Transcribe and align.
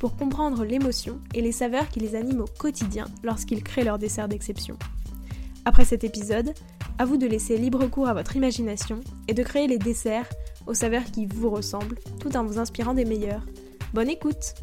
pour 0.00 0.16
comprendre 0.16 0.64
l'émotion 0.64 1.20
et 1.34 1.42
les 1.42 1.52
saveurs 1.52 1.90
qui 1.90 2.00
les 2.00 2.16
animent 2.16 2.40
au 2.40 2.58
quotidien 2.58 3.04
lorsqu'ils 3.22 3.62
créent 3.62 3.84
leur 3.84 3.98
dessert 3.98 4.28
d'exception. 4.28 4.78
Après 5.66 5.84
cet 5.84 6.04
épisode, 6.04 6.54
à 6.98 7.04
vous 7.04 7.18
de 7.18 7.26
laisser 7.26 7.58
libre 7.58 7.86
cours 7.86 8.08
à 8.08 8.14
votre 8.14 8.34
imagination 8.34 9.00
et 9.28 9.34
de 9.34 9.42
créer 9.42 9.66
les 9.66 9.78
desserts 9.78 10.28
aux 10.66 10.72
saveurs 10.72 11.04
qui 11.04 11.26
vous 11.26 11.50
ressemblent 11.50 11.98
tout 12.18 12.34
en 12.34 12.44
vous 12.44 12.58
inspirant 12.58 12.94
des 12.94 13.04
meilleurs. 13.04 13.44
Bonne 13.92 14.08
écoute 14.08 14.54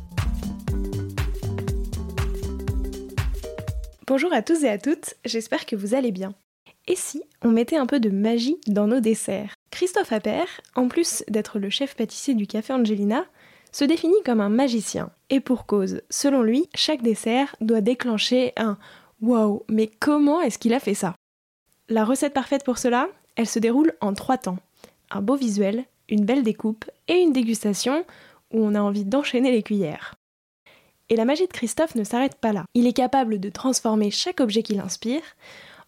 Bonjour 4.08 4.34
à 4.34 4.42
tous 4.42 4.64
et 4.64 4.70
à 4.70 4.80
toutes, 4.80 5.14
j'espère 5.24 5.68
que 5.68 5.76
vous 5.76 5.94
allez 5.94 6.12
bien. 6.12 6.34
Et 6.88 6.96
si 6.96 7.22
on 7.44 7.52
mettait 7.52 7.78
un 7.78 7.86
peu 7.86 8.00
de 8.00 8.10
magie 8.10 8.58
dans 8.66 8.88
nos 8.88 9.02
desserts? 9.02 9.54
Christophe 9.70 10.14
Appert, 10.14 10.62
en 10.74 10.88
plus 10.88 11.24
d'être 11.28 11.60
le 11.60 11.70
chef 11.70 11.96
pâtissier 11.96 12.34
du 12.34 12.48
Café 12.48 12.74
Angelina, 12.74 13.26
se 13.78 13.86
définit 13.86 14.24
comme 14.26 14.42
un 14.42 14.50
magicien. 14.50 15.12
Et 15.30 15.40
pour 15.40 15.68
cause, 15.68 16.02
selon 16.10 16.42
lui, 16.42 16.68
chaque 16.74 17.04
dessert 17.04 17.56
doit 17.62 17.82
déclencher 17.82 18.54
un 18.58 18.76
Wow, 19.22 19.66
mais 19.70 19.92
comment 20.00 20.42
est-ce 20.42 20.58
qu'il 20.58 20.74
a 20.74 20.80
fait 20.80 20.96
ça? 20.96 21.14
La 21.88 22.04
recette 22.04 22.34
parfaite 22.34 22.66
pour 22.66 22.80
cela, 22.80 23.08
elle 23.36 23.48
se 23.48 23.60
déroule 23.60 23.94
en 24.02 24.16
trois 24.16 24.40
temps. 24.40 24.58
Un 25.12 25.22
beau 25.22 25.36
visuel, 25.36 25.86
une 26.10 26.26
belle 26.26 26.42
découpe 26.42 26.86
et 27.08 27.18
une 27.18 27.34
dégustation 27.34 28.04
où 28.52 28.66
on 28.66 28.74
a 28.74 28.82
envie 28.82 29.06
d'enchaîner 29.06 29.52
les 29.52 29.62
cuillères. 29.62 30.16
Et 31.10 31.16
la 31.16 31.26
magie 31.26 31.46
de 31.46 31.54
Christophe 31.54 31.94
ne 31.94 32.04
s'arrête 32.04 32.36
pas 32.36 32.54
là. 32.54 32.66
Il 32.74 32.88
est 32.88 32.94
capable 32.94 33.40
de 33.40 33.50
transformer 33.50 34.10
chaque 34.10 34.40
objet 34.40 34.64
qu'il 34.64 34.80
inspire 34.80 35.22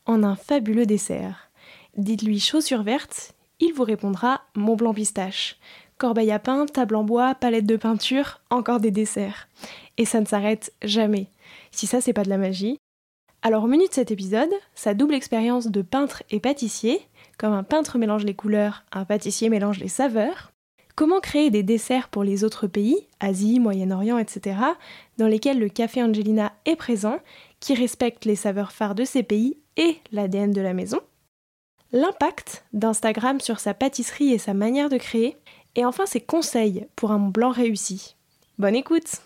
en 0.06 0.22
un 0.22 0.36
fabuleux 0.36 0.86
dessert. 0.86 1.50
Dites-lui 1.98 2.40
chaussure 2.40 2.84
verte, 2.84 3.34
il 3.60 3.74
vous 3.74 3.84
répondra 3.84 4.42
Mont 4.56 4.76
Blanc 4.76 4.94
pistache. 4.94 5.58
Corbeille 6.00 6.32
à 6.32 6.40
pain, 6.40 6.66
table 6.66 6.96
en 6.96 7.04
bois, 7.04 7.36
palette 7.36 7.66
de 7.66 7.76
peinture, 7.76 8.40
encore 8.50 8.80
des 8.80 8.90
desserts. 8.90 9.50
Et 9.98 10.06
ça 10.06 10.22
ne 10.22 10.26
s'arrête 10.26 10.72
jamais. 10.82 11.28
Si 11.72 11.88
ça 11.88 12.00
c'est 12.00 12.14
pas 12.14 12.24
de 12.24 12.30
la 12.30 12.38
magie. 12.38 12.78
Alors 13.42 13.66
au 13.66 13.68
menu 13.68 13.86
de 13.86 13.94
cet 13.94 14.10
épisode, 14.10 14.50
sa 14.76 14.94
double 14.94 15.14
expérience 15.14 15.68
de 15.68 15.82
peintre 15.82 16.24
et 16.32 16.40
pâtissier, 16.40 17.02
comme 17.38 17.52
un 17.52 17.64
peintre 17.64 17.98
mélange 17.98 18.24
les 18.24 18.34
couleurs, 18.34 18.86
un 18.94 19.04
pâtissier 19.04 19.50
mélange 19.50 19.80
les 19.80 19.90
saveurs. 19.90 20.54
Comment 20.96 21.20
créer 21.20 21.50
des 21.50 21.64
desserts 21.64 22.08
pour 22.08 22.24
les 22.24 22.46
autres 22.46 22.68
pays, 22.68 23.06
Asie, 23.20 23.60
Moyen-Orient, 23.60 24.18
etc., 24.18 24.56
dans 25.18 25.28
lesquels 25.28 25.60
le 25.60 25.68
café 25.68 26.02
Angelina 26.02 26.54
est 26.66 26.78
présent, 26.78 27.20
qui 27.60 27.74
respectent 27.74 28.24
les 28.24 28.38
saveurs 28.38 28.72
phares 28.72 28.96
de 28.96 29.04
ces 29.04 29.24
pays 29.24 29.58
et 29.76 29.98
l'ADN 30.14 30.52
de 30.52 30.62
la 30.62 30.74
maison. 30.74 31.02
L'impact 31.92 32.66
d'Instagram 32.72 33.40
sur 33.40 33.60
sa 33.60 33.74
pâtisserie 33.74 34.32
et 34.32 34.38
sa 34.38 34.54
manière 34.54 34.90
de 34.90 34.98
créer, 34.98 35.38
et 35.76 35.86
enfin 35.86 36.06
ses 36.06 36.22
conseils 36.22 36.88
pour 36.96 37.12
un 37.12 37.20
blanc 37.20 37.52
réussi. 37.52 38.16
Bonne 38.58 38.76
écoute 38.76 39.22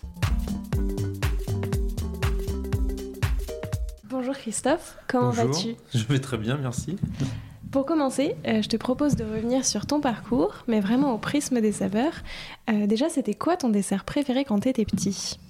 Bonjour 4.08 4.34
Christophe, 4.34 4.96
comment 5.08 5.30
vas-tu? 5.30 5.74
Je 5.92 6.04
vais 6.04 6.20
très 6.20 6.38
bien, 6.38 6.56
merci. 6.56 6.96
Pour 7.72 7.84
commencer, 7.84 8.36
euh, 8.46 8.62
je 8.62 8.68
te 8.68 8.76
propose 8.76 9.16
de 9.16 9.24
revenir 9.24 9.64
sur 9.64 9.86
ton 9.86 10.00
parcours, 10.00 10.54
mais 10.68 10.78
vraiment 10.80 11.12
au 11.14 11.18
prisme 11.18 11.60
des 11.60 11.72
saveurs. 11.72 12.12
Euh, 12.70 12.86
déjà, 12.86 13.08
c'était 13.08 13.34
quoi 13.34 13.56
ton 13.56 13.68
dessert 13.70 14.04
préféré 14.04 14.44
quand 14.44 14.60
tu 14.60 14.68
étais 14.68 14.84
petit? 14.84 15.40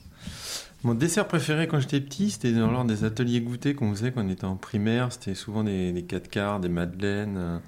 Mon 0.82 0.94
dessert 0.94 1.28
préféré 1.28 1.68
quand 1.68 1.80
j'étais 1.80 2.00
petit, 2.00 2.30
c'était 2.30 2.50
lors 2.52 2.84
des 2.86 3.04
ateliers 3.04 3.42
goûtés 3.42 3.74
qu'on 3.74 3.90
faisait 3.90 4.12
quand 4.12 4.24
on 4.24 4.30
était 4.30 4.46
en 4.46 4.56
primaire. 4.56 5.12
C'était 5.12 5.34
souvent 5.34 5.62
des, 5.64 5.92
des 5.92 6.04
4 6.04 6.28
quarts, 6.28 6.60
des 6.60 6.68
madeleines. 6.70 7.36
euh, 7.36 7.58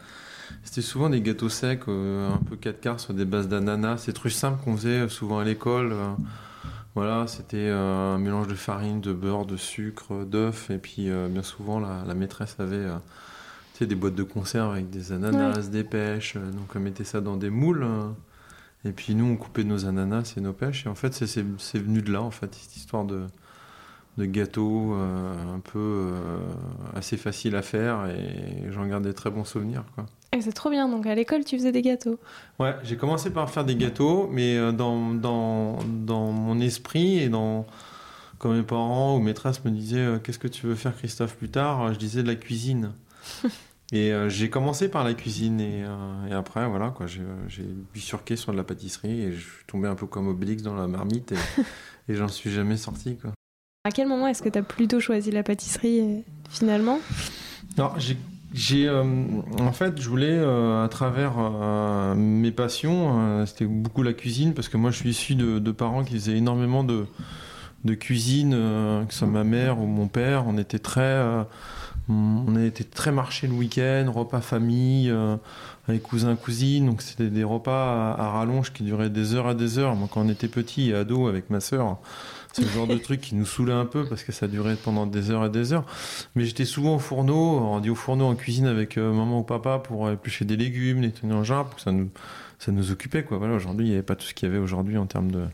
C'était 0.65 0.83
souvent 0.83 1.09
des 1.11 1.21
gâteaux 1.23 1.49
secs, 1.49 1.81
euh, 1.89 2.33
un 2.33 2.39
peu 2.39 2.57
4 2.57 2.81
quarts 2.81 3.01
sur 3.01 3.15
des 3.15 3.25
bases 3.25 3.49
d'ananas. 3.49 3.99
C'est 3.99 4.13
trucs 4.13 4.33
simples 4.33 4.63
qu'on 4.65 4.77
faisait 4.77 5.01
euh, 5.03 5.09
souvent 5.09 5.39
à 5.39 5.45
l'école. 5.45 5.93
euh, 5.93 6.13
Voilà, 6.95 7.27
c'était 7.27 7.69
un 7.71 8.19
mélange 8.19 8.49
de 8.49 8.55
farine, 8.55 9.01
de 9.01 9.13
beurre, 9.13 9.45
de 9.47 9.57
sucre, 9.57 10.25
d'œufs. 10.25 10.71
Et 10.71 10.79
puis, 10.79 11.11
bien 11.31 11.43
souvent, 11.43 11.79
la, 11.79 12.05
la 12.07 12.15
maîtresse 12.15 12.57
avait 12.59 12.87
tu 13.75 13.81
sais, 13.81 13.87
des 13.87 13.95
boîtes 13.95 14.15
de 14.15 14.23
conserve 14.23 14.73
avec 14.73 14.89
des 14.91 15.13
ananas, 15.13 15.69
des 15.71 15.85
pêches. 15.85 16.37
Donc, 16.37 16.71
on 16.75 16.81
mettait 16.81 17.05
ça 17.05 17.21
dans 17.21 17.37
des 17.37 17.51
moules. 17.51 17.87
et 18.87 18.93
puis, 18.93 19.15
nous, 19.15 19.27
on 19.27 19.37
coupait 19.37 19.65
nos 19.65 19.85
ananas 19.87 20.35
et 20.39 20.41
nos 20.41 20.55
pêches. 20.55 20.87
Et 20.87 20.89
en 20.89 20.95
fait, 20.95 21.13
c'est- 21.13 21.43
venu 21.79 22.01
de 22.03 22.11
là, 22.13 22.23
en 22.23 22.31
fait, 22.31 22.55
cette 22.55 22.77
histoire 22.77 23.05
de, 23.05 23.27
de 24.19 24.25
gâteau 24.25 24.95
euh, 24.95 25.55
un 25.57 25.61
peu 25.61 25.79
euh, 25.79 26.39
assez 26.95 27.19
facile 27.19 27.57
à 27.57 27.63
faire. 27.63 28.07
Et 28.07 28.71
j'en 28.73 28.87
garde 28.87 29.05
des 29.05 29.15
très 29.15 29.31
bons 29.31 29.45
souvenirs, 29.45 29.85
quoi. 29.95 30.07
Eh, 30.33 30.41
C'est 30.43 30.53
trop 30.53 30.71
bien, 30.71 30.89
donc 30.89 31.07
à 31.07 31.15
l'école 31.15 31.45
tu 31.45 31.57
faisais 31.57 31.73
des 31.73 31.83
gâteaux. 31.83 32.19
Ouais, 32.59 32.75
j'ai 32.85 32.97
commencé 32.97 33.31
par 33.31 33.51
faire 33.51 33.65
des 33.65 33.77
gâteaux, 33.77 34.29
mais 34.31 34.57
euh, 34.57 34.73
dans, 34.73 35.13
dans, 35.15 35.79
dans 35.85 36.33
mon 36.33 36.61
esprit 36.61 37.19
et 37.19 37.29
dans 37.29 37.67
quand 38.39 38.53
mes 38.53 38.63
parents 38.63 39.17
ou 39.17 39.21
maîtresses 39.21 39.65
me 39.65 39.71
disaient 39.71 39.99
euh, 39.99 40.19
qu'est-ce 40.19 40.39
que 40.39 40.49
tu 40.49 40.67
veux 40.67 40.75
faire 40.75 40.95
Christophe 40.97 41.37
plus 41.37 41.49
tard, 41.49 41.83
euh, 41.85 41.93
je 41.93 41.99
disais 41.99 42.23
de 42.23 42.29
la 42.29 42.35
cuisine. 42.35 42.93
et 43.93 44.13
euh, 44.13 44.29
j'ai 44.29 44.51
commencé 44.51 44.91
par 44.91 45.05
la 45.05 45.15
cuisine 45.15 45.61
et, 45.61 45.85
euh, 45.85 46.27
et 46.31 46.33
après 46.35 46.69
voilà 46.69 46.91
quoi, 46.91 47.07
j'ai 47.07 47.23
bifurqué 47.95 48.37
sur 48.37 48.53
de 48.53 48.57
la 48.57 48.65
pâtisserie 48.65 49.23
et 49.23 49.33
je 49.33 49.41
suis 49.41 49.65
tombé 49.67 49.89
un 49.89 49.95
peu 49.95 50.07
comme 50.07 50.29
Obélix 50.29 50.63
dans 50.63 50.75
la 50.75 50.87
marmite 50.87 51.33
et, 51.33 51.37
et 52.13 52.15
j'en 52.15 52.29
suis 52.29 52.51
jamais 52.51 52.77
sorti 52.77 53.17
quoi. 53.17 53.31
À 53.85 53.91
quel 53.93 54.09
moment 54.09 54.27
est-ce 54.27 54.43
que 54.43 54.49
tu 54.49 54.59
as 54.59 54.63
plutôt 54.63 54.99
choisi 55.01 55.31
la 55.31 55.45
pâtisserie 55.45 56.25
finalement? 56.51 56.99
Non, 57.79 57.93
j'ai, 57.99 58.17
j'ai, 58.57 58.89
euh, 58.89 59.05
en 59.61 59.73
fait, 59.73 60.01
je 60.01 60.09
voulais, 60.09 60.31
euh, 60.31 60.83
à 60.85 60.89
travers 60.89 61.35
euh, 61.39 62.15
mes 62.15 62.51
passions, 62.51 63.19
euh, 63.19 63.47
c'était 63.47 63.67
beaucoup 63.67 64.03
la 64.03 64.15
cuisine, 64.15 64.55
parce 64.55 64.69
que 64.69 64.79
moi, 64.79 64.91
je 64.91 64.97
suis 64.97 65.11
issu 65.11 65.35
de, 65.35 65.59
de 65.59 65.73
parents 65.73 66.05
qui 66.05 66.15
faisaient 66.15 66.39
énormément 66.39 66.83
de, 66.83 67.07
de 67.85 67.95
cuisine, 67.95 68.55
euh, 68.55 69.05
que 69.05 69.13
ce 69.13 69.21
soit 69.21 69.29
ma 69.29 69.45
mère 69.45 69.79
ou 69.79 69.87
mon 69.87 70.09
père. 70.09 70.45
On 70.49 70.57
était 70.57 70.79
très, 70.79 71.03
euh, 71.03 71.43
on 72.09 72.57
été 72.65 72.83
très 72.83 73.13
marché 73.13 73.47
le 73.47 73.53
week-end, 73.53 74.11
repas 74.15 74.41
famille, 74.41 75.13
avec 75.89 76.03
cousins, 76.03 76.35
cousines. 76.37 76.87
Donc, 76.87 77.03
c'était 77.03 77.29
des 77.29 77.45
repas 77.45 78.15
à, 78.15 78.23
à 78.25 78.31
rallonge 78.31 78.73
qui 78.73 78.85
duraient 78.85 79.11
des 79.11 79.35
heures 79.35 79.49
à 79.49 79.55
des 79.55 79.79
heures. 79.79 79.95
Moi, 79.95 80.09
quand 80.11 80.23
on 80.23 80.29
était 80.29 80.49
petit 80.49 80.91
et 80.91 80.95
ado 80.95 81.29
avec 81.29 81.51
ma 81.51 81.61
sœur, 81.61 81.99
c'est 82.57 82.63
le 82.63 82.71
genre 82.71 82.87
de 82.87 82.97
truc 82.97 83.21
qui 83.21 83.35
nous 83.35 83.45
saoulait 83.45 83.75
un 83.75 83.85
peu 83.85 84.07
parce 84.07 84.25
que 84.25 84.33
ça 84.33 84.49
durait 84.49 84.77
pendant 84.77 85.07
des 85.07 85.31
heures 85.31 85.45
et 85.45 85.51
des 85.51 85.75
heures. 85.75 85.85
Mais 86.35 86.47
j'étais 86.47 86.65
souvent 86.65 86.95
au 86.95 86.99
fourneau, 86.99 87.59
on 87.59 87.81
dit 87.81 87.91
au 87.91 87.95
fourneau 87.95 88.25
en 88.25 88.35
cuisine 88.35 88.67
avec 88.67 88.97
euh, 88.97 89.13
maman 89.13 89.41
ou 89.41 89.43
papa 89.43 89.79
pour 89.79 90.11
éplucher 90.11 90.47
des 90.47 90.57
légumes, 90.57 91.03
les 91.03 91.11
tenir 91.11 91.37
en 91.37 91.45
jarre, 91.45 91.67
pour 91.67 91.77
que 91.77 91.83
ça 91.83 91.93
nous, 91.93 92.09
ça 92.59 92.73
nous 92.73 92.91
occupait. 92.91 93.25
Quoi. 93.25 93.37
Voilà, 93.37 93.53
aujourd'hui, 93.53 93.85
il 93.85 93.89
n'y 93.91 93.95
avait 93.95 94.03
pas 94.03 94.17
tout 94.17 94.27
ce 94.27 94.33
qu'il 94.33 94.49
y 94.49 94.51
avait 94.51 94.59
aujourd'hui 94.59 94.97
en 94.97 95.05
termes 95.05 95.31
de, 95.31 95.45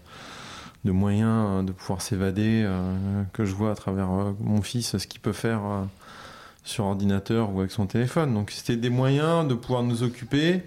de 0.84 0.92
moyens 0.92 1.48
euh, 1.48 1.62
de 1.64 1.72
pouvoir 1.72 2.02
s'évader, 2.02 2.62
euh, 2.64 3.24
que 3.32 3.44
je 3.44 3.52
vois 3.52 3.72
à 3.72 3.74
travers 3.74 4.08
mon 4.38 4.62
fils, 4.62 4.96
ce 4.96 5.06
qu'il 5.08 5.20
peut 5.20 5.32
faire 5.32 5.60
sur 6.62 6.84
ordinateur 6.84 7.52
ou 7.52 7.58
avec 7.58 7.72
son 7.72 7.86
téléphone. 7.86 8.32
Donc 8.32 8.52
c'était 8.52 8.76
des 8.76 8.90
moyens 8.90 9.48
de 9.48 9.54
pouvoir 9.54 9.82
nous 9.82 10.04
occuper. 10.04 10.62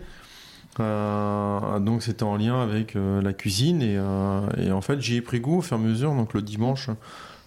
Euh, 0.79 1.79
donc 1.79 2.03
c'était 2.03 2.23
en 2.23 2.35
lien 2.35 2.61
avec 2.61 2.95
euh, 2.95 3.21
la 3.21 3.31
cuisine 3.31 3.81
et, 3.81 3.95
euh, 3.97 4.41
et 4.57 4.71
en 4.71 4.81
fait 4.81 4.99
j'y 4.99 5.15
ai 5.15 5.21
pris 5.21 5.39
goût 5.39 5.59
au 5.59 5.61
fur 5.61 5.77
et 5.77 5.79
à 5.79 5.83
mesure. 5.83 6.13
Donc 6.13 6.33
le 6.33 6.41
dimanche 6.41 6.89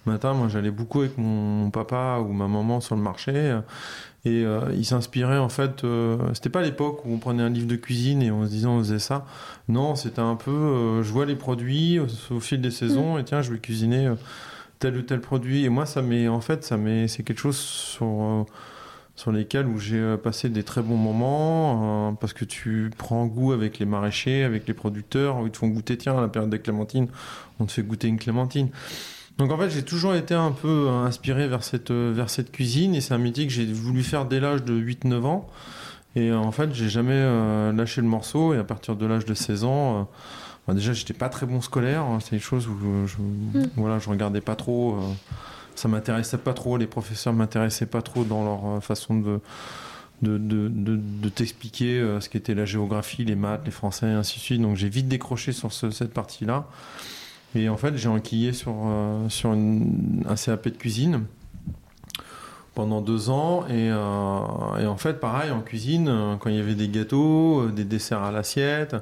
matin, 0.06 0.32
moi 0.32 0.48
j'allais 0.48 0.70
beaucoup 0.70 1.00
avec 1.00 1.18
mon 1.18 1.70
papa 1.70 2.20
ou 2.26 2.32
ma 2.32 2.48
maman 2.48 2.80
sur 2.80 2.96
le 2.96 3.02
marché 3.02 3.58
et 4.24 4.44
ils 4.74 4.84
s'inspiraient 4.86 5.38
en 5.38 5.50
fait. 5.50 5.84
c'était 6.32 6.48
pas 6.48 6.62
l'époque 6.62 7.04
où 7.04 7.12
on 7.12 7.18
prenait 7.18 7.42
un 7.42 7.50
livre 7.50 7.66
de 7.66 7.76
cuisine 7.76 8.22
et 8.22 8.30
on 8.30 8.44
se 8.46 8.48
disait 8.48 8.66
on 8.66 8.78
faisait 8.78 8.98
ça. 9.00 9.26
Non, 9.68 9.96
c'était 9.96 10.22
un 10.22 10.36
peu 10.36 11.02
je 11.02 11.12
vois 11.12 11.26
les 11.26 11.36
produits 11.36 11.98
au, 11.98 12.40
fil 12.40 12.62
des 12.62 12.70
saisons 12.70 13.18
et 13.18 13.24
tiens 13.24 13.42
je 13.42 13.52
vais 13.52 13.58
cuisiner 13.58 14.10
tel 14.78 14.96
ou 14.96 15.02
tel 15.02 15.20
produit 15.20 15.64
et 15.66 15.68
moi 15.68 15.84
ça 15.84 16.00
m'est 16.00 16.28
en 16.28 16.40
fait 16.40 16.64
ça 16.64 16.78
m'est 16.78 17.06
c'est 17.06 17.22
quelque 17.22 17.40
chose 17.40 17.58
sur 17.58 18.46
sur 19.18 19.32
lesquels 19.32 19.66
où 19.66 19.78
j'ai 19.80 19.98
euh, 19.98 20.16
passé 20.16 20.48
des 20.48 20.62
très 20.62 20.80
bons 20.80 20.96
moments 20.96 22.10
euh, 22.10 22.12
parce 22.20 22.32
que 22.32 22.44
tu 22.44 22.88
prends 22.96 23.26
goût 23.26 23.50
avec 23.52 23.80
les 23.80 23.84
maraîchers, 23.84 24.44
avec 24.44 24.68
les 24.68 24.74
producteurs, 24.74 25.38
ils 25.44 25.50
te 25.50 25.56
font 25.58 25.66
goûter, 25.66 25.98
tiens, 25.98 26.16
à 26.16 26.20
la 26.20 26.28
période 26.28 26.50
des 26.50 26.60
clémentines, 26.60 27.08
on 27.58 27.64
te 27.66 27.72
fait 27.72 27.82
goûter 27.82 28.06
une 28.06 28.18
clémentine. 28.18 28.68
Donc 29.36 29.50
en 29.50 29.58
fait, 29.58 29.70
j'ai 29.70 29.82
toujours 29.82 30.14
été 30.14 30.34
un 30.34 30.52
peu 30.52 30.86
euh, 30.88 31.04
inspiré 31.04 31.48
vers 31.48 31.64
cette, 31.64 31.90
vers 31.90 32.30
cette 32.30 32.52
cuisine 32.52 32.94
et 32.94 33.00
c'est 33.00 33.12
un 33.12 33.18
métier 33.18 33.44
que 33.48 33.52
j'ai 33.52 33.66
voulu 33.66 34.04
faire 34.04 34.24
dès 34.24 34.38
l'âge 34.38 34.62
de 34.62 34.72
8-9 34.80 35.24
ans. 35.24 35.48
Et 36.14 36.32
en 36.32 36.52
fait, 36.52 36.72
j'ai 36.72 36.88
jamais 36.88 37.12
euh, 37.14 37.72
lâché 37.72 38.00
le 38.00 38.06
morceau 38.06 38.54
et 38.54 38.58
à 38.58 38.64
partir 38.64 38.94
de 38.94 39.04
l'âge 39.04 39.24
de 39.24 39.34
16 39.34 39.64
ans, 39.64 40.08
euh, 40.68 40.74
déjà, 40.74 40.92
j'étais 40.92 41.12
pas 41.12 41.28
très 41.28 41.44
bon 41.46 41.60
scolaire. 41.60 42.02
hein, 42.02 42.18
C'est 42.22 42.36
des 42.36 42.40
choses 42.42 42.68
où 42.68 42.76
je, 43.06 43.16
Mm. 43.18 43.66
voilà, 43.76 43.98
je 43.98 44.08
regardais 44.08 44.40
pas 44.40 44.54
trop. 44.54 44.96
Ça 45.78 45.88
m'intéressait 45.88 46.38
pas 46.38 46.52
trop. 46.54 46.76
Les 46.76 46.86
professeurs 46.86 47.32
m'intéressaient 47.32 47.86
pas 47.86 48.02
trop 48.02 48.24
dans 48.24 48.44
leur 48.44 48.66
euh, 48.66 48.80
façon 48.80 49.18
de 49.18 49.40
de, 50.20 50.36
de, 50.36 50.68
de, 50.68 51.28
t'expliquer 51.28 52.00
euh, 52.00 52.18
ce 52.20 52.28
qu'était 52.28 52.54
la 52.56 52.64
géographie, 52.64 53.24
les 53.24 53.36
maths, 53.36 53.60
les 53.64 53.70
français, 53.70 54.08
et 54.08 54.12
ainsi 54.14 54.38
de 54.38 54.42
suite. 54.42 54.60
Donc 54.60 54.74
j'ai 54.76 54.88
vite 54.88 55.06
décroché 55.06 55.52
sur 55.52 55.72
ce- 55.72 55.90
cette 55.92 56.12
partie-là. 56.12 56.66
Et 57.54 57.68
en 57.68 57.76
fait, 57.76 57.96
j'ai 57.96 58.08
enquillé 58.08 58.52
sur, 58.52 58.74
euh, 58.84 59.28
sur 59.28 59.50
un 59.52 60.34
CAP 60.34 60.64
de 60.70 60.76
cuisine 60.76 61.22
pendant 62.74 63.00
deux 63.00 63.30
ans. 63.30 63.64
Et, 63.70 63.86
et 63.86 64.86
en 64.86 64.96
fait, 64.96 65.20
pareil, 65.20 65.52
en 65.52 65.60
cuisine, 65.60 66.36
quand 66.40 66.50
il 66.50 66.56
y 66.56 66.60
avait 66.60 66.74
des 66.74 66.88
gâteaux, 66.88 67.68
des 67.68 67.84
desserts 67.84 68.22
à 68.22 68.32
l'assiette, 68.32 68.96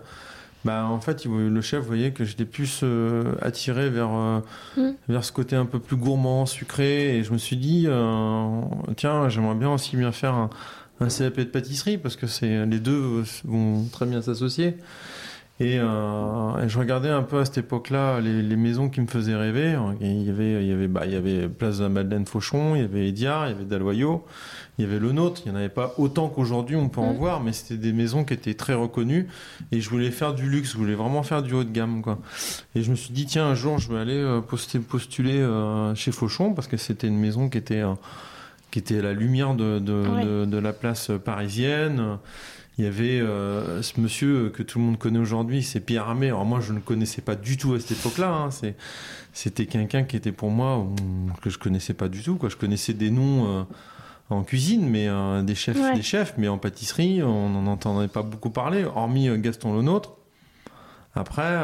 bah, 0.67 0.87
en 0.87 1.01
fait, 1.01 1.25
il 1.25 1.31
le 1.31 1.61
chef 1.63 1.85
voyait 1.85 2.11
que 2.11 2.25
j'étais 2.25 2.45
plus 2.45 2.81
euh, 2.83 3.35
attiré 3.41 3.89
vers, 3.89 4.11
euh, 4.13 4.41
Mm. 4.77 4.91
vers 5.09 5.25
ce 5.25 5.33
côté 5.33 5.57
un 5.57 5.65
peu 5.65 5.79
plus 5.79 5.97
gourmand, 5.97 6.45
sucré. 6.45 7.17
Et 7.17 7.23
je 7.25 7.33
me 7.33 7.39
suis 7.39 7.57
dit, 7.57 7.85
euh, 7.89 8.61
tiens, 8.97 9.29
j'aimerais 9.29 9.55
bien 9.55 9.71
aussi 9.71 9.97
bien 9.97 10.13
faire 10.13 10.35
un, 10.35 10.51
un 11.01 11.09
CAP 11.09 11.37
de 11.39 11.45
pâtisserie 11.45 11.99
parce 11.99 12.17
que 12.17 12.27
c'est 12.27 12.67
les 12.67 12.81
deux 12.81 13.23
vont 13.45 13.85
très 13.93 14.07
bien 14.07 14.21
s'associer. 14.23 14.77
Et, 15.59 15.79
euh, 15.79 16.63
et 16.63 16.69
je 16.69 16.79
regardais 16.79 17.09
un 17.09 17.23
peu 17.23 17.39
à 17.39 17.47
cette 17.47 17.57
époque-là 17.57 18.21
les, 18.21 18.43
les 18.43 18.57
maisons 18.57 18.91
qui 18.91 19.01
me 19.01 19.07
faisaient 19.07 19.35
rêver. 19.37 19.75
Et 20.03 20.11
il 20.11 20.23
y 20.25 20.29
avait, 20.31 20.63
il 20.63 20.69
y 20.69 20.73
avait, 20.73 20.87
bah, 20.89 21.07
il 21.07 21.13
y 21.13 21.17
avait 21.17 21.49
Place 21.49 21.79
de 21.79 21.85
la 21.85 21.89
Madeleine 21.89 22.27
Fauchon, 22.27 22.75
il 22.75 22.83
y 22.83 22.85
avait 22.85 23.09
Ediard, 23.09 23.47
il 23.47 23.53
y 23.53 23.55
avait 23.55 23.65
Dalloyau, 23.65 24.27
il 24.79 24.85
y 24.85 24.89
avait 24.89 24.99
le 24.99 25.13
nôtre. 25.13 25.41
Il 25.47 25.51
n'y 25.51 25.57
en 25.57 25.59
avait 25.59 25.71
pas 25.71 25.95
autant 25.97 26.29
qu'aujourd'hui, 26.29 26.77
on 26.77 26.91
peut 26.91 27.01
en 27.01 27.15
Mm. 27.15 27.17
voir, 27.17 27.43
mais 27.43 27.53
c'était 27.55 27.79
des 27.81 27.95
maisons 27.95 28.23
qui 28.25 28.35
étaient 28.35 28.53
très 28.53 28.75
reconnues. 28.75 29.29
Et 29.73 29.81
je 29.81 29.89
voulais 29.89 30.11
faire 30.11 30.35
du 30.35 30.47
luxe, 30.51 30.73
je 30.73 30.77
voulais 30.77 30.95
vraiment 30.95 31.23
faire 31.23 31.43
du 31.43 31.55
haut 31.55 31.65
de 31.65 31.73
gamme. 31.73 32.03
Quoi. 32.03 32.19
Et 32.75 32.83
je 32.83 32.91
me 32.91 32.95
suis 32.97 33.15
dit, 33.15 33.25
tiens, 33.25 33.47
un 33.47 33.55
jour, 33.55 33.79
je 33.79 33.91
vais 33.91 33.99
aller 33.99 34.13
euh, 34.23 34.41
poster- 34.43 34.79
postuler 34.81 35.39
euh, 35.41 35.95
chez 35.95 36.13
Fauchon 36.13 36.53
parce 36.53 36.69
que 36.69 36.77
c'était 36.77 37.09
une 37.09 37.19
maison 37.19 37.49
qui 37.49 37.57
était, 37.57 37.81
euh, 37.81 37.95
qui 38.71 38.79
était 38.79 39.01
la 39.01 39.15
lumière 39.15 39.55
de, 39.55 39.79
de, 39.79 39.93
Ouais. 40.07 40.23
de- 40.23 40.45
de 40.45 40.59
la 40.59 40.75
place 40.75 41.11
parisienne. 41.25 42.19
Il 42.79 42.85
y 42.85 42.89
avait 42.89 43.21
euh, 43.21 43.81
ce 43.83 43.99
monsieur 44.01 44.51
que 44.51 44.63
tout 44.63 44.79
le 44.79 44.85
monde 44.85 44.99
connaît 44.99 45.19
aujourd'hui, 45.19 45.63
c'est 45.63 45.81
Pierre 45.81 46.09
Armé. 46.09 46.27
Alors 46.27 46.45
moi, 46.45 46.61
je 46.61 46.73
ne 46.73 46.77
le 46.77 46.83
connaissais 46.83 47.23
pas 47.23 47.35
du 47.35 47.57
tout 47.57 47.73
à 47.73 47.81
cette 47.81 47.93
époque-là. 47.93 48.29
hein. 48.31 48.49
C'était 49.33 49.65
quelqu'un 49.67 50.05
qui 50.05 50.17
était 50.17 50.33
pour 50.33 50.51
moi 50.51 50.77
hum, 50.79 51.33
que 51.41 51.49
je 51.49 51.59
connaissais 51.59 51.95
pas 51.95 52.09
du 52.09 52.23
tout. 52.23 52.37
Quoi. 52.37 52.51
Je 52.51 52.57
connaissais 52.57 52.93
des 52.93 53.11
noms 53.11 53.47
euh, 53.61 53.63
en 54.29 54.43
cuisine, 54.43 54.87
mais 54.91 55.09
euh, 55.09 55.43
des 55.43 55.55
chefs, 55.55 55.79
Ouais. 55.81 55.95
des 55.95 56.03
chefs, 56.03 56.35
mais 56.37 56.49
en 56.49 56.59
pâtisserie, 56.59 57.23
on 57.23 57.49
n'en 57.49 57.67
entendait 57.67 58.09
pas 58.09 58.23
beaucoup 58.23 58.51
parler, 58.51 58.85
hormis 58.85 59.29
Gaston 59.39 59.73
Lenôtre. 59.75 60.13
Après, 61.15 61.57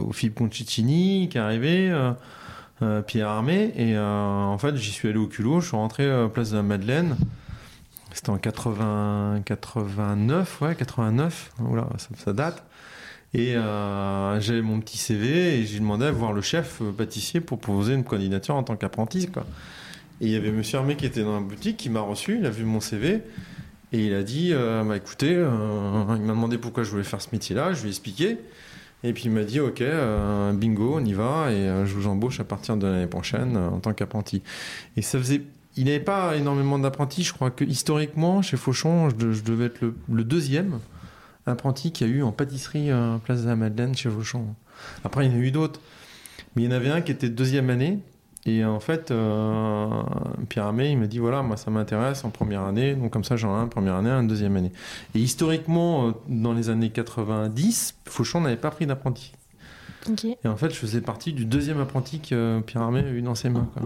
au 0.00 0.12
Philippe 0.14 0.36
Concicini 0.36 1.28
qui 1.30 1.36
est 1.36 1.40
arrivé, 1.42 1.94
Pierre 3.06 3.28
Armé, 3.28 3.72
et 3.76 3.98
en 3.98 4.56
fait, 4.56 4.76
j'y 4.76 4.92
suis 4.92 5.08
allé 5.08 5.18
au 5.18 5.26
culot. 5.26 5.60
Je 5.60 5.66
suis 5.68 5.76
rentré 5.76 6.04
euh, 6.04 6.26
place 6.28 6.52
de 6.52 6.56
la 6.56 6.62
Madeleine. 6.62 7.16
C'était 8.18 8.30
en 8.30 8.38
80, 8.38 9.42
89, 9.44 10.62
ouais, 10.62 10.74
89. 10.74 11.52
Oula, 11.60 11.88
ça, 11.98 12.08
ça 12.16 12.32
date. 12.32 12.64
Et 13.32 13.54
euh, 13.54 14.40
j'avais 14.40 14.60
mon 14.60 14.80
petit 14.80 14.98
CV 14.98 15.60
et 15.60 15.64
j'ai 15.64 15.78
demandé 15.78 16.04
à 16.04 16.10
voir 16.10 16.32
le 16.32 16.40
chef 16.40 16.82
euh, 16.82 16.90
pâtissier 16.90 17.40
pour 17.40 17.60
poser 17.60 17.94
une 17.94 18.02
candidature 18.02 18.56
en 18.56 18.64
tant 18.64 18.74
qu'apprenti. 18.74 19.28
Et 20.20 20.26
il 20.26 20.30
y 20.30 20.34
avait 20.34 20.50
monsieur 20.50 20.78
Armé 20.78 20.96
qui 20.96 21.06
était 21.06 21.22
dans 21.22 21.34
la 21.34 21.46
boutique, 21.46 21.76
qui 21.76 21.90
m'a 21.90 22.00
reçu, 22.00 22.38
il 22.40 22.46
a 22.46 22.50
vu 22.50 22.64
mon 22.64 22.80
CV 22.80 23.22
et 23.92 24.06
il 24.06 24.12
a 24.14 24.24
dit 24.24 24.50
euh, 24.52 24.82
bah, 24.82 24.96
écoutez, 24.96 25.34
il 25.34 25.38
m'a 25.38 26.16
demandé 26.18 26.58
pourquoi 26.58 26.82
je 26.82 26.90
voulais 26.90 27.04
faire 27.04 27.22
ce 27.22 27.28
métier-là, 27.30 27.72
je 27.72 27.82
lui 27.82 27.86
ai 27.86 27.90
expliqué. 27.90 28.38
Et 29.04 29.12
puis 29.12 29.26
il 29.26 29.30
m'a 29.30 29.44
dit 29.44 29.60
ok, 29.60 29.80
bingo, 30.54 30.94
on 30.96 31.04
y 31.04 31.12
va 31.12 31.52
et 31.52 31.86
je 31.86 31.94
vous 31.94 32.08
embauche 32.08 32.40
à 32.40 32.44
partir 32.44 32.76
de 32.76 32.84
l'année 32.88 33.06
prochaine 33.06 33.56
en 33.56 33.78
tant 33.78 33.92
qu'apprenti. 33.92 34.42
Et 34.96 35.02
ça 35.02 35.20
faisait. 35.20 35.42
Il 35.78 35.84
n'avait 35.86 36.00
pas 36.00 36.36
énormément 36.36 36.78
d'apprentis, 36.78 37.22
je 37.22 37.32
crois 37.32 37.50
que 37.50 37.64
historiquement, 37.64 38.42
chez 38.42 38.56
Fauchon, 38.56 39.08
je, 39.10 39.14
de- 39.16 39.32
je 39.32 39.42
devais 39.42 39.66
être 39.66 39.80
le, 39.80 39.94
le 40.12 40.24
deuxième 40.24 40.80
apprenti 41.46 41.92
qu'il 41.92 42.06
y 42.08 42.10
a 42.10 42.14
eu 42.14 42.22
en 42.22 42.32
pâtisserie 42.32 42.90
euh, 42.90 43.16
Place 43.18 43.42
de 43.44 43.48
la 43.48 43.56
Madeleine 43.56 43.94
chez 43.94 44.10
Fauchon. 44.10 44.44
Après, 45.04 45.24
il 45.26 45.32
y 45.32 45.34
en 45.34 45.38
a 45.38 45.40
eu 45.42 45.50
d'autres. 45.50 45.80
Mais 46.56 46.62
il 46.62 46.64
y 46.66 46.68
en 46.68 46.76
avait 46.76 46.90
un 46.90 47.00
qui 47.00 47.12
était 47.12 47.28
de 47.28 47.34
deuxième 47.34 47.70
année. 47.70 48.00
Et 48.46 48.64
en 48.64 48.80
fait, 48.80 49.10
euh, 49.10 49.88
Pierre 50.48 50.66
Armé, 50.66 50.90
il 50.90 50.98
m'a 50.98 51.06
dit 51.06 51.18
voilà, 51.18 51.42
moi 51.42 51.56
ça 51.56 51.70
m'intéresse 51.70 52.24
en 52.24 52.30
première 52.30 52.62
année. 52.62 52.94
Donc 52.94 53.12
comme 53.12 53.24
ça, 53.24 53.36
j'en 53.36 53.56
ai 53.56 53.60
un 53.60 53.66
première 53.68 53.94
année, 53.96 54.10
un 54.10 54.22
deuxième 54.24 54.56
année. 54.56 54.72
Et 55.14 55.18
historiquement, 55.20 56.08
euh, 56.08 56.12
dans 56.28 56.52
les 56.54 56.70
années 56.70 56.90
90, 56.90 57.94
Fauchon 58.06 58.40
n'avait 58.40 58.56
pas 58.56 58.70
pris 58.70 58.86
d'apprenti. 58.86 59.32
Et 60.44 60.48
en 60.48 60.56
fait, 60.56 60.70
je 60.70 60.76
faisais 60.76 61.00
partie 61.00 61.32
du 61.32 61.44
deuxième 61.44 61.80
apprenti 61.80 62.20
que 62.20 62.60
Pierre 62.66 62.82
Armé 62.82 63.00
a 63.00 63.10
eu 63.10 63.20
dans 63.22 63.34
ses 63.34 63.50
mains. 63.50 63.68
quoi. 63.74 63.82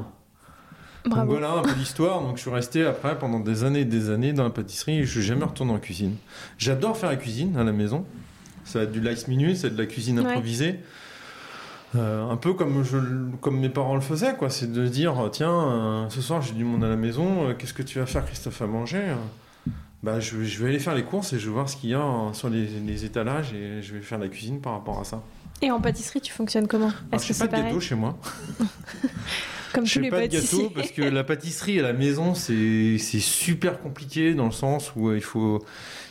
Donc 1.04 1.14
bravo. 1.14 1.30
voilà 1.32 1.52
un 1.54 1.62
peu 1.62 1.72
l'histoire. 1.74 2.20
Donc 2.20 2.36
je 2.36 2.42
suis 2.42 2.50
resté 2.50 2.84
après 2.86 3.18
pendant 3.18 3.40
des 3.40 3.64
années 3.64 3.80
et 3.80 3.84
des 3.84 4.10
années 4.10 4.32
dans 4.32 4.44
la 4.44 4.50
pâtisserie 4.50 4.98
et 4.98 5.04
je 5.04 5.10
suis 5.10 5.22
jamais 5.22 5.44
retourné 5.44 5.72
en 5.72 5.78
cuisine. 5.78 6.16
J'adore 6.58 6.96
faire 6.96 7.10
la 7.10 7.16
cuisine 7.16 7.56
à 7.56 7.64
la 7.64 7.72
maison. 7.72 8.04
Ça 8.64 8.78
va 8.78 8.84
être 8.84 8.92
du 8.92 9.00
lice 9.00 9.26
minute, 9.28 9.56
c'est 9.56 9.70
de 9.74 9.78
la 9.78 9.86
cuisine 9.86 10.20
Ouais. 10.20 10.26
improvisée. 10.26 10.78
Euh, 11.94 12.26
un 12.30 12.36
peu 12.36 12.54
comme, 12.54 12.82
je, 12.84 12.96
comme 13.42 13.58
mes 13.60 13.68
parents 13.68 13.96
le 13.96 14.00
faisaient, 14.00 14.34
quoi. 14.34 14.48
C'est 14.48 14.72
de 14.72 14.86
dire 14.86 15.28
tiens, 15.30 15.52
euh, 15.52 16.08
ce 16.08 16.22
soir 16.22 16.40
j'ai 16.40 16.54
du 16.54 16.64
monde 16.64 16.82
à 16.84 16.88
la 16.88 16.96
maison, 16.96 17.48
euh, 17.48 17.54
qu'est-ce 17.54 17.74
que 17.74 17.82
tu 17.82 17.98
vas 17.98 18.06
faire, 18.06 18.24
Christophe, 18.24 18.62
à 18.62 18.66
manger? 18.66 19.02
Bah, 20.02 20.18
je, 20.18 20.36
vais- 20.36 20.44
je 20.46 20.62
vais 20.62 20.70
aller 20.70 20.78
faire 20.78 20.94
les 20.94 21.02
courses 21.04 21.32
et 21.34 21.38
je 21.38 21.46
vais 21.48 21.52
voir 21.52 21.68
ce 21.68 21.76
qu'il 21.76 21.90
y 21.90 21.94
a 21.94 22.02
sur 22.32 22.48
les, 22.48 22.66
les 22.66 23.04
étalages 23.04 23.52
et 23.52 23.82
je 23.82 23.94
vais 23.94 24.00
faire 24.00 24.18
la 24.18 24.28
cuisine 24.28 24.60
par 24.60 24.72
rapport 24.72 24.98
à 25.00 25.04
ça. 25.04 25.22
Et 25.60 25.70
en 25.70 25.80
pâtisserie, 25.80 26.20
tu 26.20 26.32
fonctionnes 26.32 26.66
comment? 26.66 26.90
Est-ce 27.12 27.22
que 27.22 27.26
fais 27.28 27.32
c'est 27.34 27.38
pas 27.40 27.46
de 27.48 27.50
pareil? 27.52 27.66
gâteau 27.68 27.80
chez 27.80 27.94
moi. 27.94 28.16
Comme 29.72 29.86
Je 29.86 29.94
tous 29.94 29.98
fais 29.98 30.04
les 30.04 30.10
pas 30.10 30.16
de 30.20 30.22
pâtissiers. 30.28 30.58
gâteau 30.58 30.70
parce 30.70 30.90
que 30.90 31.02
la 31.02 31.24
pâtisserie 31.24 31.78
à 31.80 31.82
la 31.82 31.92
maison 31.92 32.34
c'est 32.34 32.98
super 32.98 33.80
compliqué 33.80 34.34
dans 34.34 34.46
le 34.46 34.52
sens 34.52 34.92
où 34.96 35.08
euh, 35.08 35.16
il 35.16 35.22
faut 35.22 35.64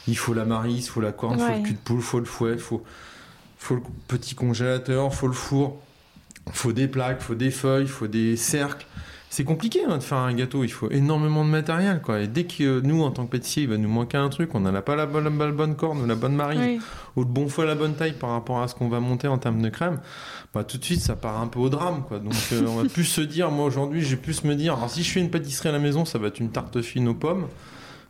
il 0.08 0.18
faut 0.18 0.34
la 0.34 0.46
marise, 0.46 0.86
il 0.86 0.90
faut 0.90 1.02
la 1.02 1.12
corne, 1.12 1.40
il 1.40 1.46
faut 1.46 1.54
le 1.54 1.63
cul 1.63 1.74
de 1.74 1.78
poule, 1.78 1.98
il 2.00 2.04
faut 2.04 2.19
le 2.19 2.25
fouet, 2.25 2.54
il 2.54 2.60
faut 2.60 2.84
faut 3.60 3.75
le 3.75 3.81
petit 4.08 4.34
congélateur, 4.34 5.10
il 5.12 5.16
faut 5.16 5.28
le 5.28 5.34
four, 5.34 5.80
il 6.48 6.54
faut 6.54 6.72
des 6.74 6.88
plaques, 6.88 7.18
il 7.22 7.24
faut 7.24 7.36
des 7.36 7.52
feuilles, 7.52 7.84
il 7.84 7.90
faut 7.90 8.08
des 8.08 8.36
cercles. 8.36 8.88
C'est 9.33 9.45
compliqué 9.45 9.80
hein, 9.88 9.98
de 9.98 10.04
faire 10.04 10.18
un 10.18 10.33
gâteau, 10.33 10.66
il 10.66 10.72
faut 10.72 10.92
énormément 10.92 11.45
de 11.45 11.50
matériel 11.50 12.01
quoi. 12.01 12.19
Et 12.19 12.28
dès 12.28 12.44
que 12.44 12.63
euh, 12.63 12.81
nous 12.83 13.01
en 13.01 13.12
tant 13.12 13.25
que 13.25 13.31
pâtissier, 13.31 13.63
il 13.63 13.69
va 13.69 13.78
nous 13.78 13.88
manquer 13.88 14.18
un 14.18 14.28
truc, 14.28 14.54
on 14.56 14.60
n'a 14.60 14.81
pas 14.81 14.98
la 14.98 15.06
bonne, 15.06 15.24
la 15.24 15.51
bonne 15.51 15.78
corne 15.78 16.01
ou 16.01 16.06
la 16.06 16.16
bonne 16.16 16.36
marise 16.36 16.60
Oui. 16.60 16.82
ou 17.15 17.22
le 17.22 17.27
bon 17.27 17.48
à 17.58 17.63
la 17.63 17.75
bonne 17.75 17.94
taille 17.94 18.12
par 18.12 18.32
rapport 18.32 18.62
à 18.62 18.67
ce 18.67 18.75
qu'on 18.75 18.89
va 18.89 19.00
monter 19.00 19.29
en 19.29 19.38
termes 19.38 19.62
de 19.62 19.70
crème, 19.70 20.01
bah 20.53 20.65
tout 20.65 20.77
de 20.77 20.84
suite 20.84 21.00
ça 21.00 21.15
part 21.15 21.39
un 21.39 21.48
peu 21.48 21.60
au 21.60 21.70
drame 21.70 22.03
quoi. 22.10 22.20
Donc 22.20 22.34
euh, 22.51 22.65
on 22.67 22.82
va 22.82 22.89
plus 22.89 23.06
se 23.06 23.22
dire, 23.22 23.51
moi 23.51 23.65
aujourd'hui 23.65 24.01
j'ai 24.01 24.17
plus 24.17 24.44
me 24.44 24.53
dire, 24.53 24.74
alors 24.75 24.89
si 24.89 25.01
je 25.01 25.10
fais 25.10 25.22
une 25.22 25.32
pâtisserie 25.32 25.70
à 25.70 25.72
la 25.72 25.79
maison, 25.79 26.03
ça 26.03 26.20
va 26.20 26.27
être 26.27 26.41
une 26.41 26.51
tarte 26.51 26.82
fine 26.82 27.08
aux 27.08 27.13
pommes, 27.13 27.48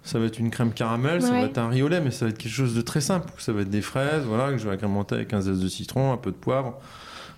ça 0.03 0.17
va 0.17 0.25
être 0.25 0.39
une 0.39 0.49
crème 0.49 0.73
caramel, 0.73 1.21
ça 1.21 1.33
va 1.33 1.41
être 1.41 1.59
un 1.59 1.69
riz 1.69 1.83
au 1.83 1.87
lait, 1.87 2.01
mais 2.01 2.09
ça 2.09 2.25
va 2.25 2.31
être 2.31 2.39
quelque 2.39 2.51
chose 2.51 2.73
de 2.73 2.81
très 2.81 3.01
simple. 3.01 3.31
Ça 3.37 3.53
va 3.53 3.61
être 3.61 3.69
des 3.69 3.83
fraises, 3.83 4.23
voilà, 4.25 4.51
que 4.51 4.57
je 4.57 4.65
vais 4.65 4.73
agrémenter 4.73 5.13
avec 5.13 5.33
un 5.33 5.41
zeste 5.41 5.59
de 5.59 5.67
citron, 5.67 6.11
un 6.13 6.17
peu 6.17 6.31
de 6.31 6.35
poivre, 6.35 6.79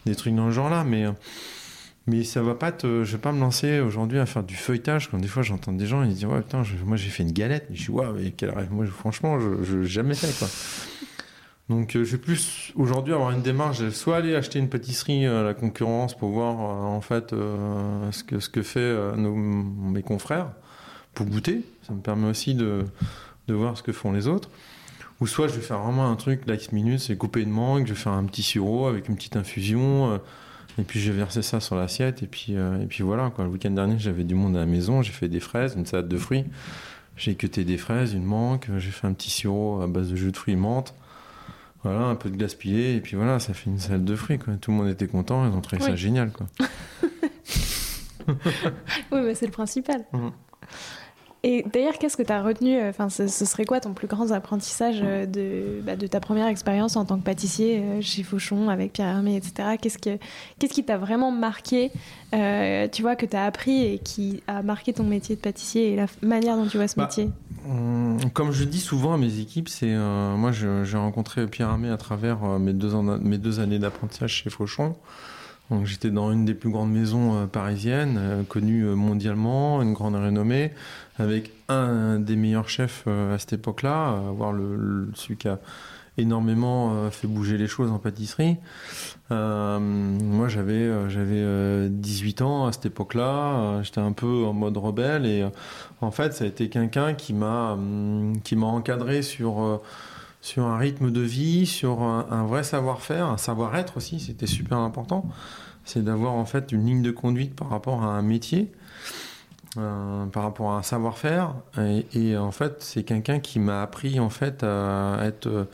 des 0.06 0.16
trucs 0.16 0.34
dans 0.34 0.46
le 0.46 0.54
genre 0.54 0.70
là, 0.70 0.86
mais 0.86 1.06
euh, 1.06 1.12
mais 2.06 2.24
ça 2.24 2.42
va 2.42 2.54
pas 2.54 2.72
te, 2.72 3.04
je 3.04 3.14
vais 3.14 3.22
pas 3.22 3.32
me 3.32 3.40
lancer 3.40 3.80
aujourd'hui 3.80 4.20
à 4.20 4.26
faire 4.26 4.44
du 4.44 4.56
feuilletage. 4.56 5.10
Comme 5.10 5.22
des 5.22 5.28
fois 5.28 5.42
j'entends 5.42 5.72
des 5.72 5.86
gens 5.88 6.04
ils 6.04 6.14
disent 6.14 6.26
ouais 6.26 6.42
putain, 6.42 6.64
moi 6.86 6.98
j'ai 6.98 7.10
fait 7.10 7.24
une 7.24 7.32
galette, 7.32 7.68
je 7.72 7.82
suis 7.82 7.92
ouais 7.92 8.06
mais 8.16 8.32
quel 8.32 8.50
rêve. 8.50 8.72
Moi 8.72 8.86
franchement 8.88 9.40
je, 9.40 9.64
je 9.64 9.84
jamais 9.84 10.16
fait 10.16 10.38
quoi. 10.38 10.50
Donc 11.70 11.96
euh, 11.96 12.04
je 12.04 12.12
vais 12.14 12.18
plus 12.18 12.74
aujourd'hui 12.76 13.14
avoir 13.14 13.32
une 13.32 13.42
démarche, 13.42 13.88
soit 13.90 14.18
aller 14.18 14.36
acheter 14.36 14.60
une 14.60 14.68
pâtisserie 14.68 15.26
à 15.26 15.44
la 15.44 15.54
concurrence 15.54 16.18
pour 16.18 16.30
voir 16.32 16.56
euh, 16.60 16.96
en 16.96 17.00
fait 17.00 17.32
euh, 17.32 18.12
ce 18.12 18.24
que 18.26 18.40
ce 18.40 18.50
que 18.50 18.62
fait 18.62 19.16
nos, 19.16 19.34
mes 19.34 20.04
confrères 20.04 20.52
pour 21.14 21.26
goûter. 21.26 21.62
Ça 21.88 21.94
me 21.94 22.02
permet 22.02 22.28
aussi 22.28 22.54
de 22.54 22.84
de 23.48 23.54
voir 23.54 23.78
ce 23.78 23.84
que 23.84 23.94
font 23.94 24.12
les 24.12 24.28
autres. 24.28 24.50
Ou 25.22 25.28
soit 25.28 25.48
je 25.48 25.54
vais 25.54 25.62
faire 25.62 25.80
vraiment 25.80 26.12
un 26.12 26.16
truc 26.18 26.42
like 26.48 26.74
minute, 26.74 27.00
c'est 27.00 27.16
couper 27.16 27.42
une 27.42 27.52
mangue, 27.52 27.88
je 27.88 27.94
vais 27.94 28.00
faire 28.00 28.12
un 28.12 28.26
petit 28.26 28.44
sirop 28.44 28.88
avec 28.88 29.08
une 29.08 29.16
petite 29.16 29.38
infusion. 29.38 30.20
Et 30.80 30.84
puis 30.84 31.00
j'ai 31.00 31.12
versé 31.12 31.42
ça 31.42 31.60
sur 31.60 31.76
l'assiette 31.76 32.24
et 32.24 32.28
puis 32.28 32.56
euh, 32.56 32.82
et 32.82 32.86
puis 32.86 33.04
voilà 33.04 33.30
quoi. 33.30 33.46
Le 33.46 33.52
week-end 33.52 33.72
dernier 33.72 34.00
j'avais 34.00 34.24
du 34.24 34.36
monde 34.36 34.56
à 34.56 34.60
la 34.60 34.66
maison, 34.66 35.02
j'ai 35.02 35.12
fait 35.12 35.28
des 35.28 35.40
fraises, 35.40 35.76
une 35.76 35.86
salade 35.86 36.08
de 36.08 36.18
fruits, 36.18 36.46
j'ai 37.16 37.36
cuté 37.36 37.64
des 37.64 37.78
fraises, 37.78 38.14
une 38.14 38.24
mangue, 38.24 38.66
j'ai 38.78 38.92
fait 38.92 39.08
un 39.08 39.14
petit 39.14 39.30
sirop 39.30 39.82
à 39.82 39.88
base 39.88 40.10
de 40.10 40.16
jus 40.16 40.32
de 40.32 40.38
fruits 40.38 40.56
menthe, 40.56 40.94
voilà 41.84 42.02
un 42.02 42.16
peu 42.16 42.30
de 42.30 42.38
glace 42.38 42.56
pilée 42.56 42.96
et 42.96 43.02
puis 43.02 43.16
voilà 43.16 43.40
ça 43.40 43.54
fait 43.54 43.70
une 43.70 43.80
salade 43.80 44.06
de 44.06 44.16
fruits 44.16 44.40
quoi. 44.40 44.56
Tout 44.56 44.72
le 44.72 44.78
monde 44.78 44.88
était 44.90 45.08
content, 45.08 45.46
ils 45.46 45.56
ont 45.56 45.62
trouvé 45.62 45.82
ça 45.82 45.96
génial 45.96 46.32
quoi. 46.32 46.48
Oui, 49.12 49.20
mais 49.22 49.36
c'est 49.36 49.46
le 49.46 49.52
principal. 49.52 50.06
Mhm. 50.14 50.32
Et 51.46 51.66
d'ailleurs, 51.74 51.98
qu'est-ce 51.98 52.16
que 52.16 52.24
tu 52.24 52.32
as 52.32 52.42
retenu 52.42 52.82
Enfin, 52.88 53.10
ce, 53.10 53.28
serait 53.28 53.66
quoi 53.66 53.82
ton 53.82 53.94
plus 53.94 54.08
grand 54.08 54.32
apprentissage 54.32 55.02
de, 55.02 55.82
bah, 55.84 55.98
de 55.98 56.08
ta 56.08 56.22
première 56.22 56.48
expérience 56.48 56.96
en 56.96 57.04
tant 57.04 57.18
que 57.18 57.24
pâtissier 57.24 57.84
chez 58.02 58.24
Fauchon 58.24 58.70
avec 58.70 58.94
Pierre 58.94 59.08
Hermé, 59.08 59.36
etc. 59.36 59.76
Qu'est-ce, 59.82 59.98
que, 59.98 60.18
qu'est-ce 60.58 60.74
qui 60.74 60.86
t'a 60.86 60.98
vraiment 60.98 61.32
marqué 61.32 61.92
Tu 62.32 63.02
vois, 63.02 63.18
que 63.18 63.26
tu 63.26 63.36
as 63.36 63.44
appris 63.44 63.84
et 63.84 64.00
qui 64.00 64.42
a 64.48 64.64
marqué 64.64 64.94
ton 64.94 65.04
métier 65.04 65.36
de 65.36 65.42
pâtissier 65.42 65.92
et 65.92 65.96
la 65.98 66.06
manière 66.22 66.56
dont 66.56 66.66
tu 66.66 66.78
vois 66.78 66.88
ce 66.88 66.96
bah, 66.96 67.04
métier? 67.04 67.30
hum, 67.68 68.18
Comme 68.34 68.54
je 68.54 68.64
dis 68.64 68.80
souvent 68.80 69.14
à 69.14 69.18
mes 69.18 69.40
équipes, 69.40 69.68
c'est 69.68 69.94
moi, 69.94 70.52
j'ai 70.54 70.98
rencontré 70.98 71.46
Pierre 71.48 71.72
Hermé 71.72 71.90
à 71.90 71.98
travers 71.98 72.40
mes, 72.58 72.72
deux 72.72 72.94
mes 73.22 73.38
deux 73.38 73.60
années 73.60 73.80
d'apprentissage 73.80 74.32
chez 74.44 74.50
Fauchon 74.50 74.96
j'étais 75.84 76.12
dans 76.12 76.32
une 76.32 76.46
des 76.46 76.54
plus 76.54 76.70
grandes 76.70 76.92
maisons 76.92 77.36
euh, 77.36 77.46
parisiennes, 77.46 78.18
euh, 78.20 78.44
connue 78.44 78.86
euh, 78.86 78.96
mondialement, 78.96 79.82
une 79.82 79.94
grande 79.94 80.16
renommée, 80.16 80.72
avec 81.18 81.52
un 81.70 82.20
des 82.20 82.36
meilleurs 82.36 82.70
chefs 82.70 83.08
à 83.08 83.38
cette 83.38 83.54
époque-là, 83.54 84.20
avoir 84.30 84.52
le, 84.52 85.10
celui 85.14 85.38
qui 85.38 85.48
a 85.48 85.60
énormément 86.18 87.10
fait 87.12 87.28
bouger 87.28 87.58
les 87.58 87.68
choses 87.68 87.92
en 87.92 88.00
pâtisserie. 88.00 88.58
moi, 89.30 90.48
j'avais 90.48 91.10
j'avais 91.10 91.90
18 91.90 92.42
ans 92.42 92.66
à 92.66 92.72
cette 92.72 92.88
époque-là. 92.88 93.82
J'étais 93.84 94.02
un 94.02 94.12
peu 94.12 94.44
en 94.46 94.54
mode 94.54 94.78
rebelle 94.78 95.26
et 95.28 95.46
en 96.02 96.12
fait, 96.12 96.34
ça 96.34 96.46
a 96.46 96.48
été 96.48 96.70
quelqu'un 96.70 97.14
qui 97.14 97.34
m'a 97.34 97.74
hum, 97.74 98.34
encadré 98.64 99.22
sur 99.22 99.80
un 100.58 100.78
rythme 100.78 101.12
de 101.12 101.22
vie, 101.22 101.66
sur 101.66 102.02
un, 102.02 102.46
vrai 102.46 102.64
savoir-faire, 102.64 103.28
un 103.28 103.38
savoir-être 103.38 103.98
aussi, 103.98 104.20
c'était 104.20 104.48
super 104.48 104.78
important. 104.80 105.26
C'est 105.86 106.04
d'avoir 106.04 106.34
en 106.34 106.46
fait 106.46 106.72
une 106.72 106.86
ligne 106.86 107.02
de 107.02 107.12
conduite 107.12 107.56
par 107.56 107.70
rapport 107.70 108.04
à 108.04 108.08
un 108.08 108.22
métier, 108.22 108.72
euh, 109.78 110.26
par 110.28 110.44
rapport 110.44 110.72
à 110.72 110.78
un 110.78 110.84
savoir-faire. 110.84 111.56
Et, 112.14 112.38
en 112.38 112.52
fait, 112.52 112.76
c'est 112.80 113.04
quelqu'un 113.04 113.40
qui 113.40 113.60
m'a 113.60 113.82
appris 113.82 114.20
en 114.20 114.30
fait 114.30 114.64
à 114.64 115.20
être 115.24 115.48
euh, 115.48 115.66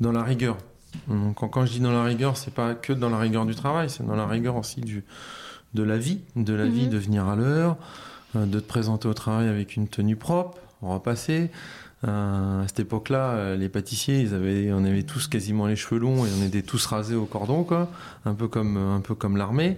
dans 0.00 0.12
la 0.12 0.22
rigueur. 0.22 0.56
Donc 1.06 1.36
quand, 1.50 1.66
je 1.66 1.72
dis 1.72 1.80
dans 1.80 1.92
la 1.92 2.02
rigueur, 2.02 2.36
c'est 2.36 2.52
pas 2.52 2.74
que 2.74 2.92
dans 2.92 3.10
la 3.10 3.18
rigueur 3.18 3.46
du 3.46 3.54
travail, 3.54 3.90
c'est 3.90 4.06
dans 4.06 4.16
la 4.16 4.26
rigueur 4.26 4.56
aussi 4.56 4.80
du, 4.80 5.04
de 5.74 5.82
la 5.82 5.98
vie, 5.98 6.20
de 6.36 6.54
la 6.54 6.66
vie, 6.66 6.84
mhm. 6.84 6.90
de 6.90 6.98
venir 6.98 7.28
à 7.28 7.36
l'heure, 7.36 7.76
euh, 8.36 8.46
de 8.46 8.60
te 8.60 8.66
présenter 8.66 9.08
au 9.08 9.14
travail 9.14 9.48
avec 9.48 9.76
une 9.76 9.88
tenue 9.88 10.16
propre, 10.16 10.58
repasser, 10.82 11.50
à 12.06 12.62
cette 12.68 12.80
époque-là, 12.80 13.30
euh, 13.32 13.56
les 13.56 13.68
pâtissiers, 13.68 14.20
ils 14.20 14.32
avaient, 14.32 14.72
on 14.72 14.84
avait 14.84 15.02
tous 15.02 15.26
quasiment 15.26 15.66
les 15.66 15.74
cheveux 15.74 16.00
longs 16.00 16.24
et 16.24 16.28
on 16.38 16.46
était 16.46 16.62
tous 16.62 16.86
rasés 16.86 17.16
au 17.16 17.24
cordon, 17.24 17.64
quoi, 17.64 17.88
un 18.24 18.34
peu 18.34 18.46
comme, 18.46 19.00
peu 19.02 19.14
comme 19.14 19.36
l'armée. 19.36 19.76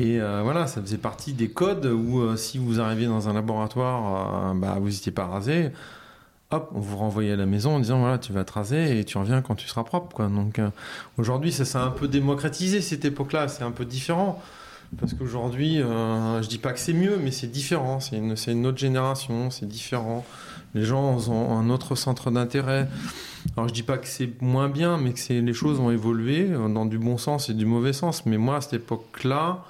Et 0.00 0.20
euh, 0.20 0.42
voilà, 0.42 0.66
ça 0.66 0.80
faisait 0.80 0.98
partie 0.98 1.32
des 1.32 1.48
codes 1.48 1.86
où 1.86 2.36
si 2.36 2.58
vous 2.58 2.80
arriviez 2.80 3.06
dans 3.06 3.28
un 3.28 3.32
laboratoire, 3.34 4.54
bah, 4.54 4.78
vous 4.80 4.88
n'étiez 4.88 5.12
pas 5.12 5.26
rasé, 5.26 5.70
hop, 6.50 6.70
on 6.74 6.80
vous 6.80 6.96
renvoyait 6.96 7.32
à 7.32 7.36
la 7.36 7.46
maison 7.46 7.76
en 7.76 7.80
disant 7.80 8.00
voilà, 8.00 8.18
tu 8.18 8.32
vas 8.32 8.44
te 8.44 8.52
raser 8.52 8.98
et 8.98 9.04
tu 9.04 9.18
reviens 9.18 9.40
quand 9.40 9.54
tu 9.54 9.68
seras 9.68 9.84
propre, 9.84 10.14
quoi. 10.14 10.26
Donc 10.26 10.60
aujourd'hui, 11.18 11.52
ça 11.52 11.64
s'est 11.64 11.78
un 11.78 11.90
peu 11.90 12.08
démocratisé 12.08 12.80
cette 12.80 13.04
époque-là, 13.04 13.46
c'est 13.46 13.64
un 13.64 13.72
peu 13.72 13.84
différent. 13.84 14.42
Parce 14.98 15.12
qu'aujourd'hui, 15.14 15.76
je 15.78 16.48
dis 16.48 16.58
pas 16.58 16.72
que 16.72 16.80
c'est 16.80 16.94
mieux, 16.94 17.18
mais 17.22 17.30
c'est 17.30 17.48
différent. 17.48 18.00
C'est 18.00 18.16
une, 18.16 18.66
autre 18.66 18.78
génération, 18.78 19.50
c'est 19.50 19.68
différent 19.68 20.24
les 20.74 20.84
gens 20.84 21.28
ont 21.28 21.58
un 21.58 21.70
autre 21.70 21.94
centre 21.94 22.30
d'intérêt. 22.30 22.88
Alors 23.56 23.68
je 23.68 23.74
dis 23.74 23.82
pas 23.82 23.98
que 23.98 24.06
c'est 24.06 24.40
moins 24.42 24.68
bien, 24.68 24.98
mais 24.98 25.12
que 25.12 25.32
les 25.32 25.52
choses 25.52 25.80
ont 25.80 25.90
évolué 25.90 26.48
dans 26.48 26.86
du 26.86 26.98
bon 26.98 27.18
sens 27.18 27.48
et 27.48 27.54
du 27.54 27.66
mauvais 27.66 27.92
sens. 27.92 28.26
Mais 28.26 28.36
moi 28.36 28.56
à 28.56 28.60
cette 28.60 28.74
époque-là, 28.74 29.64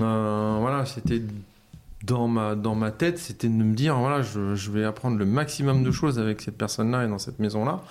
euh, 0.00 0.56
voilà, 0.60 0.84
c'était 0.86 1.22
dans 2.04 2.26
ma 2.26 2.54
dans 2.54 2.74
ma 2.74 2.90
tête, 2.90 3.18
c'était 3.18 3.48
de 3.48 3.52
me 3.52 3.74
dire 3.74 3.96
voilà, 3.96 4.22
je, 4.22 4.70
vais 4.70 4.84
apprendre 4.84 5.16
le 5.16 5.24
maximum 5.24 5.84
de 5.84 5.90
choses 5.90 6.18
avec 6.18 6.40
cette 6.40 6.58
personne-là 6.58 7.04
et 7.04 7.08
dans 7.08 7.18
cette 7.18 7.38
maison-là, 7.38 7.82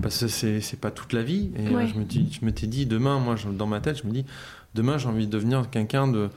parce 0.00 0.20
que 0.20 0.28
c'est 0.28 0.80
pas 0.80 0.90
toute 0.90 1.12
la 1.12 1.22
vie. 1.22 1.50
Et 1.56 1.66
je 1.66 1.98
me 1.98 2.04
je 2.08 2.44
m'étais 2.44 2.66
dit 2.66 2.86
demain, 2.86 3.18
moi 3.18 3.34
dans 3.52 3.66
ma 3.66 3.80
tête, 3.80 3.98
je 4.02 4.06
me 4.06 4.12
dis 4.12 4.24
demain 4.74 4.98
j'ai 4.98 5.08
envie 5.08 5.26
de 5.26 5.32
devenir 5.32 5.68
quelqu'un 5.70 6.08
de 6.08 6.30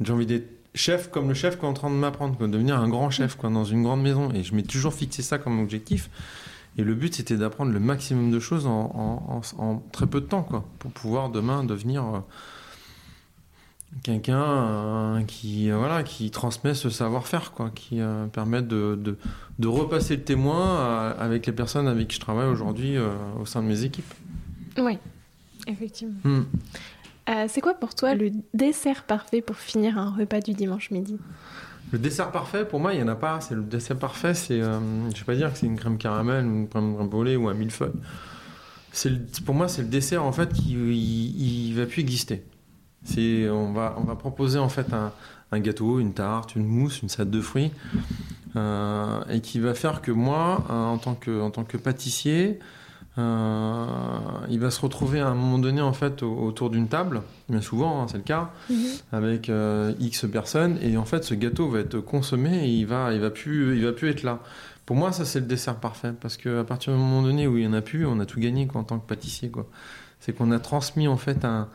j'ai 0.00 0.12
envie 0.12 0.26
d'être 0.26 0.61
chef 0.74 1.10
comme 1.10 1.28
le 1.28 1.34
chef 1.34 1.56
qu'on 1.56 1.66
est 1.66 1.70
en 1.70 1.74
train 1.74 1.90
de 1.90 1.96
m'apprendre, 1.96 2.36
de 2.36 2.46
devenir 2.46 2.78
un 2.78 2.88
grand 2.88 3.10
chef 3.10 3.36
quoi, 3.36 3.50
dans 3.50 3.64
une 3.64 3.82
grande 3.82 4.02
maison. 4.02 4.30
Et 4.32 4.42
je 4.42 4.54
m'ai 4.54 4.62
toujours 4.62 4.94
fixé 4.94 5.22
ça 5.22 5.38
comme 5.38 5.60
objectif. 5.60 6.10
Et 6.78 6.84
le 6.84 6.94
but, 6.94 7.14
c'était 7.14 7.36
d'apprendre 7.36 7.72
le 7.72 7.80
maximum 7.80 8.30
de 8.30 8.40
choses 8.40 8.66
en, 8.66 9.42
très 9.92 10.06
peu 10.06 10.20
de 10.20 10.26
temps, 10.26 10.42
quoi, 10.42 10.64
pour 10.78 10.90
pouvoir 10.90 11.28
demain 11.28 11.64
devenir 11.64 12.02
euh, 12.02 12.18
quelqu'un 14.02 14.42
euh, 14.42 15.22
qui, 15.24 15.70
euh, 15.70 15.76
voilà, 15.76 16.02
qui 16.02 16.30
transmet 16.30 16.72
ce 16.72 16.88
savoir-faire, 16.88 17.52
quoi, 17.52 17.70
qui 17.74 18.00
permet 18.32 18.62
de, 18.62 18.98
de, 19.58 19.68
repasser 19.68 20.16
le 20.16 20.22
témoin 20.22 21.10
avec 21.18 21.46
les 21.46 21.52
personnes 21.52 21.88
avec 21.88 22.08
qui 22.08 22.16
je 22.16 22.20
travaille 22.20 22.48
aujourd'hui 22.48 22.96
au 23.38 23.44
sein 23.44 23.62
de 23.62 23.68
mes 23.68 23.84
équipes. 23.84 24.14
Oui, 24.78 24.98
effectivement. 25.66 26.18
Hmm. 26.24 26.44
Euh, 27.28 27.46
c'est 27.48 27.60
quoi 27.60 27.74
pour 27.74 27.94
toi 27.94 28.14
le 28.14 28.30
dessert 28.52 29.04
parfait 29.04 29.42
pour 29.42 29.56
finir 29.56 29.98
un 29.98 30.10
repas 30.10 30.40
du 30.40 30.54
dimanche 30.54 30.90
midi? 30.90 31.18
Le 31.92 31.98
dessert 31.98 32.32
parfait, 32.32 32.64
pour 32.64 32.80
moi, 32.80 32.94
il 32.94 32.96
n'y 32.98 33.02
en 33.02 33.08
a 33.08 33.14
pas. 33.14 33.40
C'est 33.40 33.54
le 33.54 33.62
dessert 33.62 33.98
parfait, 33.98 34.34
c'est, 34.34 34.60
euh, 34.60 34.80
je 35.10 35.18
vais 35.18 35.24
pas 35.24 35.34
dire 35.34 35.52
que 35.52 35.58
c'est 35.58 35.66
une 35.66 35.78
crème 35.78 35.98
caramel, 35.98 36.44
une 36.44 36.68
crème 36.68 37.08
brûlée 37.08 37.36
ou 37.36 37.48
un 37.48 37.54
millefeuille. 37.54 37.92
C'est 38.92 39.40
pour 39.44 39.54
moi, 39.54 39.68
c'est 39.68 39.82
le 39.82 39.88
dessert 39.88 40.24
en 40.24 40.32
fait 40.32 40.52
qui 40.52 41.72
va 41.74 41.86
plus 41.86 42.00
exister. 42.00 42.44
C'est, 43.04 43.48
on 43.50 43.72
va, 43.72 43.96
on 43.98 44.04
va 44.04 44.16
proposer 44.16 44.58
en 44.58 44.68
fait 44.68 44.86
un, 44.92 45.60
gâteau, 45.60 45.98
une 45.98 46.12
tarte, 46.12 46.54
une 46.56 46.66
mousse, 46.66 47.02
une 47.02 47.08
salade 47.08 47.30
de 47.30 47.40
fruits, 47.40 47.72
euh, 48.56 49.22
et 49.28 49.40
qui 49.40 49.58
va 49.60 49.74
faire 49.74 50.02
que 50.02 50.12
moi, 50.12 50.64
en 50.68 50.98
tant 50.98 51.14
que, 51.14 51.40
en 51.40 51.50
tant 51.50 51.64
que 51.64 51.76
pâtissier, 51.76 52.58
euh, 53.18 53.86
il 54.48 54.58
va 54.58 54.70
se 54.70 54.80
retrouver 54.80 55.20
à 55.20 55.28
un 55.28 55.34
moment 55.34 55.58
donné 55.58 55.82
en 55.82 55.92
fait 55.92 56.22
autour 56.22 56.70
d'une 56.70 56.88
table, 56.88 57.22
bien 57.48 57.60
souvent 57.60 58.00
hein, 58.02 58.06
c'est 58.08 58.16
le 58.16 58.22
cas, 58.22 58.50
mhm. 58.70 58.76
avec 59.12 59.50
euh, 59.50 59.92
X 60.00 60.26
personnes 60.32 60.78
et 60.80 60.96
en 60.96 61.04
fait 61.04 61.22
ce 61.22 61.34
gâteau 61.34 61.68
va 61.68 61.80
être 61.80 61.98
consommé 61.98 62.64
et 62.64 62.70
il 62.70 62.86
va, 62.86 63.12
il 63.12 63.20
va 63.20 63.30
plus, 63.30 63.76
il 63.76 63.84
va 63.84 63.92
plus 63.92 64.08
être 64.08 64.22
là. 64.22 64.40
Pour 64.86 64.96
moi 64.96 65.12
ça 65.12 65.26
c'est 65.26 65.40
le 65.40 65.46
dessert 65.46 65.76
parfait 65.76 66.12
parce 66.18 66.38
qu'à 66.38 66.64
partir 66.64 66.94
du 66.94 66.98
moment 66.98 67.22
donné 67.22 67.46
où 67.46 67.58
il 67.58 67.64
y 67.64 67.66
en 67.66 67.74
a 67.74 67.82
plus, 67.82 68.06
on 68.06 68.18
a 68.18 68.24
tout 68.24 68.40
gagné 68.40 68.66
quoi, 68.66 68.80
en 68.80 68.84
tant 68.84 68.98
que 68.98 69.06
pâtissier 69.06 69.50
quoi. 69.50 69.66
C'est 70.20 70.32
qu'on 70.32 70.50
a 70.50 70.58
transmis 70.58 71.08
en 71.08 71.16
fait 71.16 71.44
un, 71.44 71.68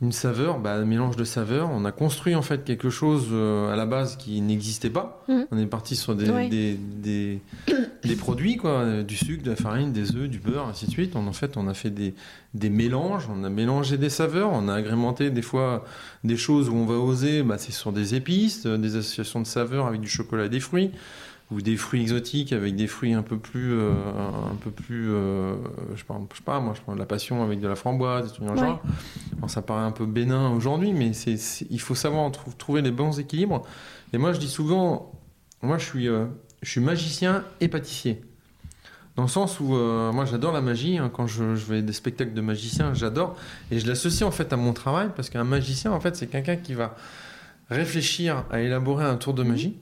une 0.00 0.12
saveur, 0.12 0.60
bah, 0.60 0.74
un 0.74 0.84
mélange 0.84 1.16
de 1.16 1.24
saveurs. 1.24 1.70
On 1.72 1.84
a 1.84 1.90
construit 1.90 2.36
en 2.36 2.42
fait 2.42 2.62
quelque 2.62 2.88
chose 2.88 3.28
euh, 3.32 3.72
à 3.72 3.76
la 3.76 3.84
base 3.84 4.16
qui 4.16 4.40
n'existait 4.40 4.90
pas. 4.90 5.24
Mhm. 5.28 5.46
On 5.50 5.58
est 5.58 5.66
parti 5.66 5.96
sur 5.96 6.14
des, 6.14 6.76
des, 6.78 7.40
des, 8.04 8.16
produits, 8.16 8.56
quoi, 8.56 9.02
du 9.02 9.16
sucre, 9.16 9.42
de 9.42 9.50
la 9.50 9.56
farine, 9.56 9.92
des 9.92 10.14
œufs, 10.14 10.28
du 10.28 10.38
beurre, 10.38 10.68
ainsi 10.68 10.86
de 10.86 10.92
suite. 10.92 11.16
On, 11.16 11.26
en 11.26 11.32
fait, 11.32 11.56
on 11.56 11.66
a 11.66 11.74
fait 11.74 11.90
des, 11.90 12.14
des 12.54 12.70
mélanges, 12.70 13.28
on 13.28 13.42
a 13.42 13.50
mélangé 13.50 13.98
des 13.98 14.10
saveurs, 14.10 14.50
on 14.52 14.68
a 14.68 14.74
agrémenté 14.74 15.30
des 15.30 15.42
fois 15.42 15.84
des 16.22 16.36
choses 16.36 16.68
où 16.68 16.74
on 16.74 16.86
va 16.86 16.94
oser, 16.94 17.42
bah, 17.42 17.58
c'est 17.58 17.72
sur 17.72 17.92
des 17.92 18.14
épices, 18.14 18.66
euh, 18.66 18.78
des 18.78 18.94
associations 18.94 19.40
de 19.40 19.46
saveurs 19.46 19.86
avec 19.86 20.00
du 20.00 20.08
chocolat 20.08 20.46
et 20.46 20.48
des 20.48 20.60
fruits 20.60 20.92
ou 21.50 21.62
des 21.62 21.76
fruits 21.76 22.02
exotiques 22.02 22.52
avec 22.52 22.76
des 22.76 22.86
fruits 22.86 23.14
un 23.14 23.22
peu 23.22 23.38
plus 23.38 23.72
euh, 23.72 23.92
un 24.50 24.56
peu 24.56 24.70
plus 24.70 25.10
euh, 25.10 25.54
je, 25.94 26.00
sais 26.00 26.04
pas, 26.44 26.60
moi 26.60 26.74
je 26.76 26.82
prends 26.82 26.94
de 26.94 26.98
la 26.98 27.06
passion 27.06 27.42
avec 27.42 27.60
de 27.60 27.68
la 27.68 27.74
framboise 27.74 28.26
des 28.26 28.32
trucs 28.32 28.46
dans 28.46 28.56
genre. 28.56 28.82
Ça 29.46 29.62
paraît 29.62 29.84
un 29.84 29.92
peu 29.92 30.04
bénin 30.04 30.50
aujourd'hui 30.50 30.92
mais 30.92 31.12
c'est 31.14 31.36
il 31.70 31.80
faut 31.80 31.94
savoir 31.94 32.30
trouver 32.58 32.82
les 32.82 32.90
bons 32.90 33.18
équilibres. 33.18 33.62
Et 34.12 34.18
moi 34.18 34.32
je 34.32 34.40
dis 34.40 34.48
souvent 34.48 35.12
moi 35.62 35.78
je 35.78 35.84
suis 35.84 36.08
euh, 36.08 36.26
je 36.60 36.70
suis 36.70 36.80
magicien 36.80 37.44
et 37.60 37.68
pâtissier. 37.68 38.20
Dans 39.16 39.22
le 39.22 39.28
sens 39.28 39.58
où 39.58 39.64
moi 39.64 40.24
j'adore 40.26 40.52
la 40.52 40.60
magie 40.60 40.98
hein. 40.98 41.10
quand 41.12 41.26
je, 41.26 41.56
je, 41.56 41.64
vais 41.66 41.82
des 41.82 41.92
spectacles 41.92 42.34
de 42.34 42.40
magiciens 42.40 42.94
j'adore. 42.94 43.36
Et 43.70 43.80
je 43.80 43.88
l'associe 43.88 44.22
en 44.22 44.30
fait 44.30 44.52
à 44.52 44.56
mon 44.56 44.72
travail 44.72 45.08
parce 45.16 45.30
qu'un 45.30 45.44
magicien 45.44 45.92
en 45.92 45.98
fait 45.98 46.14
c'est 46.14 46.28
quelqu'un 46.28 46.56
qui 46.56 46.74
va 46.74 46.94
réfléchir 47.70 48.44
à 48.50 48.60
élaborer 48.60 49.06
un 49.06 49.16
tour 49.16 49.34
de 49.34 49.42
magie 49.42 49.76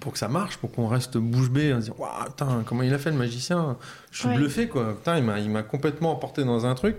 pour 0.00 0.12
que 0.12 0.18
ça 0.18 0.28
marche, 0.28 0.56
pour 0.56 0.72
qu'on 0.72 0.88
reste 0.88 1.18
bouche 1.18 1.50
bée, 1.50 1.72
en 1.72 1.78
disant 1.78 1.94
Waouh, 1.98 2.64
comment 2.64 2.82
il 2.82 2.92
a 2.92 2.98
fait 2.98 3.10
le 3.10 3.16
magicien? 3.16 3.76
Je 4.10 4.20
suis 4.20 4.28
bluffé, 4.34 4.66
quoi. 4.66 4.96
Putain, 4.96 5.18
il 5.18 5.50
m'a 5.50 5.62
complètement 5.62 6.12
emporté 6.12 6.44
dans 6.44 6.66
un 6.66 6.74
truc. 6.74 6.96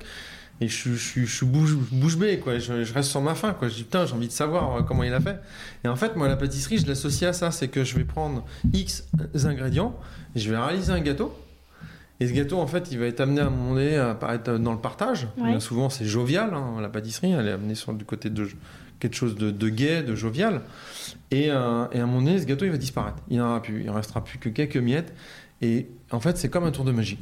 Et 0.61 0.67
je, 0.67 0.93
je, 0.93 1.21
je 1.21 1.35
suis 1.35 1.45
bouche, 1.45 1.73
bouche 1.91 2.17
bée, 2.17 2.37
quoi. 2.37 2.59
Je, 2.59 2.93
reste 2.93 3.09
sur 3.09 3.19
ma 3.21 3.33
faim, 3.33 3.55
quoi. 3.57 3.67
Je 3.67 3.73
dis 3.73 3.83
Putain, 3.83 4.05
j'ai 4.05 4.13
envie 4.13 4.27
de 4.27 4.31
savoir 4.31 4.75
euh, 4.75 4.81
comment 4.83 5.03
il 5.03 5.13
a 5.13 5.19
fait. 5.19 5.39
Et 5.83 5.87
en 5.87 5.95
fait, 5.95 6.15
moi, 6.15 6.27
la 6.27 6.37
pâtisserie, 6.37 6.77
je 6.77 6.87
l'associe 6.87 7.27
à 7.27 7.33
ça 7.33 7.49
c'est 7.49 7.67
que 7.67 7.83
je 7.83 7.97
vais 7.97 8.03
prendre 8.03 8.45
X 8.71 9.07
ingrédients, 9.43 9.99
et 10.35 10.39
je 10.39 10.51
vais 10.51 10.57
réaliser 10.57 10.93
un 10.93 11.01
gâteau. 11.01 11.35
Et 12.19 12.27
ce 12.27 12.33
gâteau, 12.33 12.59
en 12.59 12.67
fait, 12.67 12.91
il 12.91 12.99
va 12.99 13.07
être 13.07 13.19
amené 13.19 13.41
à 13.41 13.47
un 13.47 13.49
moment 13.49 13.73
donné 13.73 13.97
à 13.97 14.11
apparaître 14.11 14.59
dans 14.59 14.73
le 14.73 14.79
partage. 14.79 15.27
Bien 15.37 15.59
souvent, 15.59 15.89
c'est 15.89 16.05
jovial, 16.05 16.53
hein, 16.53 16.79
la 16.79 16.89
pâtisserie. 16.89 17.31
Elle 17.31 17.47
est 17.47 17.53
amenée 17.53 17.73
sur 17.73 17.93
du 17.93 18.05
côté 18.05 18.29
de 18.29 18.47
quelque 19.01 19.15
chose 19.15 19.35
de, 19.35 19.51
de 19.51 19.69
gai, 19.69 20.03
de 20.03 20.15
jovial. 20.15 20.61
Et, 21.31 21.51
euh, 21.51 21.87
et, 21.91 21.99
à 21.99 22.03
un 22.03 22.05
moment 22.05 22.21
donné, 22.21 22.39
ce 22.39 22.45
gâteau, 22.45 22.65
il 22.65 22.71
va 22.71 22.77
disparaître. 22.77 23.17
Il 23.29 23.39
n'en 23.39 23.49
aura 23.49 23.61
plus. 23.61 23.81
Il 23.81 23.87
ne 23.87 23.91
restera 23.91 24.23
plus 24.23 24.37
que 24.37 24.47
quelques 24.47 24.77
miettes. 24.77 25.13
Et 25.61 25.87
en 26.11 26.19
fait, 26.19 26.37
c'est 26.37 26.49
comme 26.49 26.63
un 26.63 26.71
tour 26.71 26.85
de 26.85 26.91
magie. 26.91 27.19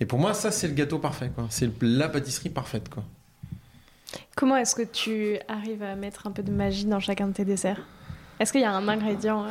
Et 0.00 0.06
pour 0.06 0.18
moi, 0.18 0.32
ça, 0.32 0.50
c'est 0.50 0.68
le 0.68 0.74
gâteau 0.74 0.98
parfait. 0.98 1.30
C'est 1.50 1.70
la 1.82 2.08
pâtisserie 2.08 2.48
parfaite. 2.48 2.88
Quoi. 2.88 3.04
Comment 4.36 4.56
est-ce 4.56 4.74
que 4.74 4.82
tu 4.82 5.38
arrives 5.48 5.82
à 5.82 5.96
mettre 5.96 6.26
un 6.26 6.30
peu 6.30 6.42
de 6.42 6.52
magie 6.52 6.86
dans 6.86 7.00
chacun 7.00 7.28
de 7.28 7.32
tes 7.32 7.44
desserts? 7.44 7.80
Est-ce 8.40 8.52
qu'il 8.52 8.62
y 8.62 8.64
a 8.64 8.72
un 8.72 8.88
ingrédient 8.88 9.46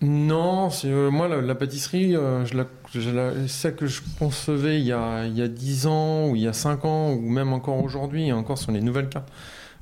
Non, 0.00 0.70
moi 1.10 1.28
la, 1.28 1.54
pâtisserie, 1.54 2.12
je 2.12 2.56
la, 2.56 2.66
je 2.94 3.46
celle 3.46 3.76
que 3.76 3.86
je 3.86 4.00
concevais 4.18 4.80
il 4.80 4.86
y, 4.86 4.92
a, 4.92 5.26
il 5.26 5.36
y 5.36 5.42
a 5.42 5.48
10 5.48 5.86
ans 5.86 6.28
ou 6.28 6.36
il 6.36 6.42
y 6.42 6.48
a 6.48 6.54
5 6.54 6.84
ans 6.86 7.12
ou 7.12 7.20
même 7.20 7.52
encore 7.52 7.84
aujourd'hui, 7.84 8.32
encore 8.32 8.56
sur 8.56 8.72
les 8.72 8.80
nouvelles 8.80 9.10
cartes 9.10 9.30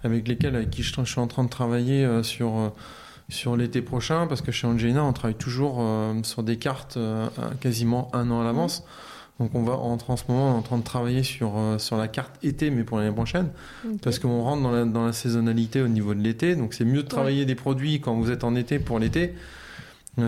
avec 0.03 0.29
lesquelles 0.29 0.57
avec 0.57 0.71
qui 0.71 0.83
je, 0.83 0.93
suis 1.05 1.21
en 1.21 1.27
train 1.27 1.45
de 1.45 1.49
travailler 1.49 2.23
sur 2.23 2.73
sur 3.31 3.57
l'été 3.57 3.81
prochain, 3.81 4.27
parce 4.27 4.43
que 4.43 4.53
chez 4.53 4.67
Angelina, 4.67 5.05
on 5.05 5.13
travaille 5.13 5.37
toujours 5.37 5.79
euh, 5.81 6.15
sur 6.23 6.43
des 6.43 6.57
cartes 6.57 6.97
euh, 6.97 7.29
quasiment 7.61 8.11
un 8.13 8.31
an 8.31 8.41
à 8.41 8.45
l'avance. 8.45 8.85
Donc 9.39 9.55
on 9.55 9.63
va 9.63 9.73
entre 9.73 10.11
en 10.11 10.17
ce 10.17 10.25
moment 10.29 10.55
en 10.55 10.61
train 10.61 10.77
de 10.77 10.83
travailler 10.83 11.23
sur, 11.23 11.57
euh, 11.57 11.79
sur 11.79 11.97
la 11.97 12.09
carte 12.09 12.33
été, 12.45 12.71
mais 12.71 12.85
pour 12.85 12.99
l'année 12.99 13.15
prochaine, 13.15 13.49
parce 14.03 14.19
qu'on 14.19 14.43
rentre 14.43 14.63
dans 14.63 14.73
la, 14.73 14.85
dans 14.85 15.07
la, 15.07 15.13
saisonnalité 15.13 15.81
au 15.81 15.89
niveau 15.89 16.13
de 16.13 16.21
l'été. 16.21 16.57
Donc 16.57 16.75
c'est 16.75 16.85
mieux 16.85 17.03
de 17.03 17.09
travailler 17.09 17.47
des 17.47 17.55
produits 17.55 18.01
quand 18.01 18.15
vous 18.15 18.31
êtes 18.31 18.45
en 18.45 18.55
été 18.55 18.79
pour 18.79 18.99
l'été. 18.99 19.35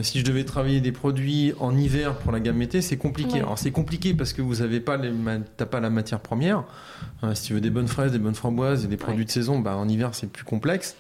Si 0.02 0.20
je 0.20 0.24
devais 0.24 0.44
travailler 0.44 0.80
des 0.80 0.92
produits 0.92 1.52
en 1.60 1.76
hiver 1.76 2.16
pour 2.18 2.32
la 2.32 2.40
gamme 2.40 2.62
été, 2.62 2.80
c'est 2.80 2.96
compliqué. 2.96 3.40
Alors 3.40 3.58
c'est 3.58 3.72
compliqué 3.72 4.14
parce 4.14 4.32
que 4.32 4.40
vous 4.40 4.56
n'avez 4.56 4.80
pas, 4.80 4.96
les, 4.96 5.12
pas 5.66 5.80
la 5.80 5.90
matière 5.90 6.20
première. 6.20 6.64
si 7.34 7.44
tu 7.44 7.54
veux 7.54 7.60
des 7.60 7.70
bonnes 7.70 7.88
fraises, 7.88 8.12
des 8.12 8.18
bonnes 8.18 8.34
framboises 8.34 8.84
et 8.84 8.88
des 8.88 8.96
produits 8.96 9.24
de 9.24 9.30
saison, 9.30 9.58
bah, 9.58 9.76
en 9.76 9.88
hiver 9.88 10.14
c'est 10.14 10.28
plus 10.28 10.44
complexe. 10.44 10.96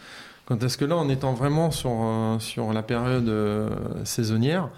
Quand 0.46 0.62
est-ce 0.62 0.76
que 0.76 0.84
là, 0.84 0.96
en 0.96 1.08
étant 1.08 1.34
vraiment 1.34 1.70
sur, 1.70 1.90
euh, 1.92 2.38
sur 2.38 2.72
la 2.72 2.82
période 2.82 3.28
euh, 3.28 3.70
saisonnière, 4.04 4.68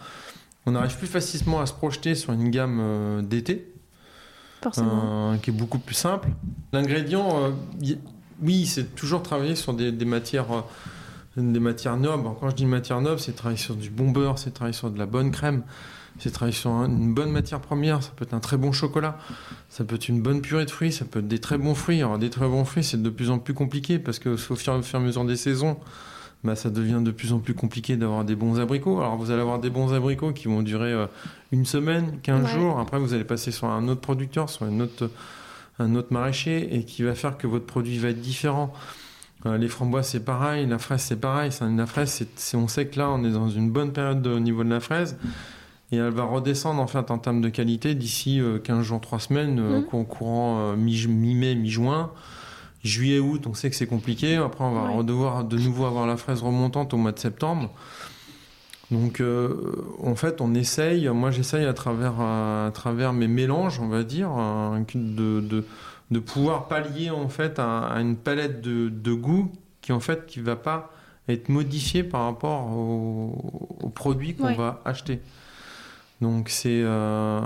on 0.66 0.74
arrive 0.74 0.96
plus 0.96 1.06
facilement 1.06 1.60
à 1.60 1.66
se 1.66 1.72
projeter 1.72 2.14
sur 2.14 2.32
une 2.32 2.50
gamme 2.50 2.78
euh, 2.80 3.22
d'été, 3.22 3.70
qui 5.42 5.50
est 5.50 5.52
beaucoup 5.52 5.78
plus 5.78 5.94
simple. 5.94 6.28
L'ingrédient, 6.72 7.52
oui, 8.40 8.64
c'est 8.66 8.94
toujours 8.94 9.22
travailler 9.22 9.56
sur 9.56 9.74
des, 9.74 9.92
des 9.92 10.04
matières 10.06 10.64
des 11.36 11.60
matières 11.60 11.96
nobles. 11.96 12.28
Quand 12.40 12.50
je 12.50 12.54
dis 12.54 12.66
matières 12.66 13.00
nobles, 13.00 13.20
c'est 13.20 13.32
travailler 13.32 13.58
sur 13.58 13.74
du 13.74 13.90
bon 13.90 14.10
beurre, 14.10 14.38
c'est 14.38 14.52
travailler 14.52 14.76
sur 14.76 14.90
de 14.90 14.98
la 14.98 15.06
bonne 15.06 15.30
crème, 15.30 15.62
c'est 16.18 16.30
travailler 16.30 16.56
sur 16.56 16.70
une 16.70 17.12
bonne 17.12 17.30
matière 17.30 17.60
première, 17.60 18.02
ça 18.02 18.10
peut 18.14 18.24
être 18.24 18.34
un 18.34 18.40
très 18.40 18.56
bon 18.56 18.72
chocolat, 18.72 19.18
ça 19.68 19.84
peut 19.84 19.96
être 19.96 20.08
une 20.08 20.22
bonne 20.22 20.40
purée 20.42 20.64
de 20.64 20.70
fruits, 20.70 20.92
ça 20.92 21.04
peut 21.04 21.18
être 21.18 21.28
des 21.28 21.40
très 21.40 21.58
bons 21.58 21.74
fruits. 21.74 22.00
Alors 22.00 22.18
des 22.18 22.30
très 22.30 22.46
bons 22.46 22.64
fruits, 22.64 22.84
c'est 22.84 23.02
de 23.02 23.10
plus 23.10 23.30
en 23.30 23.38
plus 23.38 23.54
compliqué 23.54 23.98
parce 23.98 24.18
que 24.18 24.30
au 24.30 24.36
fur, 24.36 24.72
et 24.72 24.96
à 24.96 25.00
mesure 25.00 25.24
des 25.24 25.36
saisons, 25.36 25.76
bah, 26.44 26.54
ça 26.54 26.70
devient 26.70 27.00
de 27.02 27.10
plus 27.10 27.32
en 27.32 27.38
plus 27.38 27.54
compliqué 27.54 27.96
d'avoir 27.96 28.24
des 28.24 28.36
bons 28.36 28.60
abricots. 28.60 29.00
Alors 29.00 29.16
vous 29.16 29.30
allez 29.30 29.40
avoir 29.40 29.58
des 29.58 29.70
bons 29.70 29.94
abricots 29.94 30.32
qui 30.32 30.46
vont 30.46 30.62
durer 30.62 30.92
euh, 30.92 31.06
une 31.52 31.64
semaine, 31.64 32.20
15 32.22 32.48
jours. 32.48 32.78
Après, 32.78 32.98
vous 32.98 33.14
allez 33.14 33.24
passer 33.24 33.50
sur 33.50 33.68
un 33.68 33.88
autre 33.88 34.02
producteur, 34.02 34.50
sur 34.50 34.66
une 34.66 34.82
autre, 34.82 35.10
un 35.78 35.94
autre 35.94 36.08
maraîcher 36.12 36.76
et 36.76 36.84
qui 36.84 37.02
va 37.02 37.14
faire 37.14 37.38
que 37.38 37.46
votre 37.46 37.64
produit 37.64 37.98
va 37.98 38.10
être 38.10 38.20
différent. 38.20 38.74
Euh, 39.46 39.58
les 39.58 39.68
framboises, 39.68 40.08
c'est 40.08 40.24
pareil. 40.24 40.66
La 40.66 40.78
fraise, 40.78 41.02
c'est 41.02 41.20
pareil. 41.20 41.50
La 41.76 41.86
fraise, 41.86 42.26
on 42.54 42.68
sait 42.68 42.86
que 42.86 42.98
là, 42.98 43.10
on 43.10 43.24
est 43.24 43.30
dans 43.30 43.48
une 43.48 43.70
bonne 43.70 43.92
période 43.92 44.26
au 44.26 44.40
niveau 44.40 44.64
de 44.64 44.70
la 44.70 44.80
fraise 44.80 45.16
et 45.92 45.96
elle 45.96 46.12
va 46.12 46.24
redescendre 46.24 46.80
en 46.80 46.86
fait 46.86 47.10
en 47.10 47.18
termes 47.18 47.42
de 47.42 47.50
qualité 47.50 47.94
d'ici 47.94 48.40
15 48.64 48.78
euh, 48.78 48.82
jours, 48.82 49.00
3 49.00 49.18
semaines, 49.20 49.60
mmh. 49.60 50.04
courant 50.06 50.74
mi-mai, 50.76 51.54
mi-juin. 51.54 52.10
Juillet, 52.82 53.18
août, 53.18 53.46
on 53.46 53.54
sait 53.54 53.70
que 53.70 53.76
c'est 53.76 53.86
compliqué. 53.86 54.36
Après, 54.36 54.64
on 54.64 54.96
va 54.96 55.02
devoir 55.02 55.44
de 55.44 55.56
nouveau 55.56 55.86
avoir 55.86 56.06
la 56.06 56.16
fraise 56.16 56.42
remontante 56.42 56.92
au 56.92 56.98
mois 56.98 57.12
de 57.12 57.18
septembre. 57.18 57.70
Donc, 58.90 59.22
en 60.02 60.14
fait, 60.14 60.42
on 60.42 60.54
essaye, 60.54 61.08
moi 61.08 61.30
j'essaye 61.30 61.64
à 61.64 61.72
travers, 61.72 62.20
à 62.20 62.70
travers 62.74 63.14
mes 63.14 63.26
mélanges, 63.26 63.80
on 63.80 63.88
va 63.88 64.02
dire, 64.04 64.28
de, 64.94 65.40
de, 65.40 65.64
de 66.10 66.18
pouvoir 66.18 66.68
pallier 66.68 67.10
en 67.10 67.28
fait 67.28 67.58
à, 67.58 67.92
une 68.00 68.16
palette 68.16 68.60
de, 68.60 68.88
de 68.88 69.12
goût 69.12 69.50
qui 69.80 69.92
en 69.92 70.00
fait 70.00 70.26
qui 70.26 70.40
va 70.40 70.56
pas 70.56 70.90
être 71.28 71.48
modifiée 71.48 72.04
par 72.04 72.24
rapport 72.24 72.70
aux 72.76 73.90
produits 73.94 74.34
qu'on 74.34 74.54
va 74.54 74.82
acheter. 74.84 75.20
Donc 76.20 76.50
euh, 76.64 77.40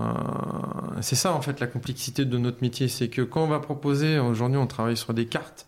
c'est 1.00 1.16
ça 1.16 1.32
en 1.32 1.40
fait 1.40 1.58
la 1.60 1.66
complexité 1.66 2.24
de 2.24 2.38
notre 2.38 2.58
métier, 2.62 2.88
c'est 2.88 3.08
que 3.08 3.22
quand 3.22 3.42
on 3.42 3.48
va 3.48 3.60
proposer, 3.60 4.18
aujourd'hui 4.18 4.58
on 4.58 4.66
travaille 4.66 4.96
sur 4.96 5.14
des 5.14 5.26
cartes. 5.26 5.66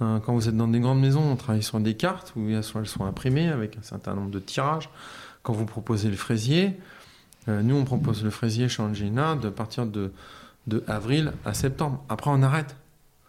Euh, 0.00 0.18
quand 0.20 0.32
vous 0.32 0.48
êtes 0.48 0.56
dans 0.56 0.68
des 0.68 0.80
grandes 0.80 1.00
maisons, 1.00 1.22
on 1.22 1.36
travaille 1.36 1.62
sur 1.62 1.78
des 1.80 1.94
cartes 1.94 2.32
où 2.36 2.48
elles 2.48 2.64
sont, 2.64 3.04
imprimées 3.04 3.48
avec 3.48 3.76
un 3.76 3.82
certain 3.82 4.14
nombre 4.14 4.30
de 4.30 4.38
tirages. 4.38 4.88
Quand 5.42 5.52
vous 5.52 5.66
proposez 5.66 6.08
le 6.08 6.16
fraisier, 6.16 6.78
euh, 7.48 7.62
nous 7.62 7.74
on 7.74 7.84
propose 7.84 8.22
le 8.24 8.30
fraisier 8.30 8.68
chez 8.68 8.82
Angelina 8.82 9.34
de 9.34 9.48
partir 9.50 9.86
de, 9.86 10.12
de 10.66 10.84
avril 10.86 11.32
à 11.44 11.54
septembre. 11.54 12.04
Après 12.08 12.30
on 12.30 12.42
arrête. 12.42 12.76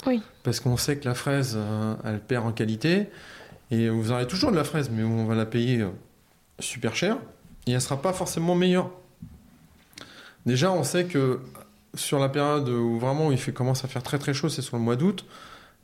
Oui. 0.05 0.21
Parce 0.43 0.59
qu'on 0.59 0.77
sait 0.77 0.97
que 0.97 1.05
la 1.05 1.15
fraise, 1.15 1.57
elle 2.03 2.19
perd 2.19 2.45
en 2.45 2.51
qualité. 2.51 3.07
Et 3.71 3.89
vous 3.89 4.11
aurez 4.11 4.27
toujours 4.27 4.51
de 4.51 4.57
la 4.57 4.65
fraise, 4.65 4.89
mais 4.91 5.03
on 5.03 5.25
va 5.25 5.35
la 5.35 5.45
payer 5.45 5.85
super 6.59 6.95
cher 6.95 7.17
et 7.65 7.71
elle 7.71 7.75
ne 7.75 7.79
sera 7.79 8.01
pas 8.01 8.13
forcément 8.13 8.55
meilleure. 8.55 8.89
Déjà, 10.45 10.71
on 10.71 10.83
sait 10.83 11.05
que 11.05 11.39
sur 11.95 12.19
la 12.19 12.29
période 12.29 12.67
où 12.67 12.99
vraiment 12.99 13.31
il 13.31 13.37
fait, 13.37 13.53
commence 13.53 13.85
à 13.85 13.87
faire 13.87 14.03
très 14.03 14.19
très 14.19 14.33
chaud, 14.33 14.49
c'est 14.49 14.61
sur 14.61 14.77
le 14.77 14.83
mois 14.83 14.95
d'août, 14.95 15.25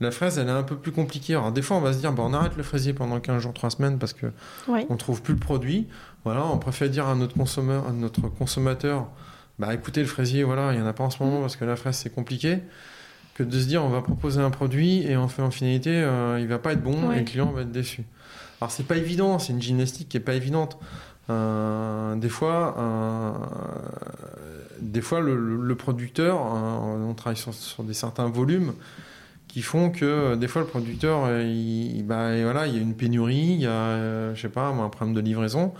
la 0.01 0.11
fraise, 0.11 0.37
elle 0.37 0.47
est 0.47 0.51
un 0.51 0.63
peu 0.63 0.77
plus 0.77 0.91
compliquée. 0.91 1.33
Alors, 1.35 1.51
des 1.51 1.61
fois, 1.61 1.75
on 1.77 1.81
va 1.81 1.91
se 1.91 1.97
dire, 1.97 2.13
bah, 2.13 2.23
on 2.25 2.33
arrête 2.33 2.55
le 2.55 2.63
fraisier 2.63 2.93
pendant 2.93 3.19
15 3.19 3.41
jours, 3.41 3.53
3 3.53 3.69
semaines 3.69 3.99
parce 3.99 4.13
que 4.13 4.27
ne 4.67 4.85
on 4.89 4.95
trouve 4.95 5.21
plus 5.21 5.33
le 5.33 5.39
produit. 5.39 5.87
Voilà, 6.23 6.45
on 6.45 6.57
préfère 6.57 6.89
dire 6.89 7.07
à 7.07 7.15
notre, 7.15 7.35
à 7.37 7.91
notre 7.91 8.29
consommateur, 8.29 9.07
bah, 9.59 9.73
écoutez, 9.73 10.01
le 10.01 10.07
fraisier, 10.07 10.43
voilà, 10.43 10.73
il 10.73 10.79
n'y 10.79 10.83
en 10.83 10.87
a 10.87 10.93
pas 10.93 11.03
en 11.03 11.09
ce 11.09 11.21
moment 11.21 11.41
parce 11.41 11.55
que 11.55 11.65
la 11.65 11.75
fraise, 11.75 11.95
c'est 11.95 12.13
compliqué. 12.13 12.59
Que 13.33 13.43
de 13.43 13.59
se 13.59 13.67
dire, 13.67 13.83
on 13.83 13.89
va 13.89 14.01
proposer 14.01 14.41
un 14.41 14.49
produit 14.49 15.03
et 15.03 15.15
en 15.15 15.27
fait, 15.27 15.41
en 15.41 15.51
finalité, 15.51 15.91
euh, 15.91 16.39
il 16.39 16.47
va 16.47 16.59
pas 16.59 16.73
être 16.73 16.83
bon 16.83 17.11
et 17.11 17.19
le 17.19 17.25
client 17.25 17.51
va 17.51 17.61
être 17.61 17.71
déçu. 17.71 18.03
Alors, 18.59 18.71
c'est 18.71 18.85
pas 18.85 18.97
évident, 18.97 19.39
c'est 19.39 19.53
une 19.53 19.61
gymnastique 19.61 20.09
qui 20.09 20.17
est 20.17 20.21
pas 20.21 20.33
évidente. 20.33 20.77
Euh, 21.29 22.15
des 22.15 22.29
fois, 22.29 22.75
euh, 22.79 23.31
des 24.81 25.01
fois 25.01 25.21
le, 25.21 25.75
producteur, 25.75 26.37
euh, 26.37 27.07
on 27.07 27.13
travaille 27.13 27.37
sur, 27.37 27.83
des 27.83 27.93
certains 27.93 28.29
volumes 28.29 28.73
qui 29.47 29.61
font 29.61 29.89
que 29.91 30.35
des 30.35 30.47
fois 30.47 30.61
le 30.61 30.67
producteur, 30.67 31.29
il, 31.41 32.03
bah, 32.03 32.41
voilà, 32.41 32.67
il 32.67 32.75
y 32.75 32.77
a 32.77 32.81
une 32.81 32.95
pénurie, 32.95 33.35
il 33.35 33.61
y 33.61 33.67
a, 33.67 34.33
je 34.33 34.41
sais 34.41 34.49
pas, 34.49 34.67
un 34.67 34.89
problème 34.89 35.15
de 35.15 35.21
livraison. 35.21 35.73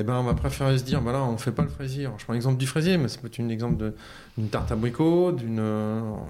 Eh 0.00 0.02
ben, 0.02 0.16
on 0.16 0.24
va 0.24 0.34
préférer 0.34 0.78
se 0.78 0.84
dire, 0.84 1.00
voilà, 1.00 1.22
on 1.22 1.36
fait 1.36 1.52
pas 1.52 1.62
le 1.62 1.68
fraisier. 1.68 2.08
je 2.18 2.24
prends 2.24 2.32
l'exemple 2.32 2.58
du 2.58 2.66
fraisier, 2.66 2.96
mais 2.96 3.08
ça 3.08 3.20
peut 3.20 3.28
être 3.28 3.40
un 3.40 3.48
exemple 3.48 3.92
d'une 4.36 4.48
tarte 4.48 4.72
abricot, 4.72 5.32
d'une, 5.32 5.62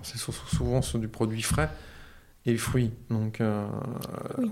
c'est 0.03 0.19
souvent 0.19 0.83
sur 0.83 0.99
du 0.99 1.09
produit 1.09 1.43
frais 1.43 1.71
et 2.47 2.57
fruits. 2.57 2.91
Donc, 3.11 3.41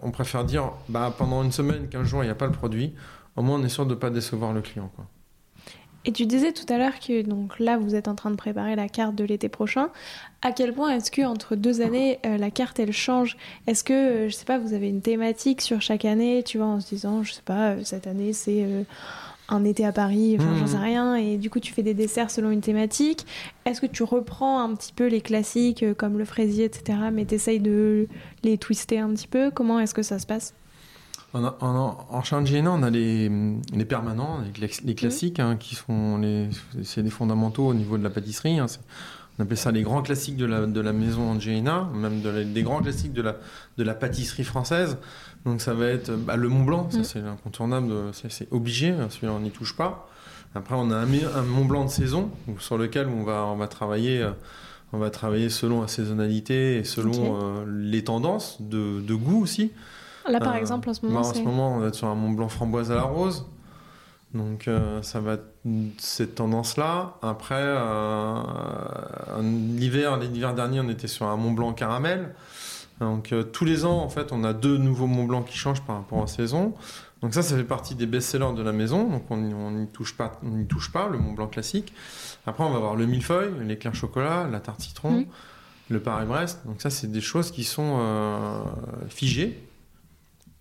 on 0.03 0.11
préfère 0.11 0.45
dire, 0.45 0.71
bah, 0.89 1.13
pendant 1.17 1.43
une 1.43 1.53
semaine, 1.53 1.89
15 1.89 2.07
jours, 2.07 2.23
il 2.23 2.27
n'y 2.27 2.33
a 2.33 2.37
pas 2.37 2.47
le 2.47 2.53
produit 2.53 2.95
au 3.39 3.43
moins 3.43 3.61
on 3.61 3.65
est 3.65 3.69
sûr 3.69 3.87
de 3.87 3.91
ne 3.91 3.95
pas 3.95 4.11
décevoir 4.11 4.53
le 4.53 4.61
client. 4.61 4.91
Quoi. 4.97 5.07
Et 6.09 6.13
tu 6.13 6.25
disais 6.25 6.53
tout 6.53 6.65
à 6.73 6.79
l'heure 6.79 7.01
que 7.01 7.21
donc 7.21 7.59
là 7.59 7.77
vous 7.77 7.95
êtes 7.95 8.09
en 8.09 8.15
train 8.15 8.31
de 8.31 8.37
préparer 8.37 8.75
la 8.75 8.89
carte 8.89 9.15
de 9.15 9.25
l'été 9.25 9.51
prochain. 9.51 9.91
À 10.41 10.53
quel 10.53 10.73
point 10.73 10.97
est-ce 10.97 11.11
que 11.11 11.21
entre 11.21 11.55
deux 11.55 11.83
années 11.83 12.19
euh, 12.25 12.39
la 12.39 12.51
carte 12.51 12.81
elle 12.81 12.95
change? 12.95 13.37
Est-ce 13.67 13.85
que 13.85 13.93
euh, 13.93 14.29
je 14.31 14.35
sais 14.35 14.47
pas 14.47 14.57
vous 14.57 14.73
avez 14.73 14.89
une 14.89 15.03
thématique 15.03 15.61
sur 15.61 15.83
chaque 15.83 16.07
année, 16.07 16.43
tu 16.43 16.57
vois, 16.57 16.69
en 16.69 16.81
se 16.81 16.89
disant 16.89 17.23
je 17.25 17.35
sais 17.35 17.43
pas 17.45 17.73
euh, 17.73 17.81
cette 17.85 18.07
année 18.07 18.33
c'est 18.33 18.67
un 19.51 19.65
été 19.67 19.85
à 19.85 19.93
Paris, 19.93 20.39
enfin 20.41 20.57
j'en 20.59 20.67
sais 20.67 20.79
mmh. 20.79 20.83
rien, 20.83 21.15
et 21.17 21.37
du 21.37 21.51
coup 21.51 21.61
tu 21.61 21.75
fais 21.75 21.83
des 21.83 21.93
desserts 21.93 22.31
selon 22.31 22.53
une 22.53 22.63
thématique. 22.63 23.27
Est-ce 23.67 23.83
que 23.83 23.87
tu 23.87 24.03
reprends 24.03 24.61
un 24.61 24.75
petit 24.75 24.95
peu 24.95 25.09
les 25.09 25.21
classiques 25.21 25.85
comme 25.99 26.17
le 26.17 26.25
fraisier, 26.25 26.65
etc., 26.65 27.01
mais 27.13 27.27
t'essayes 27.27 27.61
de 27.61 28.09
les 28.45 28.57
twister 28.57 28.99
un 28.99 29.11
petit 29.11 29.29
peu? 29.29 29.51
Comment 29.51 29.79
est-ce 29.79 29.93
que 29.93 30.03
ça 30.03 30.19
se 30.19 30.25
passe? 30.25 30.55
En, 31.35 31.45
en, 31.45 32.07
en 32.11 32.23
on 32.33 32.83
a 32.83 32.91
les, 32.91 33.31
les 33.73 33.85
permanents, 33.85 34.41
les, 34.61 34.71
les 34.85 34.95
classiques, 34.95 35.41
hein, 35.41 35.57
qui 35.57 35.75
sont 35.75 36.19
les, 36.19 36.49
c'est 36.83 37.03
les 37.03 37.11
fondamentaux 37.11 37.67
au 37.67 37.75
niveau 37.75 37.99
de 37.99 38.05
la 38.05 38.11
pâtisserie. 38.11 38.59
Hein, 38.59 38.67
on 39.39 39.43
appelle 39.43 39.59
ça 39.59 39.71
les 39.71 39.83
grands 39.83 40.03
classiques 40.03 40.37
de 40.37 40.47
la, 40.47 40.67
de 40.67 40.81
la 40.81 40.93
maison 40.93 41.31
Angelina, 41.31 41.89
même 41.95 42.23
de 42.23 42.43
des 42.43 42.63
grands 42.63 42.81
classiques 42.81 43.13
de 43.13 43.23
la, 43.23 43.37
de 43.77 43.85
la 43.85 43.95
pâtisserie 43.95 44.45
française. 44.45 44.97
Donc 45.45 45.61
ça 45.61 45.75
va 45.75 45.87
être 45.87 46.11
bah, 46.13 46.37
le 46.37 46.49
Mont 46.49 46.65
Blanc, 46.65 46.89
ça 46.91 47.05
c'est 47.05 47.21
incontournable, 47.21 47.93
c'est 48.13 48.51
obligé, 48.51 48.91
hein, 48.91 49.09
celui-là 49.11 49.33
on 49.35 49.41
n'y 49.41 49.51
touche 49.51 49.77
pas. 49.77 50.09
Après 50.55 50.75
on 50.77 50.91
a 50.91 50.97
un, 50.97 51.03
un, 51.05 51.43
Mont 51.43 51.67
Blanc 51.67 51.85
de 51.85 51.91
saison 51.91 52.31
sur 52.59 52.79
lequel 52.79 53.07
on 53.07 53.23
va, 53.23 53.45
on 53.47 53.57
va 53.57 53.69
travailler. 53.69 54.23
Euh, 54.23 54.31
on 54.93 54.99
va 54.99 55.11
travailler 55.11 55.51
selon 55.51 55.83
la 55.83 55.89
saisonnalité 55.89 56.79
et 56.79 56.85
selon 56.85 57.13
euh, 57.37 57.65
les 57.69 58.05
tendances 58.05 58.57
de, 58.61 59.03
de 59.03 59.15
goût 59.15 59.43
aussi. 59.43 59.71
Là, 60.29 60.41
par 60.41 60.55
euh, 60.55 60.59
exemple, 60.59 60.89
en 60.91 60.95
ce 60.95 61.05
moment, 61.05 61.21
bah, 61.21 61.27
En 61.27 61.35
ce 61.35 61.41
moment, 61.41 61.77
on 61.77 61.87
être 61.87 61.95
sur 61.95 62.09
un 62.09 62.15
Mont 62.15 62.31
Blanc 62.31 62.49
framboise 62.49 62.91
à 62.91 62.97
la 62.97 63.03
rose. 63.03 63.47
Donc, 64.35 64.69
euh, 64.69 65.03
ça 65.03 65.21
va 65.21 65.35
être 65.35 65.47
cette 65.99 66.35
tendance-là. 66.35 67.17
Après, 67.23 67.55
euh, 67.59 68.43
l'hiver, 69.41 70.19
l'hiver 70.19 70.55
dernier, 70.55 70.81
on 70.81 70.89
était 70.89 71.09
sur 71.09 71.27
un 71.27 71.37
Mont 71.37 71.53
Blanc 71.53 71.73
caramel. 71.73 72.35
Donc, 73.01 73.33
tous 73.53 73.65
les 73.65 73.85
ans, 73.85 73.99
en 73.99 74.09
fait, 74.09 74.33
on 74.33 74.45
a 74.45 74.53
deux 74.53 74.77
nouveaux 74.77 75.07
Mont 75.07 75.25
Blanc 75.25 75.43
qui 75.43 75.57
changent 75.57 75.83
par 75.83 75.97
rapport 75.97 76.19
à 76.19 76.23
la 76.23 76.27
saison. 76.27 76.75
Donc 77.21 77.35
ça, 77.35 77.43
ça 77.43 77.57
fait 77.57 77.65
partie 77.65 77.97
des 77.97 78.07
best-sellers 78.07 78.53
de 78.57 78.63
la 78.63 78.71
maison. 78.71 79.09
Donc 79.09 79.25
on 79.31 79.37
n'y 79.37 79.89
touche 79.89 80.17
pas, 80.17 80.39
on 80.45 80.65
touche 80.67 80.93
pas 80.93 81.09
le 81.09 81.19
Mont 81.19 81.33
Blanc 81.33 81.49
classique. 81.49 81.93
Après, 82.47 82.63
on 82.63 82.71
va 82.71 82.77
avoir 82.77 82.95
le 82.95 83.07
millefeuille, 83.07 83.51
l'éclair 83.67 83.93
chocolat, 83.93 84.47
la 84.49 84.61
tarte 84.61 84.81
citron, 84.81 85.11
mmh. 85.11 85.25
le 85.91 86.01
Paris-Brest. 86.01 86.61
Donc 86.65 86.81
ça, 86.81 86.91
c'est 86.91 87.11
des 87.11 87.21
choses 87.21 87.51
qui 87.51 87.65
sont 87.65 87.99
figées 89.09 89.68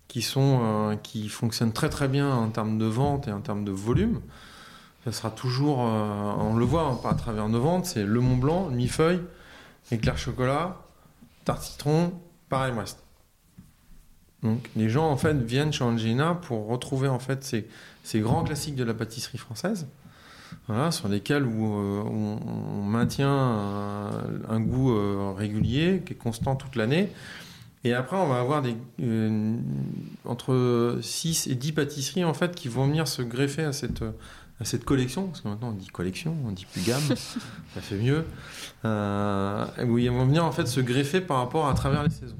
qui, 0.08 0.22
sont, 0.22 0.98
qui 1.02 1.28
fonctionnent 1.28 1.72
très 1.72 1.88
très 1.88 2.08
bien 2.08 2.34
en 2.34 2.48
termes 2.48 2.78
de 2.78 2.86
vente 2.86 3.28
et 3.28 3.32
en 3.32 3.40
termes 3.40 3.64
de 3.64 3.70
volume. 3.70 4.20
Ça 5.04 5.12
sera 5.12 5.30
toujours, 5.30 5.78
on 5.78 6.56
le 6.56 6.64
voit 6.64 6.82
hein, 6.82 7.08
à 7.08 7.14
travers 7.14 7.48
nos 7.48 7.60
ventes, 7.60 7.86
c'est 7.86 8.04
le 8.04 8.20
Mont 8.20 8.36
Blanc, 8.36 8.68
le 8.68 8.76
mi-feuille, 8.76 9.20
éclair 9.90 10.18
chocolat, 10.18 10.76
tarte 11.44 11.62
citron, 11.62 12.12
pareil 12.48 12.72
reste. 12.72 13.02
Donc 14.42 14.68
les 14.76 14.88
gens 14.88 15.08
en 15.08 15.16
fait 15.16 15.34
viennent 15.34 15.72
chez 15.72 15.84
Angelina 15.84 16.34
pour 16.34 16.66
retrouver 16.66 17.08
en 17.08 17.18
fait 17.18 17.44
ces, 17.44 17.68
ces 18.02 18.20
grands 18.20 18.44
classiques 18.44 18.76
de 18.76 18.84
la 18.84 18.94
pâtisserie 18.94 19.38
française 19.38 19.86
sur 20.90 21.08
lesquels 21.08 21.44
où, 21.44 21.66
euh, 21.66 22.02
on, 22.04 22.82
maintient 22.82 23.28
un, 24.48 24.60
goût 24.60 24.92
euh, 24.92 25.32
régulier, 25.36 26.02
qui 26.04 26.12
est 26.12 26.16
constant 26.16 26.56
toute 26.56 26.76
l'année. 26.76 27.10
Et 27.84 27.94
après, 27.94 28.16
on 28.16 28.26
va 28.26 28.40
avoir 28.40 28.62
des, 28.62 28.76
euh, 29.00 29.56
entre 30.24 30.98
6 31.00 31.46
et 31.46 31.54
10 31.54 31.72
pâtisseries 31.72 32.24
en 32.24 32.34
fait, 32.34 32.54
qui 32.54 32.68
vont 32.68 32.86
venir 32.86 33.06
se 33.06 33.22
greffer 33.22 33.64
à 33.64 33.72
cette, 33.72 34.02
à 34.60 34.64
cette 34.64 34.84
collection, 34.84 35.28
parce 35.28 35.40
que 35.40 35.48
maintenant 35.48 35.68
on 35.68 35.72
dit 35.72 35.86
collection, 35.86 36.36
on 36.44 36.50
dit 36.50 36.66
plus 36.66 36.84
gamme, 36.84 37.02
ça 37.74 37.80
fait 37.80 37.96
mieux, 37.96 38.24
où 38.84 39.98
ils 39.98 40.10
vont 40.10 40.26
venir 40.26 40.44
en 40.44 40.52
fait 40.52 40.66
se 40.66 40.80
greffer 40.80 41.20
par 41.20 41.38
rapport 41.38 41.68
à 41.68 41.74
travers 41.74 42.02
les 42.02 42.10
saisons. 42.10 42.36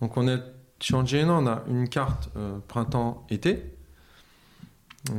Donc 0.00 0.16
on 0.16 0.26
est, 0.26 0.40
chez 0.80 0.94
Angelina, 0.94 1.34
on 1.34 1.46
a 1.46 1.62
une 1.68 1.88
carte 1.88 2.30
printemps-été, 2.68 3.62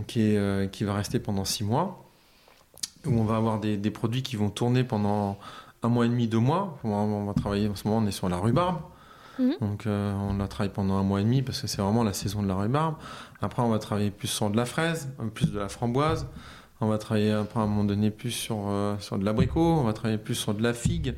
qui, 0.07 0.35
qui 0.71 0.83
va 0.83 0.93
rester 0.93 1.19
pendant 1.19 1.45
6 1.45 1.63
mois 1.65 2.01
où 3.05 3.19
on 3.19 3.23
va 3.23 3.35
avoir 3.37 3.59
des, 3.59 3.77
produits 3.91 4.23
qui 4.23 4.35
vont 4.35 4.49
tourner 4.49 4.83
pendant 4.83 5.37
un 5.83 5.89
mois 5.89 6.05
et 6.05 6.09
demi, 6.09 6.27
deux 6.27 6.39
mois. 6.39 6.77
On 6.83 7.25
va, 7.25 7.33
travailler, 7.33 7.67
en 7.67 7.75
ce 7.75 7.87
moment, 7.87 8.03
on 8.03 8.07
est 8.07 8.11
sur 8.11 8.29
la 8.29 8.37
rhubarbe. 8.37 8.81
Mhm. 9.41 9.55
Donc, 9.59 9.87
euh, 9.87 10.13
on 10.13 10.37
la 10.37 10.47
travaille 10.47 10.71
pendant 10.71 10.97
un 10.97 11.03
mois 11.03 11.21
et 11.21 11.23
demi 11.23 11.41
parce 11.41 11.61
que 11.61 11.67
c'est 11.67 11.81
vraiment 11.81 12.03
la 12.03 12.13
saison 12.13 12.43
de 12.43 12.47
la 12.47 12.55
rhubarbe. 12.55 12.95
Après, 13.41 13.61
on 13.61 13.69
va 13.69 13.79
travailler 13.79 14.11
plus 14.11 14.27
sur 14.27 14.49
de 14.49 14.57
la 14.57 14.65
fraise, 14.65 15.09
plus 15.33 15.51
de 15.51 15.59
la 15.59 15.69
framboise. 15.69 16.27
On 16.79 16.87
va 16.87 16.97
travailler 16.97 17.31
après, 17.31 17.59
à 17.59 17.63
un 17.63 17.67
moment 17.67 17.83
donné 17.83 18.11
plus 18.11 18.31
sur, 18.31 18.67
euh, 18.67 18.95
sur 18.99 19.17
de 19.17 19.25
l'abricot. 19.25 19.79
On 19.79 19.83
va 19.83 19.93
travailler 19.93 20.17
plus 20.17 20.35
sur 20.35 20.53
de 20.53 20.63
la 20.63 20.73
figue. 20.73 21.15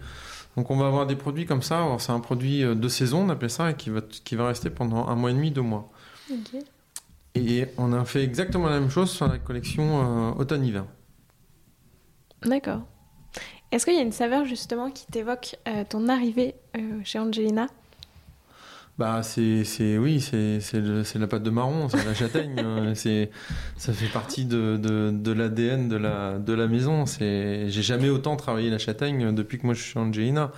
Donc, 0.55 0.71
on 0.71 0.77
va 0.77 0.87
avoir 0.87 1.05
des 1.05 1.15
produits 1.15 1.45
comme 1.45 1.61
ça. 1.61 1.85
C'est 1.99 2.11
un 2.11 2.19
produit 2.19 2.63
euh, 2.63 2.75
de 2.75 2.87
saison, 2.87 3.25
on 3.25 3.29
appelle 3.29 3.49
ça, 3.49 3.71
et 3.71 3.75
qui 3.75 3.89
va, 3.89 4.01
qui 4.01 4.35
va 4.35 4.47
rester 4.47 4.69
pendant 4.69 5.07
un 5.07 5.15
mois 5.15 5.31
et 5.31 5.33
demi, 5.33 5.51
deux 5.51 5.61
mois. 5.61 5.89
Et 7.35 7.67
on 7.77 7.93
a 7.93 8.05
fait 8.05 8.23
exactement 8.23 8.69
la 8.69 8.79
même 8.79 8.89
chose 8.89 9.09
sur 9.09 9.27
la 9.27 9.39
collection 9.39 10.37
automne-hiver. 10.37 10.85
D'accord. 12.45 12.81
Est-ce 13.73 13.85
qu'il 13.85 13.95
y 13.95 13.97
a 13.97 14.03
une 14.03 14.11
saveur 14.11 14.45
justement 14.45 14.91
qui 14.91 15.07
t'évoque 15.07 15.55
euh, 15.67 15.83
ton 15.89 16.07
arrivée 16.07 16.53
euh, 16.77 17.01
chez 17.03 17.17
Angelina? 17.17 17.65
Bah 18.99 19.23
c'est 19.23 19.63
c'est 19.63 19.97
oui 19.97 20.21
c'est 20.21 20.59
c'est 20.59 21.15
la 21.15 21.27
pâte 21.27 21.41
de 21.41 21.49
marron 21.49 21.89
c'est 21.89 22.05
la 22.05 22.13
châtaigne 22.13 22.55
euh, 22.59 22.93
c'est 22.95 23.31
ça 23.75 23.91
fait 23.91 24.11
partie 24.11 24.45
de, 24.45 24.77
de, 24.77 25.11
de 25.11 25.31
l'ADN 25.31 25.89
de 25.89 25.95
la 25.95 26.37
de 26.37 26.53
la 26.53 26.67
maison. 26.67 27.05
C'est 27.05 27.69
j'ai 27.69 27.81
jamais 27.81 28.09
autant 28.09 28.35
travaillé 28.35 28.69
la 28.69 28.77
châtaigne 28.77 29.33
depuis 29.33 29.57
que 29.57 29.65
moi 29.65 29.73
je 29.73 29.81
suis 29.81 29.97
Angelina 29.97 30.51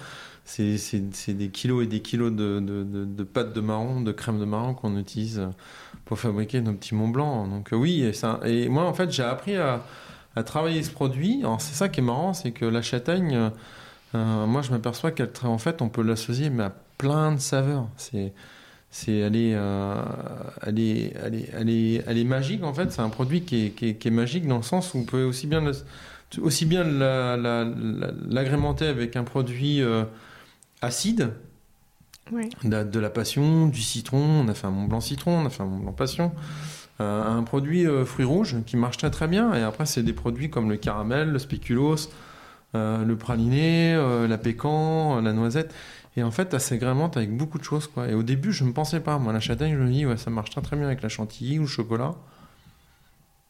c'est 0.44 0.78
c'est 0.78 1.34
des 1.34 1.50
kilos 1.50 1.84
et 1.84 1.88
des 1.88 2.02
kilos 2.02 2.32
de, 2.32 2.60
de, 2.60 2.84
de, 2.84 3.24
pâte 3.24 3.54
de 3.54 3.62
marron 3.62 4.02
de 4.02 4.12
crème 4.12 4.40
de 4.40 4.46
marron 4.46 4.74
qu'on 4.74 4.98
utilise 4.98 5.48
pour 6.06 6.20
fabriquer 6.20 6.62
nos 6.62 6.74
petits 6.74 6.94
Mont 6.94 7.08
Blanc 7.08 7.48
donc 7.48 7.70
oui 7.72 8.04
et 8.04 8.14
ça 8.14 8.40
et 8.46 8.70
moi 8.70 8.84
en 8.84 8.94
fait 8.94 9.12
j'ai 9.12 9.24
appris 9.24 9.56
à 9.56 9.84
à 10.36 10.44
travailler 10.44 10.84
ce 10.84 10.92
produit. 10.92 11.44
c'est 11.60 11.74
ça 11.74 11.90
qui 11.90 12.02
est 12.02 12.04
marrant, 12.04 12.34
c'est 12.34 12.52
que 12.52 12.66
la 12.66 12.82
châtaigne, 12.82 13.36
euh, 13.36 13.50
euh, 14.16 14.46
moi 14.46 14.62
je 14.62 14.72
m'aperçois 14.72 15.12
qu'elle 15.12 15.32
en 15.44 15.58
fait 15.58 15.82
on 15.82 15.90
peut 15.90 16.04
l'associer 16.04 16.50
mais 16.50 16.64
à 16.64 16.76
plein 16.98 17.32
de 17.34 17.40
saveurs. 17.40 17.88
C'est 17.98 18.34
c'est 18.92 19.18
elle 19.18 19.36
est, 19.36 19.54
euh, 19.56 20.02
elle, 20.66 20.80
est, 20.80 21.14
elle, 21.22 21.36
est, 21.36 21.50
elle, 21.54 21.70
est, 21.70 22.04
elle 22.08 22.18
est 22.18 22.24
magique 22.24 22.64
en 22.64 22.74
fait. 22.74 22.92
C'est 22.92 23.02
un 23.02 23.10
produit 23.10 23.42
qui 23.42 23.66
est, 23.66 23.72
qui, 23.72 24.08
est, 24.08 24.12
magique 24.12 24.48
dans 24.48 24.58
le 24.58 24.64
sens 24.64 24.94
où 24.94 25.00
vous 25.00 25.06
pouvez 25.06 25.24
aussi 25.24 25.48
bien 25.48 25.64
aussi 26.40 26.66
bien 26.66 26.84
l'agrémenter 28.30 28.88
avec 28.88 29.16
un 29.16 29.24
produit 29.24 29.82
acide. 30.82 31.34
De, 32.64 32.84
de, 32.84 33.00
la 33.00 33.12
passion, 33.12 33.68
du 33.68 33.82
citron, 33.82 34.18
on 34.18 34.48
a 34.48 34.56
fait 34.56 34.66
un 34.66 34.72
Mont 34.72 34.86
Blanc 34.86 35.00
citron, 35.00 35.42
on 35.42 35.46
a 35.46 35.50
fait 35.52 35.62
un 35.62 35.68
Mont 35.68 35.78
Blanc 35.78 35.94
passion. 35.94 36.32
Euh, 37.02 37.24
un 37.24 37.44
produit 37.44 37.86
euh, 37.86 38.06
fruits 38.06 38.26
rouges 38.26 38.56
qui 38.66 38.78
marche 38.78 38.98
très 38.98 39.12
très 39.12 39.28
bien. 39.28 39.54
Et 39.54 39.62
après, 39.62 39.86
c'est 39.86 40.04
des 40.04 40.14
produits 40.14 40.50
comme 40.50 40.70
le 40.70 40.78
caramel, 40.78 41.30
le 41.30 41.40
spéculoos, 41.40 42.10
euh, 42.74 43.04
le 43.04 43.16
praliné, 43.18 43.96
la 44.28 44.38
pécan, 44.38 45.22
la 45.22 45.34
noisette. 45.34 45.74
Et 46.18 46.24
en 46.24 46.32
fait, 46.32 46.52
ça 46.52 46.60
s'agrémente 46.60 47.18
avec 47.18 47.36
beaucoup 47.36 47.58
de 47.58 47.64
choses. 47.64 47.88
Quoi. 47.88 48.08
Et 48.08 48.14
au 48.14 48.24
début, 48.24 48.52
je 48.52 48.64
ne 48.64 48.72
pensais 48.72 49.00
pas. 49.02 49.18
Moi, 49.18 49.34
la 49.34 49.40
châtaigne, 49.40 49.74
je 49.74 49.80
me 49.80 49.92
dis, 49.92 50.06
ouais, 50.06 50.18
ça 50.18 50.30
marche 50.30 50.50
très 50.50 50.62
très 50.62 50.76
bien 50.76 50.86
avec 50.86 51.02
la 51.02 51.10
chantilly 51.10 51.60
ou 51.60 51.64
le 51.64 51.68
chocolat. 51.68 52.16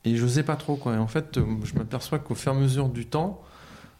Et 0.03 0.15
je 0.15 0.23
n'osais 0.23 0.43
pas 0.43 0.55
trop. 0.55 0.75
Quoi. 0.75 0.95
Et 0.95 0.97
en 0.97 1.07
fait, 1.07 1.39
je 1.63 1.73
m'aperçois 1.75 2.19
qu'au 2.19 2.35
fur 2.35 2.53
et 2.53 2.55
à 2.55 2.59
mesure 2.59 2.89
du 2.89 3.05
temps, 3.05 3.41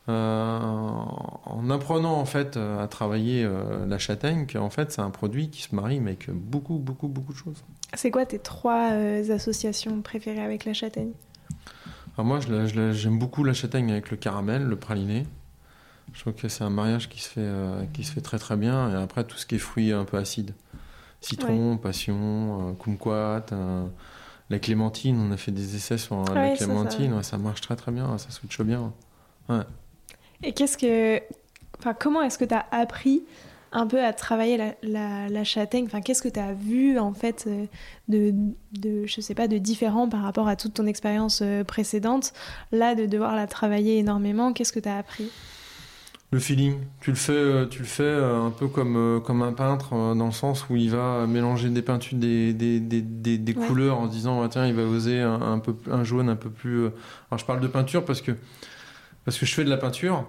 en 0.07 1.69
apprenant 1.71 2.13
en 2.13 2.25
fait 2.25 2.57
à 2.57 2.87
travailler 2.87 3.47
la 3.87 3.97
châtaigne, 3.97 4.45
qu'en 4.45 4.69
fait, 4.69 4.91
c'est 4.91 5.01
un 5.01 5.09
produit 5.09 5.49
qui 5.49 5.63
se 5.63 5.73
marie 5.73 5.97
avec 5.97 6.29
beaucoup, 6.31 6.77
beaucoup, 6.77 7.07
beaucoup 7.07 7.33
de 7.33 7.37
choses. 7.37 7.63
C'est 7.93 8.11
quoi 8.11 8.25
tes 8.25 8.39
trois 8.39 8.91
euh, 8.91 9.33
associations 9.33 10.01
préférées 10.01 10.43
avec 10.43 10.65
la 10.65 10.73
châtaigne? 10.73 11.11
Alors 12.17 12.25
moi, 12.25 12.39
j'aime 12.39 13.19
beaucoup 13.19 13.43
la 13.43 13.53
châtaigne 13.53 13.91
avec 13.91 14.11
le 14.11 14.17
caramel, 14.17 14.63
le 14.63 14.75
praliné. 14.75 15.25
Je 16.15 16.21
trouve 16.21 16.33
que 16.33 16.47
c'est 16.47 16.63
un 16.63 16.71
mariage 16.71 17.07
qui 17.09 17.21
se, 17.21 17.29
fait, 17.29 17.41
euh, 17.41 17.83
qui 17.93 18.03
se 18.03 18.11
fait 18.11 18.21
très 18.21 18.39
très 18.39 18.55
bien. 18.55 18.89
Et 18.89 18.95
après, 18.95 19.23
tout 19.23 19.37
ce 19.37 19.45
qui 19.45 19.55
est 19.55 19.59
fruits 19.59 19.91
un 19.91 20.05
peu 20.05 20.17
acides. 20.17 20.53
Citron, 21.21 21.77
passion, 21.77 22.69
euh, 22.69 22.73
kumquat, 22.73 23.45
la 24.49 24.59
clémentine. 24.59 25.19
On 25.19 25.31
a 25.31 25.37
fait 25.37 25.51
des 25.51 25.75
essais 25.75 25.97
sur 25.97 26.23
la 26.33 26.55
clémentine. 26.55 27.21
Ça, 27.21 27.37
marche 27.37 27.61
très 27.61 27.75
très 27.75 27.91
bien, 27.91 28.17
ça 28.17 28.31
switch 28.31 28.59
bien. 28.61 28.91
Et 30.43 30.53
qu'est-ce 30.53 30.77
que... 30.77 31.21
Enfin, 31.79 31.93
comment 31.93 32.21
est-ce 32.21 32.37
que 32.37 32.45
tu 32.45 32.53
as 32.53 32.65
appris 32.71 33.23
un 33.71 33.87
peu 33.87 34.03
à 34.03 34.13
travailler 34.13 34.75
la, 34.83 35.43
châtaigne? 35.43 35.85
Enfin, 35.85 36.01
qu'est-ce 36.01 36.21
que 36.21 36.29
tu 36.29 36.39
as 36.39 36.53
vu 36.53 36.97
en 36.97 37.13
fait 37.13 37.45
euh, 37.47 37.65
de, 38.07 38.33
de, 38.71 39.05
je 39.05 39.21
sais 39.21 39.35
pas, 39.35 39.47
de 39.47 39.57
différent 39.57 40.07
par 40.07 40.21
rapport 40.21 40.47
à 40.47 40.55
toute 40.55 40.75
ton 40.75 40.85
expérience 40.85 41.41
euh, 41.41 41.63
précédente? 41.63 42.33
Là, 42.71 42.95
de 42.95 43.05
devoir 43.05 43.35
la 43.35 43.47
travailler 43.47 43.97
énormément, 43.97 44.53
qu'est-ce 44.53 44.71
que 44.71 44.79
tu 44.79 44.89
as 44.89 44.97
appris? 44.97 45.29
Le 46.31 46.39
feeling, 46.39 46.75
tu 47.01 47.11
le 47.11 47.15
fais, 47.15 47.33
euh, 47.33 47.65
tu 47.65 47.79
le 47.79 47.85
fais 47.85 48.13
un 48.13 48.49
peu 48.49 48.67
comme, 48.67 49.21
comme 49.25 49.41
un 49.41 49.53
peintre, 49.53 49.91
dans 50.15 50.25
le 50.25 50.31
sens 50.31 50.69
où 50.69 50.75
il 50.75 50.89
va 50.89 51.27
mélanger 51.27 51.69
des 51.69 51.81
peintures, 51.81 52.17
des, 52.17 52.53
des, 52.53 52.79
des, 52.79 53.37
des, 53.37 53.53
couleurs 53.53 53.99
en 53.99 54.07
se 54.07 54.11
disant 54.11 54.41
ah, 54.41 54.49
tiens, 54.49 54.65
il 54.65 54.73
va 54.73 54.83
oser 54.83 55.21
un, 55.21 55.59
peu, 55.59 55.75
un 55.89 56.03
jaune 56.03 56.29
un 56.29 56.35
peu 56.35 56.49
plus. 56.49 56.87
Alors 57.29 57.37
je 57.37 57.45
parle 57.45 57.59
de 57.61 57.67
peinture 57.67 58.03
parce 58.03 58.21
que, 58.21 58.31
parce 59.23 59.37
que 59.37 59.45
je 59.45 59.53
fais 59.53 59.63
de 59.63 59.69
la 59.69 59.77
peinture. 59.77 60.25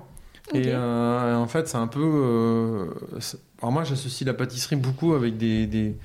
Et 0.55 0.69
euh, 0.69 1.35
en 1.35 1.47
fait, 1.47 1.69
c'est 1.69 1.77
un 1.77 1.87
peu. 1.87 2.01
Euh, 2.03 2.87
alors, 3.61 3.73
moi, 3.73 3.85
j'associe 3.85 4.27
la 4.27 4.35
pâtisserie 4.35 4.77
beaucoup 4.77 5.15
avec 5.15 5.37
des, 5.37 5.67
des, 5.67 5.97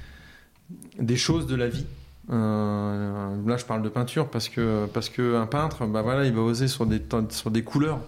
des 1.00 1.16
choses 1.16 1.46
de 1.46 1.56
la 1.56 1.68
vie. 1.68 1.86
Euh, 2.32 3.36
là, 3.46 3.58
je 3.58 3.66
parle 3.66 3.82
de 3.82 3.90
peinture 3.90 4.30
parce 4.30 4.50
que 4.50 4.88
parce 4.88 5.10
que 5.10 5.36
un 5.36 5.46
peintre, 5.46 5.86
bah 5.86 6.02
voilà, 6.02 6.26
il 6.26 6.34
va 6.34 6.42
oser 6.42 6.68
sur 6.68 6.86
des 6.86 7.02
sur 7.30 7.52
des 7.52 7.64
couleurs. 7.64 8.00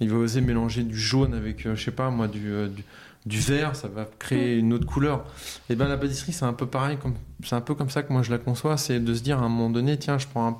Il 0.00 0.10
va 0.10 0.16
oser 0.16 0.40
mélanger 0.40 0.82
du 0.82 0.98
jaune 0.98 1.34
avec, 1.34 1.68
je 1.68 1.82
sais 1.82 1.90
pas 1.90 2.10
moi, 2.10 2.26
du, 2.26 2.50
du, 3.26 3.38
vert. 3.38 3.76
Ça 3.76 3.88
va 3.88 4.08
créer 4.18 4.56
une 4.56 4.72
autre 4.72 4.86
couleur. 4.86 5.24
Et 5.68 5.74
ben 5.76 5.88
la 5.88 5.98
pâtisserie, 5.98 6.32
c'est 6.32 6.46
un 6.46 6.54
peu 6.54 6.66
pareil. 6.66 6.96
C'est 7.44 7.54
un 7.54 7.60
peu 7.60 7.74
comme 7.74 7.90
ça 7.90 8.02
que 8.02 8.12
moi 8.12 8.22
je 8.22 8.30
la 8.30 8.38
conçois. 8.38 8.76
C'est 8.76 8.98
de 8.98 9.14
se 9.14 9.22
dire 9.22 9.38
à 9.38 9.44
un 9.44 9.48
moment 9.48 9.68
donné, 9.68 9.98
tiens, 9.98 10.16
je 10.16 10.26
prends 10.26 10.48
un, 10.48 10.56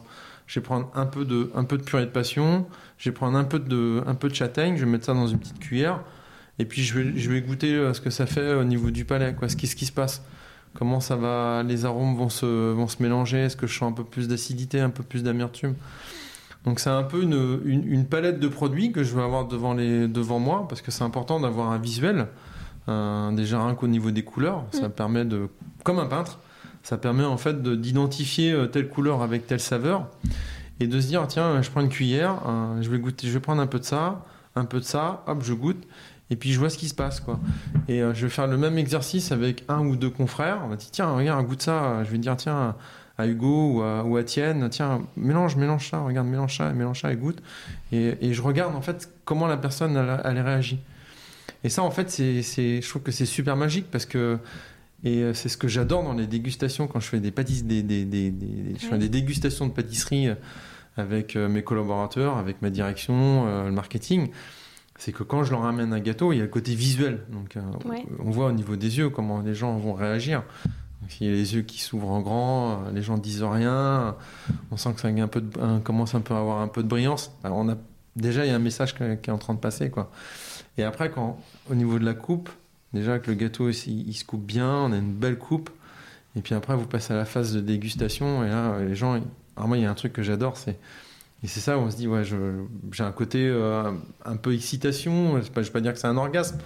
je 0.50 0.58
vais 0.58 0.64
prendre 0.64 0.90
un 0.96 1.06
peu 1.06 1.24
de, 1.24 1.48
un 1.54 1.62
peu 1.62 1.78
de 1.78 1.84
purée 1.84 2.06
de 2.06 2.10
passion, 2.10 2.66
je 2.98 3.08
vais 3.08 3.14
prendre 3.14 3.38
un 3.38 3.44
peu 3.44 3.60
de, 3.60 4.02
un 4.04 4.16
peu 4.16 4.28
de 4.28 4.34
châtaigne, 4.34 4.74
je 4.76 4.84
vais 4.84 4.90
mettre 4.90 5.04
ça 5.04 5.14
dans 5.14 5.28
une 5.28 5.38
petite 5.38 5.60
cuillère, 5.60 6.00
et 6.58 6.64
puis 6.64 6.82
je 6.82 6.98
vais, 6.98 7.16
je 7.16 7.30
vais 7.30 7.40
goûter 7.40 7.72
euh, 7.72 7.94
ce 7.94 8.00
que 8.00 8.10
ça 8.10 8.26
fait 8.26 8.54
au 8.54 8.64
niveau 8.64 8.90
du 8.90 9.04
palais, 9.04 9.32
quoi, 9.32 9.48
ce 9.48 9.54
qui, 9.54 9.68
ce 9.68 9.76
qui 9.76 9.86
se 9.86 9.92
passe. 9.92 10.24
Comment 10.74 10.98
ça 10.98 11.14
va, 11.14 11.62
les 11.62 11.84
arômes 11.84 12.16
vont 12.16 12.30
se, 12.30 12.72
vont 12.72 12.88
se 12.88 13.00
mélanger, 13.00 13.38
est-ce 13.38 13.56
que 13.56 13.68
je 13.68 13.78
sens 13.78 13.92
un 13.92 13.94
peu 13.94 14.02
plus 14.02 14.26
d'acidité, 14.26 14.80
un 14.80 14.90
peu 14.90 15.04
plus 15.04 15.22
d'amertume? 15.22 15.76
Donc 16.64 16.78
c'est 16.78 16.90
un 16.90 17.02
peu 17.02 17.22
une, 17.22 17.60
une, 17.64 18.04
palette 18.04 18.38
de 18.38 18.48
produits 18.48 18.92
que 18.92 19.02
je 19.02 19.14
vais 19.16 19.22
avoir 19.22 19.46
devant, 19.48 19.72
les, 19.72 20.08
devant 20.08 20.38
moi, 20.38 20.66
parce 20.68 20.82
que 20.82 20.90
c'est 20.90 21.04
important 21.04 21.40
d'avoir 21.40 21.70
un 21.70 21.78
visuel, 21.78 22.26
déjà 22.86 23.64
rien 23.64 23.74
qu'au 23.74 23.86
niveau 23.86 24.10
des 24.10 24.24
couleurs, 24.24 24.64
ça 24.72 24.88
mm. 24.88 24.92
permet 24.92 25.24
de, 25.24 25.48
comme 25.84 25.98
un 25.98 26.06
peintre, 26.06 26.38
ça 26.82 26.98
permet 26.98 27.24
en 27.24 27.36
fait 27.36 27.62
d'identifier 27.62 28.52
euh, 28.52 28.66
telle 28.66 28.88
couleur 28.88 29.22
avec 29.22 29.46
telle 29.46 29.60
saveur 29.60 30.08
et 30.80 30.86
de 30.86 31.00
se 31.00 31.06
dire 31.08 31.26
tiens, 31.28 31.60
je 31.62 31.70
prends 31.70 31.82
une 31.82 31.90
cuillère, 31.90 32.36
je 32.80 32.88
vais 32.88 32.98
goûter, 32.98 33.26
je 33.26 33.32
vais 33.32 33.40
prendre 33.40 33.60
un 33.60 33.66
peu 33.66 33.78
de 33.78 33.84
ça, 33.84 34.24
un 34.56 34.64
peu 34.64 34.80
de 34.80 34.84
ça, 34.84 35.22
hop, 35.26 35.42
je 35.42 35.52
goûte 35.52 35.86
et 36.30 36.36
puis 36.36 36.52
je 36.52 36.58
vois 36.58 36.70
ce 36.70 36.78
qui 36.78 36.88
se 36.88 36.94
passe 36.94 37.20
quoi. 37.20 37.38
Et 37.88 38.02
euh, 38.02 38.14
je 38.14 38.26
vais 38.26 38.30
faire 38.30 38.46
le 38.46 38.56
même 38.56 38.78
exercice 38.78 39.32
avec 39.32 39.64
un 39.68 39.80
ou 39.80 39.96
deux 39.96 40.10
confrères. 40.10 40.60
On 40.64 40.68
va 40.68 40.76
dire 40.76 40.88
tiens, 40.90 41.10
regarde, 41.10 41.44
goûte 41.46 41.62
ça. 41.62 42.02
Je 42.04 42.10
vais 42.10 42.18
dire 42.18 42.36
tiens 42.36 42.76
à 43.20 43.26
Hugo 43.26 43.74
ou 43.74 43.82
à, 43.82 44.04
ou 44.04 44.16
à 44.16 44.24
Tienne, 44.24 44.68
tiens, 44.70 45.02
mélange, 45.16 45.56
mélange 45.56 45.90
ça, 45.90 46.00
regarde, 46.00 46.26
mélange 46.28 46.56
ça, 46.56 46.72
mélange 46.72 47.00
ça 47.02 47.12
et 47.12 47.16
goûte. 47.16 47.40
Et, 47.92 48.14
et 48.20 48.34
je 48.34 48.42
regarde 48.42 48.74
en 48.74 48.80
fait 48.82 49.10
comment 49.24 49.46
la 49.46 49.56
personne 49.56 49.96
elle, 49.96 50.20
elle 50.24 50.40
réagit. 50.40 50.78
Et 51.64 51.68
ça 51.68 51.82
en 51.82 51.90
fait, 51.90 52.10
c'est, 52.10 52.42
je 52.42 52.88
trouve 52.88 53.02
que 53.02 53.12
c'est 53.12 53.26
super 53.26 53.56
magique 53.56 53.86
parce 53.90 54.06
que 54.06 54.38
Et 55.02 55.22
euh, 55.22 55.32
c'est 55.32 55.48
ce 55.48 55.56
que 55.56 55.66
j'adore 55.68 56.02
dans 56.04 56.12
les 56.12 56.26
dégustations 56.26 56.86
quand 56.86 57.00
je 57.00 57.08
fais 57.08 57.20
des, 57.20 57.30
des, 57.30 57.82
des, 57.82 58.04
des, 58.04 58.30
des- 58.30 58.74
je 58.78 58.86
fais 58.86 58.98
des 58.98 59.08
dégustations 59.08 59.66
de 59.66 59.72
pâtisserie 59.72 60.28
euh, 60.28 60.34
avec 60.98 61.36
euh, 61.36 61.48
mes 61.48 61.62
collaborateurs, 61.62 62.36
avec 62.36 62.60
ma 62.60 62.68
direction, 62.68 63.46
le 63.64 63.70
marketing. 63.72 64.28
C'est 64.98 65.12
que 65.12 65.22
quand 65.22 65.42
je 65.44 65.52
leur 65.52 65.64
amène 65.64 65.94
un 65.94 66.00
gâteau, 66.00 66.34
il 66.34 66.36
y 66.36 66.40
a 66.40 66.44
le 66.44 66.50
côté 66.50 66.74
visuel. 66.74 67.20
Donc, 67.32 67.56
Ouais. 67.88 68.04
on 68.18 68.30
voit 68.30 68.48
au 68.48 68.52
niveau 68.52 68.76
des 68.76 68.98
yeux 68.98 69.08
comment 69.08 69.40
les 69.40 69.54
gens 69.54 69.74
vont 69.78 69.94
réagir. 69.94 70.42
Il 71.20 71.26
y 71.26 71.30
a 71.30 71.32
les 71.32 71.54
yeux 71.54 71.62
qui 71.62 71.80
s'ouvrent 71.80 72.10
en 72.10 72.20
grand, 72.20 72.70
euh, 72.70 72.92
les 72.94 73.02
gens 73.02 73.18
disent 73.18 73.42
rien, 73.42 74.16
on 74.70 74.76
sent 74.76 74.94
que 74.94 75.00
ça 75.00 75.10
commence 75.82 76.14
un 76.14 76.20
peu 76.20 76.34
à 76.34 76.38
avoir 76.38 76.60
un 76.60 76.68
peu 76.68 76.82
de 76.82 76.88
brillance. 76.88 77.32
Alors, 77.42 77.58
on 77.58 77.68
a, 77.68 77.76
déjà, 78.16 78.44
il 78.44 78.48
y 78.48 78.52
a 78.52 78.56
un 78.56 78.60
message 78.60 78.94
qui 78.94 79.02
est 79.02 79.30
en 79.30 79.38
train 79.38 79.54
de 79.54 79.58
passer. 79.58 79.90
Quoi. 79.90 80.10
Et 80.78 80.82
après, 80.82 81.10
quand, 81.10 81.38
au 81.70 81.74
niveau 81.74 81.98
de 81.98 82.04
la 82.04 82.14
coupe, 82.14 82.50
déjà 82.92 83.18
que 83.18 83.30
le 83.30 83.36
gâteau 83.36 83.70
il, 83.70 84.08
il 84.08 84.14
se 84.14 84.24
coupe 84.24 84.44
bien, 84.44 84.68
on 84.68 84.92
a 84.92 84.96
une 84.96 85.12
belle 85.12 85.38
coupe. 85.38 85.70
Et 86.36 86.42
puis 86.42 86.54
après, 86.54 86.76
vous 86.76 86.86
passez 86.86 87.12
à 87.12 87.16
la 87.16 87.24
phase 87.24 87.52
de 87.52 87.60
dégustation. 87.60 88.44
Et 88.44 88.48
là, 88.48 88.78
les 88.80 88.94
gens. 88.94 89.20
Alors, 89.56 89.68
moi, 89.68 89.78
il 89.78 89.82
y 89.82 89.86
a 89.86 89.90
un 89.90 89.94
truc 89.94 90.12
que 90.12 90.22
j'adore, 90.22 90.56
c'est. 90.56 90.78
Et 91.42 91.46
c'est 91.46 91.60
ça 91.60 91.78
où 91.78 91.80
on 91.80 91.90
se 91.90 91.96
dit, 91.96 92.06
ouais, 92.06 92.22
j'ai 92.24 93.02
un 93.02 93.12
côté 93.12 93.46
euh, 93.46 93.90
un 94.24 94.36
peu 94.36 94.54
excitation. 94.54 95.40
Je 95.40 95.48
ne 95.48 95.64
vais 95.64 95.70
pas 95.70 95.80
dire 95.80 95.92
que 95.94 95.98
c'est 95.98 96.06
un 96.06 96.18
orgasme. 96.18 96.58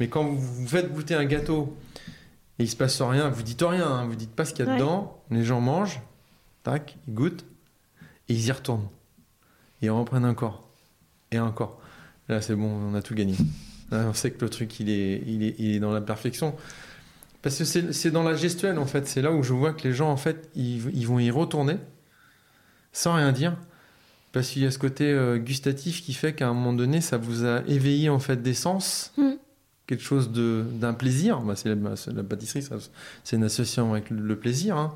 Mais 0.00 0.08
quand 0.08 0.22
vous 0.22 0.66
faites 0.66 0.92
goûter 0.92 1.14
un 1.14 1.24
gâteau 1.24 1.74
et 2.58 2.64
il 2.64 2.68
se 2.68 2.76
passe 2.76 3.00
rien, 3.02 3.28
vous 3.28 3.42
dites 3.42 3.62
rien, 3.62 3.86
hein, 3.86 4.06
vous 4.06 4.16
dites 4.16 4.34
pas 4.34 4.44
ce 4.44 4.52
qu'il 4.54 4.64
y 4.64 4.68
a 4.68 4.72
Ouais. 4.72 4.78
dedans. 4.78 5.22
Les 5.30 5.44
gens 5.44 5.60
mangent, 5.60 6.00
tac, 6.64 6.96
ils 7.06 7.14
goûtent 7.14 7.44
et 8.28 8.34
ils 8.34 8.46
y 8.46 8.52
retournent. 8.52 8.88
Et 9.82 9.86
ils 9.86 9.90
en 9.90 10.00
reprennent 10.00 10.24
encore. 10.24 10.68
Et 11.30 11.38
encore. 11.38 11.80
Là, 12.28 12.40
c'est 12.40 12.54
bon, 12.56 12.68
on 12.68 12.94
a 12.94 13.02
tout 13.02 13.14
gagné. 13.14 13.34
Là, 13.90 14.06
on 14.08 14.12
sait 14.12 14.30
que 14.32 14.44
le 14.44 14.50
truc, 14.50 14.80
il 14.80 14.90
est, 14.90 15.22
il 15.26 15.42
est, 15.42 15.54
il 15.58 15.74
est 15.76 15.80
dans 15.80 15.92
la 15.92 16.00
perfection. 16.00 16.54
Parce 17.42 17.56
que 17.56 17.64
c'est 17.64 17.92
c'est 17.92 18.10
dans 18.10 18.22
la 18.24 18.34
gestuelle, 18.34 18.78
en 18.78 18.84
fait. 18.86 19.06
C'est 19.06 19.22
là 19.22 19.30
où 19.32 19.42
je 19.42 19.52
vois 19.52 19.72
que 19.72 19.86
les 19.86 19.94
gens, 19.94 20.10
en 20.10 20.16
fait, 20.16 20.50
ils, 20.56 20.90
ils 20.94 21.06
vont 21.06 21.18
y 21.20 21.30
retourner 21.30 21.76
sans 22.92 23.14
rien 23.14 23.32
dire. 23.32 23.56
Parce 24.32 24.48
qu'il 24.50 24.62
y 24.62 24.66
a 24.66 24.70
ce 24.70 24.78
côté 24.78 25.04
euh, 25.10 25.38
gustatif 25.38 26.02
qui 26.04 26.12
fait 26.12 26.34
qu'à 26.34 26.48
un 26.48 26.52
moment 26.52 26.72
donné, 26.74 27.00
ça 27.00 27.16
vous 27.16 27.44
a 27.46 27.62
éveillé, 27.66 28.10
en 28.10 28.18
fait, 28.18 28.42
des 28.42 28.52
sens. 28.54 29.12
Mm. 29.16 29.30
Quelque 29.88 30.04
chose 30.04 30.30
d'un 30.30 30.92
plaisir. 30.92 31.40
Bah, 31.40 31.56
c'est 31.56 31.70
la, 31.74 31.74
la 32.14 32.22
pâtisserie, 32.22 32.64
c'est 33.24 33.36
une 33.36 33.42
association 33.42 33.92
avec 33.92 34.10
le, 34.10 34.36
plaisir. 34.36 34.76
hein. 34.76 34.94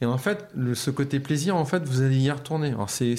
Et 0.00 0.06
en 0.06 0.18
fait, 0.18 0.50
ce 0.74 0.90
côté 0.90 1.18
plaisir, 1.20 1.56
en 1.56 1.64
fait, 1.64 1.82
vous 1.84 2.02
allez 2.02 2.18
y 2.18 2.30
retourner. 2.30 2.68
Alors, 2.68 2.90
c'est 2.90 3.16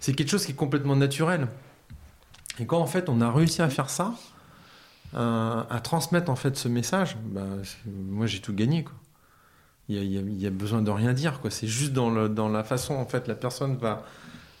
quelque 0.00 0.28
chose 0.28 0.44
qui 0.46 0.52
est 0.52 0.56
complètement 0.56 0.96
naturel. 0.96 1.48
Et 2.60 2.66
quand, 2.66 2.78
en 2.78 2.86
fait, 2.86 3.08
on 3.08 3.20
a 3.20 3.32
réussi 3.32 3.62
à 3.62 3.70
faire 3.70 3.88
ça, 3.90 4.14
euh, 5.14 5.62
à 5.70 5.80
transmettre, 5.80 6.30
en 6.30 6.36
fait, 6.36 6.56
ce 6.56 6.68
message, 6.68 7.16
bah, 7.24 7.46
moi, 7.86 8.26
j'ai 8.26 8.40
tout 8.40 8.52
gagné, 8.54 8.84
quoi. 8.84 8.94
Il 9.88 10.02
y 10.02 10.42
y 10.42 10.46
a 10.46 10.50
besoin 10.50 10.82
de 10.82 10.90
rien 10.90 11.14
dire, 11.14 11.40
quoi. 11.40 11.50
C'est 11.50 11.68
juste 11.68 11.92
dans, 11.94 12.10
le- 12.10 12.28
dans 12.28 12.48
la 12.48 12.64
façon, 12.64 12.94
en 12.94 13.06
fait, 13.06 13.28
la 13.28 13.34
personne 13.36 13.76
va, 13.76 14.04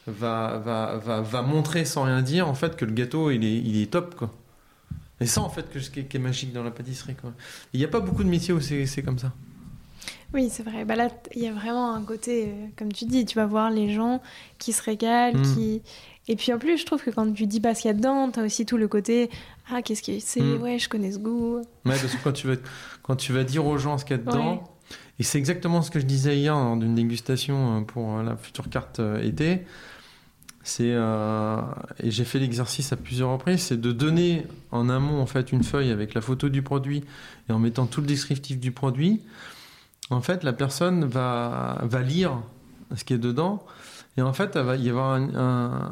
va, 0.06 0.56
va, 0.58 0.96
va, 0.98 1.20
va 1.20 1.42
montrer 1.42 1.84
sans 1.84 2.04
rien 2.04 2.22
dire, 2.22 2.48
en 2.48 2.54
fait, 2.54 2.76
que 2.76 2.84
le 2.86 2.92
gâteau, 2.92 3.30
il 3.30 3.44
est, 3.44 3.56
il 3.58 3.82
est 3.82 3.90
top, 3.90 4.14
quoi. 4.14 4.32
Et 5.20 5.26
ça, 5.26 5.40
en 5.40 5.48
fait, 5.48 5.70
que, 5.70 5.80
ce 5.80 5.90
qui 5.90 6.00
est, 6.00 6.18
magique 6.18 6.52
dans 6.52 6.62
la 6.62 6.70
pâtisserie, 6.70 7.14
quoi. 7.14 7.32
Il 7.72 7.78
n'y 7.80 7.84
a 7.84 7.88
pas 7.88 8.00
beaucoup 8.00 8.22
de 8.24 8.28
métiers 8.28 8.52
où 8.52 8.60
c'est 8.60 9.02
comme 9.02 9.18
ça. 9.18 9.32
Oui, 10.34 10.48
c'est 10.50 10.62
vrai. 10.62 10.84
Bah 10.84 10.96
là, 10.96 11.08
il 11.34 11.42
y 11.42 11.46
a 11.46 11.52
vraiment 11.52 11.94
un 11.94 12.02
côté, 12.02 12.46
euh, 12.48 12.66
comme 12.76 12.92
tu 12.92 13.04
dis, 13.06 13.24
tu 13.24 13.36
vas 13.36 13.46
voir 13.46 13.70
les 13.70 13.94
gens 13.94 14.20
qui 14.58 14.72
se 14.72 14.82
régalent, 14.82 15.38
Mm. 15.38 15.54
qui... 15.54 15.82
Et 16.28 16.34
puis 16.36 16.52
en 16.52 16.58
plus, 16.58 16.76
je 16.78 16.84
trouve 16.84 17.02
que 17.02 17.10
quand 17.10 17.32
tu 17.32 17.46
dis 17.46 17.60
pas 17.60 17.74
ce 17.74 17.82
qu'il 17.82 17.88
y 17.88 17.90
a 17.92 17.94
dedans, 17.94 18.28
t'as 18.30 18.44
aussi 18.44 18.66
tout 18.66 18.76
le 18.76 18.88
côté 18.88 19.30
Ah, 19.70 19.80
qu'est-ce 19.82 20.02
que 20.02 20.18
c'est 20.20 20.40
Mm. 20.40 20.60
Ouais, 20.62 20.78
je 20.78 20.88
connais 20.88 21.12
ce 21.12 21.18
goût. 21.18 21.56
Ouais, 21.58 21.64
parce 21.84 22.02
que 22.14 22.22
quand 22.22 22.32
tu, 22.32 22.46
vas, 22.48 22.56
quand 23.02 23.16
tu 23.16 23.32
vas 23.32 23.44
dire 23.44 23.64
aux 23.66 23.78
gens 23.78 23.96
ce 23.98 24.04
qu'il 24.04 24.16
y 24.16 24.20
a 24.20 24.22
dedans, 24.22 24.54
Ouais. 24.54 24.60
et 25.20 25.22
c'est 25.22 25.38
exactement 25.38 25.80
ce 25.82 25.90
que 25.90 26.00
je 26.00 26.04
disais 26.04 26.36
hier 26.36 26.54
lors 26.54 26.76
d'une 26.76 26.94
dégustation 26.96 27.78
euh, 27.78 27.80
pour 27.82 28.18
euh, 28.18 28.22
la 28.22 28.36
future 28.36 28.68
carte 28.68 28.98
euh, 29.00 29.22
été, 29.22 29.64
c'est 30.68 30.92
euh, 30.92 31.60
et 32.02 32.10
j'ai 32.10 32.24
fait 32.24 32.38
l'exercice 32.40 32.92
à 32.92 32.96
plusieurs 32.96 33.30
reprises, 33.30 33.60
c'est 33.62 33.80
de 33.80 33.92
donner 33.92 34.44
en 34.72 34.88
amont 34.88 35.20
en 35.20 35.26
fait 35.26 35.52
une 35.52 35.62
feuille 35.62 35.90
avec 35.92 36.12
la 36.14 36.20
photo 36.20 36.48
du 36.48 36.60
produit 36.62 37.04
et 37.48 37.52
en 37.52 37.58
mettant 37.60 37.86
tout 37.86 38.00
le 38.00 38.06
descriptif 38.08 38.58
du 38.58 38.72
produit. 38.72 39.22
En 40.10 40.20
fait, 40.20 40.42
la 40.44 40.52
personne 40.52 41.04
va, 41.04 41.78
va 41.84 42.02
lire 42.02 42.32
ce 42.96 43.04
qui 43.04 43.12
est 43.14 43.18
dedans. 43.18 43.64
Et 44.16 44.22
en 44.22 44.32
fait, 44.32 44.52
il 44.56 44.62
va 44.62 44.76
y 44.76 44.88
avoir 44.90 45.12
un, 45.14 45.34
un- 45.34 45.90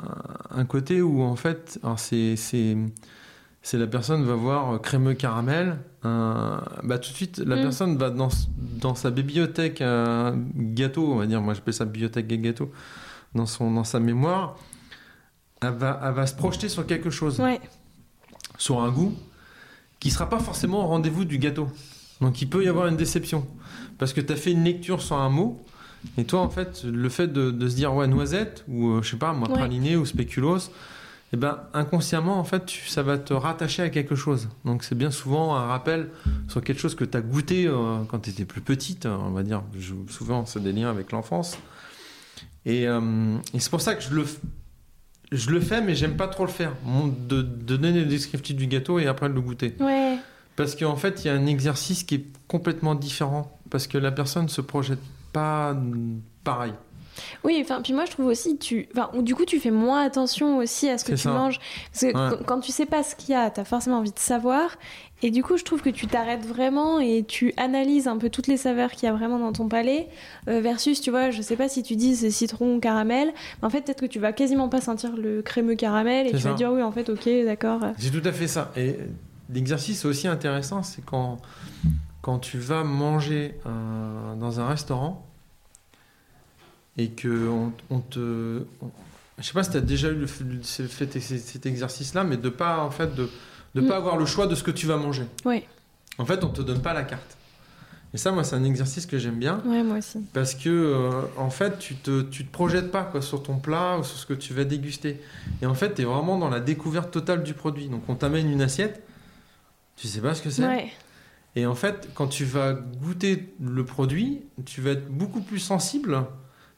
un 0.50 0.64
côté 0.64 1.02
où, 1.02 1.22
en 1.22 1.36
fait, 1.36 1.78
c'est, 1.96 2.36
c'est, 2.36 2.76
c'est 3.62 3.76
la 3.78 3.86
personne 3.86 4.24
va 4.24 4.34
voir 4.34 4.80
crémeux 4.80 5.14
caramel. 5.14 5.76
bah, 6.02 6.98
tout 6.98 7.10
de 7.10 7.16
suite, 7.16 7.38
la 7.38 7.56
Mm. 7.56 7.62
personne 7.62 7.96
va 7.96 8.10
dans, 8.10 8.28
dans 8.80 8.94
sa 8.94 9.10
bibliothèque 9.10 9.80
euh, 9.82 10.32
gâteau, 10.56 11.12
on 11.12 11.16
va 11.16 11.26
dire, 11.26 11.40
moi 11.42 11.54
j'appelle 11.54 11.74
ça 11.74 11.84
bibliothèque 11.84 12.26
gâteau, 12.28 12.70
dans, 13.34 13.46
son, 13.46 13.70
dans 13.72 13.84
sa 13.84 14.00
mémoire, 14.00 14.56
elle 15.62 15.70
va, 15.74 16.00
elle 16.04 16.12
va 16.14 16.26
se 16.26 16.34
projeter 16.34 16.68
sur 16.68 16.86
quelque 16.86 17.10
chose 17.10 17.40
Ouais. 17.40 17.60
sur 18.58 18.80
un 18.82 18.90
goût 18.90 19.14
qui 20.00 20.10
sera 20.10 20.28
pas 20.28 20.38
forcément 20.38 20.84
au 20.84 20.88
rendez-vous 20.88 21.24
du 21.24 21.38
gâteau. 21.38 21.68
Donc 22.20 22.40
il 22.42 22.48
peut 22.48 22.64
y 22.64 22.68
avoir 22.68 22.86
une 22.86 22.96
déception. 22.96 23.46
Parce 23.98 24.12
que 24.12 24.20
tu 24.20 24.32
as 24.32 24.36
fait 24.36 24.52
une 24.52 24.64
lecture 24.64 25.00
sur 25.02 25.16
un 25.16 25.28
mot, 25.30 25.62
et 26.18 26.24
toi, 26.24 26.40
en 26.40 26.50
fait, 26.50 26.84
le 26.84 27.08
fait 27.08 27.28
de, 27.28 27.50
de 27.50 27.68
se 27.68 27.76
dire, 27.76 27.94
ouais, 27.94 28.06
noisette, 28.06 28.64
ou 28.68 28.88
euh, 28.90 29.02
je 29.02 29.10
sais 29.12 29.16
pas, 29.16 29.32
moi, 29.32 29.48
Ouais. 29.48 29.54
praliné, 29.54 29.96
ou 29.96 30.04
spéculoos, 30.04 30.58
et 31.32 31.36
ben 31.36 31.58
inconsciemment, 31.72 32.38
en 32.38 32.44
fait, 32.44 32.66
tu- 32.66 32.86
ça 32.88 33.02
va 33.02 33.16
te 33.18 33.32
rattacher 33.32 33.82
à 33.82 33.88
quelque 33.88 34.14
chose. 34.14 34.48
Donc 34.66 34.84
c'est 34.84 34.94
bien 34.96 35.10
souvent 35.10 35.56
un 35.56 35.66
rappel 35.66 36.10
sur 36.48 36.62
quelque 36.62 36.78
chose 36.80 36.94
que 36.94 37.04
tu 37.04 37.16
as 37.16 37.22
goûté 37.22 37.66
euh, 37.66 38.04
quand 38.08 38.18
tu 38.20 38.30
étais 38.30 38.44
plus 38.44 38.60
petite, 38.60 39.06
euh, 39.06 39.16
on 39.18 39.30
va 39.30 39.42
dire. 39.42 39.62
Je- 39.78 39.94
souvent, 40.10 40.44
c'est 40.44 40.62
des 40.62 40.72
liens 40.72 40.90
avec 40.90 41.10
l'enfance. 41.12 41.56
Et, 42.66 42.88
euh, 42.88 43.36
et 43.52 43.60
c'est 43.60 43.70
pour 43.70 43.80
ça 43.80 43.94
que 43.94 44.02
je 44.02 44.14
le, 44.14 44.24
je 45.32 45.50
le 45.50 45.60
fais, 45.60 45.80
mais 45.80 45.94
j'aime 45.94 46.16
pas 46.16 46.28
trop 46.28 46.44
le 46.44 46.50
faire. 46.50 46.72
De, 47.28 47.42
de 47.42 47.76
donner 47.76 48.00
le 48.00 48.06
descriptif 48.06 48.56
du 48.56 48.66
gâteau 48.66 48.98
et 48.98 49.06
après 49.06 49.28
de 49.28 49.34
le 49.34 49.40
goûter. 49.40 49.74
Ouais. 49.80 50.16
Parce 50.56 50.74
qu'en 50.76 50.96
fait, 50.96 51.24
il 51.24 51.28
y 51.28 51.30
a 51.30 51.34
un 51.34 51.46
exercice 51.46 52.04
qui 52.04 52.14
est 52.16 52.24
complètement 52.48 52.94
différent. 52.94 53.58
Parce 53.70 53.86
que 53.86 53.98
la 53.98 54.12
personne 54.12 54.48
se 54.48 54.60
projette 54.60 55.00
pas 55.32 55.76
pareil. 56.44 56.72
Oui, 57.44 57.58
enfin, 57.62 57.80
puis 57.82 57.92
moi 57.92 58.04
je 58.04 58.10
trouve 58.12 58.26
aussi, 58.26 58.58
tu, 58.58 58.88
enfin, 58.92 59.10
ou 59.14 59.22
du 59.22 59.34
coup 59.34 59.44
tu 59.44 59.60
fais 59.60 59.70
moins 59.70 60.02
attention 60.04 60.58
aussi 60.58 60.88
à 60.88 60.98
ce 60.98 61.04
que 61.04 61.12
tu 61.12 61.18
ça. 61.18 61.30
manges. 61.32 61.58
Parce 61.92 62.00
que 62.12 62.30
Ouais. 62.36 62.36
quand- 62.46 62.60
tu 62.60 62.72
sais 62.72 62.86
pas 62.86 63.02
ce 63.02 63.14
qu'il 63.14 63.30
y 63.30 63.34
a, 63.34 63.50
t'as 63.50 63.64
forcément 63.64 63.98
envie 63.98 64.12
de 64.12 64.18
savoir. 64.18 64.70
Et 65.22 65.30
du 65.30 65.42
coup, 65.42 65.56
je 65.56 65.64
trouve 65.64 65.80
que 65.80 65.88
tu 65.90 66.06
t'arrêtes 66.06 66.44
vraiment 66.44 67.00
et 67.00 67.24
tu 67.26 67.54
analyses 67.56 68.08
un 68.08 68.18
peu 68.18 68.28
toutes 68.28 68.46
les 68.46 68.58
saveurs 68.58 68.90
qu'il 68.90 69.06
y 69.06 69.10
a 69.10 69.14
vraiment 69.14 69.38
dans 69.38 69.52
ton 69.52 69.68
palais. 69.68 70.08
euh, 70.48 70.60
versus, 70.60 71.00
tu 71.00 71.10
vois, 71.10 71.30
je 71.30 71.40
sais 71.40 71.56
pas 71.56 71.68
si 71.68 71.82
tu 71.82 71.96
dis 71.96 72.14
c'est 72.16 72.30
citron 72.30 72.76
ou 72.76 72.80
caramel. 72.80 73.32
Mais 73.62 73.66
en 73.66 73.70
fait, 73.70 73.80
peut-être 73.82 74.00
que 74.00 74.06
tu 74.06 74.18
vas 74.18 74.32
quasiment 74.32 74.68
pas 74.68 74.80
sentir 74.82 75.16
le 75.16 75.40
crémeux 75.40 75.76
caramel 75.76 76.26
et 76.26 76.30
tu 76.32 76.36
vas 76.38 76.52
dire 76.54 76.70
oui, 76.72 76.82
en 76.82 76.92
fait, 76.92 77.08
ok, 77.08 77.26
d'accord. 77.46 77.80
C'est 77.98 78.10
tout 78.10 78.26
à 78.28 78.32
fait 78.32 78.48
ça. 78.48 78.70
Et 78.76 78.96
l'exercice 79.52 80.04
aussi 80.04 80.28
intéressant, 80.28 80.82
c'est 80.82 81.02
quand, 81.04 81.38
quand 82.20 82.38
tu 82.38 82.58
vas 82.58 82.84
manger 82.84 83.54
euh, 83.66 84.34
dans 84.34 84.60
un 84.60 84.66
restaurant 84.68 85.26
et 86.96 87.08
que 87.10 87.48
on, 87.48 87.72
on 87.90 88.00
te. 88.00 88.62
on- 88.82 88.90
je 89.38 89.42
sais 89.44 89.52
pas 89.52 89.64
si 89.64 89.70
tu 89.72 89.76
as 89.76 89.80
déjà 89.80 90.08
eu 90.10 90.14
le, 90.14 90.26
fait 90.28 91.18
cet- 91.20 91.66
exercice-là, 91.66 92.22
mais 92.24 92.36
de 92.36 92.48
pas 92.48 92.78
en 92.80 92.90
fait 92.90 93.14
de 93.14 93.28
Mm. 93.74 93.86
pas 93.88 93.96
avoir 93.96 94.16
le 94.16 94.24
choix 94.26 94.46
de 94.46 94.54
ce 94.54 94.62
que 94.62 94.70
tu 94.70 94.86
vas 94.86 94.96
manger. 94.96 95.24
Ouais, 95.44 95.66
En 96.18 96.24
fait, 96.24 96.44
on 96.44 96.48
te 96.50 96.62
donne 96.62 96.80
pas 96.80 96.92
la 96.94 97.02
carte. 97.02 97.36
Et 98.12 98.16
ça, 98.16 98.30
moi, 98.30 98.44
c'est 98.44 98.54
un 98.54 98.62
exercice 98.62 99.06
que 99.06 99.18
j'aime 99.18 99.40
bien. 99.40 99.60
ouais, 99.66 99.82
moi 99.82 99.98
aussi. 99.98 100.20
Parce 100.32 100.54
que, 100.54 100.68
euh, 100.68 101.22
en 101.36 101.50
fait, 101.50 101.80
tu 101.80 101.96
te, 101.96 102.22
tu 102.22 102.46
te 102.46 102.52
projettes 102.52 102.92
pas 102.92 103.02
quoi, 103.02 103.20
sur 103.20 103.42
ton 103.42 103.58
plat 103.58 103.98
ou 103.98 104.04
sur 104.04 104.16
ce 104.16 104.24
que 104.26 104.34
tu 104.34 104.54
vas 104.54 104.62
déguster. 104.62 105.20
Et 105.60 105.66
en 105.66 105.74
fait, 105.74 105.94
tu 105.94 106.02
es 106.02 106.04
vraiment 106.04 106.38
dans 106.38 106.48
la 106.48 106.60
découverte 106.60 107.10
totale 107.10 107.42
du 107.42 107.54
produit. 107.54 107.88
Donc, 107.88 108.04
on 108.08 108.14
t'amène 108.14 108.48
une 108.48 108.62
assiette, 108.62 109.02
tu 109.96 110.06
sais 110.06 110.20
pas 110.20 110.34
ce 110.36 110.42
que 110.42 110.50
c'est. 110.50 110.64
Ouais, 110.64 110.92
Et 111.56 111.66
en 111.66 111.74
fait, 111.74 112.08
quand 112.14 112.28
tu 112.28 112.44
vas 112.44 112.74
goûter 112.74 113.52
le 113.60 113.84
produit, 113.84 114.42
tu 114.64 114.80
vas 114.80 114.90
être 114.92 115.08
beaucoup 115.08 115.40
plus 115.40 115.58
sensible 115.58 116.22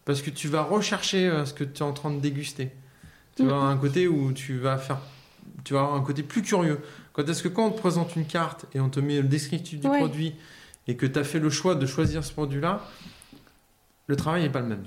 parce 0.06 0.22
que 0.22 0.30
tu 0.30 0.48
vas 0.48 0.62
rechercher 0.62 1.28
euh, 1.28 1.44
ce 1.44 1.52
que 1.52 1.64
tu 1.64 1.80
es 1.80 1.82
en 1.82 1.92
train 1.92 2.10
de 2.10 2.20
déguster. 2.20 2.70
Tu 3.36 3.42
Mhm. 3.42 3.48
vas 3.48 3.54
avoir 3.56 3.70
un 3.70 3.76
côté 3.76 4.08
où 4.08 4.32
tu 4.32 4.56
vas 4.58 4.78
faire. 4.78 4.98
Tu 5.64 5.74
vas 5.74 5.80
avoir 5.80 5.96
un 5.96 6.00
côté 6.02 6.22
plus 6.22 6.40
curieux. 6.42 6.80
Quand 7.12 7.28
est-ce 7.28 7.42
que 7.42 7.48
quand 7.48 7.66
on 7.66 7.70
te 7.70 7.78
présente 7.80 8.16
une 8.16 8.24
carte 8.26 8.64
et 8.74 8.80
on 8.80 8.88
te 8.88 9.00
met 9.00 9.16
le 9.20 9.28
descriptif 9.28 9.78
du 9.80 9.86
Ouais. 9.88 9.98
produit 9.98 10.34
et 10.86 10.96
que 10.96 11.04
tu 11.06 11.18
as 11.18 11.24
fait 11.24 11.40
le 11.40 11.50
choix 11.50 11.74
de 11.74 11.84
choisir 11.86 12.24
ce 12.24 12.32
produit-là, 12.32 12.82
le 14.06 14.16
travail 14.16 14.42
n'est 14.42 14.48
pas 14.50 14.60
le 14.60 14.66
même. 14.68 14.84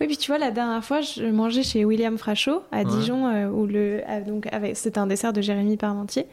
Oui, 0.00 0.06
puis 0.06 0.16
tu 0.16 0.30
vois, 0.30 0.38
la 0.38 0.50
dernière 0.50 0.84
fois, 0.84 1.00
je 1.00 1.24
mangeais 1.24 1.62
chez 1.62 1.84
William 1.84 2.18
Frachot 2.18 2.62
à 2.72 2.84
Dijon, 2.84 3.26
euh, 3.26 3.48
où 3.48 3.66
le, 3.66 4.02
ah, 4.06 4.20
donc 4.20 4.48
c'était 4.74 4.98
un 4.98 5.06
dessert 5.06 5.32
de 5.32 5.40
Jérémy 5.40 5.76
Parmentier 5.76 6.26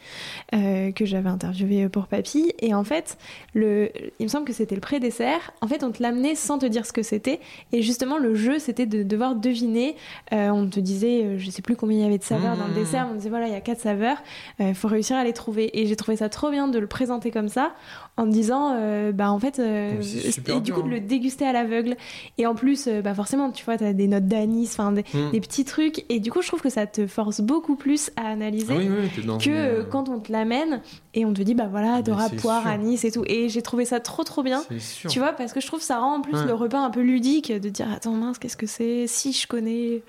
euh, 0.53 0.91
que 0.91 1.05
j'avais 1.05 1.29
interviewé 1.29 1.89
pour 1.89 2.07
Papy. 2.07 2.53
Et 2.59 2.73
en 2.73 2.83
fait, 2.83 3.17
le, 3.53 3.89
il 4.19 4.23
me 4.23 4.27
semble 4.27 4.45
que 4.45 4.53
c'était 4.53 4.75
le 4.75 4.81
pré-dessert. 4.81 5.51
En 5.61 5.67
fait, 5.67 5.83
on 5.83 5.91
te 5.91 6.01
l'amenait 6.01 6.35
sans 6.35 6.57
te 6.57 6.65
dire 6.65 6.85
ce 6.85 6.93
que 6.93 7.03
c'était. 7.03 7.39
Et 7.71 7.81
justement, 7.81 8.17
le 8.17 8.35
jeu, 8.35 8.59
c'était 8.59 8.85
de 8.85 9.03
devoir 9.03 9.35
deviner. 9.35 9.95
Euh, 10.33 10.49
on 10.49 10.67
te 10.67 10.79
disait, 10.79 11.37
je 11.37 11.49
sais 11.49 11.61
plus 11.61 11.75
combien 11.75 11.97
il 11.97 12.03
y 12.03 12.05
avait 12.05 12.17
de 12.17 12.23
saveurs 12.23 12.57
dans 12.57 12.67
le 12.67 12.73
mmh. 12.73 12.75
dessert. 12.75 13.07
On 13.11 13.15
disait 13.15 13.29
voilà, 13.29 13.47
il 13.47 13.53
y 13.53 13.57
a 13.57 13.61
quatre 13.61 13.81
saveurs. 13.81 14.17
Il 14.59 14.75
faut 14.75 14.87
réussir 14.87 15.17
à 15.17 15.23
les 15.23 15.33
trouver. 15.33 15.79
Et 15.79 15.85
j'ai 15.85 15.95
trouvé 15.95 16.17
ça 16.17 16.29
trop 16.29 16.51
bien 16.51 16.67
de 16.67 16.79
le 16.79 16.87
présenter 16.87 17.31
comme 17.31 17.49
ça, 17.49 17.73
en 18.17 18.25
me 18.25 18.31
disant, 18.31 18.75
bah 19.13 19.31
en 19.31 19.39
fait, 19.39 19.59
et 19.59 20.59
du 20.61 20.73
coup 20.73 20.81
de 20.81 20.89
le 20.89 20.97
hein. 20.97 21.01
déguster 21.05 21.45
à 21.45 21.51
l'aveugle. 21.51 21.97
Et 22.37 22.45
en 22.45 22.55
plus, 22.55 22.87
bah 23.03 23.13
forcément, 23.13 23.51
tu 23.51 23.65
vois, 23.65 23.77
tu 23.77 23.83
as 23.83 23.93
des 23.93 24.07
notes 24.07 24.27
d'anis, 24.27 24.69
enfin 24.71 24.91
des, 24.91 25.03
hmm. 25.13 25.31
des, 25.31 25.41
petits 25.41 25.65
trucs. 25.65 26.05
Et 26.09 26.19
du 26.19 26.31
coup, 26.31 26.41
je 26.41 26.47
trouve 26.47 26.61
que 26.61 26.69
ça 26.69 26.85
te 26.87 27.07
force 27.07 27.41
beaucoup 27.41 27.75
plus 27.75 28.11
à 28.15 28.27
analyser 28.27 28.75
que 29.39 29.49
euh, 29.49 29.83
quand 29.83 30.09
on 30.09 30.19
te 30.19 30.31
l'amène 30.31 30.81
et 31.13 31.25
on 31.25 31.33
te 31.33 31.41
dit, 31.41 31.55
bah 31.55 31.67
voilà, 31.69 32.01
t'auras 32.03 32.29
poire, 32.29 32.67
anis 32.67 33.03
et 33.03 33.11
tout. 33.11 33.23
Et 33.27 33.49
j'ai 33.49 33.61
trouvé 33.61 33.85
ça 33.85 33.99
trop 33.99 34.23
trop 34.23 34.43
bien. 34.43 34.63
Tu 35.09 35.19
vois, 35.19 35.33
parce 35.33 35.53
que 35.53 35.59
je 35.59 35.67
trouve 35.67 35.79
que 35.79 35.85
ça 35.85 35.99
rend 35.99 36.17
en 36.17 36.21
plus 36.21 36.43
le 36.43 36.53
repas 36.53 36.79
un 36.79 36.89
peu 36.89 37.01
ludique 37.01 37.51
de 37.51 37.69
dire, 37.69 37.91
attends 37.91 38.11
mince, 38.11 38.39
qu'est-ce 38.39 38.57
que 38.57 38.67
c'est? 38.67 39.07
Si 39.07 39.33
je 39.33 39.47
connais. 39.47 40.03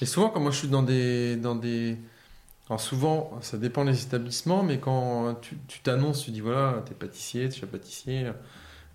Et 0.00 0.06
souvent, 0.06 0.28
quand 0.28 0.40
moi 0.40 0.50
je 0.50 0.58
suis 0.58 0.68
dans 0.68 0.82
des. 0.82 1.36
Dans 1.36 1.54
des... 1.54 1.96
Alors 2.68 2.80
souvent, 2.80 3.38
ça 3.40 3.56
dépend 3.56 3.84
des 3.84 4.02
établissements, 4.02 4.62
mais 4.62 4.78
quand 4.78 5.36
tu 5.40 5.80
t'annonces, 5.80 6.24
tu, 6.24 6.30
dis 6.30 6.40
voilà, 6.40 6.82
t'es 6.86 6.94
pâtissier, 6.94 7.48
tu 7.48 7.64
es 7.64 7.66
pâtissier, 7.66 8.30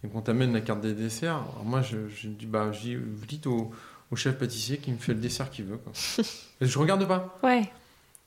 et 0.04 0.08
qu'on 0.08 0.22
t'amène 0.22 0.54
la 0.54 0.62
carte 0.62 0.82
des 0.82 0.94
desserts, 0.94 1.36
alors 1.36 1.64
moi 1.66 1.82
je, 1.82 2.08
je 2.10 2.28
dis, 2.28 2.46
bah, 2.46 2.72
je 2.72 2.80
dis, 2.82 2.96
vous 2.96 3.26
dites 3.26 3.48
au, 3.48 3.72
au 4.12 4.16
chef 4.16 4.38
pâtissier 4.38 4.78
qui 4.78 4.92
me 4.92 4.98
fait 4.98 5.14
le 5.14 5.20
dessert 5.20 5.50
qu'il 5.50 5.66
veut. 5.66 5.78
Quoi. 5.78 5.92
je 6.62 6.80
regarde 6.80 7.06
pas. 7.08 7.40
Ouais. 7.44 7.70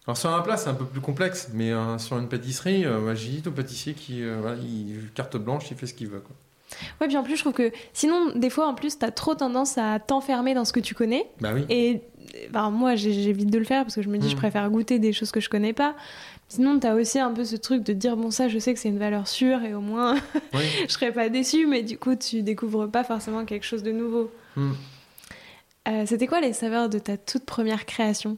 Alors 0.07 0.17
sur 0.17 0.31
un 0.31 0.41
plat, 0.41 0.57
c'est 0.57 0.69
un 0.69 0.75
peu 0.75 0.85
plus 0.85 1.01
complexe, 1.01 1.51
mais 1.53 1.73
euh, 1.73 1.99
sur 1.99 2.19
une 2.19 2.29
pâtisserie, 2.29 2.85
euh, 2.85 3.15
j'ai 3.15 3.41
dit 3.41 3.49
au 3.49 3.51
pâtissier 3.51 3.95
qui, 3.95 4.23
euh, 4.23 4.57
il 4.63 5.11
carte 5.15 5.37
blanche, 5.37 5.71
il 5.71 5.77
fait 5.77 5.87
ce 5.87 5.95
qu'il 5.95 6.09
veut. 6.09 6.21
Quoi. 6.21 6.37
Ouais, 7.01 7.07
puis 7.07 7.17
en 7.17 7.23
plus, 7.23 7.37
je 7.37 7.41
trouve 7.41 7.53
que 7.53 7.73
sinon, 7.93 8.33
des 8.35 8.51
fois, 8.51 8.67
en 8.67 8.75
plus, 8.75 8.99
t'as 8.99 9.11
trop 9.11 9.35
tendance 9.35 9.79
à 9.79 9.99
t'enfermer 10.01 10.55
dans 10.55 10.65
ce 10.65 10.73
que 10.73 10.81
tu 10.81 10.95
connais. 10.95 11.27
Bah 11.41 11.51
oui. 11.55 11.65
Et 11.69 12.03
ben, 12.51 12.71
moi, 12.71 12.97
j'évite 12.97 13.51
de 13.51 13.59
le 13.59 13.65
faire 13.65 13.85
parce 13.85 13.95
que 13.95 14.03
je 14.03 14.09
me 14.09 14.19
dis, 14.19 14.29
je 14.29 14.35
hmm. 14.35 14.39
préfère 14.39 14.71
goûter 14.71 14.99
des 14.99 15.13
choses 15.13 15.31
que 15.31 15.41
je 15.41 15.49
connais 15.49 15.73
pas. 15.73 15.95
Sinon, 16.49 16.79
t'as 16.79 16.95
aussi 16.95 17.19
un 17.19 17.33
peu 17.33 17.45
ce 17.45 17.57
truc 17.57 17.83
de 17.83 17.93
dire, 17.93 18.17
bon, 18.17 18.31
ça, 18.31 18.49
je 18.49 18.59
sais 18.59 18.73
que 18.73 18.81
c'est 18.81 18.89
une 18.89 18.99
valeur 18.99 19.27
sûre 19.27 19.65
et 19.65 19.75
au 19.75 19.81
moins, 19.81 20.17
je 20.55 20.93
serais 20.93 21.13
pas 21.13 21.29
déçu, 21.29 21.67
mais 21.67 21.83
du 21.83 21.99
coup, 21.99 22.15
tu 22.15 22.43
découvres 22.43 22.91
pas 22.91 23.05
forcément 23.05 23.45
quelque 23.45 23.65
chose 23.65 23.83
de 23.83 23.93
nouveau. 23.93 24.31
Hmm. 24.57 24.73
Euh, 25.89 26.05
c'était 26.07 26.27
quoi 26.27 26.41
les 26.41 26.53
saveurs 26.53 26.89
de 26.89 26.99
ta 26.99 27.17
toute 27.17 27.45
première 27.45 27.87
création? 27.87 28.37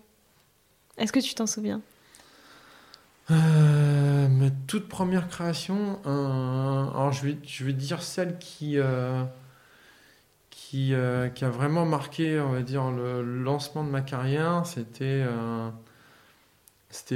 Est-ce 0.98 1.12
que 1.12 1.20
tu 1.20 1.34
t'en 1.34 1.46
souviens? 1.46 1.80
Euh, 3.30 4.28
Ma 4.28 4.50
toute 4.66 4.88
première 4.88 5.28
création, 5.28 5.98
alors 6.04 7.12
je 7.12 7.26
vais, 7.26 7.38
je 7.44 7.64
vais 7.64 7.72
dire 7.72 8.02
celle 8.02 8.38
qui, 8.38 8.78
euh, 8.78 9.24
qui, 10.50 10.94
qui, 11.34 11.44
a 11.44 11.50
vraiment 11.50 11.84
marqué, 11.84 12.40
on 12.40 12.52
va 12.52 12.62
dire, 12.62 12.90
le 12.90 13.22
lancement 13.22 13.84
de 13.84 13.90
ma 13.90 14.00
carrière. 14.00 14.64
C'était 14.66 15.22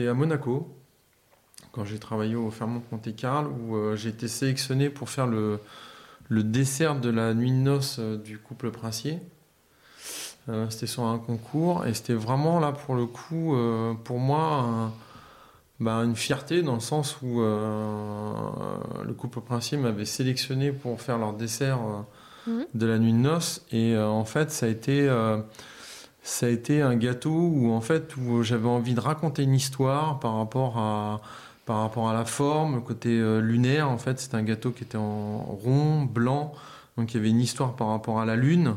à 0.06 0.14
Monaco, 0.14 0.74
quand 1.72 1.84
j'ai 1.84 1.98
travaillé 1.98 2.34
au 2.34 2.50
Fairmont 2.50 2.82
Monte 2.90 3.14
Carlo, 3.16 3.50
où 3.50 3.96
j'ai 3.96 4.10
été 4.10 4.28
sélectionné 4.28 4.90
pour 4.90 5.08
faire 5.10 5.26
le, 5.26 5.60
le 6.28 6.42
dessert 6.42 6.96
de 6.96 7.10
la 7.10 7.34
nuit 7.34 7.50
de 7.50 7.56
noces 7.56 7.98
du 7.98 8.38
couple 8.38 8.70
princier. 8.70 9.20
Euh, 10.48 10.68
c'était 10.70 10.88
sur 10.88 11.04
un 11.04 11.18
concours 11.18 11.86
et 11.86 11.94
c'était 11.94 12.14
vraiment 12.14 12.58
là 12.58 12.72
pour 12.72 12.96
le 12.96 13.06
coup, 13.06 13.54
euh, 13.54 13.94
pour 13.94 14.18
moi, 14.18 14.92
bah, 15.82 15.96
une 16.04 16.16
fierté 16.16 16.62
dans 16.62 16.74
le 16.74 16.80
sens 16.80 17.16
où 17.22 17.40
euh, 17.40 18.32
le 19.04 19.12
couple 19.14 19.40
princier 19.40 19.78
m'avait 19.78 20.04
sélectionné 20.04 20.72
pour 20.72 21.00
faire 21.00 21.18
leur 21.18 21.32
dessert 21.32 21.78
mhm. 22.46 22.66
de 22.74 22.86
la 22.86 22.98
nuit 22.98 23.12
de 23.12 23.18
noces 23.18 23.64
et 23.72 23.96
en 23.98 24.24
fait 24.24 24.50
ça 24.50 24.66
a 24.66 24.68
été 24.68 25.08
ça 26.22 26.46
a 26.46 26.48
été 26.48 26.82
un 26.82 26.96
gâteau 26.96 27.30
où 27.30 27.72
en 27.72 27.80
fait 27.80 28.16
où 28.16 28.42
j'avais 28.42 28.68
envie 28.68 28.94
de 28.94 29.00
raconter 29.00 29.42
une 29.42 29.54
histoire 29.54 30.20
par 30.20 30.36
rapport 30.36 30.78
à 30.78 31.20
par 31.64 31.78
rapport 31.80 32.08
à 32.08 32.12
la 32.12 32.24
forme, 32.24 32.74
le 32.76 32.80
côté 32.80 33.20
lunaire 33.40 33.88
en 33.88 33.98
fait, 33.98 34.18
c'était 34.18 34.34
un 34.34 34.42
gâteau 34.42 34.72
qui 34.72 34.82
était 34.82 34.98
en 34.98 35.38
rond, 35.38 36.02
blanc, 36.02 36.52
donc 36.96 37.14
il 37.14 37.16
y 37.16 37.20
avait 37.20 37.30
une 37.30 37.40
histoire 37.40 37.74
par 37.74 37.88
rapport 37.88 38.20
à 38.20 38.26
la 38.26 38.36
lune. 38.36 38.74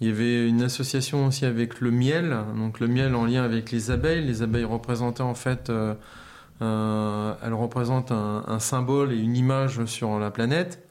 Il 0.00 0.08
y 0.08 0.10
avait 0.10 0.48
une 0.48 0.62
association 0.62 1.26
aussi 1.26 1.44
avec 1.44 1.80
le 1.80 1.90
miel, 1.90 2.34
donc 2.56 2.80
le 2.80 2.88
miel 2.88 3.14
en 3.14 3.26
lien 3.26 3.42
avec 3.42 3.70
les 3.70 3.90
abeilles. 3.90 4.24
Les 4.24 4.40
abeilles 4.40 4.64
représentaient 4.64 5.22
en 5.22 5.34
fait, 5.34 5.68
euh, 5.68 7.34
elles 7.42 7.52
représentent 7.52 8.10
un, 8.10 8.58
symbole 8.60 9.12
et 9.12 9.18
une 9.18 9.36
image 9.36 9.84
sur 9.84 10.18
la 10.18 10.30
planète. 10.30 10.82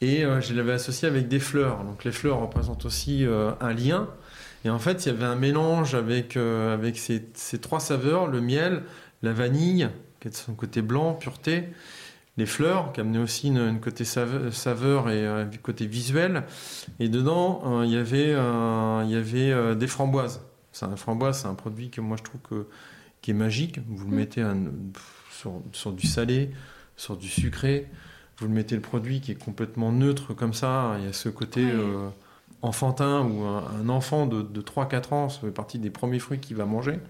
Et 0.00 0.24
euh, 0.24 0.40
je 0.40 0.54
l'avais 0.54 0.72
associé 0.72 1.06
avec 1.06 1.28
des 1.28 1.38
fleurs. 1.38 1.84
Donc 1.84 2.02
les 2.02 2.10
fleurs 2.10 2.40
représentent 2.40 2.84
aussi 2.84 3.24
euh, 3.24 3.52
un 3.60 3.72
lien. 3.72 4.08
Et 4.64 4.70
en 4.70 4.80
fait, 4.80 5.06
il 5.06 5.12
y 5.12 5.12
avait 5.12 5.24
un 5.24 5.36
mélange 5.36 5.94
avec, 5.94 6.36
avec 6.36 6.98
ces, 6.98 7.28
ces, 7.34 7.60
trois 7.60 7.78
saveurs, 7.78 8.26
le 8.26 8.40
miel, 8.40 8.82
la 9.22 9.32
vanille, 9.32 9.88
qui 10.18 10.26
est 10.26 10.32
de 10.32 10.36
son 10.36 10.54
côté 10.54 10.82
blanc, 10.82 11.14
pureté, 11.14 11.68
les 12.36 12.46
fleurs, 12.46 12.92
qui 12.92 13.00
amenaient 13.00 13.18
aussi 13.18 13.48
une, 13.48 13.80
côté 13.80 14.04
saveur 14.04 15.10
et 15.10 15.26
un 15.26 15.48
côté 15.62 15.86
visuel. 15.86 16.44
Et 17.00 17.08
dedans, 17.08 17.62
euh, 17.64 17.86
il 17.86 17.92
y 17.92 17.96
avait, 17.96 18.34
euh, 18.34 19.02
il 19.04 19.10
y 19.10 19.16
avait 19.16 19.52
euh, 19.52 19.74
des 19.74 19.86
framboises. 19.86 20.42
C'est 20.72 20.84
un 20.84 20.96
framboise, 20.96 21.40
c'est 21.40 21.48
un 21.48 21.54
produit 21.54 21.88
que 21.88 22.02
moi 22.02 22.18
je 22.18 22.22
trouve 22.22 22.40
que, 22.42 22.66
qui 23.22 23.30
est 23.30 23.34
magique. 23.34 23.80
Vous 23.88 24.04
le 24.04 24.12
mm. 24.12 24.16
mettez 24.16 24.44
sur, 25.72 25.92
du 25.92 26.06
salé, 26.06 26.50
sur 26.96 27.16
du 27.16 27.28
sucré. 27.28 27.88
Vous 28.38 28.46
le 28.46 28.52
mettez 28.52 28.74
le 28.74 28.82
produit 28.82 29.22
qui 29.22 29.32
est 29.32 29.42
complètement 29.42 29.90
neutre 29.90 30.34
comme 30.34 30.52
ça. 30.52 30.96
Il 30.98 31.06
y 31.06 31.08
a 31.08 31.14
ce 31.14 31.30
côté 31.30 31.66
enfantin 32.60 33.22
où 33.22 33.44
un, 33.44 33.88
enfant 33.88 34.26
de, 34.26 34.60
3-4 34.60 35.14
ans, 35.14 35.28
ça 35.30 35.40
fait 35.40 35.50
partie 35.50 35.78
des 35.78 35.88
premiers 35.88 36.18
fruits 36.18 36.38
qu'il 36.38 36.56
va 36.56 36.66
manger. 36.66 37.00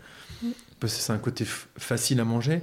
Mm. 0.41 0.51
Parce 0.79 0.95
que 0.95 1.01
c'est 1.01 1.13
un 1.13 1.19
côté 1.19 1.45
facile 1.45 2.21
à 2.21 2.25
manger 2.25 2.63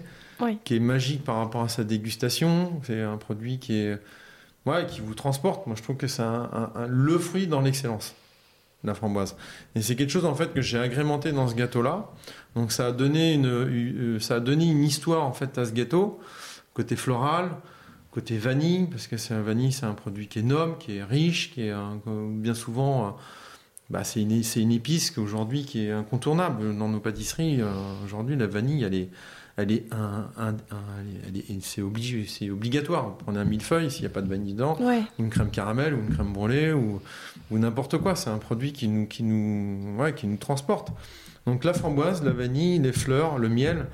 qui 0.63 0.76
est 0.76 0.80
magique 0.80 1.24
par 1.24 1.38
rapport 1.38 1.62
à 1.62 1.69
sa 1.69 1.84
dégustation. 1.84 2.82
C'est 2.84 3.02
un 3.02 3.17
produit 3.17 3.60
qui 3.60 3.78
est 3.78 4.00
ouais, 4.65 4.86
qui 4.86 5.02
vous 5.02 5.15
transporte. 5.15 5.67
Moi, 5.67 5.76
je 5.76 5.84
trouve 5.84 5.98
que 5.98 6.08
c'est 6.08 6.24
le 6.88 7.17
fruit 7.17 7.48
dans 7.48 7.62
l'excellence, 7.62 8.15
la 8.84 8.93
framboise. 8.93 9.36
Et 9.76 9.82
c'est 9.82 9.96
quelque 9.96 10.10
chose 10.12 10.26
en 10.26 10.36
fait 10.36 10.54
que 10.54 10.62
j'ai 10.62 10.80
agrémenté 10.80 11.32
dans 11.32 11.48
ce 11.48 11.56
gâteau-là. 11.56 12.10
Donc 12.56 12.72
ça 12.72 12.88
a 12.88 12.91
donné 12.91 13.34
une, 13.34 13.48
euh, 13.48 14.19
ça 14.19 14.36
a 14.36 14.39
donné 14.39 14.65
une 14.65 14.84
histoire 14.84 15.24
en 15.24 15.34
fait 15.34 15.58
à 15.58 15.65
ce 15.65 15.72
gâteau, 15.72 16.19
côté 16.74 16.96
floral, 16.96 17.50
côté 18.12 18.38
vanille, 18.38 18.88
parce 18.88 19.08
que 19.08 19.17
c'est 19.17 19.34
un 19.34 19.41
vanille, 19.41 19.72
c'est 19.72 19.86
un 19.86 19.93
produit 19.93 20.28
qui 20.28 20.39
est 20.39 20.43
noble, 20.43 20.78
qui 20.78 20.98
est 20.98 21.04
riche, 21.04 21.52
qui 21.54 21.67
est 21.67 21.74
bien 22.06 22.54
souvent 22.54 23.08
euh, 23.08 23.10
bah, 23.89 24.04
c'est 24.04 24.22
une, 24.22 24.72
épice 24.72 25.17
aujourd'hui 25.17 25.65
qui 25.65 25.86
est 25.86 25.91
incontournable 25.91 26.76
dans 26.78 26.89
nos 26.89 27.00
pâtisseries. 27.00 27.62
Euh, 27.62 27.72
aujourd'hui, 28.06 28.36
la 28.36 28.48
vanille, 28.48 28.84
elle 28.84 28.96
est, 28.96 29.10
elle 29.56 29.72
est, 29.72 29.86
un, 29.92 30.28
c'est 31.62 31.82
obligé, 31.82 32.26
c'est 32.28 32.50
obligatoire. 32.50 33.16
Prenez 33.20 33.39
un 33.39 33.46
millefeuille 33.46 33.92
s'il 33.92 34.02
n'y 34.02 34.08
a 34.08 34.10
pas 34.10 34.22
de 34.22 34.30
vanille 34.30 34.54
dedans, 34.54 34.78
une 35.20 35.30
crème 35.30 35.52
caramel 35.52 35.94
ou 35.94 36.00
une 36.00 36.10
crème 36.10 36.34
brûlée 36.34 36.74
ou, 36.74 37.00
ou 37.52 37.60
n'importe 37.60 38.00
quoi. 38.00 38.16
C'est 38.16 38.32
un 38.32 38.39
produit 38.39 38.74
qui 38.74 38.88
nous, 38.88 39.06
qui 39.06 39.22
nous, 39.22 40.00
ouais, 40.00 40.13
qui 40.16 40.26
nous 40.26 40.38
transporte. 40.38 40.89
Donc 41.46 41.63
la 41.66 41.74
framboise, 41.74 42.24
la 42.24 42.32
vanille, 42.32 42.80
les 42.80 42.94
fleurs, 42.94 43.38
le 43.38 43.48
miel. 43.48 43.86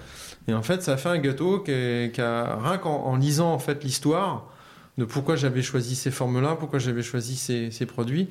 Et 0.48 0.54
en 0.54 0.62
fait, 0.62 0.82
ça 0.82 0.96
fait 0.96 1.10
un 1.10 1.18
gâteau 1.18 1.60
qui, 1.60 1.72
a, 2.22 2.58
rien 2.62 2.78
qu'en 2.78 3.16
lisant 3.18 3.52
en 3.52 3.60
fait 3.60 3.84
l'histoire 3.84 4.46
de 4.98 5.04
pourquoi 5.04 5.36
j'avais 5.36 5.62
choisi 5.62 5.96
ces 5.96 6.12
formes-là, 6.12 6.56
pourquoi 6.56 6.80
j'avais 6.80 7.04
choisi 7.04 7.36
ces, 7.36 7.70
ces 7.72 7.86
produits. 7.86 8.30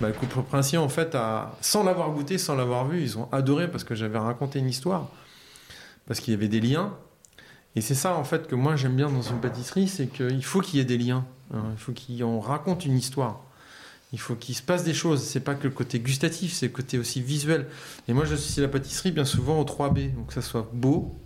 Bah, 0.00 0.08
le 0.08 0.14
couple 0.14 0.42
princier, 0.42 0.78
en 0.78 0.88
fait, 0.88 1.14
a, 1.14 1.56
sans 1.60 1.84
l'avoir 1.84 2.10
goûté, 2.10 2.38
sans 2.38 2.56
l'avoir 2.56 2.88
vu, 2.88 3.02
ils 3.02 3.18
ont 3.18 3.28
adoré 3.30 3.70
parce 3.70 3.84
que 3.84 3.94
j'avais 3.94 4.18
raconté 4.18 4.58
une 4.58 4.68
histoire 4.68 5.08
parce 6.06 6.20
qu'il 6.20 6.32
y 6.32 6.36
avait 6.36 6.48
des 6.48 6.60
liens. 6.60 6.94
Et 7.74 7.80
c'est 7.80 7.94
ça, 7.94 8.16
en 8.16 8.24
fait, 8.24 8.46
que 8.46 8.54
moi 8.54 8.76
j'aime 8.76 8.96
bien 8.96 9.10
dans 9.10 9.22
une 9.22 9.40
pâtisserie, 9.40 9.88
c'est 9.88 10.06
qu'il 10.06 10.44
faut 10.44 10.60
qu'il 10.60 10.78
y 10.78 10.82
ait 10.82 10.86
des 10.86 10.98
liens. 10.98 11.26
Hein. 11.52 11.64
Il 11.72 11.78
faut 11.78 11.92
qu'on 11.92 12.40
raconte 12.40 12.86
une 12.86 12.96
histoire. 12.96 13.42
Il 14.12 14.20
faut 14.20 14.34
qu'il 14.34 14.54
se 14.54 14.62
passe 14.62 14.84
des 14.84 14.94
choses. 14.94 15.22
C'est 15.22 15.40
pas 15.40 15.54
que 15.54 15.64
le 15.64 15.74
côté 15.74 15.98
gustatif, 15.98 16.52
c'est 16.52 16.66
le 16.66 16.72
côté 16.72 16.98
aussi 16.98 17.20
visuel. 17.20 17.66
Et 18.08 18.12
moi, 18.12 18.24
j'associe 18.24 18.58
la 18.64 18.68
pâtisserie 18.68 19.10
bien 19.10 19.24
souvent 19.24 19.60
aux 19.60 19.64
3 19.64 19.90
B. 19.90 20.14
Donc, 20.14 20.28
que 20.28 20.32
ça 20.32 20.42
soit 20.42 20.70
beau, 20.72 21.20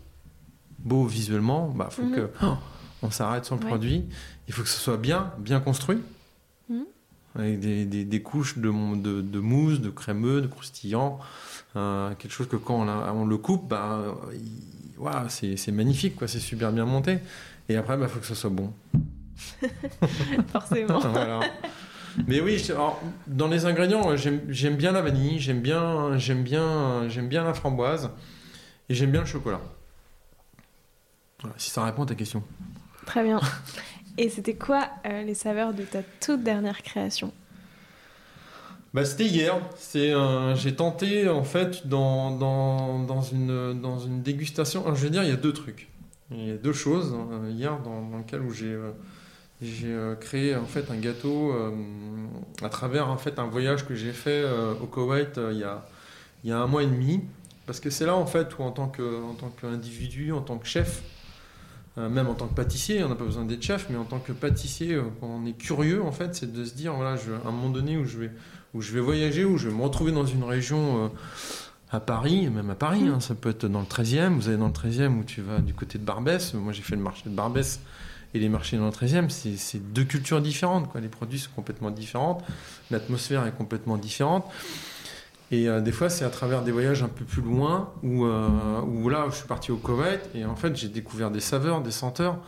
beau 0.78 1.04
visuellement, 1.04 1.68
bah, 1.68 1.88
faut 1.90 2.02
mhm. 2.02 2.14
que 2.14 2.30
oh, 2.42 2.56
on 3.02 3.10
s'arrête 3.10 3.44
sur 3.44 3.54
le 3.54 3.60
produit. 3.60 4.06
Il 4.48 4.54
faut 4.54 4.62
que 4.62 4.68
ce 4.68 4.80
soit 4.80 4.96
bien, 4.96 5.32
bien 5.38 5.60
construit. 5.60 5.98
Avec 7.36 7.60
des, 7.60 7.84
des, 7.84 8.22
couches 8.22 8.58
de, 8.58 8.70
de, 8.96 9.20
de, 9.20 9.38
mousse, 9.38 9.80
de 9.80 9.90
crémeux, 9.90 10.40
de 10.40 10.48
croustillant. 10.48 11.20
Euh, 11.76 12.12
quelque 12.18 12.32
chose 12.32 12.48
que 12.48 12.56
quand 12.56 12.86
on, 12.86 13.24
le 13.24 13.36
coupe, 13.36 13.68
bah, 13.68 14.16
c'est 15.28 15.72
magnifique, 15.72 16.16
quoi, 16.16 16.26
c'est 16.26 16.40
super 16.40 16.72
bien 16.72 16.84
monté. 16.84 17.18
Et 17.68 17.76
après, 17.76 17.94
il 17.94 18.00
bah, 18.00 18.08
faut 18.08 18.18
que 18.18 18.26
ça 18.26 18.34
soit 18.34 18.50
bon. 18.50 18.72
Forcément. 20.52 21.00
Mais 22.26 22.40
oui, 22.40 22.60
dans 23.28 23.46
les 23.48 23.66
ingrédients, 23.66 24.16
j'aime 24.16 24.76
bien 24.76 24.90
la 24.92 25.02
vanille, 25.02 25.38
j'aime 25.38 25.60
bien, 25.60 26.18
j'aime 26.18 26.42
bien, 26.42 27.08
j'aime 27.08 27.28
bien 27.28 27.44
la 27.44 27.54
framboise 27.54 28.10
et 28.88 28.94
j'aime 28.94 29.12
bien 29.12 29.20
le 29.20 29.26
chocolat. 29.26 29.60
si 31.56 31.70
ça 31.70 31.84
répond 31.84 32.02
à 32.02 32.06
ta 32.06 32.16
question. 32.16 32.42
Très 33.06 33.22
bien. 33.22 33.40
Et 34.18 34.28
c'était 34.28 34.54
quoi 34.54 34.88
euh, 35.06 35.22
les 35.22 35.34
saveurs 35.34 35.72
de 35.72 35.82
ta 35.82 36.00
toute 36.20 36.42
dernière 36.42 36.82
création? 36.82 37.32
Bah, 38.92 39.04
C'était 39.04 39.26
hier. 39.26 39.56
C'est, 39.76 40.12
j'ai 40.56 40.74
tenté, 40.74 41.28
en 41.28 41.44
fait, 41.44 41.86
dans, 41.86 42.36
dans, 42.36 42.98
dans, 43.00 43.22
une, 43.22 43.80
dans 43.80 43.98
une 43.98 44.22
dégustation. 44.22 44.84
je 44.94 45.04
veux 45.04 45.10
dire, 45.10 45.22
il 45.22 45.30
y 45.30 45.32
a 45.32 45.36
deux 45.36 45.52
trucs. 45.52 45.88
Il 46.30 46.48
y 46.48 46.50
a 46.50 46.56
deux 46.56 46.72
choses. 46.72 47.14
Hein, 47.14 47.48
hier, 47.50 47.78
dans, 47.80 48.18
lequel 48.18 48.40
où 48.40 48.52
j'ai, 48.52 48.72
euh, 48.72 48.90
j'ai 49.62 49.92
euh, 49.92 50.14
créé 50.16 50.56
en 50.56 50.66
fait 50.66 50.90
un 50.90 50.96
gâteau 50.96 51.54
à 52.62 52.68
travers 52.68 53.08
en 53.08 53.16
fait 53.16 53.38
un 53.38 53.46
voyage 53.46 53.86
que 53.86 53.94
j'ai 53.94 54.12
fait 54.12 54.44
au 54.82 54.86
Koweït 54.86 55.40
il, 55.52 55.58
y 55.58 55.64
a, 55.64 55.86
il 56.44 56.50
y 56.50 56.52
a 56.52 56.58
un 56.58 56.66
mois 56.66 56.82
et 56.82 56.86
demi. 56.86 57.20
Parce 57.70 57.78
que 57.78 57.90
c'est 57.90 58.04
là 58.04 58.16
en 58.16 58.26
fait 58.26 58.58
où 58.58 58.64
en 58.64 58.72
tant, 58.72 58.88
que, 58.88 59.22
en 59.22 59.34
tant 59.34 59.48
qu'individu, 59.50 60.32
en 60.32 60.40
tant 60.40 60.58
que 60.58 60.66
chef, 60.66 61.02
euh, 61.02 61.19
même 62.08 62.28
en 62.28 62.34
tant 62.34 62.46
que 62.46 62.54
pâtissier, 62.54 63.02
on 63.04 63.08
n'a 63.08 63.14
pas 63.14 63.24
besoin 63.24 63.44
d'être 63.44 63.62
chef, 63.62 63.86
mais 63.90 63.96
en 63.96 64.04
tant 64.04 64.18
que 64.18 64.32
pâtissier, 64.32 64.94
euh, 64.94 65.02
quand 65.20 65.26
on 65.26 65.46
est 65.46 65.52
curieux, 65.52 66.02
en 66.02 66.12
fait, 66.12 66.34
c'est 66.34 66.52
de 66.52 66.64
se 66.64 66.74
dire, 66.74 66.94
voilà, 66.94 67.16
je, 67.16 67.32
à 67.32 67.48
un 67.48 67.52
moment 67.52 67.70
donné 67.70 67.96
où 67.96 68.04
je 68.04 68.18
vais, 68.18 68.30
où 68.74 68.80
je 68.80 68.92
vais 68.92 69.00
voyager, 69.00 69.44
où 69.44 69.58
je 69.58 69.68
vais 69.68 69.74
me 69.74 69.82
retrouver 69.82 70.12
dans 70.12 70.26
une 70.26 70.44
région 70.44 71.04
euh, 71.04 71.08
à 71.90 72.00
Paris, 72.00 72.48
même 72.48 72.70
à 72.70 72.74
Paris, 72.74 73.08
hein, 73.08 73.20
ça 73.20 73.34
peut 73.34 73.50
être 73.50 73.66
dans 73.66 73.80
le 73.80 73.86
13e, 73.86 74.34
vous 74.34 74.48
allez 74.48 74.58
dans 74.58 74.68
le 74.68 74.72
13e 74.72 75.18
où 75.18 75.24
tu 75.24 75.42
vas 75.42 75.58
du 75.58 75.74
côté 75.74 75.98
de 75.98 76.04
Barbès, 76.04 76.54
moi 76.54 76.72
j'ai 76.72 76.82
fait 76.82 76.94
le 76.94 77.02
marché 77.02 77.28
de 77.28 77.34
Barbès 77.34 77.80
et 78.32 78.38
les 78.38 78.48
marchés 78.48 78.76
dans 78.76 78.86
le 78.86 78.92
13e, 78.92 79.28
c'est 79.28 79.92
deux 79.92 80.04
cultures 80.04 80.40
différentes, 80.40 80.88
quoi. 80.88 81.00
les 81.00 81.08
produits 81.08 81.40
sont 81.40 81.50
complètement 81.56 81.90
différents, 81.90 82.38
l'atmosphère 82.92 83.44
est 83.46 83.56
complètement 83.56 83.96
différente. 83.96 84.44
Et 85.50 85.68
euh, 85.68 85.80
des 85.80 85.92
fois, 85.92 86.08
c'est 86.08 86.24
à 86.24 86.30
travers 86.30 86.62
des 86.62 86.70
voyages 86.70 87.02
un 87.02 87.08
peu 87.08 87.24
plus 87.24 87.42
loin, 87.42 87.92
où, 88.02 88.24
euh, 88.24 88.80
où 88.82 89.08
là, 89.08 89.26
je 89.30 89.36
suis 89.36 89.48
parti 89.48 89.72
au 89.72 89.76
Koweït, 89.76 90.20
et 90.34 90.44
en 90.44 90.54
fait, 90.54 90.76
j'ai 90.76 90.88
découvert 90.88 91.30
des 91.30 91.40
saveurs, 91.40 91.80
des 91.80 91.90
senteurs, 91.90 92.38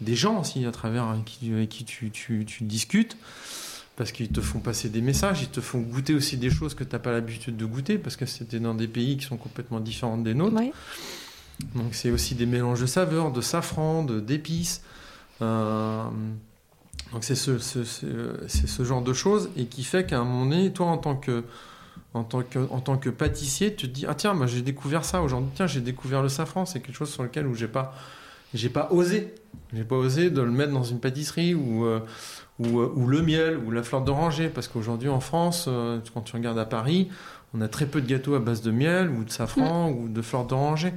des 0.00 0.14
gens 0.14 0.40
aussi 0.40 0.64
à 0.66 0.70
travers 0.70 1.04
avec 1.04 1.24
qui, 1.24 1.52
qui 1.68 1.84
tu, 1.84 2.10
tu, 2.10 2.44
tu, 2.44 2.64
discutes, 2.64 3.16
parce 3.96 4.12
qu'ils 4.12 4.28
te 4.28 4.40
font 4.40 4.60
passer 4.60 4.90
des 4.90 5.00
messages, 5.00 5.42
ils 5.42 5.48
te 5.48 5.60
font 5.60 5.80
goûter 5.80 6.14
aussi 6.14 6.36
des 6.36 6.50
choses 6.50 6.74
que 6.74 6.84
tu 6.84 6.92
n'as 6.92 6.98
pas 6.98 7.12
l'habitude 7.12 7.56
de 7.56 7.64
goûter, 7.64 7.96
parce 7.96 8.16
que 8.16 8.26
c'était 8.26 8.60
dans 8.60 8.74
des 8.74 8.88
pays 8.88 9.16
qui 9.16 9.24
sont 9.24 9.38
complètement 9.38 9.80
différents 9.80 10.18
des 10.18 10.34
nôtres. 10.34 10.60
Donc 11.74 11.92
c'est 11.94 12.10
aussi 12.10 12.34
des 12.34 12.46
mélanges 12.46 12.80
de 12.80 12.86
saveurs, 12.86 13.32
de 13.32 13.40
safran, 13.40 14.04
d'épices. 14.04 14.82
Euh, 15.42 16.04
donc 17.12 17.24
c'est 17.24 17.34
ce, 17.34 17.58
ce, 17.58 17.84
ce, 17.84 18.84
genre 18.84 19.02
de 19.02 19.12
choses, 19.12 19.50
et 19.56 19.64
qui 19.64 19.82
fait 19.84 20.06
qu'à 20.06 20.20
un 20.20 20.24
moment 20.24 20.44
donné, 20.44 20.72
toi 20.72 20.86
en 20.86 20.98
tant 20.98 21.16
que 21.16 21.44
en 22.14 22.24
tant 22.24 22.42
que, 22.42 22.58
en 22.70 22.80
tant 22.80 22.96
que 22.96 23.08
pâtissier, 23.08 23.74
tu 23.74 23.88
te 23.88 23.94
dis 23.94 24.06
ah 24.08 24.14
tiens, 24.14 24.34
moi 24.34 24.46
j'ai 24.46 24.62
découvert 24.62 25.04
ça 25.04 25.22
aujourd'hui. 25.22 25.50
Tiens, 25.54 25.66
j'ai 25.66 25.80
découvert 25.80 26.22
le 26.22 26.28
safran. 26.28 26.66
C'est 26.66 26.80
quelque 26.80 26.96
chose 26.96 27.10
sur 27.10 27.22
lequel 27.22 27.46
où 27.46 27.54
j'ai 27.54 27.68
pas, 27.68 27.94
j'ai 28.52 28.68
pas 28.68 28.88
osé. 28.90 29.34
J'ai 29.72 29.84
pas 29.84 29.96
osé 29.96 30.30
de 30.30 30.42
le 30.42 30.50
mettre 30.50 30.72
dans 30.72 30.82
une 30.82 30.98
pâtisserie 30.98 31.54
ou 31.54 31.84
euh, 31.84 32.00
ou, 32.58 32.80
euh, 32.80 32.92
ou, 32.94 33.06
le 33.06 33.22
miel 33.22 33.58
ou 33.64 33.70
la 33.70 33.82
fleur 33.82 34.02
d'oranger 34.02 34.48
parce 34.48 34.68
qu'aujourd'hui 34.68 35.08
en 35.08 35.20
France, 35.20 35.66
euh, 35.68 36.00
quand 36.12 36.22
tu 36.22 36.36
regardes 36.36 36.58
à 36.58 36.66
Paris, 36.66 37.08
on 37.54 37.60
a 37.60 37.68
très 37.68 37.86
peu 37.86 38.00
de 38.00 38.06
gâteaux 38.06 38.34
à 38.34 38.40
base 38.40 38.60
de 38.60 38.70
miel 38.70 39.08
ou 39.08 39.24
de 39.24 39.30
safran 39.30 39.90
mm. 39.90 39.94
ou 39.94 40.08
de 40.08 40.20
fleur 40.20 40.44
d'oranger. 40.44 40.92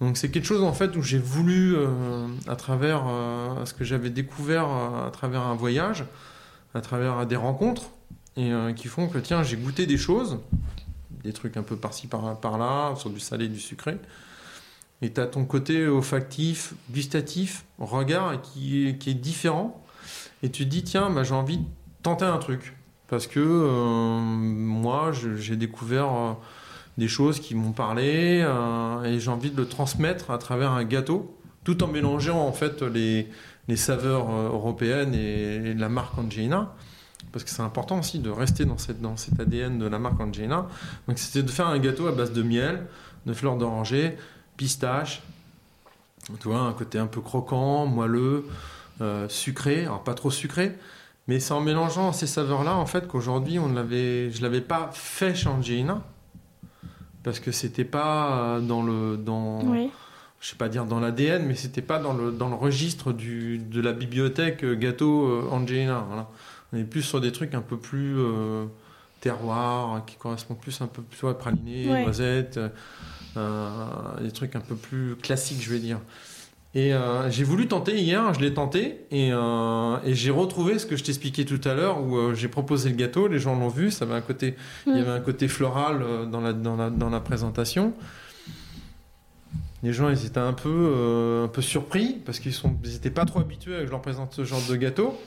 Donc 0.00 0.16
c'est 0.16 0.30
quelque 0.30 0.46
chose 0.46 0.62
en 0.62 0.72
fait 0.72 0.96
où 0.96 1.02
j'ai 1.02 1.18
voulu 1.18 1.76
à 2.46 2.54
travers 2.54 3.02
ce 3.64 3.74
que 3.74 3.82
j'avais 3.82 4.10
découvert 4.10 4.68
à 4.68 5.10
travers 5.12 5.42
un 5.42 5.56
voyage, 5.56 6.04
à 6.72 6.80
travers 6.80 7.26
des 7.26 7.34
rencontres 7.34 7.90
et 8.38 8.52
euh, 8.52 8.72
qui 8.72 8.86
font 8.86 9.08
que 9.08 9.18
tiens 9.18 9.42
j'ai 9.42 9.56
goûté 9.56 9.84
des 9.84 9.98
choses, 9.98 10.38
des 11.24 11.32
trucs 11.32 11.56
un 11.56 11.62
peu 11.62 11.76
par-ci 11.76 12.06
par-là, 12.06 12.94
sur 12.96 13.10
du 13.10 13.20
salé, 13.20 13.48
du 13.48 13.58
sucré. 13.58 13.98
Et 15.02 15.12
tu 15.12 15.20
as 15.20 15.26
ton 15.26 15.44
côté 15.44 15.86
olfactif, 15.86 16.74
gustatif, 16.90 17.64
regard 17.78 18.40
qui 18.40 18.88
est, 18.88 19.14
différent. 19.14 19.84
Et 20.42 20.50
tu 20.50 20.64
te 20.64 20.68
dis, 20.70 20.82
tiens, 20.82 21.10
bah, 21.10 21.22
j'ai 21.22 21.34
envie 21.34 21.58
de 21.58 21.64
tenter 22.02 22.24
un 22.24 22.38
truc. 22.38 22.76
Parce 23.08 23.26
que 23.26 23.40
euh, 23.40 24.18
moi, 24.20 25.12
j'ai 25.12 25.56
découvert 25.56 26.12
euh, 26.12 26.32
des 26.96 27.08
choses 27.08 27.40
qui 27.40 27.54
m'ont 27.54 27.72
parlé 27.72 28.44
et 29.04 29.20
j'ai 29.20 29.30
envie 29.30 29.50
de 29.50 29.56
le 29.56 29.68
transmettre 29.68 30.30
à 30.30 30.38
travers 30.38 30.72
un 30.72 30.84
gâteau, 30.84 31.36
tout 31.64 31.82
en 31.82 31.86
mélangeant 31.86 32.44
en 32.44 32.52
fait 32.52 32.82
les, 32.82 33.28
les 33.68 33.76
saveurs 33.76 34.30
européennes 34.30 35.14
et, 35.14 35.74
la 35.74 35.88
marque 35.88 36.18
Angelina 36.18 36.74
parce 37.32 37.44
que 37.44 37.50
c'est 37.50 37.62
important 37.62 37.98
aussi 37.98 38.18
de 38.18 38.30
rester 38.30 38.64
dans, 38.64 38.78
cette, 38.78 39.00
dans 39.00 39.16
cet 39.16 39.38
ADN 39.38 39.78
de 39.78 39.86
la 39.86 39.98
marque 39.98 40.20
Angelina. 40.20 40.66
Donc 41.06 41.18
c'était 41.18 41.42
de 41.42 41.50
faire 41.50 41.66
un 41.68 41.78
gâteau 41.78 42.06
à 42.06 42.12
base 42.12 42.32
de 42.32 42.42
miel, 42.42 42.86
de 43.26 43.32
fleurs 43.32 43.56
d'oranger, 43.56 44.16
pistache, 44.56 45.22
tu 46.40 46.48
vois, 46.48 46.60
un 46.60 46.72
côté 46.72 46.98
un 46.98 47.06
peu 47.06 47.20
croquant, 47.20 47.86
moelleux, 47.86 48.46
euh, 49.00 49.28
sucré, 49.28 49.82
alors 49.82 50.04
pas 50.04 50.14
trop 50.14 50.30
sucré, 50.30 50.76
mais 51.26 51.40
c'est 51.40 51.52
en 51.52 51.60
mélangeant 51.60 52.12
ces 52.12 52.26
saveurs-là, 52.26 52.76
en 52.76 52.86
fait, 52.86 53.06
qu'aujourd'hui, 53.06 53.58
on 53.58 53.72
l'avait, 53.72 54.30
je 54.30 54.42
l'avais 54.42 54.60
pas 54.60 54.90
fait 54.92 55.34
chez 55.34 55.48
Angelina, 55.48 56.02
parce 57.22 57.40
que 57.40 57.52
c'était 57.52 57.84
pas 57.84 58.58
dans 58.60 58.82
le... 58.82 59.16
Dans, 59.16 59.60
Je 60.40 60.48
sais 60.48 60.56
pas 60.56 60.68
dire 60.68 60.84
dans 60.84 61.00
l'ADN, 61.00 61.44
mais 61.46 61.56
c'était 61.56 61.82
pas 61.82 61.98
dans 61.98 62.12
le, 62.12 62.30
dans 62.30 62.48
le 62.48 62.54
registre 62.54 63.12
du, 63.12 63.58
de 63.58 63.80
la 63.80 63.92
bibliothèque 63.92 64.64
gâteau 64.64 65.26
euh, 65.26 65.48
Angelina. 65.50 66.04
Voilà. 66.06 66.28
On 66.72 66.76
est 66.76 66.84
plus 66.84 67.02
sur 67.02 67.20
des 67.20 67.32
trucs 67.32 67.54
un 67.54 67.62
peu 67.62 67.78
plus 67.78 68.18
euh, 68.18 68.66
terroir, 69.20 70.04
qui 70.06 70.16
correspondent 70.16 70.60
plus 70.60 70.80
un 70.82 70.86
peu 70.86 71.02
plus 71.02 71.26
à 71.26 71.34
praliné, 71.34 71.86
noisettes, 71.86 72.60
euh, 73.36 73.88
des 74.20 74.32
trucs 74.32 74.54
un 74.54 74.60
peu 74.60 74.74
plus 74.74 75.16
classiques, 75.16 75.62
je 75.62 75.70
vais 75.70 75.78
dire. 75.78 75.98
Et 76.74 76.92
euh, 76.92 77.30
j'ai 77.30 77.44
voulu 77.44 77.66
tenter 77.66 77.98
hier, 77.98 78.34
je 78.34 78.40
l'ai 78.40 78.52
tenté, 78.52 79.06
et, 79.10 79.30
et 79.30 80.14
j'ai 80.14 80.30
retrouvé 80.30 80.78
ce 80.78 80.84
que 80.84 80.96
je 80.96 81.04
t'expliquais 81.04 81.46
tout 81.46 81.60
à 81.64 81.72
l'heure, 81.72 82.02
où 82.02 82.34
j'ai 82.34 82.48
proposé 82.48 82.90
le 82.90 82.96
gâteau, 82.96 83.28
les 83.28 83.38
gens 83.38 83.58
l'ont 83.58 83.68
vu, 83.68 83.90
ça 83.90 84.04
avait 84.04 84.14
un 84.14 84.20
côté, 84.20 84.54
il 84.86 84.96
y 84.96 85.00
avait 85.00 85.10
un 85.10 85.20
côté 85.20 85.48
floral 85.48 86.04
dans 86.30 86.42
la, 86.42 86.52
dans 86.52 86.76
la, 86.76 86.90
dans 86.90 87.08
la 87.08 87.20
présentation. 87.20 87.94
Les 89.82 89.92
gens 89.94 90.10
ils 90.10 90.26
étaient 90.26 90.38
un 90.38 90.52
peu, 90.52 91.42
un 91.44 91.48
peu 91.48 91.62
surpris 91.62 92.20
parce 92.26 92.40
qu'ils 92.40 92.52
n'étaient 92.84 93.10
pas 93.10 93.24
trop 93.24 93.40
habitués 93.40 93.76
à 93.76 93.80
que 93.80 93.86
je 93.86 93.90
leur 93.90 94.02
présente 94.02 94.34
ce 94.34 94.44
genre 94.44 94.62
de 94.68 94.76
gâteau. 94.76 95.18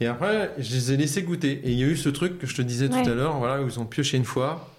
Et 0.00 0.06
après, 0.06 0.52
je 0.58 0.74
les 0.74 0.92
ai 0.92 0.96
laissés 0.96 1.22
goûter. 1.22 1.60
Et 1.64 1.72
il 1.72 1.78
y 1.78 1.84
a 1.84 1.86
eu 1.86 1.96
ce 1.96 2.08
truc 2.08 2.38
que 2.38 2.46
je 2.46 2.54
te 2.54 2.62
disais 2.62 2.88
tout 2.88 2.96
à 2.96 3.14
l'heure, 3.14 3.38
voilà, 3.38 3.62
où 3.62 3.68
ils 3.68 3.78
ont 3.78 3.86
pioché 3.86 4.16
une 4.16 4.24
fois, 4.24 4.70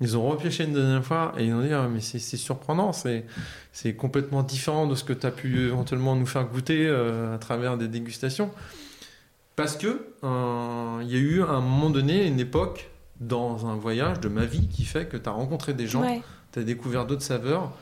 ils 0.00 0.16
ont 0.16 0.28
repioché 0.28 0.64
une 0.64 0.72
deuxième 0.72 1.02
fois, 1.02 1.34
et 1.38 1.46
ils 1.46 1.52
ont 1.52 1.60
dit, 1.60 1.72
ah, 1.72 1.88
mais 1.88 2.00
c'est 2.00 2.18
surprenant, 2.36 2.92
c'est 2.92 3.94
complètement 3.94 4.42
différent 4.42 4.86
de 4.86 4.94
ce 4.94 5.04
que 5.04 5.12
tu 5.12 5.26
as 5.26 5.30
pu 5.30 5.66
éventuellement 5.66 6.14
nous 6.14 6.26
faire 6.26 6.44
goûter 6.44 6.86
euh, 6.86 7.34
à 7.34 7.38
travers 7.38 7.76
des 7.76 7.88
dégustations. 7.88 8.50
Parce 9.56 9.76
que 9.76 10.06
euh, 10.22 11.00
il 11.02 11.10
y 11.10 11.16
a 11.16 11.18
eu 11.18 11.42
à 11.42 11.50
un 11.50 11.60
moment 11.60 11.90
donné 11.90 12.26
une 12.26 12.38
époque 12.38 12.90
dans 13.18 13.66
un 13.66 13.74
voyage 13.74 14.20
de 14.20 14.28
ma 14.28 14.44
vie 14.44 14.68
qui 14.68 14.84
fait 14.84 15.06
que 15.06 15.16
tu 15.16 15.28
as 15.28 15.32
rencontré 15.32 15.74
des 15.74 15.88
gens, 15.88 16.04
tu 16.52 16.60
as 16.60 16.62
découvert 16.62 17.06
d'autres 17.06 17.22
saveurs, 17.22 17.72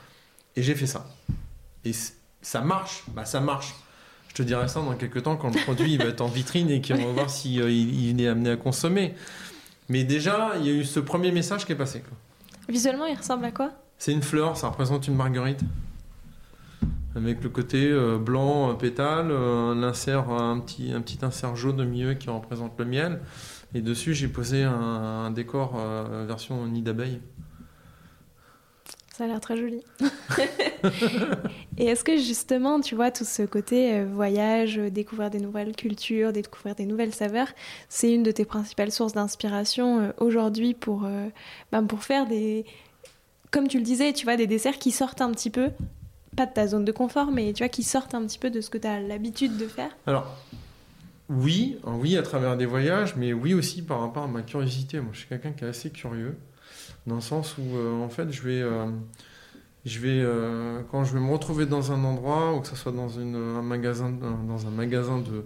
et 0.57 0.63
j'ai 0.63 0.75
fait 0.75 0.87
ça. 0.87 1.07
Et 1.85 1.93
ça 2.41 2.63
marche, 2.63 3.05
bah 3.09 3.27
ça 3.27 3.41
marche. 3.41 3.75
Je 4.37 4.43
te 4.43 4.47
dirai 4.49 4.69
ça 4.69 4.83
dans 4.83 4.95
quelques 4.97 5.23
temps 5.23 5.37
quand 5.37 5.55
le 5.55 5.63
produit 5.63 5.97
va 5.97 6.05
être 6.05 6.21
en 6.21 6.27
vitrine 6.27 6.69
et 6.69 6.83
qu'on 6.83 6.95
va 6.95 7.11
voir 7.11 7.31
s'il 7.31 7.59
euh, 7.63 7.71
il 7.71 8.21
est 8.21 8.29
amené 8.29 8.51
à 8.51 8.57
consommer. 8.59 9.15
Mais 9.89 10.05
déjà, 10.05 10.57
il 10.59 10.67
y 10.67 10.69
a 10.69 10.73
eu 10.73 10.85
ce 10.85 11.01
premier 11.01 11.33
message 11.33 11.65
qui 11.65 11.73
est 11.73 11.77
passé. 11.77 12.03
Visuellement, 12.69 13.07
il 13.07 13.17
ressemble 13.17 13.47
à 13.47 13.51
quoi? 13.51 13.71
C'est 13.97 14.13
une 14.13 14.21
fleur, 14.21 14.59
ça 14.59 14.69
représente 14.69 15.09
une 15.09 15.15
marguerite. 15.15 15.61
Avec 17.15 17.43
le 17.43 17.49
côté 17.49 17.89
euh, 17.91 18.19
blanc, 18.19 18.73
euh, 18.73 18.75
pétale, 18.75 19.31
un, 19.31 19.83
insert, 19.83 20.29
un, 20.29 20.61
petit, 20.61 20.93
un 20.93 21.01
petit 21.01 21.25
insert 21.25 21.57
jaune 21.57 21.81
au 21.81 21.87
milieu 21.87 22.13
qui 22.13 22.29
représente 22.29 22.79
le 22.79 22.85
miel. 22.85 23.21
Et 23.73 23.81
dessus, 23.81 24.13
j'ai 24.13 24.29
posé 24.29 24.65
un, 24.65 25.31
décor 25.31 25.81
version 26.27 26.67
nid 26.67 26.83
d'abeille. 26.83 27.21
Ça 29.17 29.25
a 29.25 29.29
l'air 29.29 29.41
très 29.41 29.57
joli. 29.57 29.81
et 31.79 31.87
est-ce 31.87 32.05
que 32.05 32.19
justement, 32.19 32.83
tu 32.83 32.95
vois, 32.95 33.11
tout 33.11 33.25
ce 33.25 33.45
côté 33.45 33.95
euh, 33.95 34.05
voyage, 34.05 34.79
euh, 34.79 34.91
découvrir 34.91 35.31
des 35.31 35.41
nouvelles 35.41 35.75
cultures, 35.75 36.35
découvrir 36.35 36.75
des 36.75 36.85
nouvelles 36.85 37.15
saveurs, 37.15 37.49
c'est 37.89 38.13
une 38.13 38.23
de 38.23 38.31
tes 38.31 38.45
principales 38.45 38.93
sources 38.93 39.15
d'inspiration 39.15 40.01
euh, 40.01 40.11
aujourd'hui 40.19 40.75
pour, 40.75 41.09
ben, 41.73 41.85
pour 41.85 42.03
faire 42.03 42.27
des, 42.27 42.67
comme 43.51 43.69
tu 43.69 43.79
le 43.79 43.85
disais, 43.85 44.13
tu 44.13 44.27
vois, 44.27 44.37
des 44.37 44.47
desserts 44.47 44.79
qui 44.79 44.91
sortent 44.91 45.23
un 45.23 45.31
petit 45.31 45.49
peu, 45.49 45.71
pas 46.37 46.45
de 46.45 46.53
ta 46.53 46.67
zone 46.67 46.85
de 46.85 46.93
confort, 46.93 47.31
mais 47.33 47.55
tu 47.55 47.63
vois, 47.63 47.71
qui 47.71 47.85
sortent 47.85 48.15
un 48.15 48.27
petit 48.27 48.39
peu 48.39 48.51
de 48.51 48.61
ce 48.61 48.69
que 48.69 48.77
tu 48.77 48.87
as 48.87 49.01
l'habitude 49.01 49.57
de 49.57 49.67
faire? 49.67 49.97
Alors, 50.07 50.27
oui, 51.31 51.79
oui, 51.87 52.19
à 52.19 52.23
travers 52.23 52.59
des 52.59 52.67
voyages, 52.67 53.17
mais 53.17 53.33
oui 53.33 53.55
aussi 53.55 53.81
par 53.81 54.01
rapport 54.01 54.25
à 54.25 54.29
ma 54.29 54.43
curiosité. 54.43 55.01
Moi, 55.01 55.13
je 55.15 55.21
suis 55.21 55.29
quelqu'un 55.29 55.53
qui 55.53 55.65
est 55.65 55.69
assez 55.69 55.89
curieux 55.89 56.37
dans 57.07 57.17
le 57.17 57.21
sens 57.21 57.57
où 57.59 57.77
euh, 57.77 58.03
en 58.03 58.09
fait 58.09 58.31
je 58.33 58.43
vais 58.43 58.61
euh, 58.61 58.87
je 59.85 60.01
vais 60.01 60.21
euh, 60.21 60.81
quand 60.91 61.05
je 61.05 61.15
vais 61.15 61.21
me 61.21 61.31
retrouver 61.31 61.67
dans 61.67 61.93
un 61.93 62.03
endroit 62.05 62.55
ou 62.55 62.61
que 62.61 62.69
ce 62.69 62.77
soit 62.77 62.93
dans 62.93 63.09
une, 63.09 63.37
un 63.37 63.63
magasin 63.63 64.11
dans 64.11 64.67
un 64.67 64.71
magasin 64.71 65.19
de 65.19 65.45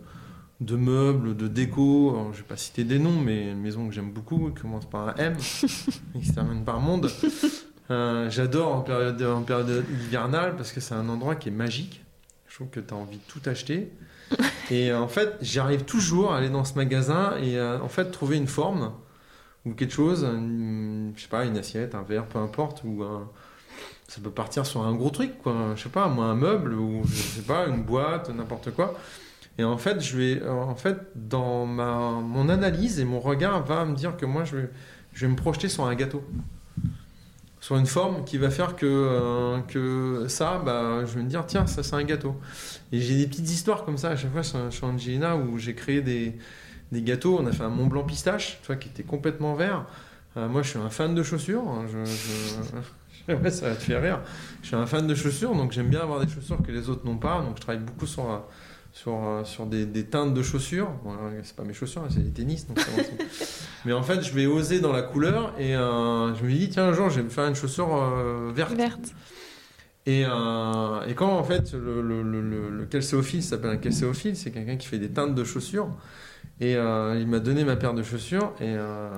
de 0.60 0.76
meubles, 0.76 1.34
de 1.38 1.48
déco. 1.48 2.10
Alors, 2.10 2.34
je 2.34 2.40
vais 2.40 2.46
pas 2.46 2.58
citer 2.58 2.84
des 2.84 2.98
noms, 2.98 3.18
mais 3.18 3.50
une 3.50 3.62
maison 3.62 3.88
que 3.88 3.94
j'aime 3.94 4.12
beaucoup, 4.12 4.50
qui 4.50 4.60
commence 4.60 4.84
par 4.84 5.08
un 5.08 5.14
M, 5.14 5.34
et 6.14 6.18
qui 6.18 6.26
se 6.26 6.34
termine 6.34 6.64
par 6.66 6.80
monde. 6.80 7.10
J'adore 7.88 8.76
en 8.76 8.82
période, 8.82 9.22
en 9.22 9.40
période 9.40 9.86
hivernale 10.04 10.56
parce 10.56 10.72
que 10.72 10.80
c'est 10.80 10.92
un 10.92 11.08
endroit 11.08 11.34
qui 11.34 11.48
est 11.48 11.52
magique. 11.52 12.04
Je 12.46 12.56
trouve 12.56 12.68
que 12.68 12.78
tu 12.78 12.92
as 12.92 12.96
envie 12.96 13.16
de 13.16 13.22
tout 13.26 13.40
acheter. 13.48 13.90
Et 14.70 14.92
en 14.92 15.08
fait, 15.08 15.38
j'arrive 15.40 15.84
toujours 15.84 16.34
à 16.34 16.36
aller 16.36 16.50
dans 16.50 16.64
ce 16.64 16.74
magasin 16.74 17.38
et 17.38 17.58
en 17.60 17.88
fait 17.88 18.10
trouver 18.10 18.36
une 18.36 18.46
forme 18.46 18.92
ou 19.66 19.72
quelque 19.74 19.92
chose, 19.92 20.24
une- 20.24 21.12
je 21.16 21.22
sais 21.22 21.28
pas, 21.28 21.44
une 21.44 21.56
assiette, 21.58 21.94
un 21.94 22.02
verre, 22.02 22.26
peu 22.26 22.38
importe, 22.38 22.82
ou 22.84 23.04
ça 24.08 24.20
peut 24.22 24.30
partir 24.30 24.66
sur 24.66 24.82
un 24.82 24.94
gros 24.94 25.10
truc, 25.10 25.38
quoi. 25.38 25.54
Je 25.76 25.82
sais 25.84 25.88
pas, 25.88 26.08
moi, 26.08 26.26
un 26.26 26.34
meuble 26.34 26.74
ou 26.74 27.02
je 27.04 27.14
sais 27.14 27.42
pas, 27.42 27.66
une 27.66 27.82
boîte, 27.82 28.30
n'importe 28.30 28.72
quoi. 28.72 28.94
Et 29.58 29.64
en 29.64 29.78
fait, 29.78 30.00
je 30.00 30.16
vais, 30.16 30.48
en 30.48 30.74
fait, 30.74 30.98
dans 31.14 31.66
ma, 31.66 32.10
mon 32.22 32.48
analyse 32.48 32.98
et 33.00 33.04
mon 33.04 33.20
regard 33.20 33.64
va 33.64 33.84
me 33.84 33.94
dire 33.94 34.16
que 34.16 34.26
moi, 34.26 34.44
je 34.44 34.56
vais, 34.56 34.70
je 35.12 35.26
vais 35.26 35.32
me 35.32 35.36
projeter 35.36 35.68
sur 35.68 35.84
un 35.86 35.94
gâteau, 35.94 36.24
sur 37.60 37.76
une 37.76 37.86
forme 37.86 38.24
qui 38.24 38.38
va 38.38 38.50
faire 38.50 38.74
que, 38.74 38.86
euh, 38.86 39.58
que 39.68 40.26
ça, 40.28 40.62
bah, 40.64 41.04
je 41.04 41.14
vais 41.14 41.22
me 41.22 41.28
dire, 41.28 41.44
tiens, 41.46 41.66
ça, 41.66 41.82
c'est 41.82 41.94
un 41.94 42.04
gâteau. 42.04 42.36
Et 42.90 43.00
j'ai 43.00 43.16
des 43.18 43.26
petites 43.26 43.50
histoires 43.50 43.84
comme 43.84 43.98
ça 43.98 44.10
à 44.10 44.16
chaque 44.16 44.32
fois 44.32 44.42
sur, 44.42 44.72
sur 44.72 44.86
Angelina 44.86 45.36
où 45.36 45.58
j'ai 45.58 45.74
créé 45.74 46.00
des, 46.00 46.38
des 46.92 47.02
gâteaux. 47.02 47.38
On 47.40 47.46
a 47.46 47.52
fait 47.52 47.62
un 47.64 47.68
Mont 47.70 47.86
Blanc 47.86 48.04
pistache, 48.04 48.58
tu 48.62 48.66
vois, 48.68 48.76
qui 48.76 48.88
était 48.88 49.02
complètement 49.02 49.54
vert. 49.54 49.86
Euh, 50.36 50.48
moi, 50.48 50.62
je 50.62 50.70
suis 50.70 50.78
un 50.78 50.90
fan 50.90 51.14
de 51.14 51.22
chaussures. 51.22 51.66
hein, 51.68 51.86
Je, 51.92 52.04
je- 53.28 53.34
ouais, 53.34 53.50
ça 53.50 53.68
va 53.68 53.74
te 53.76 53.82
faire 53.82 54.02
rire. 54.02 54.20
Je 54.62 54.68
suis 54.68 54.76
un 54.76 54.86
fan 54.86 55.06
de 55.06 55.14
chaussures, 55.14 55.54
donc 55.54 55.72
j'aime 55.72 55.88
bien 55.88 56.00
avoir 56.00 56.24
des 56.24 56.32
chaussures 56.32 56.62
que 56.62 56.72
les 56.72 56.88
autres 56.88 57.04
n'ont 57.06 57.18
pas. 57.18 57.40
Donc 57.42 57.56
je 57.56 57.60
travaille 57.62 57.82
beaucoup 57.82 58.06
sur, 58.06 58.30
euh, 58.30 58.38
sur, 58.92 59.12
euh, 59.24 59.44
sur 59.44 59.66
des, 59.66 59.86
des 59.86 60.04
teintes 60.04 60.34
de 60.34 60.42
chaussures. 60.42 60.90
Bon, 61.04 61.14
c'est 61.42 61.56
pas 61.56 61.64
mes 61.64 61.74
chaussures, 61.74 62.06
c'est 62.10 62.22
des 62.22 62.30
tennis. 62.32 62.66
donc 62.66 62.78
Mais 63.84 63.92
en 63.92 64.02
fait, 64.02 64.22
je 64.22 64.32
vais 64.32 64.46
oser 64.46 64.80
dans 64.80 64.92
la 64.92 65.02
couleur 65.02 65.54
et 65.58 65.74
euh, 65.74 66.34
je 66.34 66.44
me 66.44 66.50
dis, 66.50 66.68
tiens, 66.68 66.88
un 66.88 66.92
jour, 66.92 67.08
je 67.10 67.16
vais 67.16 67.22
me 67.22 67.30
faire 67.30 67.46
une 67.46 67.54
chaussure 67.54 67.88
euh, 67.94 68.50
verte. 68.54 68.72
Verte. 68.74 69.14
Et, 70.06 70.24
euh, 70.26 71.04
et 71.06 71.14
quand 71.14 71.28
en 71.30 71.44
fait 71.44 71.72
le, 71.74 72.00
le, 72.00 72.22
le, 72.22 72.40
le- 72.40 72.70
le 72.70 72.84
calcéophile 72.86 73.42
s'appelle 73.42 73.70
un 73.70 73.76
calcéophile, 73.76 74.34
c'est 74.34 74.50
quelqu'un 74.50 74.76
qui 74.76 74.86
fait 74.86 74.98
des 74.98 75.10
teintes 75.10 75.34
de 75.34 75.44
chaussures. 75.44 75.88
Et 76.60 76.76
euh, 76.76 77.18
il 77.18 77.26
m'a 77.26 77.38
donné 77.38 77.64
ma 77.64 77.76
paire 77.76 77.94
de 77.94 78.02
chaussures 78.02 78.52
et 78.60 78.74
euh, 78.76 79.08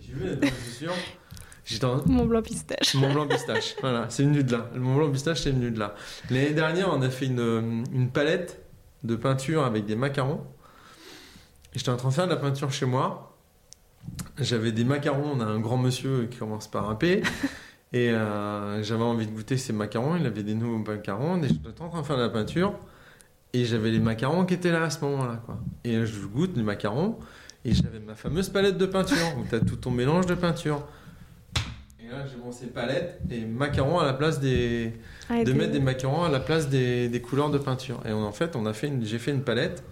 j'ai 0.00 0.12
vu 0.12 0.28
la 0.28 0.36
paire 0.36 0.50
de 0.50 0.56
chaussures. 0.56 0.94
J'étais 1.64 1.84
en 1.86 2.02
Mon 2.06 2.26
blanc 2.26 2.42
pistache. 2.42 2.94
Mont 2.94 3.12
Blanc 3.12 3.26
pistache. 3.26 3.76
Voilà, 3.80 4.06
c'est 4.10 4.24
venu 4.24 4.44
de 4.44 4.52
là. 4.52 4.68
Le 4.74 4.80
Mont 4.80 4.96
Blanc 4.96 5.10
pistache, 5.10 5.42
c'est 5.42 5.52
venu 5.52 5.70
de 5.70 5.78
là. 5.78 5.94
L'année 6.30 6.50
dernière, 6.50 6.90
on 6.92 7.00
a 7.00 7.08
fait 7.08 7.26
une, 7.26 7.84
une 7.92 8.10
palette 8.10 8.60
de 9.04 9.16
peinture 9.16 9.64
avec 9.64 9.86
des 9.86 9.96
macarons. 9.96 10.44
Et 11.74 11.78
J'étais 11.78 11.90
en 11.90 11.96
train 11.96 12.10
de 12.10 12.14
faire 12.14 12.26
de 12.26 12.30
la 12.30 12.36
peinture 12.36 12.70
chez 12.72 12.84
moi. 12.86 13.36
J'avais 14.38 14.72
des 14.72 14.84
macarons. 14.84 15.32
On 15.36 15.40
a 15.40 15.44
un 15.44 15.60
grand 15.60 15.78
monsieur 15.78 16.26
qui 16.30 16.38
commence 16.38 16.68
par 16.68 16.90
un 16.90 16.94
P. 16.94 17.22
Et 17.94 18.10
euh, 18.10 18.82
j'avais 18.82 19.02
envie 19.04 19.26
de 19.26 19.32
goûter 19.32 19.56
ces 19.56 19.72
macarons. 19.72 20.16
Il 20.16 20.26
avait 20.26 20.42
des 20.42 20.54
nouveaux 20.54 20.78
macarons. 20.78 21.42
Et 21.42 21.48
j'étais 21.48 21.80
en 21.80 21.88
train 21.88 22.00
de 22.00 22.06
faire 22.06 22.16
de 22.16 22.22
la 22.22 22.28
peinture. 22.28 22.74
Et 23.52 23.64
j'avais 23.64 23.90
les 23.90 23.98
macarons 24.00 24.44
qui 24.46 24.54
étaient 24.54 24.72
là 24.72 24.84
à 24.84 24.90
ce 24.90 25.00
moment-là. 25.04 25.42
Quoi. 25.44 25.58
Et 25.84 26.06
je 26.06 26.26
goûte 26.26 26.56
les 26.56 26.62
macarons. 26.62 27.18
Et 27.64 27.74
j'avais 27.74 28.00
ma 28.00 28.14
fameuse 28.14 28.48
palette 28.48 28.76
de 28.78 28.86
peinture 28.86 29.16
où 29.38 29.44
tu 29.48 29.54
as 29.54 29.60
tout 29.60 29.76
ton 29.76 29.90
mélange 29.90 30.26
de 30.26 30.34
peinture. 30.34 30.82
Et 32.00 32.08
là, 32.10 32.24
j'ai 32.26 32.36
mon 32.42 32.50
ces 32.50 32.66
palettes 32.66 33.20
et 33.30 33.44
macarons 33.44 33.98
à 34.00 34.04
la 34.06 34.14
place 34.14 34.40
des. 34.40 34.92
Ah, 35.30 35.44
de 35.44 35.52
mettre 35.52 35.72
des 35.72 35.80
macarons 35.80 36.24
à 36.24 36.28
la 36.30 36.40
place 36.40 36.68
des, 36.68 37.08
des 37.08 37.20
couleurs 37.20 37.50
de 37.50 37.58
peinture. 37.58 38.00
Et 38.06 38.12
on- 38.12 38.24
en 38.24 38.32
fait, 38.32 38.56
on 38.56 38.66
a 38.66 38.72
fait 38.72 38.88
une- 38.88 39.04
j'ai 39.04 39.18
fait 39.18 39.30
une 39.30 39.42
palette 39.42 39.84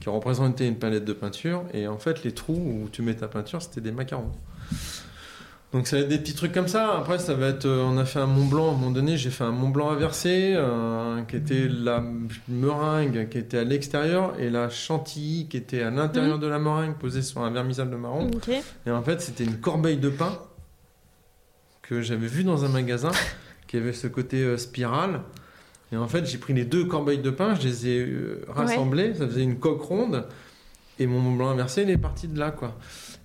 qui 0.00 0.08
représentait 0.08 0.66
une 0.66 0.78
palette 0.78 1.04
de 1.04 1.12
peinture. 1.12 1.62
Et 1.72 1.86
en 1.86 1.98
fait, 1.98 2.24
les 2.24 2.32
trous 2.32 2.54
où 2.56 2.88
tu 2.90 3.02
mets 3.02 3.14
ta 3.14 3.28
peinture, 3.28 3.62
c'était 3.62 3.80
des 3.82 3.92
macarons. 3.92 4.32
Donc 5.72 5.86
ça 5.86 5.96
va 5.96 6.02
être 6.02 6.08
des 6.08 6.18
petits 6.18 6.34
trucs 6.34 6.52
comme 6.52 6.68
ça. 6.68 6.98
Après, 6.98 7.18
ça 7.18 7.32
va 7.34 7.48
être. 7.48 7.64
euh, 7.64 7.82
on 7.82 7.96
a 7.96 8.04
fait 8.04 8.18
un 8.18 8.26
Mont 8.26 8.44
Blanc. 8.44 8.68
À 8.68 8.72
un 8.72 8.76
moment 8.76 8.90
donné, 8.90 9.16
j'ai 9.16 9.30
fait 9.30 9.44
un 9.44 9.52
Mont 9.52 9.70
Blanc 9.70 9.90
inversé, 9.90 10.52
euh, 10.54 11.22
qui 11.22 11.36
était 11.36 11.66
la 11.66 12.04
meringue 12.48 13.28
qui 13.30 13.38
était 13.38 13.58
à 13.58 13.64
l'extérieur 13.64 14.34
et 14.38 14.50
la 14.50 14.68
chantilly 14.68 15.46
qui 15.48 15.56
était 15.56 15.82
à 15.82 15.90
l'intérieur 15.90 16.38
de 16.38 16.46
la 16.46 16.58
meringue 16.58 16.96
posée 16.96 17.22
sur 17.22 17.40
un 17.40 17.50
vermicelle 17.50 17.88
de 17.88 17.96
marron. 17.96 18.30
Et 18.86 18.90
en 18.90 19.02
fait, 19.02 19.22
c'était 19.22 19.44
une 19.44 19.60
corbeille 19.60 19.96
de 19.96 20.10
pain 20.10 20.38
que 21.80 22.02
j'avais 22.02 22.26
vu 22.26 22.44
dans 22.44 22.64
un 22.64 22.68
magasin 22.68 23.10
qui 23.66 23.76
avait 23.78 23.92
ce 23.94 24.06
côté 24.08 24.42
euh, 24.42 24.58
spirale. 24.58 25.20
Et 25.90 25.96
en 25.96 26.08
fait, 26.08 26.26
j'ai 26.26 26.38
pris 26.38 26.52
les 26.54 26.64
deux 26.64 26.84
corbeilles 26.84 27.18
de 27.22 27.30
pain, 27.30 27.54
je 27.54 27.62
les 27.66 27.86
ai 27.88 27.98
euh, 28.00 28.44
rassemblées, 28.48 29.14
ça 29.14 29.26
faisait 29.26 29.42
une 29.42 29.58
coque 29.58 29.82
ronde. 29.82 30.26
Et 31.02 31.06
mon 31.08 31.18
Mont 31.18 31.34
Blanc 31.34 31.48
inversé, 31.50 31.82
il 31.82 31.90
est 31.90 31.98
parti 31.98 32.28
de 32.28 32.38
là, 32.38 32.52
quoi. 32.52 32.78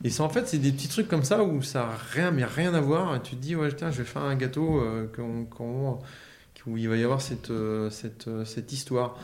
Et 0.04 0.10
ça, 0.10 0.24
en 0.24 0.30
fait, 0.30 0.48
c'est 0.48 0.58
des 0.58 0.72
petits 0.72 0.88
trucs 0.88 1.08
comme 1.08 1.24
ça 1.24 1.44
où 1.44 1.62
ça 1.62 1.84
a 1.90 1.96
rien, 2.12 2.32
mais 2.32 2.44
rien 2.44 2.74
à 2.74 2.82
voir. 2.82 3.16
Et 3.16 3.22
tu 3.22 3.36
te 3.36 3.42
dis, 3.42 3.56
ouais, 3.56 3.72
tiens, 3.72 3.92
je 3.92 4.00
vais 4.00 4.04
faire 4.04 4.24
un 4.24 4.36
gâteau 4.36 4.80
euh, 4.82 5.06
qu'on- 5.16 5.46
qu'on- 5.46 6.00
où 6.66 6.76
il 6.76 6.90
va 6.90 6.98
y 6.98 7.04
avoir 7.04 7.22
cette, 7.22 7.50
euh, 7.52 7.90
cette, 7.90 8.28
euh, 8.28 8.44
cette 8.44 8.74
histoire. 8.74 9.16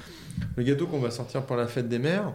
Le 0.56 0.64
gâteau 0.64 0.88
qu'on 0.88 1.00
va 1.00 1.12
sortir 1.12 1.42
pour 1.42 1.56
la 1.58 1.68
fête 1.68 1.90
des 1.90 2.00
mères. 2.00 2.32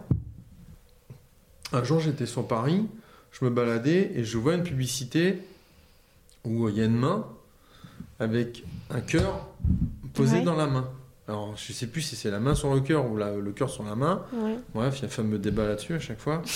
Un 1.73 1.83
jour, 1.83 1.99
j'étais 1.99 2.25
sur 2.27 2.47
Paris, 2.47 2.85
je 3.31 3.43
me 3.45 3.49
baladais 3.49 4.11
et 4.15 4.23
je 4.23 4.37
vois 4.37 4.53
une 4.55 4.61
publicité 4.63 5.39
où 6.45 6.69
il 6.69 6.75
y 6.75 6.81
a 6.81 6.85
une 6.85 6.95
main 6.97 7.25
avec 8.19 8.63
un 8.91 9.01
cœur 9.01 9.47
posé 10.13 10.37
Ouais. 10.39 10.43
dans 10.43 10.55
la 10.55 10.67
main. 10.67 10.89
Alors, 11.29 11.53
je 11.55 11.71
sais 11.73 11.85
plus 11.85 12.01
si 12.01 12.15
c'est 12.15 12.31
la 12.31 12.39
main 12.39 12.55
sur 12.55 12.73
le 12.73 12.81
cœur 12.81 13.09
ou 13.09 13.15
la- 13.15 13.35
le 13.35 13.51
cœur 13.51 13.69
sur 13.69 13.83
la 13.83 13.95
main. 13.95 14.23
Ouais. 14.33 14.57
Bref, 14.73 14.95
il 14.97 15.01
y 15.01 15.05
a 15.05 15.07
un 15.07 15.11
fameux 15.11 15.37
débat 15.37 15.67
là-dessus 15.67 15.93
à 15.93 15.99
chaque 15.99 16.19
fois. 16.19 16.41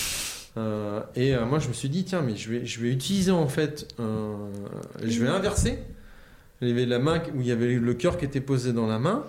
Euh, 0.56 1.02
et 1.16 1.34
euh, 1.34 1.48
moi, 1.48 1.58
je 1.58 1.68
me 1.68 1.74
suis 1.74 1.90
dit, 1.90 2.04
tiens, 2.06 2.22
mais 2.22 2.36
je 2.36 2.48
vais, 2.52 2.64
je 2.64 2.80
vais 2.80 2.90
utiliser 2.92 3.32
en 3.32 3.48
fait, 3.48 3.88
euh, 4.00 4.36
je 5.04 5.20
vais 5.24 5.28
inverser. 5.28 5.80
Il 6.62 6.68
y 6.68 6.72
avait 6.72 6.86
la 6.86 7.00
main 7.00 7.24
où 7.34 7.42
il 7.42 7.48
y 7.48 7.52
avait 7.52 7.74
le 7.74 7.94
cœur 7.96 8.18
qui 8.20 8.26
était 8.26 8.40
posé 8.40 8.72
dans 8.72 8.86
la 8.86 9.00
main. 9.00 9.24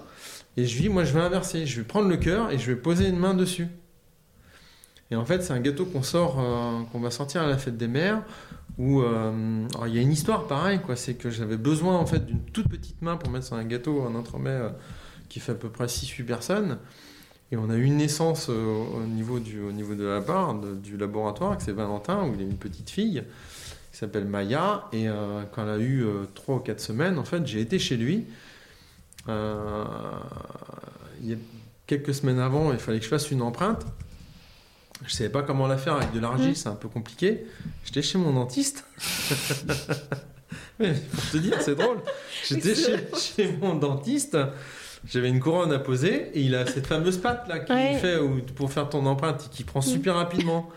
Et 0.59 0.67
je 0.67 0.79
dis, 0.83 0.91
moi, 0.91 1.03
je 1.05 1.15
vais 1.15 1.21
inverser. 1.23 1.65
Je 1.65 1.81
vais 1.81 1.87
prendre 1.87 2.11
le 2.11 2.19
cœur 2.19 2.51
et 2.51 2.59
je 2.59 2.67
vais 2.71 2.77
poser 2.77 3.09
une 3.09 3.17
main 3.19 3.33
dessus. 3.33 3.69
Et 5.11 5.17
en 5.17 5.25
fait, 5.25 5.43
c'est 5.43 5.55
un 5.55 5.61
gâteau 5.61 5.87
qu'on 5.87 6.03
sort, 6.03 6.35
qu'on 6.93 7.01
va 7.01 7.11
sortir 7.11 7.41
à 7.41 7.47
la 7.47 7.57
fête 7.57 7.79
des 7.79 7.89
mères. 7.89 8.21
Où 8.77 9.03
il 9.87 9.95
y 9.95 9.99
a 9.99 10.03
une 10.03 10.13
histoire 10.13 10.47
pareil, 10.47 10.81
quoi. 10.85 10.95
C'est 10.95 11.15
que 11.15 11.31
j'avais 11.31 11.57
besoin 11.57 11.97
en 11.97 12.05
fait 12.05 12.27
d'une 12.27 12.41
toute 12.53 12.69
petite 12.69 13.01
main 13.01 13.17
pour 13.17 13.31
mettre 13.31 13.47
sur 13.47 13.57
un 13.57 13.65
gâteau, 13.65 14.03
un 14.03 14.15
entremets 14.15 14.51
euh, 14.51 14.69
qui 15.35 15.41
fait 15.41 15.51
à 15.53 15.57
peu 15.57 15.69
près 15.69 15.87
6-8 15.87 16.25
personnes. 16.25 16.79
Et 17.51 17.57
on 17.57 17.69
a 17.71 17.75
eu 17.75 17.83
une 17.83 17.97
naissance 17.97 18.47
euh, 18.51 18.85
au, 18.95 19.01
niveau 19.03 19.41
du, 19.41 19.61
au 19.61 19.73
niveau 19.73 19.97
de 19.97 20.05
la 20.05 20.21
barre 20.21 20.55
de- 20.55 20.75
du 20.75 20.97
laboratoire, 20.97 21.57
que 21.57 21.63
c'est 21.65 21.73
Valentin, 21.73 22.23
où 22.23 22.35
il 22.35 22.41
a 22.41 22.45
une 22.45 22.57
petite 22.57 22.89
fille 22.89 23.25
qui 23.91 23.99
s'appelle 23.99 24.27
Maya. 24.27 24.85
Et 24.93 25.09
euh, 25.09 25.43
quand 25.53 25.65
elle 25.65 25.71
a 25.71 25.79
eu 25.79 26.07
3 26.37 26.55
ou 26.55 26.59
4 26.61 26.79
semaines, 26.79 27.19
en 27.19 27.25
fait, 27.25 27.45
j'ai 27.49 27.61
été 27.61 27.81
chez 27.81 27.97
lui. 27.97 28.27
Euh, 29.29 29.85
il 31.21 31.31
y 31.31 31.33
a 31.33 31.37
quelques 31.89 32.15
semaines 32.15 32.39
avant, 32.39 32.73
il 32.73 32.79
fallait 32.79 32.99
que 32.99 33.05
je 33.05 33.11
fasse 33.11 33.31
une 33.33 33.43
empreinte. 33.43 33.85
Je 35.05 35.13
savais 35.13 35.31
pas 35.31 35.43
comment 35.43 35.67
la 35.67 35.79
faire 35.79 35.95
avec 35.97 36.13
de 36.13 36.21
l'argile, 36.21 36.53
Mm. 36.53 36.55
c'est 36.55 36.69
un 36.69 36.77
peu 36.77 36.89
compliqué. 36.89 37.45
J'étais 37.85 38.03
chez 38.03 38.19
mon 38.19 38.33
dentiste. 38.33 38.85
Mais 40.79 40.93
pour 40.93 41.31
te 41.31 41.37
dire, 41.39 41.61
c'est 41.61 41.75
drôle. 41.75 41.99
J'étais 42.49 42.75
chez, 42.75 42.97
chez 43.19 43.53
mon 43.61 43.75
dentiste. 43.75 44.37
J'avais 45.07 45.29
une 45.29 45.41
couronne 45.41 45.73
à 45.73 45.79
poser 45.79 46.31
et 46.35 46.41
il 46.41 46.55
a 46.55 46.67
cette 46.67 46.87
fameuse 46.87 47.19
patte 47.19 47.47
là 47.49 47.59
qui 47.59 47.73
Ouais. 47.73 47.95
fait 47.99 48.17
où- 48.19 48.41
pour 48.55 48.73
faire 48.73 48.89
ton 48.89 49.05
empreinte 49.07 49.45
et 49.51 49.55
qui 49.55 49.65
prend 49.65 49.81
Mm. 49.81 49.83
super 49.83 50.15
rapidement. 50.15 50.69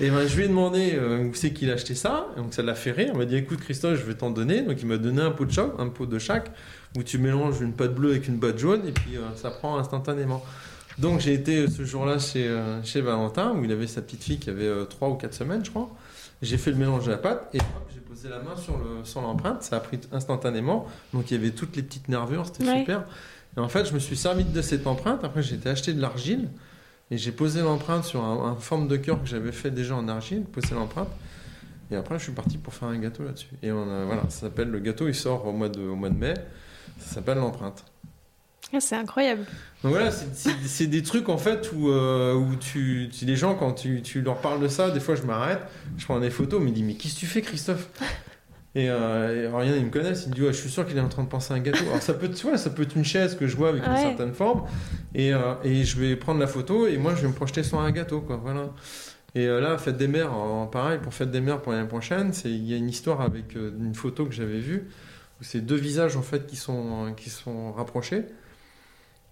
Et 0.00 0.10
ben 0.10 0.26
je 0.26 0.36
lui 0.36 0.44
ai 0.44 0.48
demandé 0.48 0.94
euh, 0.94 1.24
où 1.28 1.34
c'est 1.34 1.52
qu'il 1.52 1.70
a 1.70 1.74
acheté 1.74 1.94
ça. 1.94 2.26
Et 2.36 2.40
donc 2.40 2.52
ça 2.54 2.62
l'a 2.62 2.74
fait 2.74 2.90
rire. 2.92 3.10
Il 3.12 3.18
m'a 3.18 3.24
dit 3.24 3.36
écoute 3.36 3.60
Christophe, 3.60 3.98
je 4.00 4.04
vais 4.04 4.14
t'en 4.14 4.30
donner. 4.30 4.62
Donc 4.62 4.76
il 4.80 4.86
m'a 4.86 4.96
donné 4.96 5.22
un 5.22 5.30
pot 5.30 5.44
de 5.44 5.52
choc, 5.52 5.74
un 5.78 5.88
pot 5.88 6.06
de 6.06 6.18
chaque 6.18 6.50
où 6.96 7.02
tu 7.02 7.18
mélanges 7.18 7.60
une 7.60 7.72
pâte 7.72 7.94
bleue 7.94 8.10
avec 8.10 8.28
une 8.28 8.38
pâte 8.40 8.58
jaune 8.58 8.82
et 8.86 8.92
puis 8.92 9.16
euh, 9.16 9.20
ça 9.36 9.50
prend 9.50 9.76
instantanément. 9.78 10.44
Donc 10.98 11.20
j'ai 11.20 11.32
été 11.34 11.58
euh, 11.64 11.68
ce 11.68 11.84
jour-là 11.84 12.18
chez, 12.20 12.46
euh, 12.46 12.80
chez 12.84 13.00
Valentin 13.00 13.52
où 13.52 13.64
il 13.64 13.72
avait 13.72 13.86
sa 13.88 14.02
petite 14.02 14.22
fille 14.22 14.38
qui 14.38 14.50
avait 14.50 14.70
3 14.88 15.08
ou 15.08 15.14
4 15.14 15.34
semaines 15.34 15.64
je 15.64 15.70
crois. 15.70 15.90
J'ai 16.42 16.58
fait 16.58 16.70
le 16.70 16.76
mélange 16.76 17.06
de 17.06 17.10
la 17.12 17.16
pâte 17.18 17.48
et 17.54 17.58
hop, 17.58 17.88
j'ai 17.92 18.00
posé 18.00 18.28
la 18.28 18.38
main 18.40 18.56
sur 18.56 18.76
le 18.78 19.04
sur 19.04 19.20
l'empreinte. 19.20 19.62
Ça 19.62 19.76
a 19.76 19.80
pris 19.80 19.98
instantanément. 20.12 20.86
Donc 21.12 21.30
il 21.30 21.36
y 21.36 21.40
avait 21.40 21.52
toutes 21.52 21.74
les 21.76 21.82
petites 21.82 22.08
nervures, 22.08 22.46
c'était 22.46 22.64
Ouais. 22.68 22.80
super. 22.80 23.04
Et 23.56 23.60
en 23.60 23.68
fait 23.68 23.84
je 23.86 23.94
me 23.94 23.98
suis 23.98 24.16
servi 24.16 24.44
de 24.44 24.62
cette 24.62 24.86
empreinte. 24.86 25.24
Après 25.24 25.42
j'ai 25.42 25.54
été 25.56 25.68
acheter 25.68 25.92
de 25.92 26.00
l'argile. 26.00 26.48
Et 27.10 27.18
j'ai 27.18 27.32
posé 27.32 27.60
l'empreinte 27.60 28.04
sur 28.04 28.22
un, 28.24 28.52
un 28.52 28.56
forme 28.56 28.88
de 28.88 28.96
cœur 28.96 29.20
que 29.22 29.28
j'avais 29.28 29.52
fait 29.52 29.70
déjà 29.70 29.94
en 29.94 30.08
argile, 30.08 30.42
posé 30.44 30.74
l'empreinte. 30.74 31.08
Et 31.90 31.96
après, 31.96 32.18
je 32.18 32.24
suis 32.24 32.32
parti 32.32 32.56
pour 32.56 32.72
faire 32.72 32.88
un 32.88 32.98
gâteau 32.98 33.24
là-dessus. 33.24 33.50
Et 33.62 33.70
on 33.72 33.82
a- 33.90 34.04
voilà, 34.06 34.22
ça 34.30 34.40
s'appelle 34.40 34.68
le 34.70 34.78
gâteau, 34.80 35.06
il 35.06 35.14
sort 35.14 35.46
au 35.46 35.52
mois 35.52 35.68
de, 35.68 35.80
au 35.82 35.94
mois 35.96 36.08
de 36.08 36.16
mai. 36.16 36.32
Ça 36.98 37.16
s'appelle 37.16 37.36
l'empreinte. 37.38 37.84
Ah, 38.72 38.80
c'est 38.80 38.96
incroyable. 38.96 39.42
Donc 39.82 39.92
voilà, 39.92 40.10
c'est- 40.10 40.86
des 40.86 41.02
trucs 41.02 41.28
en 41.28 41.36
fait 41.36 41.70
où, 41.74 41.90
euh, 41.90 42.32
où 42.34 42.56
tu, 42.56 43.10
tu- 43.12 43.26
les 43.26 43.36
gens, 43.36 43.54
quand 43.54 43.74
tu, 43.74 44.00
tu 44.00 44.22
leur 44.22 44.38
parles 44.40 44.60
de 44.62 44.68
ça, 44.68 44.90
des 44.90 44.98
fois 44.98 45.14
je 45.14 45.22
m'arrête, 45.22 45.60
je 45.98 46.04
prends 46.06 46.18
des 46.18 46.30
photos, 46.30 46.58
mais 46.60 46.68
ils 46.68 46.72
me 46.72 46.74
disent 46.76 46.84
Mais 46.86 46.94
qu'est-ce 46.94 47.14
que 47.16 47.20
tu 47.20 47.26
fais, 47.26 47.42
Christophe? 47.42 47.90
Et, 48.76 48.90
euh, 48.90 49.62
et 49.62 49.78
il 49.78 49.84
me 49.84 49.90
connaît, 49.90 50.14
il 50.14 50.30
me 50.30 50.34
dit, 50.34 50.42
ouais, 50.42 50.52
je 50.52 50.58
suis 50.58 50.70
sûr 50.70 50.84
qu'il 50.84 50.96
est 50.96 51.00
en 51.00 51.08
train 51.08 51.22
de 51.22 51.28
penser 51.28 51.52
à 51.54 51.56
un 51.56 51.60
gâteau. 51.60 51.84
Alors, 51.90 52.02
ça 52.02 52.12
peut, 52.12 52.28
tu 52.28 52.46
vois, 52.46 52.58
ça 52.58 52.70
peut 52.70 52.82
être 52.82 52.96
une 52.96 53.04
chaise 53.04 53.36
que 53.36 53.46
je 53.46 53.56
vois 53.56 53.68
avec 53.68 53.86
une 53.86 53.96
certaine 53.96 54.32
forme. 54.32 54.64
Et, 55.14 55.32
euh, 55.32 55.54
et 55.62 55.84
je 55.84 56.00
vais 56.00 56.16
prendre 56.16 56.40
la 56.40 56.48
photo 56.48 56.88
et 56.88 56.98
moi, 56.98 57.14
je 57.14 57.22
vais 57.22 57.28
me 57.28 57.34
projeter 57.34 57.62
sur 57.62 57.78
un 57.78 57.90
gâteau, 57.92 58.20
quoi. 58.20 58.36
Voilà. 58.36 58.70
Et 59.36 59.46
euh, 59.46 59.60
là, 59.60 59.78
Fête 59.78 59.96
des 59.96 60.08
Mères, 60.08 60.32
pareil, 60.72 60.98
pour 61.00 61.14
Fête 61.14 61.30
des 61.30 61.40
Mères 61.40 61.62
pour 61.62 61.70
l'année 61.72 61.86
prochaine, 61.86 62.32
il 62.44 62.68
y 62.68 62.74
a 62.74 62.76
une 62.76 62.88
histoire 62.88 63.20
avec 63.20 63.56
euh, 63.56 63.72
une 63.78 63.94
photo 63.94 64.26
que 64.26 64.32
j'avais 64.32 64.58
vue 64.58 64.88
où 65.40 65.44
c'est 65.44 65.60
deux 65.60 65.76
visages, 65.76 66.16
en 66.16 66.22
fait, 66.22 66.46
qui 66.46 66.56
sont, 66.56 67.14
qui 67.16 67.30
sont 67.30 67.72
rapprochés. 67.72 68.24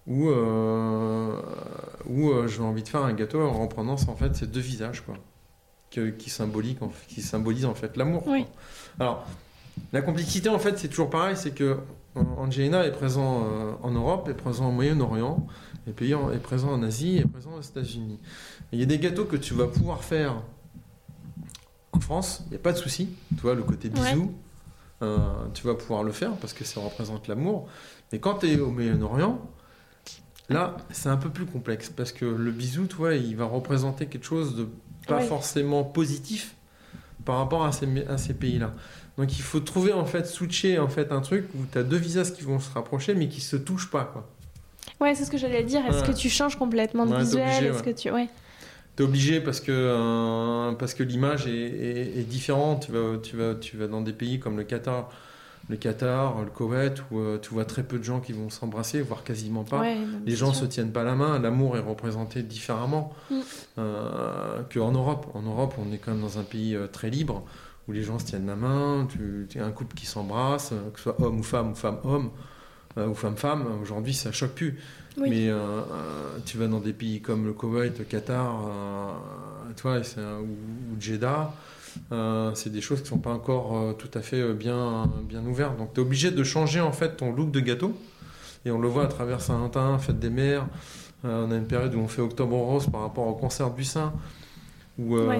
Où, 0.05 0.29
où 2.09 2.47
j'ai 2.47 2.61
envie 2.61 2.83
de 2.83 2.89
faire 2.89 3.03
un 3.03 3.13
gâteau 3.13 3.41
en 3.41 3.53
reprenant, 3.53 3.93
en 3.93 4.15
fait, 4.15 4.35
ces 4.35 4.47
deux 4.47 4.59
visages, 4.59 5.01
quoi. 5.01 5.15
Que- 5.93 6.09
qui, 6.09 6.29
fait, 6.31 7.07
qui 7.07 7.21
symbolisent, 7.21 7.65
en 7.65 7.75
fait, 7.75 7.95
l'amour. 7.97 8.23
Oui. 8.25 8.45
Alors, 8.99 9.27
la 9.91 10.01
complicité, 10.01 10.49
en 10.49 10.57
fait, 10.59 10.77
c'est 10.79 10.87
toujours 10.87 11.09
pareil, 11.09 11.35
c'est 11.37 11.51
que 11.51 11.63
euh, 12.17 12.21
Angelina 12.37 12.85
est 12.85 12.91
présent 12.91 13.43
euh, 13.45 13.73
en 13.83 13.91
Europe, 13.91 14.27
est 14.29 14.33
présent 14.33 14.69
au 14.69 14.71
Moyen-Orient, 14.71 15.45
est, 15.87 16.01
est 16.01 16.41
présent 16.41 16.71
en 16.71 16.81
Asie, 16.83 17.17
est 17.17 17.27
présent 17.27 17.51
aux 17.57 17.61
États-Unis. 17.61 18.19
Il 18.71 18.79
y 18.79 18.83
a 18.83 18.85
des 18.85 18.97
gâteaux 18.99 19.25
que 19.25 19.35
tu 19.35 19.53
vas 19.53 19.67
pouvoir 19.67 20.03
faire 20.03 20.41
en 21.91 21.99
France, 21.99 22.41
il 22.47 22.51
n'y 22.51 22.55
a 22.55 22.59
pas 22.59 22.71
de 22.71 22.77
souci. 22.77 23.09
Tu 23.35 23.41
vois, 23.41 23.53
le 23.53 23.63
côté 23.63 23.89
bisou, 23.89 24.33
euh, 25.03 25.17
tu 25.53 25.65
vas 25.67 25.75
pouvoir 25.75 26.03
le 26.03 26.11
faire 26.11 26.31
parce 26.37 26.53
que 26.53 26.63
ça 26.63 26.79
représente 26.81 27.27
l'amour. 27.27 27.67
Mais 28.11 28.19
quand 28.19 28.39
tu 28.39 28.47
es 28.47 28.59
au 28.59 28.71
Moyen-Orient, 28.71 29.39
là, 30.49 30.77
c'est 30.91 31.09
un 31.09 31.17
peu 31.17 31.29
plus 31.29 31.45
complexe 31.45 31.89
parce 31.89 32.11
que 32.11 32.25
le 32.25 32.51
bisou, 32.51 32.87
tu 32.87 32.95
vois, 32.95 33.13
il 33.13 33.35
va 33.35 33.45
représenter 33.45 34.07
quelque 34.07 34.25
chose 34.25 34.55
de 34.55 34.67
pas 35.07 35.19
forcément 35.21 35.83
positif 35.83 36.55
par 37.25 37.37
rapport 37.37 37.63
à 37.65 37.71
ces, 37.71 37.87
à 38.07 38.17
ces 38.17 38.33
pays-là. 38.33 38.73
Donc 39.17 39.37
il 39.37 39.41
faut 39.41 39.59
trouver 39.59 39.93
en 39.93 40.05
fait, 40.05 40.25
switcher 40.25 40.79
en 40.79 40.87
fait 40.87 41.11
un 41.11 41.21
truc 41.21 41.45
où 41.55 41.59
tu 41.71 41.77
as 41.77 41.83
deux 41.83 41.97
visages 41.97 42.33
qui 42.33 42.41
vont 42.43 42.59
se 42.59 42.71
rapprocher 42.73 43.13
mais 43.15 43.27
qui 43.27 43.41
se 43.41 43.55
touchent 43.55 43.89
pas 43.91 44.05
quoi. 44.05 44.27
Ouais, 44.99 45.15
c'est 45.15 45.25
ce 45.25 45.31
que 45.31 45.37
j'allais 45.37 45.63
dire. 45.63 45.85
Est-ce 45.85 46.01
Ouais. 46.01 46.07
que 46.07 46.17
tu 46.17 46.29
changes 46.29 46.57
complètement 46.57 47.05
de 47.05 47.11
Ouais, 47.13 47.19
visuel? 47.19 47.65
Est-ce 47.65 47.83
ouais. 47.83 47.93
que 47.93 47.99
tu 47.99 48.11
ouais. 48.11 48.27
T'es 48.95 49.03
obligé 49.03 49.39
parce 49.41 49.59
que 49.59 49.71
euh, 49.71 50.71
parce 50.73 50.93
que 50.93 51.03
l'image 51.03 51.47
est, 51.47 51.51
est- 51.51 52.19
est 52.19 52.23
différente. 52.29 52.85
Tu 52.87 52.91
vas 52.91 53.17
tu 53.17 53.35
vas 53.37 53.55
tu 53.55 53.77
vas 53.77 53.87
dans 53.87 54.01
des 54.01 54.13
pays 54.13 54.39
comme 54.39 54.57
le 54.57 54.63
Qatar, 54.63 55.09
le 55.69 55.77
Qatar, 55.77 56.41
le 56.43 56.49
Koweït 56.49 57.01
où 57.11 57.19
euh, 57.19 57.37
tu 57.41 57.51
vois 57.53 57.63
très 57.65 57.83
peu 57.83 57.97
de 57.97 58.03
gens 58.03 58.19
qui 58.19 58.33
vont 58.33 58.49
s'embrasser, 58.49 59.01
voire 59.01 59.23
quasiment 59.23 59.63
pas. 59.63 59.79
Ouais, 59.79 59.97
Les 60.25 60.35
gens 60.35 60.51
sûr. 60.53 60.63
se 60.63 60.65
tiennent 60.65 60.91
pas 60.91 61.03
la 61.03 61.15
main, 61.15 61.39
l'amour 61.39 61.77
est 61.77 61.81
représenté 61.81 62.43
différemment 62.43 63.13
Mm. 63.31 63.35
euh, 63.79 64.61
qu'en 64.73 64.91
Europe. 64.91 65.27
En 65.33 65.41
Europe, 65.41 65.75
on 65.77 65.91
est 65.93 65.97
quand 65.97 66.11
même 66.11 66.21
dans 66.21 66.37
un 66.37 66.43
pays 66.43 66.75
euh, 66.75 66.87
très 66.87 67.09
libre 67.09 67.43
où 67.87 67.91
les 67.91 68.03
gens 68.03 68.19
se 68.19 68.25
tiennent 68.25 68.47
la 68.47 68.55
main, 68.55 69.07
tu, 69.09 69.45
tu 69.49 69.59
as 69.59 69.65
un 69.65 69.71
couple 69.71 69.95
qui 69.95 70.05
s'embrasse, 70.05 70.71
euh, 70.73 70.89
que 70.91 70.97
ce 70.99 71.03
soit 71.03 71.21
homme 71.21 71.39
ou 71.39 71.43
femme 71.43 71.71
ou 71.71 71.75
femme-homme 71.75 72.29
ou 72.95 73.15
femme-femme. 73.15 73.65
Aujourd'hui, 73.81 74.13
ça 74.13 74.31
choque 74.31 74.51
plus. 74.51 74.77
Oui. 75.17 75.29
Mais 75.29 75.49
tu 76.45 76.57
vas 76.59 76.67
dans 76.67 76.79
des 76.79 76.93
pays 76.93 77.21
comme 77.21 77.43
le 77.45 77.53
Koweït, 77.53 77.97
le 77.97 78.05
Qatar, 78.05 78.51
un- 78.51 79.15
ou, 80.39 80.43
ou 80.43 81.01
Jeddah. 81.01 81.51
Euh, 82.11 82.51
c'est 82.55 82.71
des 82.71 82.81
choses 82.81 83.01
qui 83.01 83.07
sont 83.09 83.17
pas 83.19 83.31
encore 83.31 83.77
euh, 83.77 83.93
tout 83.93 84.09
à 84.13 84.21
fait 84.21 84.39
euh, 84.39 84.53
bien, 84.53 85.09
bien 85.27 85.43
ouvertes. 85.45 85.77
Donc 85.77 85.93
tu 85.93 85.99
es 85.99 86.03
obligé 86.03 86.31
de 86.31 86.43
changer 86.43 86.81
en 86.81 86.91
fait 86.91 87.17
ton 87.17 87.31
look 87.33 87.51
de 87.51 87.59
gâteau. 87.59 87.93
Et 88.65 88.71
on 88.71 88.79
le 88.79 88.87
voit 88.87 89.03
à 89.03 89.07
travers 89.07 89.41
Saint-Valentin, 89.41 89.97
Fête 89.99 90.19
des 90.19 90.29
Mères. 90.29 90.65
On 91.25 91.51
a 91.51 91.55
une 91.55 91.67
période 91.67 91.93
où 91.95 91.99
on 91.99 92.07
fait 92.07 92.21
Octobre 92.21 92.55
Rose 92.57 92.87
par 92.91 93.01
rapport 93.01 93.27
au 93.27 93.33
concert 93.33 93.71
du 93.71 93.83
Saint. 93.83 94.13
Où 94.99 95.17
Ouais, 95.17 95.39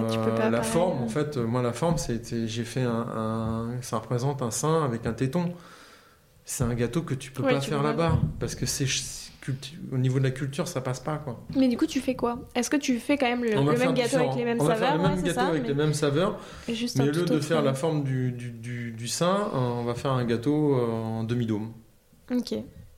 la 0.50 0.62
forme, 0.62 0.98
euh. 1.00 1.04
en 1.04 1.08
fait, 1.08 1.36
euh, 1.36 1.46
moi 1.46 1.62
la 1.62 1.72
forme, 1.72 1.96
c'est 1.96 2.24
c'est- 2.26 2.48
j'ai 2.48 2.64
fait 2.64 2.82
un, 2.82 2.90
un- 3.16 3.82
ça 3.82 3.98
représente 3.98 4.42
un 4.42 4.50
sein 4.50 4.82
avec 4.84 5.06
un 5.06 5.12
téton. 5.12 5.52
C'est 6.44 6.64
un 6.64 6.74
gâteau 6.74 7.02
que 7.02 7.14
tu 7.14 7.30
peux 7.30 7.42
Ouais, 7.42 7.52
pas 7.54 7.60
tu 7.60 7.70
faire 7.70 7.82
là-bas 7.82 8.18
parce 8.40 8.54
que 8.54 8.66
c'est 8.66 8.86
au 9.92 9.98
niveau 9.98 10.18
de 10.18 10.24
la 10.24 10.30
culture, 10.30 10.66
ça 10.68 10.80
passe 10.80 11.00
pas 11.00 11.18
quoi. 11.18 11.40
Mais 11.56 11.68
du 11.68 11.76
coup, 11.76 11.86
tu 11.86 12.00
fais 12.00 12.14
quoi? 12.14 12.38
Est-ce 12.54 12.70
que 12.70 12.76
tu 12.76 12.98
fais 12.98 13.16
quand 13.18 13.26
même 13.26 13.44
le, 13.44 13.50
va 13.54 13.76
même 13.76 13.94
gâteau 13.94 14.16
avec 14.16 14.34
les 14.36 14.44
mêmes 14.44 14.58
on 14.60 14.64
va 14.64 14.74
saveurs 14.74 14.88
faire 14.88 14.96
le 14.96 15.08
même 15.08 15.22
gâteau 15.22 15.40
ça, 15.40 15.46
avec 15.46 15.62
mais 15.62 15.68
les 15.68 15.74
mêmes 15.74 15.94
saveurs, 15.94 16.38
juste 16.72 16.96
mais 16.98 17.08
au 17.08 17.12
lieu 17.12 17.24
de 17.24 17.40
faire 17.40 17.62
la 17.62 17.74
forme 17.74 18.04
du, 18.04 18.32
du, 18.32 18.50
du, 18.50 18.92
du 18.92 19.08
sein, 19.08 19.50
euh, 19.54 19.58
on 19.58 19.84
va 19.84 19.94
faire 19.94 20.12
un 20.12 20.24
gâteau 20.24 20.74
euh, 20.78 20.86
en 20.90 21.24
demi-dôme. 21.24 21.72
Ok. 22.30 22.54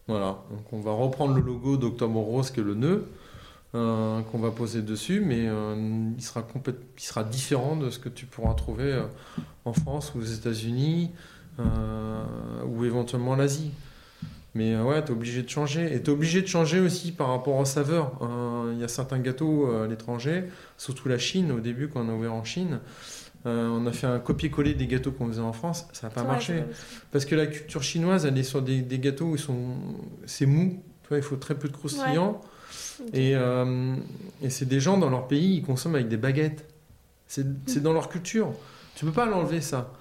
Voilà, 0.08 0.38
donc 0.50 0.72
on 0.72 0.80
va 0.80 0.92
reprendre 0.92 1.34
le 1.34 1.40
logo 1.42 1.76
d'Octobre 1.76 2.20
Rose 2.20 2.50
qui 2.52 2.60
est 2.60 2.62
le 2.62 2.74
nœud 2.74 3.06
euh, 3.74 4.20
qu'on 4.22 4.38
va 4.38 4.52
poser 4.52 4.82
dessus, 4.82 5.20
mais 5.20 5.46
euh, 5.48 5.74
il, 6.16 6.22
sera 6.22 6.42
complète- 6.42 6.80
il 6.96 7.02
sera 7.02 7.24
différent 7.24 7.74
de 7.74 7.90
ce 7.90 7.98
que 7.98 8.08
tu 8.08 8.24
pourras 8.24 8.54
trouver 8.54 8.92
euh, 8.92 9.02
en 9.64 9.72
France 9.72 10.12
ou 10.14 10.18
aux 10.20 10.22
États-Unis 10.22 11.10
euh, 11.58 12.22
ou 12.66 12.84
éventuellement 12.84 13.32
en 13.32 13.38
Asie. 13.40 13.72
Mais 14.56 14.74
euh, 14.74 14.82
ouais, 14.84 15.04
tu 15.04 15.08
es 15.08 15.14
obligé 15.14 15.42
de 15.42 15.48
changer. 15.48 15.94
Et 15.94 16.02
tu 16.02 16.10
es 16.10 16.12
obligé 16.12 16.40
de 16.42 16.46
changer 16.46 16.80
aussi 16.80 17.12
par 17.12 17.28
rapport 17.28 17.56
aux 17.56 17.64
saveurs. 17.64 18.12
Euh, 18.22 18.72
Il 18.74 18.80
y 18.80 18.84
a 18.84 18.88
certains 18.88 19.18
gâteaux 19.18 19.68
euh, 19.68 19.84
à 19.84 19.86
l'étranger, 19.86 20.44
surtout 20.78 21.08
la 21.08 21.18
Chine, 21.18 21.52
au 21.52 21.60
début 21.60 21.88
quand 21.88 22.00
on 22.04 22.08
a 22.08 22.12
ouvert 22.14 22.32
en 22.34 22.44
Chine. 22.44 22.80
euh, 23.46 23.68
on 23.68 23.86
a 23.86 23.92
fait 23.92 24.06
un 24.06 24.18
copier-coller 24.18 24.74
des 24.74 24.86
gâteaux 24.86 25.12
qu'on 25.12 25.28
faisait 25.28 25.40
en 25.40 25.52
France, 25.52 25.86
ça 25.92 26.06
n'a 26.08 26.12
pas 26.14 26.22
Ouais, 26.22 26.26
marché. 26.28 26.64
Parce 27.12 27.24
que 27.26 27.34
la 27.36 27.46
culture 27.46 27.82
chinoise, 27.82 28.24
elle 28.26 28.36
est 28.38 28.42
sur 28.42 28.62
des, 28.62 28.80
des 28.82 28.98
gâteaux 28.98 29.26
où 29.26 29.36
sont, 29.36 29.76
c'est 30.24 30.46
mou. 30.46 30.82
Tu 31.02 31.08
vois, 31.10 31.18
il 31.18 31.22
faut 31.22 31.36
très 31.36 31.54
peu 31.54 31.68
de 31.68 31.72
croustillants. 31.72 32.40
Et, 33.12 33.36
euh, 33.36 33.94
et 34.42 34.50
c'est 34.50 34.64
des 34.66 34.80
gens 34.80 34.96
dans 34.98 35.10
leur 35.10 35.28
pays, 35.28 35.56
ils 35.58 35.62
consomment 35.62 35.94
avec 35.96 36.08
des 36.08 36.16
baguettes. 36.16 36.66
C'est 37.28 37.46
c'est 37.66 37.82
dans 37.82 37.92
leur 37.92 38.08
culture. 38.08 38.52
Tu 38.96 39.04
peux 39.04 39.12
pas 39.12 39.26
l'enlever 39.26 39.60
ça. 39.60 39.92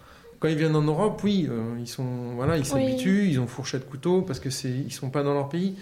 Quand 0.46 0.52
ils 0.52 0.58
viennent 0.58 0.76
en 0.76 0.84
Europe, 0.84 1.22
oui, 1.24 1.48
euh, 1.50 1.76
ils 1.80 1.88
sont, 1.88 2.06
voilà, 2.36 2.56
ils 2.56 2.66
s'habituent, 2.66 3.28
ils 3.32 3.40
ont 3.40 3.48
fourchette 3.48 3.90
couteau 3.90 4.22
parce 4.22 4.40
que 4.40 4.52
c'est, 4.52 4.70
ils 4.70 4.92
sont 4.94 5.10
pas 5.10 5.24
dans 5.24 5.34
leur 5.34 5.50
pays. 5.50 5.74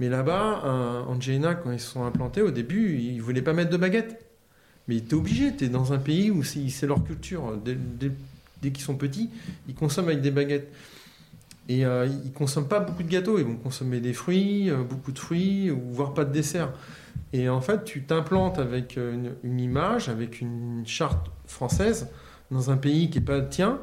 Mais 0.00 0.08
là-bas, 0.08 1.04
Angelina, 1.08 1.54
quand 1.54 1.70
ils 1.70 1.78
se 1.78 1.92
sont 1.92 2.04
implantés 2.04 2.42
au 2.42 2.50
début, 2.50 2.98
ils 2.98 3.20
voulaient 3.22 3.42
pas 3.42 3.52
mettre 3.52 3.70
de 3.70 3.76
baguette. 3.76 4.24
Mais 4.88 4.98
t'es 5.00 5.14
obligé, 5.14 5.52
t'es 5.54 5.68
dans 5.68 5.92
un 5.92 5.98
pays 5.98 6.32
où 6.32 6.42
c'est 6.42 6.86
leur 6.88 7.04
culture. 7.04 7.56
Dès, 7.64 7.76
dès- 7.76 8.10
dès 8.60 8.72
qu'ils 8.72 8.82
sont 8.84 8.96
petits, 8.96 9.30
ils 9.68 9.74
consomment 9.76 10.08
avec 10.08 10.20
des 10.20 10.32
baguettes. 10.32 10.66
Et 11.68 11.84
euh, 11.86 12.08
ils 12.24 12.32
consomment 12.32 12.66
pas 12.66 12.80
beaucoup 12.80 13.04
de 13.04 13.08
gâteaux, 13.08 13.38
ils 13.38 13.44
vont 13.44 13.54
consommer 13.54 14.00
des 14.00 14.14
fruits, 14.14 14.68
euh, 14.68 14.82
beaucoup 14.82 15.12
de 15.12 15.18
fruits, 15.20 15.70
ou 15.70 15.80
voire 15.92 16.12
pas 16.12 16.24
de 16.24 16.32
dessert. 16.32 16.72
Et 17.32 17.48
en 17.48 17.60
fait, 17.60 17.84
tu 17.84 18.02
t'implantes 18.02 18.58
avec 18.58 18.98
euh, 18.98 19.14
une, 19.14 19.30
une 19.44 19.60
image, 19.60 20.08
avec 20.08 20.40
une 20.40 20.82
charte 20.86 21.28
française, 21.46 22.08
dans 22.50 22.72
un 22.72 22.78
pays 22.78 23.10
qui 23.10 23.18
n'est 23.20 23.24
pas 23.24 23.38
le 23.38 23.48
tien. 23.48 23.78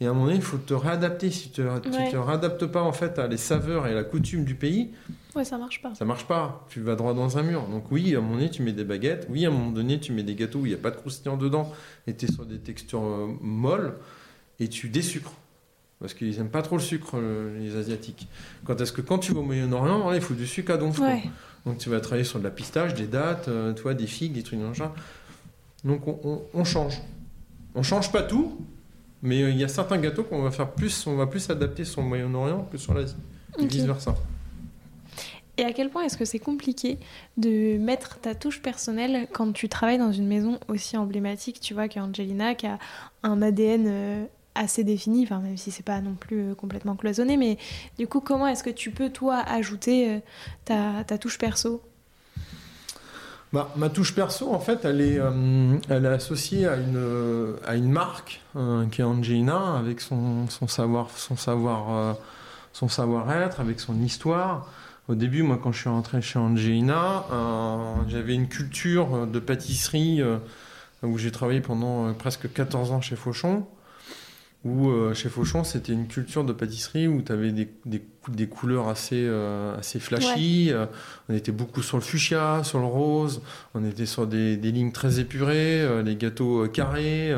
Et 0.00 0.06
à 0.06 0.10
un 0.10 0.12
moment 0.12 0.26
donné, 0.26 0.36
il 0.36 0.42
faut 0.42 0.58
te 0.58 0.74
réadapter. 0.74 1.30
Si 1.30 1.50
tu 1.50 1.62
ne 1.62 1.68
Ouais. 1.70 2.10
te 2.10 2.16
réadaptes 2.16 2.66
pas 2.66 2.82
en 2.82 2.92
fait 2.92 3.18
à 3.18 3.26
les 3.28 3.38
saveurs 3.38 3.86
et 3.86 3.92
à 3.92 3.94
la 3.94 4.04
coutume 4.04 4.44
du 4.44 4.54
pays, 4.54 4.90
Ouais, 5.34 5.44
ça 5.44 5.56
marche 5.56 5.80
pas. 5.80 5.94
ça 5.94 6.04
marche 6.04 6.26
pas. 6.26 6.66
Tu 6.68 6.80
vas 6.82 6.96
droit 6.96 7.14
dans 7.14 7.38
un 7.38 7.42
mur. 7.42 7.66
Donc 7.68 7.90
oui, 7.90 8.14
à 8.14 8.18
un 8.18 8.20
moment 8.20 8.34
donné, 8.34 8.50
tu 8.50 8.62
mets 8.62 8.72
des 8.72 8.84
baguettes. 8.84 9.26
Oui, 9.30 9.46
à 9.46 9.48
un 9.48 9.52
moment 9.52 9.70
donné, 9.70 9.98
tu 9.98 10.12
mets 10.12 10.22
des 10.22 10.34
gâteaux 10.34 10.58
où 10.60 10.66
il 10.66 10.68
n'y 10.70 10.74
a 10.74 10.78
pas 10.78 10.90
de 10.90 10.96
croustillant 10.96 11.38
dedans 11.38 11.72
et 12.06 12.14
tu 12.14 12.26
es 12.26 12.30
sur 12.32 12.44
des 12.44 12.58
textures 12.58 13.02
euh, 13.04 13.26
molles 13.40 13.94
et 14.60 14.68
tu 14.68 14.88
désucres. 14.90 15.32
Parce 15.98 16.12
qu'ils 16.12 16.36
n'aiment 16.36 16.50
pas 16.50 16.60
trop 16.60 16.76
le 16.76 16.82
sucre, 16.82 17.12
euh, 17.14 17.58
les 17.58 17.74
Asiatiques. 17.76 18.28
Quand 18.66 18.78
est-ce 18.82 18.92
que 18.92 19.00
quand 19.00 19.16
tu 19.18 19.32
vas 19.32 19.40
au 19.40 19.44
Moyen-Orient, 19.44 20.12
il 20.12 20.20
faut 20.20 20.34
du 20.34 20.46
sucre 20.46 20.72
à 20.72 20.76
donf. 20.76 20.98
Ouais. 20.98 21.22
Donc 21.64 21.78
tu 21.78 21.88
vas 21.88 22.00
travailler 22.00 22.24
sur 22.24 22.38
de 22.38 22.44
la 22.44 22.50
pistache, 22.50 22.92
des 22.92 23.06
dattes, 23.06 23.48
euh, 23.48 23.72
tu 23.72 23.80
vois, 23.82 23.94
des 23.94 24.06
figues, 24.06 24.34
des 24.34 24.42
trucs 24.42 24.60
dans 24.60 24.68
le 24.68 24.74
genre. 24.74 24.94
Donc 25.84 26.06
on, 26.06 26.20
on- 26.22 26.42
on 26.52 26.64
change. 26.64 27.00
On 27.74 27.82
change 27.82 28.12
pas 28.12 28.22
tout, 28.22 28.58
mais 29.26 29.42
euh, 29.42 29.50
il 29.50 29.58
y 29.58 29.64
a 29.64 29.68
certains 29.68 29.98
gâteaux 29.98 30.22
qu'on 30.22 30.40
va 30.42 30.50
faire 30.52 30.70
plus, 30.70 31.06
on 31.06 31.16
va 31.16 31.26
plus 31.26 31.50
adapter 31.50 31.84
sur 31.84 32.00
le 32.00 32.06
Moyen-Orient 32.08 32.68
que 32.70 32.78
sur 32.78 32.94
l'Asie. 32.94 33.16
Et 33.58 33.64
Ok. 33.64 33.70
vice 33.72 33.84
versa. 33.84 34.14
Et 35.58 35.64
à 35.64 35.72
quel 35.72 35.88
point 35.90 36.02
est-ce 36.04 36.16
que 36.16 36.24
c'est 36.26 36.38
compliqué 36.38 36.98
de 37.36 37.78
mettre 37.78 38.18
ta 38.20 38.34
touche 38.34 38.60
personnelle 38.62 39.26
quand 39.32 39.52
tu 39.52 39.68
travailles 39.68 39.98
dans 39.98 40.12
une 40.12 40.26
maison 40.26 40.60
aussi 40.68 40.96
emblématique, 40.96 41.60
tu 41.60 41.74
vois, 41.74 41.88
qu'Angelina, 41.88 42.54
qui 42.54 42.66
a 42.66 42.78
un 43.22 43.40
ADN 43.42 43.84
euh, 43.86 44.24
assez 44.54 44.84
défini, 44.84 45.24
enfin, 45.24 45.40
même 45.40 45.56
si 45.56 45.70
c'est 45.70 45.82
pas 45.84 46.00
non 46.00 46.14
plus 46.14 46.50
euh, 46.50 46.54
complètement 46.54 46.94
cloisonné, 46.94 47.36
mais 47.36 47.56
du 47.98 48.06
coup, 48.06 48.20
comment 48.20 48.46
est-ce 48.46 48.62
que 48.62 48.70
tu 48.70 48.90
peux, 48.90 49.10
toi, 49.10 49.38
ajouter 49.38 50.20
ta, 50.66 51.04
ta 51.04 51.18
touche 51.18 51.38
perso? 51.38 51.82
Bah, 53.52 53.70
ma 53.76 53.88
touche 53.88 54.14
perso, 54.14 54.52
en 54.52 54.58
fait, 54.58 54.84
elle 54.84 55.00
est, 55.00 55.18
euh, 55.18 55.78
elle 55.88 56.04
est 56.04 56.08
associée 56.08 56.66
à 56.66 56.76
une, 56.76 57.54
à 57.64 57.76
une 57.76 57.90
marque 57.90 58.40
euh, 58.56 58.86
qui 58.86 59.00
est 59.00 59.04
Angelina, 59.04 59.76
avec 59.78 60.00
son, 60.00 60.48
son 60.48 60.66
savoir, 60.66 61.10
son 61.10 61.36
savoir, 61.36 61.94
euh, 61.94 62.12
son 62.72 62.88
savoir-être, 62.88 63.60
avec 63.60 63.78
son 63.78 64.00
histoire. 64.02 64.68
Au 65.08 65.14
début, 65.14 65.42
moi, 65.42 65.60
quand 65.62 65.70
je 65.70 65.78
suis 65.78 65.88
rentré 65.88 66.20
chez 66.20 66.38
Angelina, 66.40 67.24
j'avais 68.08 68.34
une 68.34 68.48
culture 68.48 69.28
de 69.28 69.38
pâtisserie 69.38 70.20
où 71.04 71.16
j'ai 71.16 71.30
travaillé 71.30 71.60
pendant 71.60 72.12
presque 72.14 72.52
14 72.52 72.90
ans 72.90 73.00
chez 73.00 73.14
Fauchon. 73.14 73.64
Où 74.66 74.88
euh, 74.90 75.14
chez 75.14 75.28
Fauchon, 75.28 75.62
c'était 75.62 75.92
une 75.92 76.08
culture 76.08 76.42
de 76.42 76.52
pâtisserie 76.52 77.06
où 77.06 77.22
tu 77.22 77.30
avais 77.30 77.52
des, 77.52 77.68
des, 77.84 78.00
cou- 78.00 78.32
des 78.32 78.48
couleurs 78.48 78.88
assez, 78.88 79.22
euh, 79.24 79.78
assez 79.78 80.00
flashy. 80.00 80.70
euh, 80.72 80.86
on 81.28 81.34
était 81.34 81.52
beaucoup 81.52 81.82
sur 81.82 81.96
le 81.98 82.02
fuchsia, 82.02 82.62
sur 82.64 82.80
le 82.80 82.86
rose. 82.86 83.42
On 83.74 83.84
était 83.84 84.06
sur 84.06 84.26
des, 84.26 84.56
des 84.56 84.72
lignes 84.72 84.90
très 84.92 85.20
épurées, 85.20 86.02
les 86.02 86.16
gâteaux 86.16 86.66
carrés. 86.68 87.32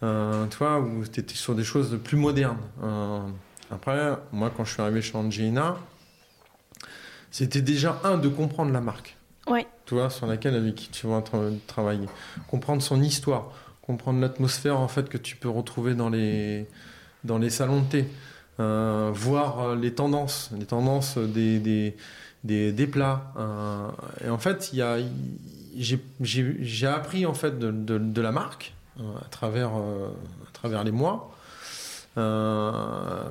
tu 0.00 0.56
vois, 0.58 0.78
où 0.80 1.02
tu 1.10 1.18
étais 1.20 1.34
sur 1.34 1.54
des 1.56 1.64
choses 1.64 1.98
plus 2.04 2.16
modernes. 2.16 2.58
Après, 3.70 4.12
moi, 4.32 4.52
quand 4.56 4.64
je 4.64 4.72
suis 4.74 4.82
arrivé 4.82 5.02
chez 5.02 5.16
Angelina, 5.16 5.76
c'était 7.30 7.62
déjà 7.62 8.00
un 8.04 8.18
de 8.18 8.28
comprendre 8.28 8.72
la 8.72 8.80
marque. 8.80 9.16
Ouais. 9.48 9.66
Tu 9.86 9.94
vois, 9.94 10.10
sur 10.10 10.26
laquelle 10.26 10.54
avec 10.54 10.74
qui 10.76 10.88
tu 10.90 11.06
vas 11.06 11.20
tra- 11.20 11.52
travailler. 11.66 12.06
Comprendre 12.48 12.82
son 12.82 13.02
histoire, 13.02 13.50
comprendre 13.82 14.20
l'atmosphère 14.20 14.78
en 14.78 14.88
fait 14.88 15.08
que 15.08 15.18
tu 15.18 15.36
peux 15.36 15.48
retrouver 15.50 15.94
dans 15.94 16.08
les 16.08 16.66
dans 17.24 17.38
les 17.38 17.50
salons 17.50 17.80
de 17.80 17.86
thé, 17.86 18.08
Euh, 18.60 19.10
voir 19.14 19.60
euh, 19.60 19.76
les 19.76 19.94
tendances, 19.94 20.50
les 20.58 20.66
tendances 20.66 21.16
des 21.16 21.58
des, 22.44 22.72
des, 22.72 22.86
plats. 22.86 23.32
Euh, 23.38 23.88
et 24.24 24.28
en 24.28 24.38
fait, 24.38 24.72
il 24.74 24.84
j'ai 26.20 26.86
appris 26.86 27.24
en 27.24 27.32
fait 27.32 27.58
de, 27.58 27.70
de, 27.70 28.20
la 28.20 28.30
marque 28.30 28.74
à 28.98 29.28
travers 29.30 29.70
à 29.70 30.52
travers 30.52 30.84
les 30.84 30.90
mois. 30.90 31.34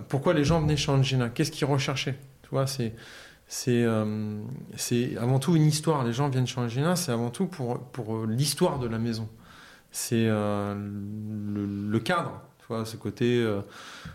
Pourquoi 0.09 0.33
les 0.33 0.43
gens 0.43 0.59
venaient 0.59 0.77
chez 0.77 0.91
Angina? 0.91 1.29
Qu'est-ce 1.29 1.51
qu'ils 1.51 1.67
recherchaient? 1.67 2.17
Tu 2.41 2.49
vois, 2.49 2.65
c'est 2.65 2.93
c'est 3.47 3.85
c'est 4.75 5.17
avant 5.17 5.37
tout 5.37 5.55
une 5.55 5.67
histoire. 5.67 6.03
Les 6.03 6.13
gens 6.13 6.29
viennent 6.29 6.47
chez 6.47 6.59
Angina, 6.59 6.95
c'est 6.95 7.11
avant 7.11 7.29
tout 7.29 7.45
pour, 7.45 7.79
pour 7.91 8.25
l'histoire 8.25 8.79
de 8.79 8.87
la 8.87 8.97
maison. 8.97 9.27
C'est 9.91 10.25
euh, 10.27 10.73
le, 10.73 11.65
le 11.91 11.99
cadre, 11.99 12.41
tu 12.59 12.65
vois, 12.69 12.85
ce 12.85 12.95
côté, 12.95 13.41
euh, 13.43 13.59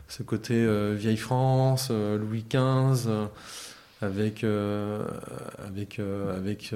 ce 0.09 0.23
côté 0.23 0.55
euh, 0.55 0.95
vieille 0.97 1.17
France, 1.19 1.91
Louis 1.91 2.45
XV, 2.49 3.11
avec, 4.03 4.45
avec, 4.45 6.01
avec 6.37 6.75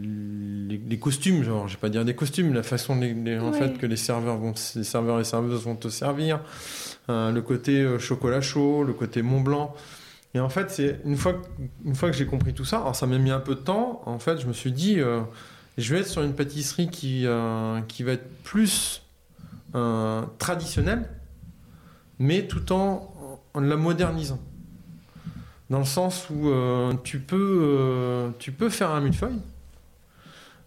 les, 0.00 0.76
les 0.78 0.98
costumes, 0.98 1.42
genre, 1.42 1.66
je 1.68 1.74
vais 1.74 1.80
pas 1.80 1.88
dire 1.88 2.04
des 2.04 2.14
costumes, 2.14 2.52
la 2.54 2.62
façon 2.62 2.96
les- 2.96 3.14
les- 3.14 3.38
en 3.38 3.52
fait, 3.52 3.78
que 3.78 3.86
les 3.86 3.96
serveurs, 3.96 4.36
vont, 4.36 4.54
les 4.76 4.84
serveurs 4.84 5.18
et 5.20 5.24
serveuses 5.24 5.62
vont 5.64 5.76
te 5.76 5.88
servir, 5.88 6.40
le 7.08 7.40
côté 7.40 7.98
chocolat 7.98 8.40
chaud, 8.40 8.84
le 8.84 8.92
côté 8.92 9.22
Mont 9.22 9.40
Blanc. 9.40 9.74
Et 10.34 10.40
en 10.40 10.50
fait, 10.50 10.70
c'est 10.70 11.00
une 11.06 11.16
fois, 11.16 11.32
que- 11.34 11.46
une 11.86 11.94
fois 11.94 12.10
que 12.10 12.16
j'ai 12.16 12.26
compris 12.26 12.52
tout 12.52 12.66
ça, 12.66 12.78
alors 12.78 12.94
ça 12.94 13.06
m'a 13.06 13.16
mis 13.18 13.30
un 13.30 13.40
peu 13.40 13.54
de 13.54 13.60
temps, 13.60 14.02
en 14.04 14.18
fait, 14.18 14.38
je 14.38 14.46
me 14.46 14.52
suis 14.52 14.72
dit, 14.72 14.98
je 15.78 15.94
vais 15.94 16.00
être 16.00 16.08
sur 16.08 16.22
une 16.22 16.34
pâtisserie 16.34 16.88
qui, 16.88 17.24
euh, 17.24 17.80
qui 17.82 18.02
va 18.02 18.12
être 18.12 18.28
plus 18.42 19.02
euh, 19.74 20.22
traditionnelle, 20.38 21.08
mais 22.18 22.46
tout 22.46 22.72
en, 22.72 23.14
la 23.54 23.76
modernisant. 23.76 24.40
Dans 25.70 25.78
le 25.78 25.84
sens 25.84 26.28
où 26.30 26.48
euh, 26.48 26.92
tu, 27.04 27.20
peux, 27.20 28.32
tu 28.38 28.52
peux 28.52 28.70
faire 28.70 28.90
un 28.90 29.00
millefeuille. 29.00 29.38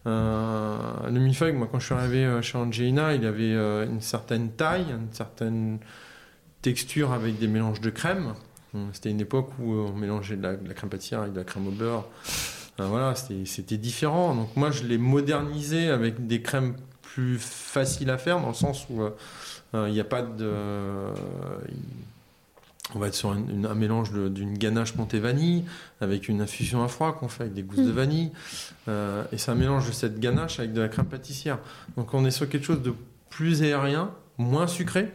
Le 0.06 1.20
millefeuille, 1.20 1.54
moi, 1.54 1.68
quand 1.70 1.80
je 1.80 1.86
suis 1.86 1.94
arrivé 1.94 2.42
chez 2.42 2.58
Angelina, 2.58 3.14
il 3.14 3.26
avait 3.26 3.54
une 3.86 4.02
certaine 4.02 4.52
taille, 4.52 4.86
une 4.90 5.14
certaine 5.14 5.80
texture 6.62 7.12
avec 7.12 7.38
des 7.38 7.48
mélanges 7.48 7.82
de 7.82 7.90
crème. 7.90 8.34
C'était 8.94 9.12
une 9.12 9.20
époque 9.20 9.50
où 9.60 9.74
on 9.74 9.94
mélangeait 9.94 10.38
de 10.38 10.44
la, 10.44 10.56
de 10.56 10.68
la 10.68 10.74
crème 10.74 10.90
pâtissière 10.90 11.22
avec 11.22 11.34
de 11.34 11.40
la 11.40 11.44
crème 11.44 11.68
au 11.68 11.72
beurre. 11.72 12.08
Euh, 12.80 12.86
voilà, 12.86 13.14
c'était 13.16 13.78
différent. 13.78 14.34
Donc 14.36 14.56
moi, 14.56 14.72
je 14.72 14.84
l'ai 14.84 14.98
modernisé 14.98 15.90
avec 15.90 16.26
des 16.28 16.42
crèmes 16.42 16.76
plus 17.02 17.38
faciles 17.40 18.10
à 18.10 18.18
faire, 18.18 18.40
dans 18.40 18.48
le 18.48 18.54
sens 18.54 18.86
où 18.90 19.02
euh, 19.02 19.10
euh, 19.76 19.88
il 19.90 19.94
n'y 19.94 20.00
a 20.00 20.06
pas 20.06 20.22
de... 20.22 20.46
euh, 20.46 21.14
on 22.94 23.00
va 23.00 23.08
être 23.08 23.16
sur 23.16 23.32
un, 23.32 23.38
une- 23.38 23.66
un 23.66 23.76
mélange 23.76 24.12
d'une 24.12 24.58
ganache 24.58 24.96
montée 24.96 25.20
vanille 25.20 25.64
avec 26.02 26.28
une 26.28 26.42
infusion 26.42 26.84
à 26.84 26.88
froid 26.90 27.14
qu'on 27.14 27.30
fait 27.30 27.44
avec 27.44 27.54
des 27.54 27.64
gousses 27.64 27.78
de 27.86 27.92
Mm. 27.92 27.96
vanille. 27.96 28.32
Euh, 28.88 29.24
et 29.32 29.38
c'est 29.38 29.52
un 29.52 29.56
mélange 29.56 29.88
de 29.88 29.92
cette 29.94 30.20
ganache 30.20 30.60
avec 30.60 30.74
de 30.74 30.82
la 30.82 30.90
crème 30.90 31.06
pâtissière. 31.06 31.60
Donc 31.96 32.14
on 32.14 32.26
est 32.26 32.32
sur 32.32 32.50
quelque 32.50 32.66
chose 32.66 32.82
de 32.82 32.94
plus 33.30 33.64
aérien, 33.64 34.12
moins 34.38 34.68
sucré, 34.68 35.10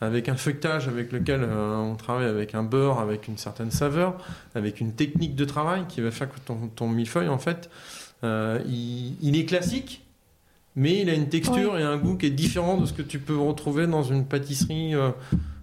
avec 0.00 0.28
un 0.28 0.36
feuilletage 0.36 0.88
avec 0.88 1.12
lequel 1.12 1.42
euh, 1.42 1.76
on 1.76 1.94
travaille 1.94 2.26
avec 2.26 2.54
un 2.54 2.62
beurre, 2.62 3.00
avec 3.00 3.28
une 3.28 3.38
certaine 3.38 3.70
saveur, 3.70 4.16
avec 4.54 4.80
une 4.80 4.92
technique 4.92 5.34
de 5.34 5.44
travail 5.44 5.84
qui 5.88 6.00
va 6.00 6.10
faire 6.10 6.28
que 6.28 6.38
ton, 6.40 6.68
ton 6.74 6.88
millefeuille, 6.88 7.28
en 7.28 7.38
fait, 7.38 7.70
euh, 8.22 8.60
il, 8.66 9.16
il 9.22 9.36
est 9.36 9.44
classique, 9.44 10.04
mais 10.76 11.00
il 11.00 11.10
a 11.10 11.14
une 11.14 11.28
texture 11.28 11.78
et 11.78 11.82
un 11.82 11.96
goût 11.96 12.16
qui 12.16 12.26
est 12.26 12.30
différent 12.30 12.76
de 12.76 12.86
ce 12.86 12.92
que 12.92 13.02
tu 13.02 13.18
peux 13.18 13.36
retrouver 13.36 13.86
dans 13.86 14.02
une 14.02 14.26
pâtisserie 14.26 14.94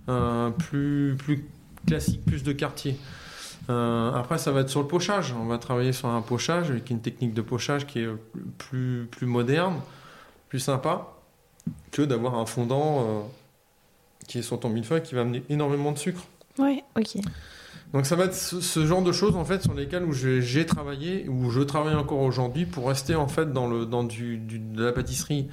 euh, 0.10 0.50
plus, 0.52 1.16
plus 1.18 1.46
classique, 1.86 2.26
plus 2.26 2.44
de 2.44 2.52
quartier. 2.52 2.98
Euh, 3.70 4.12
après, 4.14 4.38
ça 4.38 4.52
va 4.52 4.62
être 4.62 4.70
sur 4.70 4.82
le 4.82 4.88
pochage. 4.88 5.34
On 5.40 5.46
va 5.46 5.58
travailler 5.58 5.94
sur 5.94 6.10
un 6.10 6.22
pochage 6.22 6.72
avec 6.72 6.90
une 6.90 7.00
technique 7.00 7.34
de 7.34 7.42
pochage 7.42 7.86
qui 7.86 8.00
est 8.00 8.10
plus, 8.58 9.08
plus 9.12 9.28
moderne, 9.28 9.76
plus 10.50 10.60
sympa, 10.60 11.14
que 11.92 12.02
d'avoir 12.02 12.36
un 12.36 12.46
fondant 12.46 13.30
qui 14.32 14.40
est 14.40 14.42
sur 14.44 14.60
ton 14.60 14.70
millefeuille 14.70 15.02
qui 15.04 15.14
va 15.14 15.22
amener 15.22 15.44
énormément 15.50 15.92
de 15.92 15.98
sucre. 15.98 16.22
Ouais, 16.58 16.84
ok. 16.98 17.18
Donc 17.94 18.06
ça 18.06 18.16
va 18.16 18.24
être 18.26 18.34
ce, 18.36 18.62
ce 18.62 18.86
genre 18.86 19.02
de 19.02 19.12
choses 19.12 19.36
en 19.36 19.44
fait 19.44 19.62
sur 19.62 19.74
lesquelles 19.74 20.06
où 20.06 20.14
j'ai 20.14 20.66
travaillé, 20.66 21.28
où 21.28 21.50
je 21.52 21.60
travaille 21.60 21.96
encore 21.96 22.20
aujourd'hui 22.22 22.66
pour 22.66 22.88
rester 22.88 23.16
en 23.16 23.28
fait 23.28 23.52
dans 23.52 23.68
le 23.68 23.86
dans 23.86 24.06
du, 24.06 24.38
du- 24.38 24.60
de 24.60 24.84
la 24.86 24.94
pâtisserie 24.94 25.50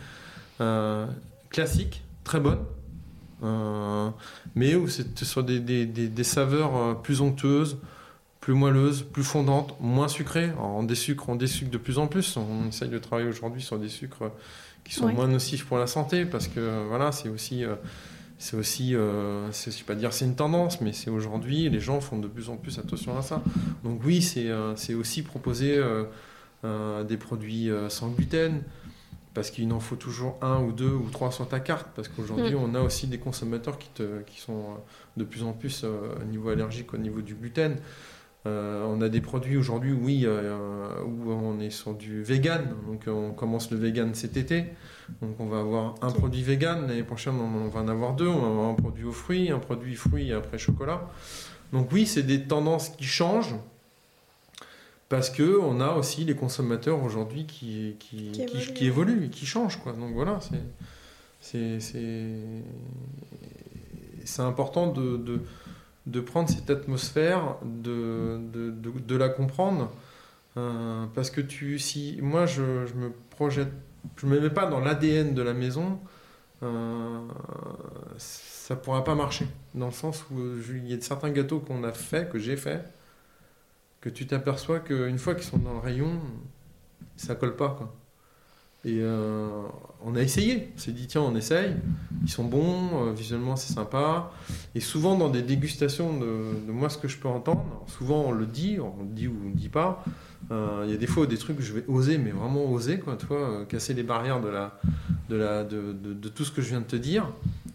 euh, 0.61 1.07
classique, 1.51 2.03
très 2.23 2.39
bonne, 2.39 2.61
euh, 3.43 4.09
mais 4.55 4.77
où 4.77 4.89
c'est 4.89 5.25
sur 5.25 5.43
des, 5.43 5.59
des, 5.59 5.87
des- 5.87 6.09
des 6.09 6.25
saveurs 6.25 6.77
euh, 6.77 6.95
plus 6.95 7.21
onctueuses, 7.21 7.79
plus 8.41 8.55
moelleuses, 8.55 9.03
plus 9.03 9.25
fondantes, 9.25 9.75
moins 9.81 10.09
sucrées. 10.09 10.51
Alors, 10.51 10.77
on 10.77 10.85
désucre, 10.85 11.29
on 11.29 11.35
désucre 11.37 11.71
de 11.73 11.79
plus 11.79 11.99
en 11.99 12.07
plus. 12.07 12.37
On 12.37 12.69
essaye 12.69 12.89
de 12.89 12.99
travailler 12.99 13.29
aujourd'hui 13.29 13.63
sur 13.63 13.79
des 13.81 13.89
sucres 13.89 14.31
qui 14.85 14.95
sont 14.95 15.07
Ouais. 15.07 15.13
moins 15.13 15.27
nocifs 15.27 15.67
pour 15.67 15.79
la 15.79 15.87
santé 15.89 16.25
parce 16.25 16.47
que 16.49 16.87
voilà, 16.89 17.11
c'est 17.13 17.29
aussi 17.29 17.65
euh, 17.65 17.75
c'est 18.39 18.57
aussi, 18.57 18.95
euh, 18.95 19.51
je 19.51 19.71
vais 19.71 19.85
pas 19.85 19.97
dire 19.97 20.13
c'est 20.13 20.25
une 20.25 20.37
tendance, 20.37 20.81
mais 20.81 20.93
c'est 20.93 21.11
aujourd'hui, 21.11 21.69
les 21.69 21.81
gens 21.81 22.01
font 22.01 22.19
de 22.19 22.29
plus 22.29 22.51
en 22.51 22.57
plus 22.57 22.79
attention 22.79 23.19
à 23.19 23.23
ça. 23.23 23.43
Donc 23.83 24.01
oui, 24.05 24.23
c'est 24.23 24.49
euh, 24.49 24.75
aussi 24.97 25.23
proposer 25.23 25.77
euh, 26.65 27.05
des 27.05 27.17
produits 27.17 27.69
sans 27.89 28.11
gluten, 28.11 28.63
parce 29.35 29.51
qu'il 29.51 29.73
en 29.73 29.81
faut 29.81 29.97
toujours 29.97 30.39
un 30.41 30.63
ou 30.63 30.73
deux 30.73 30.91
ou 30.91 31.11
trois 31.11 31.33
sur 31.33 31.49
ta 31.49 31.59
carte, 31.59 31.89
parce 31.97 32.07
qu'aujourd'hui, 32.07 32.55
Mm. 32.55 32.63
on 32.63 32.75
a 32.77 32.81
aussi 32.81 33.09
des 33.09 33.19
consommateurs 33.19 33.77
qui, 33.77 33.89
te, 33.89 34.23
qui 34.23 34.41
sont 34.41 34.77
de 35.17 35.25
plus 35.25 35.43
en 35.43 35.53
plus 35.53 35.85
au 35.85 36.25
niveau 36.25 36.51
allergique, 36.51 36.95
au 36.95 36.99
niveau 36.99 37.21
du 37.21 37.35
gluten. 37.35 37.77
Euh, 38.49 38.87
on 38.89 39.01
a 39.03 39.09
des 39.09 39.21
produits 39.21 39.57
aujourd'hui, 39.57 39.93
oui, 39.93 40.23
euh, 40.25 41.03
où 41.05 41.31
on 41.31 41.61
est 41.61 41.71
sur 41.71 41.95
du 41.95 42.23
vegan, 42.23 42.75
donc 42.87 43.03
on 43.07 43.33
commence 43.33 43.71
le 43.71 43.77
vegan 43.77 44.15
cet 44.15 44.37
été. 44.37 44.65
Donc 45.21 45.39
on 45.39 45.47
va 45.47 45.61
avoir 45.61 45.95
un 46.03 46.11
produit 46.11 46.43
vegan, 46.43 46.87
l'année 46.87 47.03
prochaine 47.03 47.35
on 47.35 47.69
va 47.69 47.81
en 47.81 47.89
avoir 47.89 48.15
deux, 48.15 48.27
on 48.27 48.41
va 48.41 48.47
avoir 48.47 48.69
un 48.71 48.75
produit 48.75 49.05
aux 49.05 49.13
fruits, 49.13 49.51
un 49.51 49.59
produit 49.59 49.95
fruits 49.95 50.31
et 50.31 50.33
après 50.33 50.59
chocolat. 50.59 51.09
Donc 51.73 51.93
oui, 51.93 52.07
c'est 52.07 52.23
des 52.23 52.43
tendances 52.43 52.89
qui 52.91 53.05
changent 53.05 53.57
parce 55.09 55.31
que 55.31 55.59
on 55.61 55.81
a 55.81 55.93
aussi 55.93 56.25
les 56.25 56.35
consommateurs 56.35 57.03
aujourd'hui 57.03 57.47
qui, 57.47 57.97
qui, 57.99 58.31
évoluent. 58.41 58.75
qui 58.75 58.87
évoluent 58.87 59.31
qui 59.31 59.47
changent. 59.47 59.79
Quoi. 59.79 59.93
Donc 59.93 60.13
voilà, 60.15 60.39
c'est, 60.41 60.63
c'est, 61.41 61.81
c'est, 61.81 62.27
c'est 64.25 64.43
important 64.43 64.87
de, 64.93 65.17
de, 65.17 65.41
de 66.09 66.21
prendre 66.21 66.49
cette 66.49 66.71
atmosphère, 66.71 67.57
de, 67.65 68.41
de, 68.53 68.71
de, 68.71 69.17
la 69.17 69.29
comprendre. 69.29 69.91
euh, 70.57 71.07
parce 71.15 71.31
que 71.31 71.41
tu, 71.41 71.79
si 71.79 72.19
moi 72.23 72.47
je, 72.47 72.87
je 72.87 72.95
me 72.95 73.13
projette, 73.31 73.73
je 74.17 74.27
me 74.27 74.41
mets 74.41 74.51
pas 74.51 74.67
dans 74.67 74.81
l'ADN 74.81 75.35
de 75.35 75.43
la 75.43 75.55
maison, 75.55 76.01
euh, 76.63 77.21
ça 78.19 78.77
pourra 78.77 79.05
pas 79.05 79.15
marcher. 79.15 79.47
Dans 79.75 79.87
le 79.87 79.93
sens 79.93 80.25
où 80.31 80.39
il 80.75 80.89
y 80.89 80.95
a 80.95 81.01
certains 81.01 81.31
gâteaux 81.31 81.61
qu'on 81.61 81.85
a 81.85 81.93
fait, 81.93 82.31
que 82.31 82.39
j'ai 82.39 82.57
fait, 82.57 82.83
que 84.01 84.09
tu 84.09 84.27
t'aperçois 84.27 84.81
qu'une 84.81 85.19
fois 85.19 85.35
qu'ils 85.35 85.45
sont 85.45 85.59
dans 85.59 85.75
le 85.75 85.81
rayon, 85.81 86.21
ça 87.17 87.35
colle 87.35 87.57
pas. 87.57 87.71
Quoi. 87.79 87.95
Et 88.85 88.99
euh, 89.01 89.49
on 90.05 90.15
a 90.15 90.21
essayé. 90.23 90.71
On 90.77 90.79
s'est 90.79 90.93
dit, 90.93 91.07
tiens, 91.09 91.23
on 91.23 91.35
essaye. 91.35 91.75
Ils 92.23 92.31
sont 92.31 92.45
bons, 92.45 93.09
euh, 93.09 93.13
visuellement 93.13 93.57
c'est 93.57 93.73
sympa. 93.73 94.31
Et 94.75 94.81
souvent 94.81 95.17
dans 95.17 95.29
des 95.29 95.43
dégustations 95.43 96.17
de, 96.19 96.67
de 96.67 96.73
moi, 96.73 96.89
ce 96.89 96.97
que 96.97 97.09
je 97.09 97.19
peux 97.19 97.29
entendre, 97.29 97.65
souvent 97.87 98.23
on 98.27 98.33
le 98.33 98.47
dit, 98.47 98.79
on 98.81 99.03
le 99.03 99.09
dit 99.09 99.27
ou 99.27 99.35
on 99.45 99.49
ne 99.51 99.55
dit 99.55 99.69
pas. 99.69 100.05
Euh, 100.53 100.83
Il 100.87 100.91
y 100.93 100.95
a 100.95 100.97
des 100.97 101.09
fois 101.09 101.27
des 101.27 101.37
trucs 101.37 101.57
que 101.57 101.63
je 101.63 101.73
vais 101.73 101.85
oser, 101.89 102.19
mais 102.19 102.31
vraiment 102.31 102.65
oser, 102.71 102.99
quoi, 103.01 103.17
tu 103.17 103.27
vois, 103.27 103.65
casser 103.69 103.95
les 103.95 104.05
barrières 104.05 104.41
de, 104.41 104.49
la, 104.49 104.79
de, 105.29 105.37
la, 105.37 105.65
de, 105.65 105.93
de- 105.93 106.29
tout 106.29 106.45
ce 106.45 106.53
que 106.53 106.63
je 106.63 106.69
viens 106.69 106.81
de 106.81 106.87
te 106.87 106.97
dire. 106.97 107.27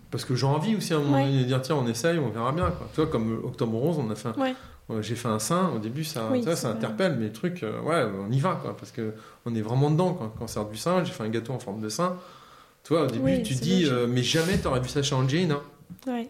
Parce 0.09 0.25
que 0.25 0.35
j'ai 0.35 0.45
envie 0.45 0.75
aussi 0.75 0.93
à 0.93 0.97
un 0.97 0.99
moment 1.01 1.15
Ouais. 1.15 1.25
donné 1.25 1.39
de 1.41 1.47
dire, 1.47 1.61
tiens, 1.61 1.75
on 1.75 1.87
essaye, 1.87 2.17
on 2.19 2.29
verra 2.29 2.51
bien. 2.53 2.69
Quoi. 2.71 2.87
Tu 2.93 3.01
vois, 3.01 3.07
comme 3.09 3.39
Octobre 3.43 3.77
Rose, 3.77 3.97
on 3.99 4.09
a 4.11 4.15
fait 4.15 4.29
un- 4.29 4.39
Ouais. 4.39 4.53
J'ai 5.01 5.15
fait 5.15 5.27
un 5.29 5.39
sein, 5.39 5.69
au 5.69 5.79
début 5.79 6.03
ça, 6.03 6.29
Oui, 6.31 6.45
interpelle, 6.47 7.15
mais 7.17 7.25
le 7.25 7.31
truc, 7.31 7.63
euh, 7.63 7.81
ouais, 7.81 8.05
on 8.19 8.31
y 8.31 8.39
va, 8.39 8.59
quoi, 8.61 8.75
parce 8.75 8.91
que 8.91 9.13
on 9.45 9.55
est 9.55 9.61
vraiment 9.61 9.89
dedans 9.89 10.33
on 10.39 10.47
sert 10.47 10.65
du 10.65 10.77
sein. 10.77 11.03
J'ai 11.03 11.13
fait 11.13 11.23
un 11.23 11.29
gâteau 11.29 11.53
en 11.53 11.59
forme 11.59 11.81
de 11.81 11.89
sein. 11.89 12.17
Tu 12.83 12.93
vois, 12.93 13.03
au 13.03 13.07
début, 13.07 13.23
Oui, 13.23 13.43
tu 13.43 13.53
dis, 13.55 13.85
euh, 13.85 14.07
mais 14.07 14.23
jamais 14.23 14.57
t'aurais 14.57 14.81
vu 14.81 14.89
ça 14.89 15.01
chez. 15.01 15.15
Ouais. 15.15 16.29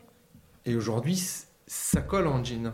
Et 0.65 0.75
aujourd'hui, 0.75 1.21
ça 1.65 2.01
colle 2.01 2.27
en 2.27 2.39
Angelina. 2.39 2.73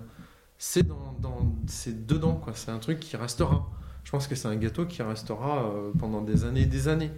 C'est 0.58 0.84
dans, 0.86 1.16
dans- 1.20 1.56
c'est 1.68 2.06
dedans, 2.06 2.36
quoi. 2.36 2.52
C'est 2.56 2.72
un 2.72 2.80
truc 2.80 3.00
qui 3.00 3.16
restera. 3.16 3.66
Je 4.04 4.12
pense 4.12 4.28
que 4.28 4.36
c'est 4.36 4.48
un 4.50 4.56
gâteau 4.58 4.86
qui 4.86 5.02
restera 5.02 5.64
euh, 5.66 5.92
pendant 5.98 6.22
des 6.22 6.44
années 6.44 6.62
et 6.62 6.66
des 6.66 6.88
années. 6.90 7.12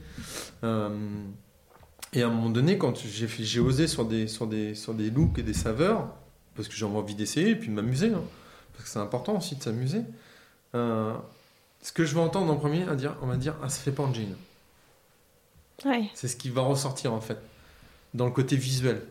Et 2.14 2.24
à 2.24 2.28
un 2.28 2.30
moment 2.30 2.50
donné, 2.50 2.78
quand 2.78 2.98
j'ai, 2.98 3.60
osé 3.60 3.88
sur 3.88 4.06
des, 4.06 4.28
sur, 4.28 4.46
des, 4.46 4.76
sur 4.76 4.94
des 4.94 5.10
looks 5.10 5.40
et 5.40 5.44
des 5.44 5.54
saveurs, 5.54 6.08
parce 6.56 6.68
que 6.68 6.76
j'ai 6.76 6.86
envie 6.86 7.16
d'essayer 7.16 7.52
et 7.52 7.56
puis 7.56 7.70
de 7.70 7.74
m'amuser, 7.74 8.08
hein, 8.14 8.22
parce 8.74 8.86
que 8.86 8.90
c'est 8.90 9.00
important 9.00 9.38
aussi 9.38 9.56
de 9.56 9.64
s'amuser, 9.64 10.02
euh, 10.76 11.14
ce 11.82 11.92
que 11.92 12.06
je 12.06 12.14
vais 12.16 12.22
entendre 12.22 12.52
en 12.52 12.58
premier, 12.58 12.88
à 12.88 12.96
dire, 12.96 13.16
on 13.22 13.28
va 13.28 13.38
dire, 13.38 13.56
ah, 13.64 13.70
ça 13.70 13.80
fait 13.82 13.92
pas 13.92 14.04
en 14.04 14.14
jean. 14.14 14.36
Ouais. 15.86 16.10
C'est 16.14 16.28
ce 16.28 16.36
qui 16.36 16.50
va 16.50 16.62
ressortir 16.62 17.12
en 17.14 17.22
fait, 17.22 17.38
dans 18.14 18.26
le 18.26 18.32
côté 18.32 18.56
visuel. 18.56 19.02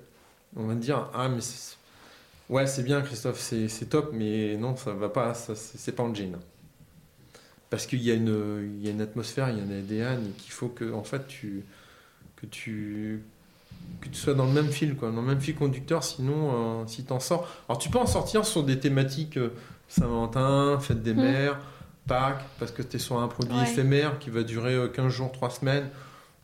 On 0.57 0.65
va 0.65 0.75
dire, 0.75 1.09
ah, 1.15 1.29
mais 1.29 1.41
c'est- 1.41 1.77
ouais, 2.49 2.67
c'est 2.67 2.83
bien, 2.83 3.03
Christophe, 3.03 3.41
c'est 3.41 3.69
c'est 3.69 3.87
top, 3.87 4.11
mais 4.13 4.57
non, 4.57 4.77
ça 4.77 4.93
va 4.93 5.09
pas, 5.09 5.35
ça, 5.35 5.55
c'est 5.57 5.93
pas 5.93 6.03
en 6.05 6.15
jean. 6.15 6.39
Parce 7.71 7.87
qu'il 7.87 8.03
y, 8.03 8.11
a 8.11 8.15
une- 8.15 8.79
il 8.81 8.85
y 8.85 8.89
a 8.89 8.91
une 8.93 9.01
atmosphère, 9.01 9.49
il 9.51 9.59
y 9.59 9.61
a 9.61 9.65
un 9.65 9.71
ADN, 9.79 10.27
et 10.27 10.31
qu'il 10.41 10.51
faut 10.53 10.69
que, 10.69 10.93
en 10.93 11.05
fait, 11.05 11.27
tu, 11.29 11.65
que, 12.37 12.47
tu, 12.47 13.23
que 14.01 14.09
tu 14.09 14.15
sois 14.15 14.35
dans 14.35 14.47
le 14.47 14.53
même 14.53 14.69
fil, 14.71 14.97
quoi, 14.97 15.11
dans 15.11 15.21
le 15.23 15.27
même 15.29 15.41
fil 15.41 15.55
conducteur, 15.55 16.03
sinon, 16.05 16.81
euh, 16.83 16.85
si 16.87 17.05
t'en 17.05 17.21
sors. 17.21 17.47
Alors, 17.69 17.79
tu 17.79 17.89
peux 17.91 17.99
en 17.99 18.07
sortir 18.07 18.45
sur 18.45 18.63
des 18.65 18.79
thématiques 18.79 19.37
euh, 19.37 19.51
Saint-Valentin, 19.89 20.79
fête 20.81 21.03
des 21.03 21.15
Mm. 21.15 21.17
mères, 21.23 21.59
Pâques, 22.07 22.45
parce 22.59 22.73
que 22.73 22.83
tu 22.83 22.97
es 22.97 22.99
sur 22.99 23.19
un 23.21 23.29
produit 23.29 23.57
Ouais. 23.57 23.63
éphémère 23.63 24.19
qui 24.19 24.31
va 24.31 24.43
durer 24.43 24.75
euh, 24.75 24.89
15 24.89 25.13
jours, 25.13 25.31
3 25.33 25.51
semaines. 25.51 25.89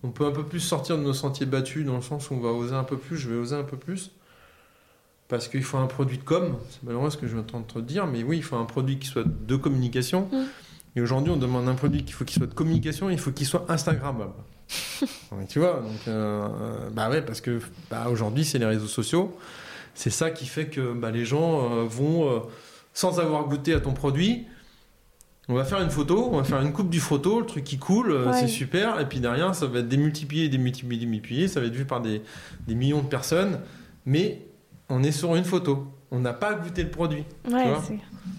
On 0.03 0.11
peut 0.11 0.27
un 0.27 0.31
peu 0.33 0.45
plus 0.45 0.61
sortir 0.61 0.99
de 0.99 1.03
nos 1.03 1.15
sentiers 1.15 1.47
battus, 1.47 1.85
dans 1.87 1.97
le 1.97 2.03
sens 2.03 2.31
où 2.31 2.35
on 2.35 2.41
va 2.41 2.51
oser 2.51 2.75
un 2.75 2.85
peu 2.85 2.97
plus, 2.99 3.17
je 3.17 3.29
vais 3.31 3.37
oser 3.37 3.57
un 3.57 3.65
peu 3.65 3.77
plus. 3.77 4.11
Parce 5.29 5.49
qu'il 5.49 5.65
faut 5.65 5.79
un 5.79 5.87
produit 5.87 6.19
de 6.19 6.23
com, 6.23 6.57
c'est 6.71 6.83
malheureux 6.85 7.11
ce 7.11 7.17
que 7.17 7.27
je 7.27 7.37
vais 7.37 7.43
te 7.43 7.79
dire, 7.81 8.07
mais 8.07 8.23
oui, 8.23 8.37
il 8.37 8.43
faut 8.45 8.55
un 8.57 8.65
produit 8.65 8.99
qui 8.99 9.09
soit 9.09 9.25
de 9.27 9.57
communication. 9.57 10.29
Mm. 10.31 10.45
Et 10.97 11.01
aujourd'hui, 11.01 11.33
on 11.33 11.37
demande 11.37 11.69
un 11.69 11.75
produit 11.75 12.05
qu'il 12.05 12.15
faut 12.15 12.25
qu'il 12.25 12.39
soit 12.39 12.47
de 12.47 12.55
communication, 12.55 13.11
il 13.11 13.19
faut 13.19 13.33
qu'il 13.33 13.47
soit 13.47 13.65
Instagrammable. 13.69 14.33
Tu 15.49 15.59
vois, 15.59 15.75
donc, 15.81 16.09
euh, 16.09 16.49
bah 16.93 17.11
ouais, 17.11 17.23
parce 17.23 17.41
que 17.41 17.61
bah, 17.91 18.07
aujourd'hui, 18.11 18.45
c'est 18.45 18.59
les 18.59 18.67
réseaux 18.67 18.87
sociaux. 18.87 19.37
C'est 19.95 20.11
ça 20.11 20.31
qui 20.31 20.47
fait 20.47 20.67
que 20.67 20.93
bah, 20.93 21.11
les 21.11 21.25
gens 21.25 21.71
euh, 21.73 21.85
vont, 21.85 22.31
euh, 22.31 22.41
sans 22.95 23.19
avoir 23.21 23.45
goûté 23.47 23.75
à 23.75 23.81
ton 23.81 23.93
produit, 23.93 24.47
on 25.49 25.55
va 25.55 25.65
faire 25.65 25.81
une 25.81 25.91
photo, 25.91 26.29
on 26.33 26.39
va 26.39 26.45
faire 26.45 26.61
une 26.61 26.73
coupe 26.73 26.91
du 26.91 27.01
photo, 27.01 27.41
le 27.41 27.47
truc 27.47 27.63
qui 27.65 27.79
coule, 27.79 28.11
Ouais. 28.13 28.33
c'est 28.41 28.49
super, 28.49 28.99
et 29.01 29.07
puis 29.09 29.21
derrière, 29.21 29.55
ça 29.55 29.67
va 29.67 29.79
être 29.79 29.89
démultiplié, 29.89 30.49
démultiplié, 30.49 30.99
démultiplié, 31.01 31.49
ça 31.49 31.61
va 31.61 31.67
être 31.67 31.75
vu 31.75 31.85
par 31.85 32.01
des, 32.01 32.21
des 32.67 32.75
millions 32.75 33.01
de 33.01 33.07
personnes, 33.09 33.61
mais 34.05 34.43
on 34.89 35.03
est 35.03 35.13
sur 35.13 35.37
une 35.37 35.45
photo. 35.45 35.87
On 36.11 36.19
n'a 36.21 36.33
pas 36.33 36.55
goûté 36.55 36.83
le 36.83 36.91
produit. 36.91 37.25
Ouais, 37.51 37.65
vois 37.69 37.83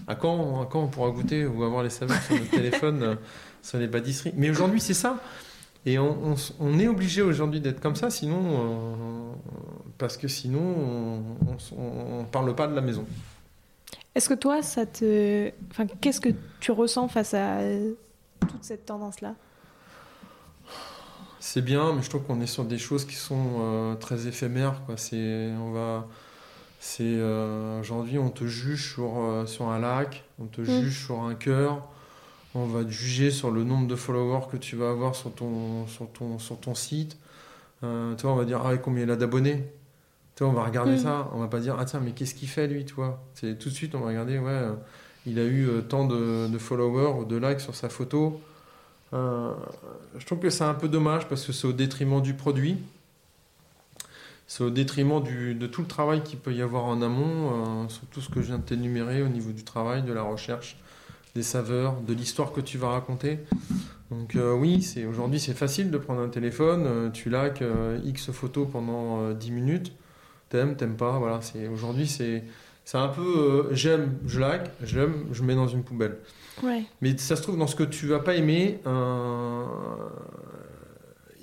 À 0.06 0.14
quand, 0.14 0.62
à 0.62 0.66
quand 0.66 0.82
on 0.82 0.88
pourra 0.88 1.10
goûter 1.10 1.46
ou 1.46 1.62
avoir 1.64 1.82
les 1.82 1.90
saveurs 1.90 2.20
sur 2.22 2.34
notre 2.34 2.50
téléphone, 2.50 3.16
sur 3.62 3.78
les 3.78 3.88
pâtisseries 3.88 4.32
Mais 4.36 4.50
aujourd'hui, 4.50 4.80
c'est 4.80 4.94
ça. 4.94 5.18
Et 5.86 5.98
on, 5.98 6.18
on 6.24 6.32
s- 6.34 6.52
on 6.60 6.78
est 6.78 6.88
obligé 6.88 7.22
aujourd'hui 7.22 7.60
d'être 7.60 7.80
comme 7.80 7.96
ça, 7.96 8.10
sinon, 8.10 8.40
euh, 8.44 8.94
parce 9.96 10.16
que 10.16 10.28
sinon, 10.28 10.60
on, 10.60 12.20
on 12.20 12.24
parle 12.24 12.54
pas 12.54 12.66
de 12.66 12.74
la 12.74 12.80
maison. 12.82 13.04
Est-ce 14.14 14.28
que 14.28 14.34
toi, 14.34 14.62
ça 14.62 14.84
te. 14.86 15.50
Enfin, 15.70 15.86
qu'est-ce 16.00 16.20
que 16.20 16.30
tu 16.60 16.72
ressens 16.72 17.08
face 17.08 17.34
à 17.34 17.58
toute 18.40 18.64
cette 18.64 18.84
tendance-là? 18.86 19.34
C'est 21.40 21.62
bien, 21.62 21.92
mais 21.92 22.02
je 22.02 22.10
trouve 22.10 22.24
qu'on 22.24 22.40
est 22.40 22.46
sur 22.48 22.64
des 22.64 22.78
choses 22.78 23.04
qui 23.04 23.14
sont 23.14 23.46
euh, 23.60 23.94
très 23.94 24.26
éphémères. 24.26 24.82
Quoi. 24.84 24.96
C'est, 24.96 25.50
on 25.60 25.70
va, 25.70 26.06
c'est 26.80 27.04
euh, 27.04 27.80
aujourd'hui, 27.80 28.18
on 28.18 28.28
te 28.28 28.44
juge 28.44 28.92
sur, 28.94 29.12
euh, 29.18 29.46
sur 29.46 29.68
un 29.68 29.78
like, 29.78 30.24
on 30.40 30.46
te 30.46 30.62
juge 30.64 31.04
sur 31.06 31.22
un 31.22 31.34
cœur, 31.36 31.86
on 32.58 32.66
va 32.66 32.84
te 32.84 32.90
juger 32.90 33.30
sur 33.30 33.50
le 33.50 33.64
nombre 33.64 33.86
de 33.86 33.96
followers 33.96 34.46
que 34.50 34.56
tu 34.56 34.76
vas 34.76 34.90
avoir 34.90 35.14
sur 35.14 35.32
ton, 35.34 35.86
sur 35.86 36.08
ton, 36.10 36.38
sur 36.38 36.58
ton 36.58 36.74
site. 36.74 37.16
Euh, 37.84 38.14
tu 38.16 38.22
vois, 38.22 38.32
on 38.32 38.36
va 38.36 38.44
dire 38.44 38.60
ah, 38.64 38.76
combien 38.76 39.04
il 39.04 39.10
a 39.10 39.16
d'abonnés. 39.16 39.64
On 40.40 40.52
va 40.52 40.64
regarder 40.64 40.92
Mm. 40.92 40.98
ça. 40.98 41.30
On 41.34 41.38
va 41.40 41.48
pas 41.48 41.58
dire 41.60 41.76
ah 41.78 41.84
tiens, 41.84 42.00
mais 42.00 42.12
qu'est-ce 42.12 42.34
qu'il 42.34 42.48
fait 42.48 42.66
lui, 42.68 42.84
tu 42.84 42.94
vois. 42.94 43.20
C'est 43.34 43.58
tout 43.58 43.68
de 43.70 43.74
suite, 43.74 43.94
on 43.96 44.00
va 44.00 44.08
regarder 44.08 44.38
ouais, 44.38 44.50
euh, 44.50 44.72
il 45.26 45.38
a 45.40 45.44
eu 45.44 45.66
euh, 45.68 45.80
tant 45.82 46.04
de, 46.06 46.46
de 46.48 46.58
followers 46.58 47.18
ou 47.20 47.24
de 47.24 47.36
likes 47.36 47.60
sur 47.60 47.74
sa 47.74 47.88
photo. 47.88 48.40
Je 49.12 50.26
trouve 50.26 50.38
que 50.38 50.50
c'est 50.50 50.64
un 50.64 50.74
peu 50.74 50.88
dommage 50.88 51.28
parce 51.28 51.44
que 51.46 51.52
c'est 51.52 51.66
au 51.66 51.72
détriment 51.72 52.20
du 52.20 52.34
produit. 52.34 52.76
C'est 54.46 54.64
au 54.64 54.70
détriment 54.70 55.22
du- 55.22 55.54
de 55.54 55.66
tout 55.66 55.82
le 55.82 55.86
travail 55.88 56.22
qu'il 56.22 56.38
peut 56.38 56.52
y 56.54 56.62
avoir 56.62 56.84
en 56.84 57.02
amont, 57.02 57.88
sur 57.88 58.02
tout 58.06 58.20
ce 58.20 58.28
que 58.30 58.40
je 58.40 58.46
viens 58.48 58.58
de 58.58 58.62
t'énumérer 58.62 59.22
au 59.22 59.28
niveau 59.28 59.50
du 59.52 59.64
travail, 59.64 60.02
de 60.02 60.12
la 60.12 60.22
recherche, 60.22 60.78
des 61.38 61.44
saveurs, 61.44 62.00
de 62.00 62.12
l'histoire 62.14 62.50
que 62.52 62.60
tu 62.60 62.78
vas 62.78 62.88
raconter. 62.88 63.38
Donc 64.10 64.34
euh, 64.34 64.52
oui, 64.54 64.82
c'est 64.82 65.04
aujourd'hui 65.06 65.38
c'est 65.38 65.54
facile 65.54 65.90
de 65.92 65.98
prendre 65.98 66.20
un 66.20 66.28
téléphone, 66.28 66.84
euh, 66.86 67.10
tu 67.10 67.30
likes 67.30 67.62
euh, 67.62 68.00
X 68.04 68.32
photos 68.32 68.66
pendant 68.72 69.20
euh, 69.22 69.34
10 69.34 69.52
minutes, 69.52 69.92
t'aimes, 70.48 70.74
t'aimes 70.76 70.96
pas, 70.96 71.18
voilà. 71.18 71.38
C'est 71.40 71.68
aujourd'hui 71.68 72.08
c'est 72.08 72.42
c'est 72.84 72.98
un 72.98 73.06
peu 73.08 73.68
j'aime, 73.72 74.14
je 74.26 74.40
like, 74.40 74.62
j'aime, 74.82 75.26
je 75.30 75.42
mets 75.44 75.54
dans 75.54 75.68
une 75.68 75.84
poubelle. 75.84 76.16
Ouais. 76.64 76.82
Mais 77.02 77.16
ça 77.18 77.36
se 77.36 77.42
trouve, 77.42 77.56
dans 77.56 77.66
ce 77.68 77.76
que 77.76 77.84
tu 77.84 78.06
vas 78.08 78.18
pas 78.18 78.34
aimer, 78.34 78.80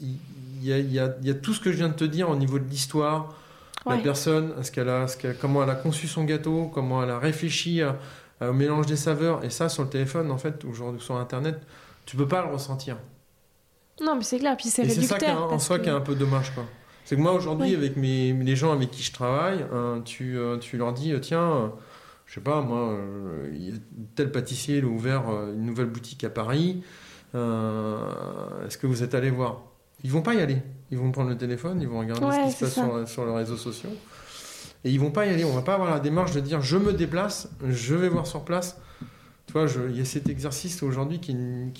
il 0.02 0.18
y, 0.68 0.74
a, 0.74 0.80
il 0.80 0.92
y 0.92 1.00
a- 1.00 1.16
il 1.22 1.28
y 1.28 1.32
a 1.32 1.36
tout 1.36 1.54
ce 1.54 1.62
que 1.62 1.72
je 1.72 1.78
viens 1.78 1.88
de 1.90 1.94
te 1.94 2.04
dire 2.04 2.30
au 2.30 2.36
niveau 2.36 2.60
de 2.60 2.68
l'histoire, 2.68 3.34
la 3.86 3.96
Ouais. 3.96 4.02
personne, 4.02 4.52
ce 4.64 4.72
qu'elle 4.72 4.90
a, 4.90 5.08
ce 5.08 5.16
qu'elle- 5.16 5.38
comment 5.38 5.64
elle 5.64 5.70
a 5.70 5.76
conçu 5.76 6.08
son 6.08 6.24
gâteau, 6.26 6.70
comment 6.74 7.02
elle 7.04 7.12
a 7.12 7.20
réfléchi 7.20 7.82
à- 7.84 7.98
au 8.42 8.54
mélange 8.54 8.86
des 8.86 8.96
saveurs. 8.96 9.44
Et 9.44 9.50
ça, 9.50 9.70
sur 9.70 9.84
le 9.84 9.90
téléphone, 9.90 10.32
en 10.32 10.38
fait, 10.38 10.64
aujourd'hui 10.66 11.02
sur 11.02 11.16
Internet, 11.16 11.60
tu 12.06 12.16
peux 12.18 12.28
pas 12.28 12.46
le 12.46 12.52
ressentir. 12.52 12.98
Non, 14.02 14.16
mais 14.16 14.24
c'est 14.24 14.40
clair. 14.40 14.58
Puis 14.58 14.70
c'est 14.70 14.84
Et 14.84 14.90
c'est 14.90 14.96
réducteur. 15.02 15.50
ça 15.50 15.56
en 15.56 15.60
soi 15.60 15.78
que- 15.80 15.84
qui 15.84 15.90
est 15.90 15.94
un 15.94 16.02
peu 16.02 16.16
dommage. 16.16 16.54
quoi. 16.54 16.66
C'est 17.06 17.16
que 17.16 17.22
moi, 17.22 17.34
aujourd'hui, 17.34 17.76
avec 17.76 17.96
mes, 17.98 18.34
les 18.34 18.56
gens 18.56 18.72
avec 18.74 18.92
qui 18.92 19.04
je 19.04 19.14
travaille, 19.14 19.64
hein, 19.74 20.02
tu, 20.04 20.38
euh, 20.38 20.58
tu 20.58 20.78
leur 20.78 20.92
dis, 20.92 21.14
euh, 21.14 21.20
tiens, 21.20 21.40
euh, 21.52 21.68
je 22.26 22.34
sais 22.34 22.42
pas, 22.42 22.62
moi, 22.62 22.90
euh, 22.94 23.72
tel 24.16 24.32
pâtissier, 24.32 24.78
il 24.80 24.86
a 24.86 24.88
ouvert 24.88 25.30
euh, 25.30 25.54
une 25.54 25.66
nouvelle 25.66 25.86
boutique 25.86 26.24
à 26.24 26.30
Paris. 26.30 26.84
euh, 27.36 28.66
Est-ce 28.66 28.78
que 28.78 28.88
vous 28.88 29.04
êtes 29.04 29.14
allé 29.14 29.30
voir? 29.30 29.62
Ils 30.04 30.12
vont 30.12 30.22
pas 30.22 30.34
y 30.34 30.42
aller. 30.42 30.58
Ils 30.92 30.98
vont 30.98 31.12
prendre 31.12 31.30
le 31.30 31.38
téléphone, 31.38 31.80
ils 31.82 31.88
vont 31.88 32.00
regarder 32.00 32.26
Ouais, 32.26 32.44
ce 32.46 32.48
qui 32.48 32.54
se 32.54 32.60
passe 32.66 32.74
sur, 32.74 33.08
sur 33.08 33.26
les 33.26 33.34
réseaux 33.34 33.58
sociaux. 33.58 33.90
Et 34.86 34.92
ils 34.92 35.00
vont 35.00 35.12
pas 35.12 35.26
y 35.26 35.30
aller. 35.30 35.44
On 35.44 35.54
va 35.54 35.62
pas 35.64 35.74
avoir 35.74 35.90
la 35.92 36.00
démarche 36.00 36.32
de 36.32 36.40
dire, 36.40 36.62
je 36.62 36.78
me 36.78 36.94
déplace, 36.94 37.50
je 37.68 37.96
vais 37.96 38.08
voir 38.08 38.26
sur 38.28 38.46
place. 38.46 38.80
Tu 39.48 39.54
vois, 39.54 39.68
je- 39.68 39.90
il 39.90 39.98
y 39.98 40.02
a 40.02 40.06
cet 40.06 40.30
exercice 40.30 40.82
aujourd'hui 40.84 41.20
qui, 41.20 41.34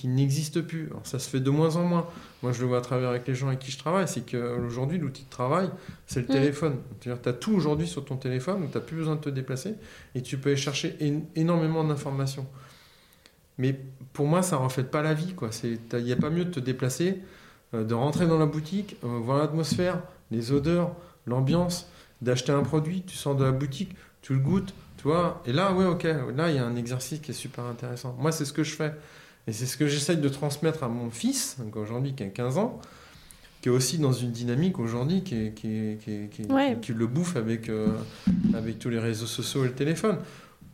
n'existe 0.08 0.62
plus. 0.62 0.88
Alors, 0.92 1.06
ça 1.06 1.18
se 1.20 1.30
fait 1.30 1.40
de 1.40 1.50
moins 1.50 1.76
en 1.78 1.84
moins. 1.84 2.08
Moi, 2.44 2.52
je 2.52 2.62
le 2.62 2.68
vois 2.68 2.78
à 2.80 2.82
travers 2.82 3.10
avec 3.10 3.28
les 3.28 3.34
gens 3.36 3.48
avec 3.48 3.60
qui 3.60 3.72
je 3.72 3.78
travaille, 3.80 4.08
c'est 4.08 4.22
qu'aujourd'hui, 4.30 4.98
l'outil 5.00 5.24
de 5.24 5.30
travail, 5.30 5.70
c'est 6.08 6.20
le 6.22 6.26
Mm. 6.26 6.30
téléphone. 6.40 6.76
C'est-à-dire, 7.00 7.22
tu 7.22 7.30
as 7.30 7.34
tout 7.34 7.54
aujourd'hui 7.54 7.88
sur 7.88 8.04
ton 8.06 8.18
téléphone, 8.18 8.64
où 8.64 8.68
tu 8.68 8.78
n'as 8.78 8.84
plus 8.84 8.98
besoin 8.98 9.16
de 9.16 9.22
te 9.22 9.30
déplacer, 9.30 9.76
et 10.16 10.22
tu 10.22 10.38
peux 10.38 10.50
aller 10.50 10.58
chercher 10.58 10.96
énormément 11.36 11.84
d'informations. 11.84 12.46
Mais 13.58 13.80
pour 14.14 14.28
moi, 14.28 14.42
ça 14.42 14.58
ne 14.58 14.62
reflète 14.62 14.92
pas 14.92 15.02
la 15.02 15.14
vie. 15.14 15.34
Il 15.64 16.04
n'y 16.04 16.12
a 16.12 16.16
pas 16.18 16.30
mieux 16.30 16.46
de 16.46 16.52
te 16.52 16.60
déplacer, 16.60 17.20
euh, 17.74 17.84
de 17.84 17.94
rentrer 17.94 18.28
dans 18.28 18.38
la 18.38 18.46
boutique, 18.46 18.98
euh, 19.04 19.20
voir 19.24 19.38
l'atmosphère, 19.40 20.02
les 20.32 20.52
odeurs, 20.52 20.92
l'ambiance, 21.26 21.88
d'acheter 22.26 22.52
un 22.52 22.64
produit, 22.64 23.04
tu 23.08 23.16
sors 23.16 23.36
de 23.36 23.46
la 23.46 23.52
boutique, 23.52 23.96
tu 24.22 24.34
le 24.34 24.40
goûtes, 24.40 24.74
tu 24.98 25.04
vois. 25.04 25.42
Et 25.46 25.54
là, 25.54 25.72
ouais, 25.74 25.86
ok, 25.86 26.04
là, 26.36 26.50
il 26.50 26.56
y 26.56 26.60
a 26.60 26.66
un 26.66 26.76
exercice 26.76 27.20
qui 27.20 27.32
est 27.32 27.36
super 27.36 27.64
intéressant. 27.66 28.16
Moi, 28.20 28.32
c'est 28.34 28.44
ce 28.46 28.52
que 28.52 28.64
je 28.64 28.76
fais. 28.76 28.94
Et 29.48 29.54
c'est 29.54 29.68
ce 29.68 29.78
que 29.78 29.88
j'essaye 29.88 30.18
de 30.18 30.28
transmettre 30.28 30.84
à 30.84 30.88
mon 30.90 31.12
fils, 31.12 31.58
aujourd'hui 31.76 32.14
qui 32.16 32.24
a 32.24 32.28
15 32.28 32.58
ans, 32.58 32.82
qui 33.62 33.70
est 33.70 33.72
aussi 33.72 34.00
dans 34.00 34.12
une 34.12 34.32
dynamique 34.32 34.80
aujourd'hui 34.80 35.24
qui, 35.24 35.52
qui, 35.54 35.98
qui, 36.04 36.30
qui, 36.30 36.42
est- 36.42 36.52
Ouais. 36.52 36.78
qui 36.82 36.94
le 36.94 37.06
bouffe 37.08 37.36
avec, 37.36 37.70
euh, 37.70 37.90
avec 38.56 38.80
tous 38.80 38.90
les 38.90 39.00
réseaux 39.00 39.28
sociaux 39.28 39.64
et 39.64 39.68
le 39.68 39.74
téléphone. 39.74 40.18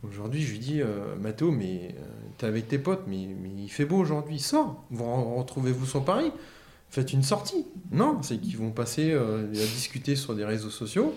Aujourd'hui, 0.08 0.42
je 0.42 0.52
lui 0.52 0.58
dis, 0.58 0.80
euh, 0.82 1.14
Mathéo, 1.20 1.52
mais 1.52 1.94
euh, 1.98 2.02
t'es 2.38 2.46
avec 2.46 2.66
tes 2.66 2.78
potes, 2.78 3.04
mais, 3.06 3.28
mais 3.40 3.50
il 3.56 3.68
fait 3.68 3.84
beau 3.84 3.98
aujourd'hui, 3.98 4.40
sors, 4.40 4.82
vous 4.90 5.04
re- 5.04 5.38
retrouvez-vous 5.38 5.86
sur 5.86 6.04
Paris, 6.04 6.32
faites 6.92 7.12
une 7.12 7.22
sortie. 7.24 7.66
Non, 7.90 8.22
c'est 8.22 8.38
qu'ils 8.38 8.56
vont 8.58 8.70
passer 8.70 9.10
euh, 9.10 9.46
à 9.48 9.50
discuter 9.50 10.14
sur 10.14 10.34
des 10.36 10.44
réseaux 10.44 10.70
sociaux, 10.70 11.14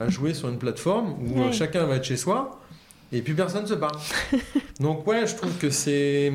à 0.00 0.08
jouer 0.08 0.34
sur 0.34 0.48
une 0.48 0.58
plateforme 0.58 1.12
où 1.22 1.38
euh, 1.40 1.46
Ouais. 1.46 1.52
chacun 1.52 1.84
va 1.86 1.96
être 1.96 2.04
chez 2.04 2.16
soi, 2.16 2.60
et 3.12 3.22
puis 3.22 3.34
personne 3.34 3.62
ne 3.62 3.68
se 3.68 3.74
parle. 3.74 3.96
Donc 4.80 5.06
ouais, 5.06 5.26
je 5.26 5.36
trouve 5.36 5.56
que 5.58 5.70
c'est 5.70 6.32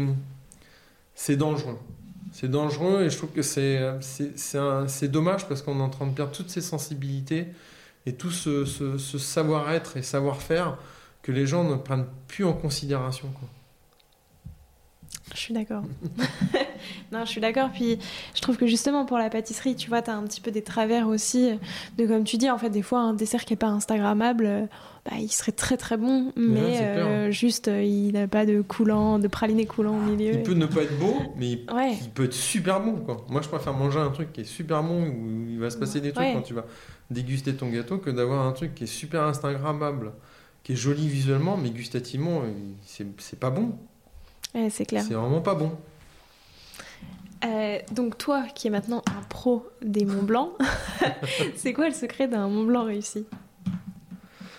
c'est 1.16 1.36
dangereux. 1.36 1.78
C'est 2.32 2.50
dangereux 2.50 3.04
et 3.04 3.10
je 3.12 3.18
trouve 3.18 3.30
que 3.32 3.44
c'est 3.44 3.80
c'est- 4.02 5.08
dommage 5.08 5.48
parce 5.48 5.62
qu'on 5.62 5.80
est 5.80 5.84
en 5.84 5.90
train 5.90 6.08
de 6.08 6.14
perdre 6.14 6.32
toutes 6.32 6.50
ces 6.50 6.62
sensibilités 6.62 7.48
et 8.08 8.14
tout 8.14 8.32
ce, 8.32 8.66
ce- 8.66 8.98
ce 8.98 9.18
savoir-être 9.20 9.98
et 9.98 10.02
savoir-faire 10.02 10.78
que 11.22 11.32
les 11.32 11.46
gens 11.46 11.64
ne 11.64 11.76
prennent 11.76 12.08
plus 12.28 12.44
en 12.44 12.54
considération. 12.54 13.28
quoi. 13.40 13.48
Je 15.34 15.40
suis 15.40 15.54
d'accord. 15.54 15.84
Non, 17.12 17.26
je 17.26 17.30
suis 17.30 17.42
d'accord. 17.42 17.70
Puis 17.74 17.98
je 18.36 18.42
trouve 18.42 18.58
que 18.58 18.68
justement 18.68 19.06
pour 19.06 19.18
la 19.18 19.30
pâtisserie, 19.30 19.76
tu 19.76 19.90
vois, 19.90 20.02
tu 20.02 20.10
as 20.10 20.16
un 20.16 20.24
petit 20.24 20.42
peu 20.42 20.52
des 20.52 20.62
travers 20.62 21.08
aussi. 21.08 21.52
De 21.98 22.06
comme 22.06 22.24
tu 22.24 22.38
dis, 22.38 22.50
en 22.50 22.58
fait, 22.58 22.70
des 22.70 22.82
fois, 22.82 23.00
un 23.00 23.14
dessert 23.14 23.46
qui 23.46 23.54
n'est 23.54 23.58
pas 23.58 23.68
Instagrammable, 23.68 24.46
euh, 24.46 24.66
bah, 25.06 25.18
il 25.20 25.32
serait 25.32 25.52
très 25.52 25.76
très 25.76 25.98
bon, 25.98 26.32
mais 26.36 26.80
euh, 26.82 27.32
juste 27.32 27.68
euh, 27.68 27.84
il 27.84 28.14
n'a 28.14 28.28
pas 28.28 28.46
de 28.46 28.62
coulant, 28.62 29.20
de 29.20 29.28
praliné 29.28 29.66
coulant 29.66 29.98
au 29.98 30.02
milieu. 30.02 30.34
Il 30.34 30.44
peut 30.44 30.54
ne 30.54 30.66
pas 30.66 30.84
être 30.84 30.98
beau, 30.98 31.16
mais 31.38 31.52
il, 31.52 31.66
peut 32.14 32.26
être 32.26 32.34
super 32.34 32.80
bon. 32.80 32.96
Quoi. 32.98 33.26
Moi, 33.30 33.42
je 33.42 33.50
préfère 33.50 33.74
manger 33.74 34.00
un 34.00 34.12
truc 34.12 34.32
qui 34.32 34.42
est 34.42 34.46
super 34.46 34.82
bon 34.82 35.04
où 35.04 35.50
il 35.50 35.60
va 35.60 35.70
se 35.70 35.78
passer 35.78 36.00
des 36.00 36.14
trucs 36.14 36.34
quand 36.34 36.42
tu 36.42 36.54
vas 36.54 36.66
déguster 37.10 37.54
ton 37.54 37.70
gâteau 37.70 37.98
que 37.98 38.10
d'avoir 38.10 38.48
un 38.48 38.52
truc 38.54 38.76
qui 38.76 38.86
est 38.86 38.88
super 38.88 39.24
Instagrammable, 39.24 40.14
qui 40.64 40.74
est 40.74 40.78
joli 40.78 41.08
visuellement, 41.08 41.58
mais 41.58 41.70
gustativement, 41.70 42.44
c'est 42.86 43.40
pas 43.40 43.50
bon. 43.50 43.74
c'est 44.70 44.86
clair. 44.86 45.04
C'est 45.06 45.16
vraiment 45.16 45.42
pas 45.42 45.56
bon. 45.56 45.72
Euh, 47.46 47.80
donc 47.92 48.18
toi, 48.18 48.46
qui 48.56 48.68
es 48.68 48.70
maintenant 48.70 49.02
un 49.08 49.22
pro 49.28 49.68
des 49.82 50.06
Mont 50.06 50.24
Blanc, 50.24 50.54
c'est 51.56 51.74
quoi 51.74 51.88
le 51.88 51.94
secret 51.94 52.28
d'un 52.28 52.48
Mont 52.48 52.64
Blanc 52.64 52.86
réussi? 52.86 53.26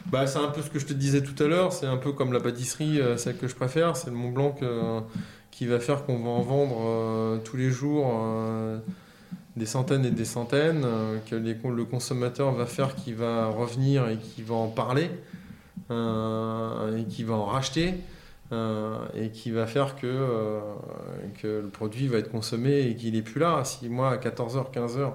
Bah, 0.07 0.27
c'est 0.27 0.39
un 0.39 0.49
peu 0.49 0.61
ce 0.61 0.69
que 0.69 0.79
je 0.79 0.87
te 0.87 0.93
disais 0.93 1.23
tout 1.23 1.43
à 1.43 1.47
l'heure, 1.47 1.73
c'est 1.73 1.87
un 1.87 1.97
peu 1.97 2.13
comme 2.13 2.33
la 2.33 2.41
pâtisserie, 2.41 3.01
euh, 3.01 3.17
celle 3.17 3.37
que 3.39 3.49
je 3.49 3.55
préfère, 3.55 3.97
c'est 3.97 4.11
le 4.11 4.17
Mont 4.17 4.31
Blanc 4.31 4.55
qui 5.51 5.67
va 5.67 5.81
faire 5.81 6.05
qu'on 6.05 6.19
va 6.19 6.31
en 6.31 6.43
vendre 6.43 6.77
euh, 6.85 7.39
tous 7.39 7.57
les 7.57 7.71
jours 7.71 8.13
des 9.57 9.67
centaines 9.67 10.05
et 10.05 10.11
des 10.11 10.25
centaines, 10.25 10.85
que 11.31 11.37
le 11.37 11.85
consommateur 11.85 12.53
va 12.53 12.67
faire 12.67 12.97
qui 12.97 13.13
va 13.13 13.47
revenir 13.47 14.09
et 14.09 14.19
qui 14.19 14.43
va 14.43 14.57
en 14.57 14.69
parler, 14.69 15.11
et 15.91 17.05
qui 17.09 17.23
va 17.23 17.35
en 17.35 17.45
racheter. 17.45 17.95
Euh, 18.55 18.99
et 19.15 19.31
qui 19.31 19.51
va 19.51 19.67
faire 19.67 19.97
que, 19.97 20.07
euh, 20.07 20.61
que 21.43 21.61
le 21.63 21.69
produit 21.69 22.07
va 22.07 22.19
être 22.19 22.31
consommé 22.31 22.83
et 22.83 22.95
qu'il 22.95 23.15
n'est 23.15 23.23
plus 23.23 23.41
là. 23.41 23.65
Si 23.65 23.89
moi, 23.89 24.11
à 24.11 24.17
14h, 24.17 24.73
15h, 24.73 25.13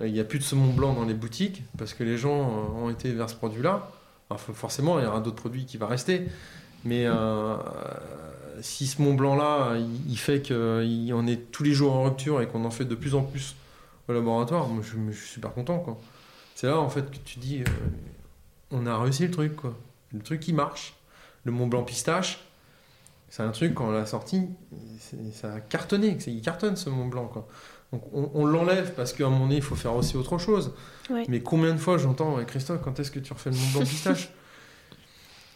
euh, 0.00 0.06
il 0.06 0.12
n'y 0.12 0.20
a 0.20 0.24
plus 0.24 0.38
de 0.38 0.44
saumon 0.44 0.72
blanc 0.72 0.92
dans 0.92 1.04
les 1.04 1.14
boutiques 1.14 1.64
parce 1.76 1.92
que 1.92 2.04
les 2.04 2.16
gens 2.16 2.38
ont 2.76 2.88
été 2.88 3.12
vers 3.12 3.28
ce 3.28 3.34
produit-là, 3.34 3.90
forcément, 4.54 4.98
il 4.98 5.04
y 5.04 5.06
aura 5.06 5.20
d'autres 5.20 5.36
produits 5.36 5.66
qui 5.66 5.76
vont 5.76 5.88
rester. 5.88 6.22
Mais 6.84 7.06
si 8.60 8.86
ce 8.86 9.00
Mont 9.00 9.14
Blanc-là, 9.14 9.76
il, 10.08 10.18
fait 10.18 10.46
qu'on 10.46 11.26
est 11.26 11.52
tous 11.52 11.62
les 11.62 11.72
jours 11.72 11.92
en 11.92 12.04
rupture 12.04 12.40
et 12.40 12.48
qu'on 12.48 12.64
en 12.64 12.70
fait 12.70 12.84
de 12.84 12.94
plus 12.94 13.14
en 13.14 13.22
plus 13.22 13.54
au 14.08 14.12
laboratoire, 14.12 14.68
moi 14.68 14.82
je, 14.82 15.12
suis 15.12 15.28
super 15.34 15.52
content. 15.52 16.00
C'est 16.54 16.66
là 16.66 16.78
en 16.78 16.88
fait 16.88 17.10
que 17.10 17.18
tu 17.24 17.38
dis, 17.38 17.62
on 18.70 18.86
a 18.86 18.98
réussi 18.98 19.24
le 19.24 19.30
truc. 19.30 19.54
Quoi. 19.54 19.74
Le 20.12 20.20
truc 20.20 20.40
qui 20.40 20.52
marche 20.52 20.94
le 21.44 21.52
Mont 21.52 21.66
Blanc 21.66 21.82
pistache, 21.82 22.40
c'est 23.32 23.42
un 23.42 23.50
truc, 23.50 23.72
quand 23.72 23.88
on 23.88 23.92
l'a 23.92 24.04
sorti, 24.04 24.42
ça 25.32 25.54
a 25.54 25.60
cartonné, 25.60 26.18
il 26.26 26.42
cartonne 26.42 26.76
ce 26.76 26.90
Mont 26.90 27.06
Blanc. 27.06 27.28
Quoi. 27.28 27.48
Donc 27.90 28.02
on, 28.12 28.44
l'enlève 28.44 28.92
parce 28.92 29.14
qu'à 29.14 29.24
un 29.24 29.30
moment 29.30 29.46
donné, 29.46 29.56
il 29.56 29.62
faut 29.62 29.74
faire 29.74 29.94
aussi 29.96 30.18
autre 30.18 30.36
chose. 30.36 30.74
Mais 31.28 31.40
combien 31.40 31.72
de 31.72 31.78
fois 31.78 31.96
j'entends, 31.96 32.36
Christophe, 32.44 32.82
quand 32.82 33.00
est-ce 33.00 33.10
que 33.10 33.20
tu 33.20 33.32
refais 33.32 33.48
le 33.48 33.56
Mont 33.56 33.70
Blanc 33.72 33.80
pistache? 33.86 34.34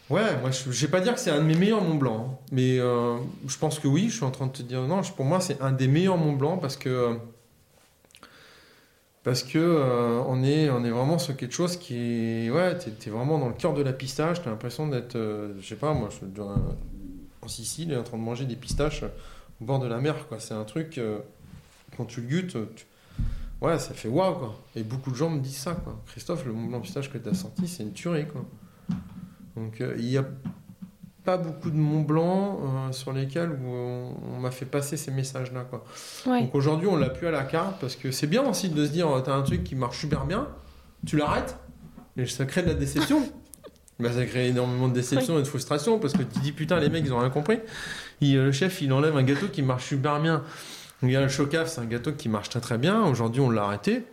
Ouais, 0.09 0.37
moi 0.39 0.51
je, 0.51 0.69
ne 0.69 0.73
vais 0.73 0.87
pas 0.87 1.01
dire 1.01 1.13
que 1.13 1.19
c'est 1.19 1.31
un 1.31 1.39
de 1.39 1.43
mes 1.43 1.55
meilleurs 1.55 1.81
Mont 1.81 1.95
Blanc, 1.95 2.29
hein. 2.31 2.45
mais 2.53 2.79
euh, 2.79 3.17
je 3.45 3.57
pense 3.57 3.77
que 3.77 3.89
oui, 3.89 4.07
je 4.07 4.15
suis 4.15 4.23
en 4.23 4.31
train 4.31 4.47
de 4.47 4.53
te 4.53 4.61
dire 4.61 4.81
non, 4.83 5.01
pour 5.01 5.25
moi 5.25 5.41
c'est 5.41 5.61
un 5.61 5.73
des 5.73 5.89
meilleurs 5.89 6.17
Mont 6.17 6.31
Blanc 6.31 6.57
parce 6.57 6.77
que 6.77 7.17
parce 9.23 9.43
que 9.43 9.57
euh, 9.57 10.21
on, 10.25 10.41
est, 10.43 10.69
on 10.69 10.85
est 10.85 10.89
vraiment 10.89 11.19
sur 11.19 11.35
quelque 11.35 11.53
chose 11.53 11.75
qui 11.75 11.97
est. 11.97 12.49
Ouais, 12.49 12.77
t'es 12.77 12.91
es 13.05 13.09
vraiment 13.11 13.37
dans 13.37 13.49
le 13.49 13.53
cœur 13.53 13.73
de 13.73 13.81
la 13.81 13.91
pistache, 13.91 14.41
t'as 14.41 14.49
l'impression 14.49 14.87
d'être. 14.87 15.17
Euh, 15.17 15.53
je 15.59 15.67
sais 15.67 15.75
pas, 15.75 15.93
moi, 15.93 16.07
je 16.09 16.15
suis 16.15 16.25
en 17.47 17.49
Sicile 17.49 17.95
en 17.97 18.03
train 18.03 18.17
de 18.17 18.23
manger 18.23 18.45
des 18.45 18.57
pistaches 18.57 19.03
au 19.61 19.65
bord 19.65 19.79
de 19.79 19.87
la 19.87 19.99
mer, 19.99 20.27
quoi. 20.27 20.39
C'est 20.39 20.53
un 20.53 20.65
truc. 20.65 20.97
Euh, 20.97 21.19
quand 21.95 22.05
tu 22.05 22.19
le 22.19 22.27
gutes, 22.27 22.57
ouais, 23.61 23.79
ça 23.79 23.93
fait 23.93 24.09
waouh, 24.09 24.35
quoi. 24.35 24.61
Et 24.75 24.83
beaucoup 24.83 25.11
de 25.11 25.15
gens 25.15 25.29
me 25.29 25.39
disent 25.39 25.57
ça, 25.57 25.73
quoi. 25.73 26.01
Christophe, 26.07 26.45
le 26.45 26.51
Mont 26.51 26.67
Blanc 26.67 26.81
pistache 26.81 27.09
que 27.09 27.17
t'as 27.17 27.33
sorti, 27.33 27.67
c'est 27.67 27.83
une 27.83 27.93
tuerie, 27.93 28.27
quoi. 28.27 28.45
Donc, 29.55 29.81
il 29.97 30.05
y 30.05 30.17
a 30.17 30.25
pas 31.23 31.37
beaucoup 31.37 31.69
de 31.69 31.75
Mont 31.75 32.01
Blanc 32.01 32.59
euh, 32.61 32.91
sur 32.91 33.11
lesquels 33.11 33.51
où 33.51 33.67
on, 33.67 34.39
m'a 34.39 34.51
fait 34.51 34.65
passer 34.65 34.95
ces 34.95 35.11
messages-là. 35.11 35.65
Quoi. 35.69 35.83
Donc 36.25 36.55
aujourd'hui, 36.55 36.87
on 36.87 36.95
l'a 36.95 37.09
plus 37.09 37.27
à 37.27 37.31
la 37.31 37.43
carte 37.43 37.81
parce 37.81 37.97
que 37.97 38.11
c'est 38.11 38.27
bien 38.27 38.47
aussi 38.47 38.69
de 38.69 38.85
se 38.85 38.91
dire, 38.91 39.09
tu 39.23 39.29
as 39.29 39.33
un 39.33 39.41
truc 39.41 39.63
qui 39.63 39.75
marche 39.75 39.99
super 39.99 40.25
bien, 40.25 40.47
tu 41.05 41.17
l'arrêtes, 41.17 41.57
et 42.15 42.25
ça 42.27 42.45
crée 42.45 42.61
de 42.61 42.67
la 42.67 42.75
déception. 42.75 43.29
Bah, 43.99 44.11
ça 44.11 44.25
crée 44.25 44.49
énormément 44.49 44.87
de 44.87 44.93
déception 44.93 45.37
et 45.39 45.41
de 45.41 45.47
frustration 45.47 45.99
parce 45.99 46.13
que 46.13 46.23
tu 46.23 46.39
dis, 46.39 46.51
putain, 46.51 46.79
les 46.79 46.89
mecs, 46.89 47.03
ils 47.05 47.13
ont 47.13 47.19
rien 47.19 47.29
compris. 47.29 47.59
Euh, 48.23 48.45
le 48.45 48.51
chef, 48.51 48.81
il 48.81 48.91
enlève 48.93 49.15
un 49.17 49.23
gâteau 49.23 49.47
qui 49.47 49.61
marche 49.61 49.85
super 49.85 50.19
bien. 50.21 50.43
Il 51.03 51.11
y 51.11 51.15
a 51.15 51.21
le 51.21 51.27
chocaf, 51.27 51.67
c'est 51.67 51.81
un 51.81 51.85
gâteau 51.85 52.11
qui 52.11 52.29
marche 52.29 52.49
très 52.49 52.61
très 52.61 52.77
bien. 52.77 53.03
Aujourd'hui, 53.03 53.41
on 53.41 53.49
l'a 53.49 53.63
arrêté 53.63 54.03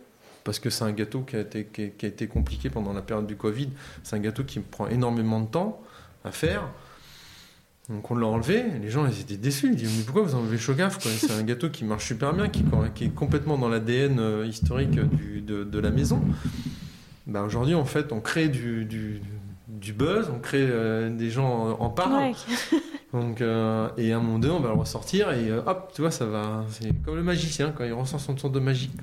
parce 0.43 0.59
que 0.59 0.69
c'est 0.69 0.83
un 0.83 0.91
gâteau 0.91 1.21
qui 1.21 1.35
a, 1.35 1.39
été, 1.39 1.65
qui 1.65 2.05
a 2.05 2.07
été 2.07 2.27
compliqué 2.27 2.69
pendant 2.69 2.93
la 2.93 3.01
période 3.01 3.25
du 3.25 3.35
Covid. 3.35 3.69
C'est 4.03 4.15
un 4.15 4.19
gâteau 4.19 4.43
qui 4.43 4.59
prend 4.59 4.87
énormément 4.87 5.39
de 5.39 5.47
temps 5.47 5.81
à 6.23 6.31
faire. 6.31 6.69
Donc 7.89 8.09
on 8.09 8.15
l'a 8.15 8.25
enlevé, 8.25 8.63
les 8.81 8.89
gens 8.89 9.05
ils 9.05 9.21
étaient 9.21 9.37
déçus, 9.37 9.67
ils 9.67 9.75
disent 9.75 9.95
mais 9.97 10.03
pourquoi 10.03 10.23
vous 10.23 10.33
enlevez 10.33 10.57
Chogaf 10.57 10.97
C'est 10.99 11.31
un 11.31 11.43
gâteau 11.43 11.69
qui 11.69 11.85
marche 11.85 12.07
super 12.07 12.33
bien, 12.33 12.49
qui, 12.49 12.63
est 13.03 13.09
complètement 13.09 13.59
dans 13.59 13.69
l'ADN 13.69 14.19
euh, 14.19 14.45
historique 14.47 14.89
de, 14.89 15.79
la 15.79 15.91
maison. 15.91 16.19
Bah, 17.27 17.43
aujourd'hui 17.43 17.75
en 17.75 17.85
fait 17.85 18.11
on 18.11 18.21
crée 18.21 18.49
du, 18.49 19.21
buzz, 19.67 20.29
on 20.33 20.39
crée 20.39 20.67
euh, 20.69 21.09
des 21.09 21.29
gens 21.29 21.77
en 21.79 21.89
parlent. 21.89 22.33
Donc, 23.13 23.39
euh, 23.39 23.89
et 23.97 24.11
à 24.11 24.17
un 24.17 24.19
moment 24.19 24.39
donné 24.39 24.53
on 24.53 24.59
va 24.59 24.69
le 24.69 24.75
ressortir 24.75 25.31
et 25.31 25.51
hop, 25.51 25.91
tu 25.93 26.01
vois, 26.01 26.11
ça 26.11 26.25
va. 26.25 26.65
C'est 26.69 26.91
comme 27.03 27.15
le 27.15 27.23
magicien 27.23 27.71
quand 27.71 27.85
il 27.85 27.93
ressent 27.93 28.19
son 28.19 28.35
tour 28.35 28.49
de 28.49 28.59
magie. 28.59 28.91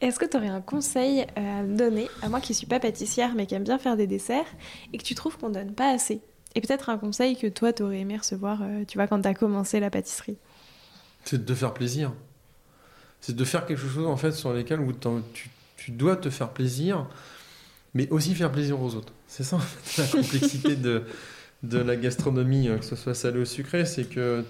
Est-ce 0.00 0.18
que 0.18 0.26
tu 0.26 0.36
aurais 0.36 0.48
un 0.48 0.60
conseil 0.60 1.26
euh, 1.38 1.60
à 1.60 1.64
donner 1.64 2.08
à 2.20 2.28
moi 2.28 2.40
qui 2.40 2.52
suis 2.52 2.66
pas 2.66 2.78
pâtissière 2.78 3.34
mais 3.34 3.46
qui 3.46 3.54
aime 3.54 3.64
bien 3.64 3.78
faire 3.78 3.96
des 3.96 4.06
desserts 4.06 4.46
et 4.92 4.98
que 4.98 5.02
tu 5.02 5.14
trouves 5.14 5.38
qu'on 5.38 5.48
donne 5.48 5.72
pas 5.72 5.90
assez? 5.90 6.20
Et 6.54 6.60
peut-être 6.60 6.90
un 6.90 6.98
conseil 6.98 7.36
que 7.36 7.46
toi 7.46 7.72
tu 7.72 7.82
aurais 7.82 8.00
aimé 8.00 8.16
recevoir, 8.16 8.60
euh, 8.62 8.84
tu 8.86 8.98
vois, 8.98 9.06
quand 9.06 9.20
tu 9.22 9.28
as 9.28 9.34
commencé 9.34 9.80
la 9.80 9.90
pâtisserie? 9.90 10.36
C'est 11.24 11.44
de 11.44 11.54
faire 11.54 11.72
plaisir. 11.72 12.12
C'est 13.22 13.34
de 13.34 13.44
faire 13.44 13.64
quelque 13.64 13.80
chose 13.80 14.06
en 14.06 14.16
fait 14.16 14.32
sur 14.32 14.52
lesquels 14.52 14.80
où 14.80 14.92
tu, 14.92 15.50
tu, 15.76 15.90
dois 15.90 16.16
te 16.16 16.28
faire 16.28 16.50
plaisir, 16.50 17.08
mais 17.96 18.08
aussi 18.10 18.34
faire 18.34 18.52
plaisir 18.52 18.80
aux 18.80 18.94
autres. 18.94 19.14
C'est 19.26 19.42
ça 19.42 19.58
la 19.96 20.04
complexité 20.06 20.76
de, 20.76 21.04
de 21.62 21.78
la 21.78 21.96
gastronomie, 21.96 22.68
euh, 22.68 22.76
que 22.76 22.84
ce 22.84 22.94
soit 22.94 23.14
salé 23.14 23.40
ou 23.40 23.46
sucré, 23.46 23.86
c'est 23.86 24.04
que 24.04 24.44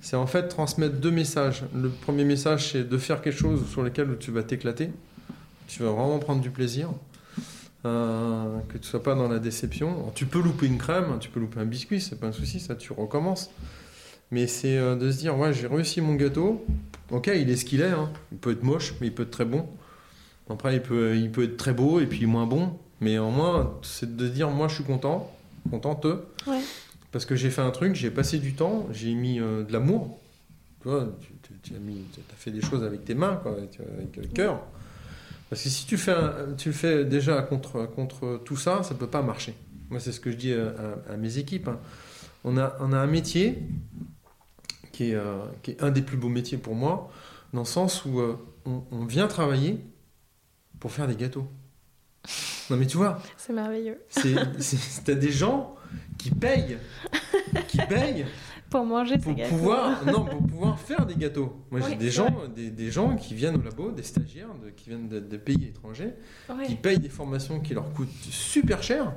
c'est 0.00 0.16
en 0.16 0.26
fait 0.28 0.46
transmettre 0.46 0.94
deux 0.94 1.10
messages. 1.10 1.64
Le 1.74 1.88
premier 1.88 2.24
message, 2.24 2.70
c'est 2.70 2.88
de 2.88 2.98
faire 2.98 3.20
quelque 3.20 3.38
chose 3.38 3.68
sur 3.68 3.82
lequel 3.82 4.16
tu 4.20 4.30
vas 4.30 4.44
t'éclater. 4.44 4.90
Tu 5.66 5.82
vas 5.82 5.90
vraiment 5.90 6.20
prendre 6.20 6.40
du 6.40 6.50
plaisir. 6.50 6.90
Euh, 7.84 8.58
que 8.68 8.78
tu 8.78 8.88
sois 8.88 9.02
pas 9.02 9.14
dans 9.14 9.28
la 9.28 9.38
déception. 9.38 10.12
tu 10.14 10.26
peux 10.26 10.40
louper 10.40 10.66
une 10.66 10.78
crème, 10.78 11.18
tu 11.20 11.30
peux 11.30 11.38
louper 11.40 11.60
un 11.60 11.64
biscuit, 11.64 12.00
c'est 12.00 12.18
pas 12.18 12.26
un 12.26 12.32
souci, 12.32 12.60
ça 12.60 12.74
tu 12.74 12.92
recommences. 12.92 13.50
Mais 14.30 14.46
c'est 14.46 14.76
euh, 14.76 14.94
de 14.94 15.10
se 15.10 15.18
dire, 15.18 15.36
ouais, 15.36 15.52
j'ai 15.52 15.66
réussi 15.66 16.00
mon 16.00 16.14
gâteau. 16.14 16.64
Ok, 17.10 17.28
il 17.34 17.50
est 17.50 17.56
ce 17.56 17.64
qu'il 17.64 17.80
est. 17.80 17.90
Hein. 17.90 18.10
Il 18.30 18.38
peut 18.38 18.52
être 18.52 18.62
moche, 18.62 18.94
mais 19.00 19.08
il 19.08 19.14
peut 19.14 19.24
être 19.24 19.30
très 19.30 19.44
bon. 19.44 19.66
Après, 20.50 20.76
il 20.76 20.82
peut, 20.82 21.16
il 21.16 21.30
peut 21.30 21.44
être 21.44 21.56
très 21.56 21.72
beau 21.72 22.00
et 22.00 22.06
puis 22.06 22.26
moins 22.26 22.46
bon. 22.46 22.78
Mais 23.00 23.18
au 23.18 23.30
moins, 23.30 23.78
c'est 23.82 24.16
de 24.16 24.28
dire, 24.28 24.50
moi, 24.50 24.68
je 24.68 24.74
suis 24.74 24.84
content, 24.84 25.32
contente. 25.70 26.06
Ouais. 26.46 26.60
Parce 27.12 27.24
que 27.24 27.36
j'ai 27.36 27.50
fait 27.50 27.62
un 27.62 27.70
truc, 27.70 27.94
j'ai 27.94 28.10
passé 28.10 28.38
du 28.38 28.54
temps, 28.54 28.86
j'ai 28.92 29.14
mis 29.14 29.40
euh, 29.40 29.64
de 29.64 29.72
l'amour. 29.72 30.18
Tu 30.82 30.88
vois, 30.88 31.08
tu, 31.62 31.72
as, 31.74 32.36
fait 32.36 32.50
des 32.50 32.60
choses 32.60 32.82
avec 32.82 33.04
tes 33.04 33.14
mains, 33.14 33.36
quoi, 33.36 33.52
avec, 33.52 34.16
le 34.16 34.26
cœur. 34.28 34.60
Parce 35.48 35.62
que 35.62 35.68
si 35.68 35.86
tu, 35.86 35.96
fais 35.96 36.14
tu 36.56 36.68
le 36.68 36.74
fais 36.74 37.04
déjà 37.04 37.40
contre, 37.42 37.86
contre 37.86 38.40
tout 38.44 38.56
ça, 38.56 38.82
ça 38.82 38.94
ne 38.94 38.98
peut 38.98 39.06
pas 39.06 39.22
marcher. 39.22 39.54
Moi, 39.90 40.00
c'est 40.00 40.12
ce 40.12 40.20
que 40.20 40.30
je 40.30 40.36
dis 40.36 40.52
à, 40.52 41.16
mes 41.16 41.38
équipes. 41.38 41.68
Hein. 41.68 41.78
On, 42.44 42.58
a, 42.58 42.76
on 42.80 42.92
a 42.92 42.98
un 42.98 43.06
métier 43.06 43.58
qui 44.92 45.10
est, 45.10 45.14
euh, 45.14 45.38
qui 45.62 45.72
est, 45.72 45.82
un 45.82 45.90
des 45.90 46.02
plus 46.02 46.16
beaux 46.16 46.28
métiers 46.28 46.58
pour 46.58 46.74
moi, 46.74 47.10
dans 47.52 47.60
le 47.60 47.66
sens 47.66 48.04
où 48.04 48.20
euh, 48.20 48.36
on, 48.66 48.82
on, 48.90 49.04
vient 49.06 49.26
travailler 49.26 49.80
pour 50.80 50.92
faire 50.92 51.06
des 51.06 51.16
gâteaux. 51.16 51.48
Non, 52.70 52.76
mais 52.76 52.86
tu 52.86 52.96
vois. 52.96 53.20
C'est 53.36 53.52
merveilleux. 53.52 54.00
T'as 55.04 55.14
des 55.14 55.30
gens 55.30 55.74
qui 56.18 56.30
payent, 56.30 56.78
qui 57.68 57.78
payent 57.88 58.26
pour 58.70 58.84
manger 58.84 59.16
pour 59.18 59.34
pouvoir, 59.34 60.04
non, 60.04 60.24
pour 60.24 60.46
pouvoir 60.46 60.78
faire 60.78 61.06
des 61.06 61.14
gâteaux. 61.14 61.64
Moi, 61.70 61.80
j'ai 61.88 61.96
des 61.96 62.10
gens, 62.10 62.30
des, 62.54 62.90
gens 62.90 63.16
qui 63.16 63.34
viennent 63.34 63.56
au 63.56 63.62
labo, 63.62 63.90
des 63.90 64.02
stagiaires 64.02 64.50
qui 64.76 64.90
viennent 64.90 65.08
de, 65.08 65.36
pays 65.36 65.64
étrangers, 65.64 66.12
qui 66.66 66.74
payent 66.74 66.98
des 66.98 67.08
formations 67.08 67.60
qui 67.60 67.74
leur 67.74 67.92
coûtent 67.94 68.08
super 68.30 68.82
cher 68.82 69.14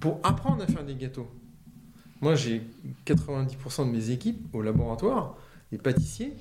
pour 0.00 0.20
apprendre 0.22 0.62
à 0.62 0.66
faire 0.66 0.84
des 0.84 0.94
gâteaux. 0.94 1.30
Moi, 2.20 2.34
j'ai 2.34 2.62
90% 3.06 3.86
de 3.86 3.90
mes 3.90 4.10
équipes 4.10 4.54
au 4.54 4.62
laboratoire, 4.62 5.36
les 5.70 5.78
pâtissiers, 5.78 6.32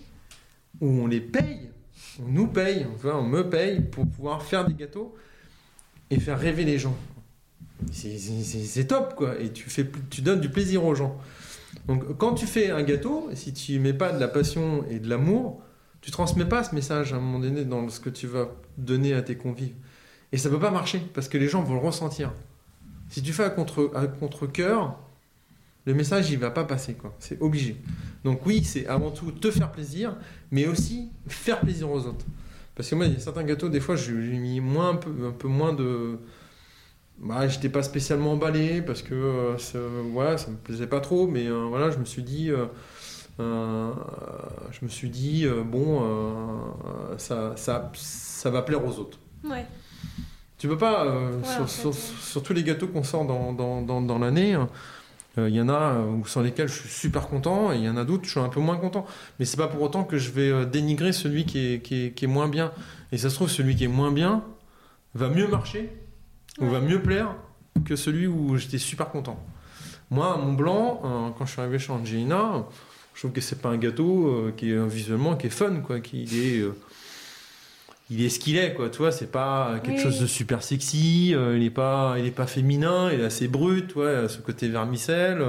où 0.79 0.87
on 0.87 1.07
les 1.07 1.21
paye, 1.21 1.69
on 2.21 2.29
nous 2.29 2.47
paye, 2.47 2.85
on 3.03 3.23
me 3.23 3.49
paye 3.49 3.81
pour 3.81 4.07
pouvoir 4.07 4.43
faire 4.43 4.65
des 4.65 4.73
gâteaux 4.73 5.15
et 6.09 6.19
faire 6.19 6.39
rêver 6.39 6.65
les 6.65 6.77
gens. 6.77 6.95
C'est 7.91 8.87
top, 8.87 9.15
quoi. 9.15 9.39
Et 9.39 9.51
tu, 9.51 9.69
fais, 9.69 9.89
tu 10.09 10.21
donnes 10.21 10.41
du 10.41 10.49
plaisir 10.49 10.85
aux 10.85 10.95
gens. 10.95 11.17
Donc 11.87 12.17
quand 12.17 12.33
tu 12.33 12.45
fais 12.45 12.69
un 12.69 12.83
gâteau, 12.83 13.29
si 13.33 13.53
tu 13.53 13.79
mets 13.79 13.93
pas 13.93 14.11
de 14.11 14.19
la 14.19 14.27
passion 14.27 14.85
et 14.89 14.99
de 14.99 15.09
l'amour, 15.09 15.61
tu 16.01 16.11
transmets 16.11 16.45
pas 16.45 16.63
ce 16.63 16.75
message 16.75 17.13
à 17.13 17.17
un 17.17 17.19
moment 17.19 17.39
donné 17.39 17.63
dans 17.63 17.87
ce 17.89 17.99
que 17.99 18.09
tu 18.09 18.27
vas 18.27 18.49
donner 18.77 19.13
à 19.13 19.21
tes 19.21 19.35
convives. 19.35 19.73
Et 20.31 20.37
ça 20.37 20.49
peut 20.49 20.59
pas 20.59 20.71
marcher 20.71 21.01
parce 21.13 21.27
que 21.27 21.37
les 21.37 21.47
gens 21.47 21.63
vont 21.63 21.75
le 21.75 21.79
ressentir. 21.79 22.33
Si 23.09 23.21
tu 23.21 23.33
fais 23.33 23.43
à 23.43 23.49
contre 23.49 23.91
à 23.95 24.07
contre 24.07 24.47
le 25.85 25.93
message 25.93 26.29
il 26.31 26.37
va 26.39 26.51
pas 26.51 26.63
passer 26.63 26.93
quoi. 26.93 27.15
C'est 27.19 27.41
obligé. 27.41 27.75
Donc 28.23 28.45
oui, 28.45 28.63
c'est 28.63 28.85
avant 28.87 29.09
tout 29.11 29.31
te 29.31 29.49
faire 29.51 29.71
plaisir, 29.71 30.15
mais 30.51 30.67
aussi 30.67 31.09
faire 31.27 31.59
plaisir 31.59 31.89
aux 31.89 32.05
autres. 32.05 32.25
Parce 32.75 32.89
que 32.89 32.95
moi, 32.95 33.05
il 33.05 33.13
y 33.13 33.15
a 33.17 33.19
certains 33.19 33.43
gâteaux, 33.43 33.67
des 33.69 33.79
fois, 33.81 33.95
j'ai 33.95 34.13
mis 34.13 34.59
moins 34.61 34.91
un 34.91 34.95
peu, 34.95 35.09
un 35.27 35.31
peu 35.31 35.47
moins 35.47 35.73
de. 35.73 36.17
Bah, 37.19 37.47
j'étais 37.47 37.69
pas 37.69 37.83
spécialement 37.83 38.31
emballé 38.33 38.81
parce 38.81 39.01
que 39.03 39.13
euh, 39.13 39.57
ça, 39.57 39.77
ouais, 40.13 40.37
ça 40.37 40.49
me 40.49 40.55
plaisait 40.55 40.87
pas 40.87 40.99
trop, 41.01 41.27
mais 41.27 41.45
euh, 41.47 41.65
voilà, 41.69 41.91
je 41.91 41.97
me 41.97 42.05
suis 42.05 42.23
dit, 42.23 42.49
euh, 42.49 42.65
je 44.71 44.83
me 44.85 44.89
suis 44.89 45.09
dit, 45.09 45.45
bon, 45.65 46.01
ça, 47.17 47.53
ça, 47.55 47.91
ça 47.95 48.49
va 48.49 48.61
plaire 48.61 48.83
aux 48.85 48.97
autres. 48.99 49.19
Ouais. 49.43 49.65
Tu 50.57 50.67
peux 50.67 50.77
pas, 50.77 51.05
Ouais, 51.07 51.31
sur, 51.43 51.61
en 51.63 51.65
fait, 51.67 51.81
sur- 51.81 51.89
ouais. 51.91 51.95
sur 52.21 52.43
tous 52.43 52.53
les 52.53 52.63
gâteaux 52.63 52.87
qu'on 52.87 53.03
sort 53.03 53.25
dans, 53.25 53.51
dans, 53.53 53.81
dans, 53.81 54.01
dans 54.01 54.19
l'année, 54.19 54.55
euh, 55.37 55.47
il 55.47 55.55
y 55.55 55.61
en 55.61 55.69
a 55.69 55.93
euh, 55.93 56.17
sans 56.25 56.41
lesquels 56.41 56.67
je 56.67 56.73
suis 56.73 56.89
super 56.89 57.29
content 57.29 57.71
et 57.71 57.77
il 57.77 57.83
y 57.83 57.89
en 57.89 57.95
a 57.95 58.03
d'autres 58.03 58.25
je 58.25 58.31
suis 58.31 58.39
un 58.39 58.49
peu 58.49 58.59
moins 58.59 58.77
content. 58.77 59.05
Mais 59.39 59.45
c'est 59.45 59.57
pas 59.57 59.67
pour 59.67 59.81
autant 59.81 60.03
que 60.03 60.17
je 60.17 60.31
vais 60.31 60.49
euh, 60.49 60.65
dénigrer 60.65 61.13
celui 61.13 61.45
qui 61.45 61.73
est, 61.73 61.81
qui, 61.81 62.13
est, 62.21 62.27
moins 62.27 62.49
bien. 62.49 62.71
Et 63.11 63.17
ça 63.17 63.29
se 63.29 63.35
trouve, 63.35 63.49
celui 63.49 63.75
qui 63.75 63.85
est 63.85 63.89
moins 63.89 64.11
bien 64.11 64.43
va 65.13 65.29
mieux 65.29 65.47
marcher 65.47 65.89
ou 66.59 66.67
va 66.67 66.79
mieux 66.79 67.01
plaire 67.01 67.35
que 67.85 67.95
celui 67.95 68.27
où 68.27 68.57
j'étais 68.57 68.77
super 68.77 69.09
content. 69.09 69.41
Moi, 70.09 70.37
mon 70.37 70.53
blanc, 70.53 71.33
quand 71.37 71.45
je 71.45 71.51
suis 71.53 71.61
arrivé 71.61 71.79
chez 71.79 71.93
Angelina, 71.93 72.65
je 73.13 73.19
trouve 73.19 73.31
que 73.31 73.39
c'est 73.39 73.61
pas 73.61 73.69
un 73.69 73.77
gâteau 73.77 74.51
qui 74.57 74.71
est 74.71 74.87
visuellement 74.87 75.37
qui 75.37 75.47
est 75.47 75.51
fun, 75.51 75.79
quoi. 75.79 76.01
Il 78.11 78.21
est 78.23 78.29
ce 78.29 78.39
qu'il 78.39 78.57
est, 78.57 78.73
quoi. 78.73 78.89
Tu 78.89 78.97
vois, 78.99 79.11
c'est 79.11 79.31
pas 79.31 79.79
quelque 79.83 79.97
Oui. 79.97 80.03
chose 80.03 80.19
de 80.19 80.27
super 80.27 80.61
sexy. 80.61 81.31
euh, 81.33 81.57
il 81.57 81.63
est 81.63 81.69
pas, 81.71 82.15
il 82.19 82.25
est 82.25 82.31
pas 82.31 82.45
féminin. 82.45 83.09
Il 83.11 83.21
est 83.21 83.25
assez 83.25 83.47
brut, 83.47 83.87
tu 83.87 83.93
vois. 83.95 84.27
Ce 84.29 84.37
côté 84.39 84.67
vermicelle, 84.67 85.43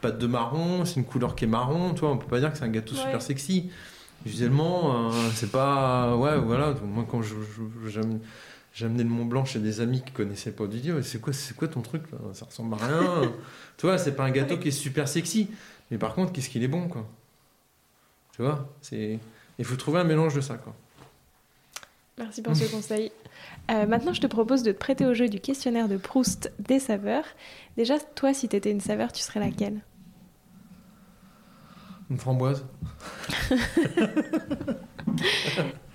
pâte 0.00 0.18
de 0.18 0.26
marron, 0.26 0.84
c'est 0.84 0.96
une 0.96 1.04
couleur 1.04 1.34
qui 1.34 1.44
est 1.44 1.48
marron. 1.48 1.92
Tu 1.94 2.00
vois, 2.00 2.10
on 2.12 2.16
peut 2.16 2.26
pas 2.28 2.38
dire 2.40 2.52
que 2.52 2.58
c'est 2.58 2.64
un 2.64 2.68
gâteau 2.68 2.94
Ouais. 2.94 3.00
super 3.02 3.20
sexy. 3.20 3.70
Visuellement, 4.24 5.08
euh, 5.08 5.10
c'est 5.34 5.50
pas, 5.50 6.16
ouais, 6.16 6.38
voilà. 6.38 6.74
Moi, 6.84 7.04
quand 7.10 7.22
je, 7.22 7.34
amené 8.84 9.02
le 9.04 9.08
Mont 9.08 9.24
Blanc 9.24 9.44
chez 9.44 9.58
des 9.58 9.80
amis 9.80 10.02
qui 10.04 10.12
connaissaient 10.12 10.52
pas 10.52 10.66
du 10.66 10.80
tout. 10.80 11.02
C'est 11.02 11.20
quoi, 11.20 11.32
c'est 11.32 11.56
quoi 11.56 11.66
ton 11.68 11.80
truc 11.80 12.02
là? 12.12 12.18
Ça 12.34 12.44
ressemble 12.44 12.74
à 12.74 12.86
rien. 12.86 13.22
tu 13.78 13.86
vois, 13.86 13.98
c'est 13.98 14.14
pas 14.14 14.24
un 14.24 14.30
gâteau 14.30 14.58
qui 14.58 14.68
est 14.68 14.72
super 14.72 15.08
sexy. 15.08 15.48
Mais 15.90 15.98
par 15.98 16.14
contre, 16.14 16.32
qu'est-ce 16.32 16.48
qu'il 16.50 16.62
est 16.62 16.68
bon, 16.68 16.88
quoi? 16.88 17.06
Tu 18.34 18.42
vois, 18.42 18.68
c'est. 18.80 19.18
Il 19.58 19.64
faut 19.64 19.76
trouver 19.76 20.00
un 20.00 20.04
mélange 20.04 20.34
de 20.34 20.40
ça, 20.40 20.54
quoi. 20.56 20.74
Merci 22.18 22.40
pour 22.42 22.56
ce 22.56 22.64
conseil. 22.70 23.12
Euh, 23.70 23.86
maintenant, 23.86 24.12
je 24.12 24.20
te 24.20 24.26
propose 24.26 24.62
de 24.62 24.72
te 24.72 24.78
prêter 24.78 25.04
au 25.04 25.14
jeu 25.14 25.28
du 25.28 25.40
questionnaire 25.40 25.88
de 25.88 25.96
Proust 25.96 26.52
des 26.58 26.78
saveurs. 26.78 27.24
Déjà, 27.76 27.98
toi, 27.98 28.32
si 28.32 28.48
t'étais 28.48 28.70
une 28.70 28.80
saveur, 28.80 29.12
tu 29.12 29.22
serais 29.22 29.40
laquelle? 29.40 29.82
Une 32.08 32.18
framboise. 32.18 32.64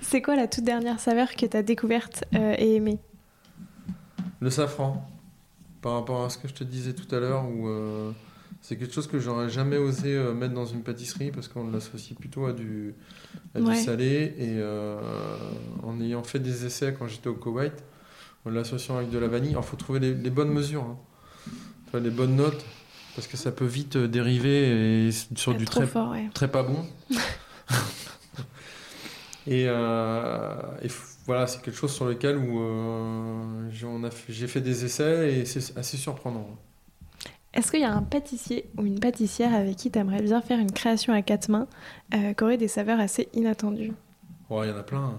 C'est 0.02 0.22
quoi 0.22 0.36
la 0.36 0.48
toute 0.48 0.66
dernière 0.66 1.00
saveur 1.00 1.36
que 1.36 1.46
t'as 1.46 1.64
découverte 1.64 2.26
euh, 2.36 2.56
et 2.58 2.76
aimée? 2.76 3.00
Le 4.42 4.50
safran. 4.50 5.08
Par 5.82 5.94
rapport 5.94 6.24
à 6.26 6.30
ce 6.30 6.38
que 6.38 6.48
je 6.48 6.54
te 6.54 6.64
disais 6.64 6.94
tout 6.94 7.16
à 7.16 7.20
l'heure, 7.20 7.46
où 7.50 7.68
euh, 7.68 8.12
c'est 8.62 8.78
quelque 8.78 8.94
chose 8.94 9.08
que 9.08 9.20
j'aurais 9.20 9.50
jamais 9.50 9.78
osé 9.78 10.16
euh, 10.16 10.34
mettre 10.34 10.54
dans 10.54 10.66
une 10.66 10.84
pâtisserie 10.84 11.32
parce 11.32 11.48
qu'on 11.48 11.70
l'associe 11.72 12.18
plutôt 12.18 12.46
à 12.46 12.54
du, 12.54 12.94
à 13.56 13.60
du 13.60 13.66
Ouais. 13.66 13.76
salé. 13.76 14.34
Et 14.38 14.56
euh, 14.60 15.00
en 15.84 16.00
ayant 16.00 16.24
fait 16.24 16.40
des 16.40 16.66
essais 16.66 16.96
quand 16.98 17.08
j'étais 17.08 17.28
au 17.30 17.34
Koweït, 17.34 17.74
en 18.46 18.50
l'associant 18.52 18.98
avec 18.98 19.10
de 19.10 19.18
la 19.18 19.28
vanille, 19.28 19.56
il 19.58 19.64
faut 19.64 19.78
trouver 19.78 20.00
les, 20.00 20.14
les 20.14 20.30
bonnes 20.30 20.52
mesures, 20.52 20.84
hein. 20.84 20.98
Les 22.00 22.10
bonnes 22.10 22.38
notes, 22.38 22.64
parce 23.16 23.28
que 23.28 23.36
ça 23.36 23.52
peut 23.52 23.66
vite 23.66 23.98
euh, 23.98 24.08
dériver 24.08 25.08
et 25.08 25.12
sur 25.12 25.54
du 25.56 25.66
très 25.66 25.86
fort, 25.86 26.12
ouais. 26.12 26.30
très 26.34 26.50
pas 26.50 26.64
bon. 26.64 26.86
et 29.48 29.66
euh, 29.68 30.56
voilà, 31.26 31.48
c'est 31.48 31.62
quelque 31.62 31.76
chose 31.78 31.92
sur 31.92 32.06
lequel 32.06 32.38
où 32.38 32.62
euh, 32.62 33.70
j'ai 33.72 33.86
on 33.86 34.04
a 34.04 34.12
fait- 34.12 34.32
j'ai 34.32 34.48
fait 34.48 34.62
des 34.62 34.86
essais 34.86 35.34
et 35.34 35.46
c'est 35.46 35.78
assez 35.78 35.98
surprenant. 35.98 36.48
Est-ce 37.54 37.72
qu'il 37.72 37.82
y 37.82 37.84
a 37.84 37.94
un 37.94 38.02
pâtissier 38.04 38.70
ou 38.78 38.86
une 38.86 39.00
pâtissière 39.00 39.54
avec 39.54 39.76
qui 39.76 39.92
t'aimerais 39.92 40.22
bien 40.22 40.42
faire 40.42 40.60
une 40.60 40.72
création 40.72 41.14
à 41.14 41.22
quatre 41.22 41.50
mains 41.50 41.68
euh, 42.14 42.34
qui 42.34 42.44
aurait 42.44 42.58
des 42.58 42.70
saveurs 42.70 43.00
assez 43.00 43.28
inattendues? 43.34 43.92
Ouais, 44.50 44.68
il 44.68 44.72
y 44.72 44.74
en 44.74 44.78
a 44.78 44.84
plein. 44.84 45.18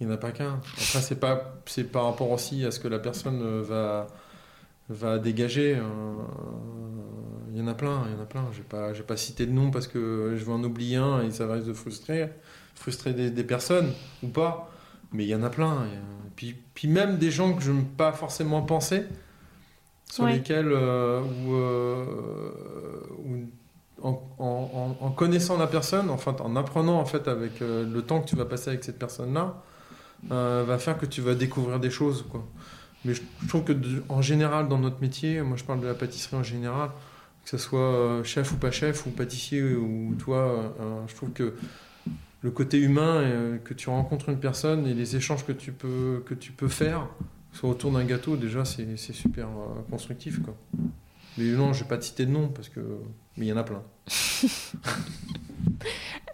Il 0.00 0.06
n'y 0.06 0.12
en 0.12 0.14
a 0.16 0.18
pas 0.18 0.32
qu'un. 0.32 0.60
Après, 0.74 1.00
c'est 1.00 1.84
par 1.90 2.04
rapport 2.04 2.30
aussi 2.30 2.64
à 2.64 2.70
ce 2.70 2.80
que 2.80 2.88
la 2.88 2.98
personne 2.98 3.62
va, 3.62 4.06
va 4.90 5.18
dégager. 5.18 5.74
euh, 5.76 5.82
Il 7.52 7.58
y 7.58 7.62
en 7.62 7.66
a 7.66 7.74
plein, 7.74 8.02
il 8.06 8.14
y 8.16 8.18
en 8.18 8.22
a 8.22 8.26
plein. 8.26 8.44
Je 8.52 8.58
vais 8.58 8.64
pas, 8.64 8.92
pas 9.06 9.16
citer 9.16 9.46
de 9.46 9.52
nom 9.52 9.70
parce 9.70 9.86
que 9.88 10.34
je 10.36 10.44
vais 10.44 10.52
en 10.52 10.62
oublier 10.64 10.96
un 10.96 11.22
et 11.22 11.30
ça 11.30 11.50
risque 11.50 11.66
de 11.66 11.72
frustrer, 11.72 12.30
frustrer 12.74 13.12
des, 13.14 13.44
personnes 13.44 13.92
ou 14.22 14.28
pas. 14.28 14.70
Mais 15.12 15.24
il 15.24 15.28
y 15.28 15.34
en 15.34 15.42
a 15.42 15.50
plein. 15.50 15.72
A- 15.72 15.86
Puis, 16.34 16.56
puis 16.74 16.88
même 16.88 17.16
des 17.18 17.30
gens 17.30 17.54
que 17.54 17.62
je 17.62 17.72
n'ai 17.72 17.82
pas 17.82 18.12
forcément 18.12 18.62
pensé, 18.62 19.04
sur 20.10 20.24
Ouais. 20.24 20.34
lesquels, 20.34 20.70
euh, 20.72 21.20
où, 21.20 21.54
euh, 21.54 22.04
où 23.24 23.36
en, 24.02 24.22
en- 24.38 24.96
en- 25.00 25.06
en 25.06 25.10
connaissant 25.10 25.58
la 25.58 25.66
personne, 25.66 26.10
enfin 26.10 26.36
en 26.40 26.54
apprenant 26.56 26.98
en 27.00 27.04
fait 27.06 27.28
avec 27.28 27.60
euh, 27.62 27.84
le 27.90 28.02
temps 28.02 28.20
que 28.20 28.28
tu 28.28 28.36
vas 28.36 28.44
passer 28.44 28.70
avec 28.70 28.84
cette 28.84 28.98
personne-là, 28.98 29.62
va 30.30 30.78
faire 30.78 30.98
que 30.98 31.06
tu 31.06 31.20
vas 31.20 31.34
découvrir 31.34 31.78
des 31.80 31.90
choses. 31.90 32.24
Quoi. 32.30 32.44
Mais 33.04 33.14
je, 33.14 33.22
je 33.42 33.48
trouve 33.48 33.64
que 33.64 33.72
de- 33.72 34.02
en 34.08 34.22
général 34.22 34.68
dans 34.68 34.78
notre 34.78 35.00
métier, 35.00 35.40
moi 35.42 35.56
je 35.56 35.64
parle 35.64 35.80
de 35.80 35.86
la 35.86 35.94
pâtisserie 35.94 36.36
en 36.36 36.42
général, 36.42 36.90
que 37.44 37.50
ce 37.50 37.58
soit 37.58 38.20
chef 38.24 38.52
ou 38.52 38.56
pas 38.56 38.70
chef 38.70 39.06
ou 39.06 39.10
pâtissier 39.10 39.62
ou 39.74 40.14
toi, 40.18 40.74
je 41.08 41.14
trouve 41.14 41.30
que 41.30 41.54
le 42.42 42.50
côté 42.50 42.78
humain, 42.78 43.58
que 43.64 43.72
tu 43.74 43.88
rencontres 43.88 44.28
une 44.28 44.38
personne 44.38 44.86
et 44.86 44.94
les 44.94 45.16
échanges 45.16 45.44
que 45.44 45.52
tu 45.52 45.72
peux, 45.72 46.22
que 46.26 46.34
tu 46.34 46.52
peux 46.52 46.68
faire, 46.68 47.08
soit 47.56 47.70
autour 47.70 47.90
d'un 47.92 48.04
gâteau, 48.04 48.36
déjà 48.36 48.64
c'est 48.64 48.96
super 48.96 49.46
euh, 49.48 49.82
constructif. 49.90 50.40
Quoi. 50.42 50.54
Mais 51.38 51.44
non, 51.52 51.72
je 51.72 51.82
vais 51.82 51.88
pas 51.88 51.98
te 51.98 52.04
citer 52.04 52.26
de 52.26 52.30
nom 52.30 52.48
parce 52.48 52.68
que. 52.68 52.80
Mais 53.36 53.46
il 53.46 53.48
y 53.48 53.52
en 53.52 53.56
a 53.56 53.64
plein. 53.64 53.82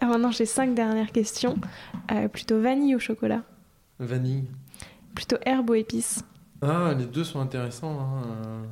Ah, 0.01 0.05
Maintenant, 0.07 0.31
j'ai 0.31 0.45
cinq 0.45 0.75
dernières 0.75 1.11
questions. 1.11 1.55
Euh, 2.11 2.27
plutôt 2.27 2.59
vanille 2.61 2.95
ou 2.95 2.99
chocolat? 2.99 3.43
Vanille. 3.99 4.45
Plutôt 5.15 5.37
herbe 5.45 5.69
ou 5.69 5.75
épices? 5.75 6.23
Ah, 6.61 6.93
les 6.97 7.05
deux 7.05 7.23
sont 7.23 7.39
intéressants. 7.39 7.99
hein. 8.01 8.23
Euh, 8.25 8.63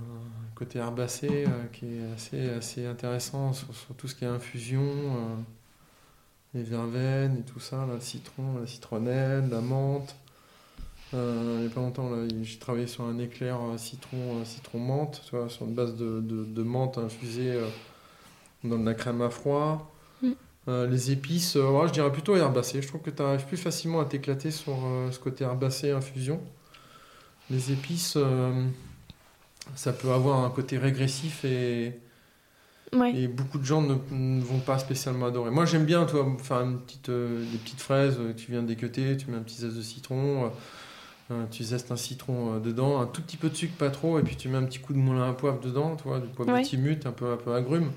Côté 0.55 0.79
herbacé 0.79 1.45
euh, 1.47 1.65
qui 1.71 1.85
est 1.85 2.11
assez, 2.15 2.49
assez 2.49 2.85
intéressant 2.85 3.53
sur, 3.53 3.73
sur 3.73 3.95
tout 3.95 4.07
ce 4.07 4.13
qui 4.15 4.25
est 4.25 4.27
infusion, 4.27 4.81
euh, 4.83 5.35
les 6.53 6.61
verveines 6.63 7.37
et 7.39 7.43
tout 7.43 7.59
ça, 7.59 7.77
là, 7.87 7.93
le 7.95 7.99
citron, 8.01 8.59
la 8.59 8.67
citronnelle, 8.67 9.47
la 9.49 9.61
menthe. 9.61 10.15
Euh, 11.13 11.55
il 11.57 11.61
n'y 11.61 11.67
a 11.67 11.69
pas 11.69 11.81
longtemps, 11.81 12.09
j'ai 12.41 12.57
travaillé 12.57 12.87
sur 12.87 13.03
un 13.03 13.19
éclair 13.19 13.57
citron, 13.77 14.45
citron 14.45 14.79
menthe, 14.79 15.21
tu 15.29 15.35
vois, 15.35 15.49
sur 15.49 15.65
une 15.65 15.73
base 15.73 15.95
de, 15.95 16.21
de, 16.21 16.45
de 16.45 16.63
menthe 16.63 16.97
infusée 16.97 17.51
euh, 17.51 17.67
dans 18.63 18.77
de 18.79 18.85
la 18.85 18.93
crème 18.93 19.21
à 19.21 19.29
froid. 19.29 19.91
Mm. 20.21 20.31
Euh, 20.67 20.87
les 20.87 21.11
épices, 21.11 21.55
euh, 21.57 21.69
ouais, 21.69 21.87
je 21.87 21.93
dirais 21.93 22.11
plutôt 22.11 22.35
herbacé. 22.35 22.81
Je 22.81 22.87
trouve 22.87 23.01
que 23.01 23.09
tu 23.09 23.21
arrives 23.21 23.45
plus 23.45 23.57
facilement 23.57 23.99
à 23.99 24.05
t'éclater 24.05 24.51
sur 24.51 24.73
euh, 24.85 25.11
ce 25.11 25.19
côté 25.19 25.43
herbacé 25.43 25.91
infusion. 25.91 26.39
Les 27.49 27.73
épices, 27.73 28.17
ça 29.75 29.91
peut 29.91 30.11
avoir 30.11 30.45
un 30.45 30.49
côté 30.49 30.77
régressif 30.77 31.43
et, 31.43 31.99
Ouais. 32.93 33.13
et 33.13 33.27
beaucoup 33.27 33.57
de 33.57 33.65
gens 33.65 33.81
ne, 33.81 33.95
ne 34.11 34.41
vont 34.41 34.59
pas 34.59 34.79
spécialement 34.79 35.25
adorer. 35.25 35.51
Moi, 35.51 35.65
j'aime 35.65 35.83
bien, 35.83 36.05
toi, 36.05 36.25
faire 36.41 36.61
une 36.61 36.79
petite, 36.79 37.09
des 37.09 37.57
petites 37.57 37.81
fraises 37.81 38.17
tu 38.37 38.51
viens 38.51 38.63
d'équeuter, 38.63 39.17
tu 39.17 39.29
mets 39.29 39.37
un 39.37 39.41
petit 39.41 39.57
zeste 39.57 39.75
de 39.75 39.81
citron, 39.81 40.49
tu 41.49 41.63
zestes 41.63 41.91
un 41.91 41.95
citron 41.97 42.55
euh, 42.55 42.59
dedans, 42.59 42.99
un 43.01 43.05
tout 43.07 43.21
petit 43.21 43.37
peu 43.37 43.49
de 43.49 43.55
sucre, 43.55 43.73
pas 43.75 43.89
trop, 43.89 44.19
et 44.19 44.23
puis 44.23 44.35
tu 44.35 44.49
mets 44.49 44.57
un 44.57 44.63
petit 44.63 44.79
coup 44.79 44.93
de 44.93 44.97
moulin 44.97 45.29
à 45.29 45.33
poivre 45.33 45.59
dedans, 45.59 45.95
tu 45.95 46.03
vois, 46.07 46.19
du 46.19 46.27
poivre 46.27 46.53
Ouais. 46.53 46.61
timut, 46.63 47.05
un 47.05 47.11
peu, 47.11 47.31
un 47.33 47.37
peu 47.37 47.53
agrume. 47.53 47.91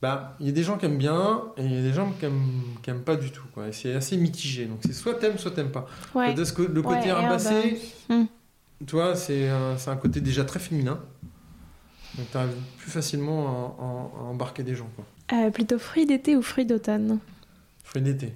Bah, 0.00 0.36
il 0.38 0.46
y 0.46 0.48
a 0.48 0.52
des 0.52 0.62
gens 0.62 0.78
qui 0.78 0.86
aiment 0.86 0.96
bien 0.98 1.42
et 1.56 1.64
il 1.64 1.72
y 1.74 1.78
a 1.78 1.82
des 1.82 1.92
gens 1.92 2.12
qui 2.12 2.24
aiment, 2.24 2.62
qui 2.82 2.90
aiment 2.90 3.02
pas 3.02 3.16
du 3.16 3.32
tout, 3.32 3.42
quoi. 3.52 3.72
C'est 3.72 3.94
assez 3.94 4.16
mitigé. 4.16 4.66
Donc 4.66 4.78
c'est 4.82 4.92
soit 4.92 5.14
t'aimes, 5.14 5.38
soit 5.38 5.50
t'aimes 5.50 5.72
pas. 5.72 5.86
Ouais. 6.14 6.34
Parce 6.36 6.52
que 6.52 6.62
le 6.62 6.82
côté 6.82 7.00
Ouais, 7.00 7.08
herbacé, 7.08 7.80
tu 8.08 8.92
vois, 8.94 9.16
c'est 9.16 9.48
un, 9.48 9.76
c'est 9.76 9.90
un 9.90 9.96
côté 9.96 10.20
déjà 10.20 10.44
très 10.44 10.60
féminin. 10.60 11.00
Donc 12.16 12.30
tu 12.30 12.36
arrives 12.36 12.54
plus 12.78 12.90
facilement 12.92 13.48
à, 13.48 13.82
à- 13.82 14.20
à 14.20 14.24
embarquer 14.30 14.62
des 14.62 14.76
gens. 14.76 14.88
Quoi. 14.94 15.04
Euh, 15.36 15.50
plutôt 15.50 15.78
fruits 15.80 16.06
d'été 16.06 16.36
ou 16.36 16.42
fruits 16.42 16.64
d'automne? 16.64 17.18
Fruits 17.82 18.02
d'été. 18.02 18.34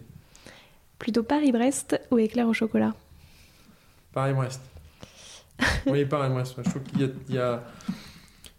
Plutôt 0.98 1.22
Paris-Brest 1.22 2.00
ou 2.10 2.18
éclair 2.18 2.48
au 2.48 2.52
chocolat? 2.52 2.92
Paris-Brest. 4.12 4.60
oui, 5.86 6.04
Paris-Brest. 6.04 6.54
Je 6.64 6.70
trouve 6.70 6.82
qu'il 6.82 7.00
y 7.00 7.04
a, 7.04 7.08
il 7.28 7.34
y, 7.34 7.38
a, 7.38 7.62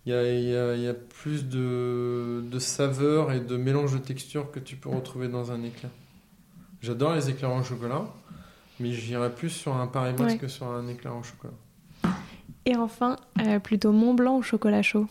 il 0.05 0.11
y 0.11 0.55
a, 0.57 0.75
il 0.75 0.81
y 0.81 0.87
a- 0.87 0.93
plus 0.93 1.45
de, 1.47 2.43
de 2.49 2.59
saveur 2.59 3.31
et 3.31 3.39
de 3.39 3.55
mélange 3.57 3.93
de 3.93 3.97
texture 3.99 4.51
que 4.51 4.59
tu 4.59 4.75
peux 4.75 4.89
retrouver 4.89 5.27
dans 5.29 5.51
un 5.51 5.63
éclair. 5.63 5.91
J'adore 6.81 7.13
les 7.15 7.29
éclairs 7.29 7.53
au 7.53 7.63
chocolat, 7.63 8.03
mais 8.79 8.91
j'irais 8.91 9.33
plus 9.33 9.49
sur 9.49 9.73
un 9.75 9.87
Paris 9.87 10.13
Max 10.19 10.33
Ouais. 10.33 10.37
que 10.39 10.47
sur 10.49 10.67
un 10.67 10.87
éclair 10.87 11.15
au 11.15 11.23
chocolat. 11.23 11.53
Et 12.65 12.75
enfin, 12.75 13.15
euh, 13.41 13.59
plutôt 13.59 13.91
Mont 13.93 14.13
Blanc 14.13 14.37
ou 14.37 14.41
chocolat 14.41 14.81
chaud 14.81 15.07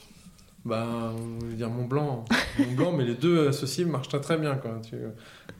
Bah, 0.65 1.13
on 1.17 1.45
veut 1.45 1.55
dire 1.55 1.69
Mont 1.71 1.87
Blanc. 1.87 2.25
Mont 2.59 2.73
Blanc, 2.77 2.93
mais 2.93 3.05
les 3.05 3.15
deux 3.15 3.49
associés 3.49 3.85
marchent 3.85 4.09
très 4.09 4.21
très 4.21 4.37
bien. 4.39 4.55
Quoi. 4.55 4.81
Tu- 4.89 4.95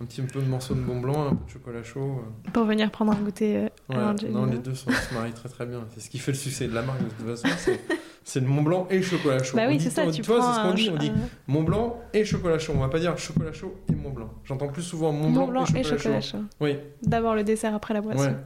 un 0.01 0.05
petit 0.05 0.23
peu 0.23 0.41
de 0.41 0.47
morceau 0.49 0.75
de 0.75 0.81
Mont 0.81 1.01
Blanc, 1.01 1.27
un 1.27 1.35
peu 1.35 1.45
de 1.45 1.51
chocolat 1.51 1.83
chaud. 1.83 2.21
euh. 2.47 2.51
Pour 2.53 2.65
venir 2.65 2.91
prendre 2.91 3.13
un 3.13 3.17
goûter 3.17 3.57
euh, 3.57 3.67
à 3.89 3.93
Ouais, 3.95 4.01
l'Angelina. 4.01 4.39
non, 4.41 4.47
les 4.47 4.59
deux 4.59 4.75
sont- 4.75 4.91
se 4.91 5.15
marient 5.15 5.33
très 5.33 5.49
très 5.49 5.67
bien. 5.67 5.81
C'est 5.95 6.01
ce 6.01 6.09
qui 6.11 6.19
fait 6.19 6.31
le 6.33 6.39
succès 6.39 6.69
de 6.69 6.75
la 6.75 6.83
marque 6.83 7.01
de 7.03 7.09
toute 7.09 7.27
façon. 7.37 7.49
c'est- 7.59 7.81
C'est 8.25 8.39
le 8.39 8.47
Mont 8.47 8.63
Blanc 8.63 8.87
et 8.89 8.99
le 8.99 9.03
chocolat 9.03 9.43
chaud. 9.43 9.57
Bah 9.57 9.65
oui, 9.67 9.81
c'est 9.81 9.91
ça, 9.91 10.09
tu 10.09 10.23
vois, 10.23 10.41
c'est 10.41 10.61
ce 10.61 10.63
qu'on 10.69 10.75
dit. 10.75 10.91
On 10.95 10.97
dit 10.97 11.09
un- 11.11 11.53
Mont 11.53 11.65
Blanc 11.65 11.99
et 12.15 12.25
chocolat 12.25 12.61
chaud. 12.61 12.73
On 12.77 12.81
va 12.81 12.89
pas 12.89 13.01
dire 13.01 13.19
chocolat 13.19 13.53
chaud 13.53 13.75
et 13.91 13.97
Mont 13.97 14.11
Blanc. 14.11 14.31
J'entends 14.45 14.69
plus 14.69 14.83
souvent 14.83 15.11
Mont 15.11 15.33
Blanc, 15.47 15.65
et 15.75 15.83
chocolat 15.83 16.21
chaud. 16.21 16.39
chaud. 16.39 16.45
Oui, 16.61 16.79
D'abord 17.03 17.35
le 17.35 17.43
dessert, 17.43 17.75
après 17.75 17.93
la 17.95 18.01
boisson. 18.01 18.21
ouais, 18.21 18.37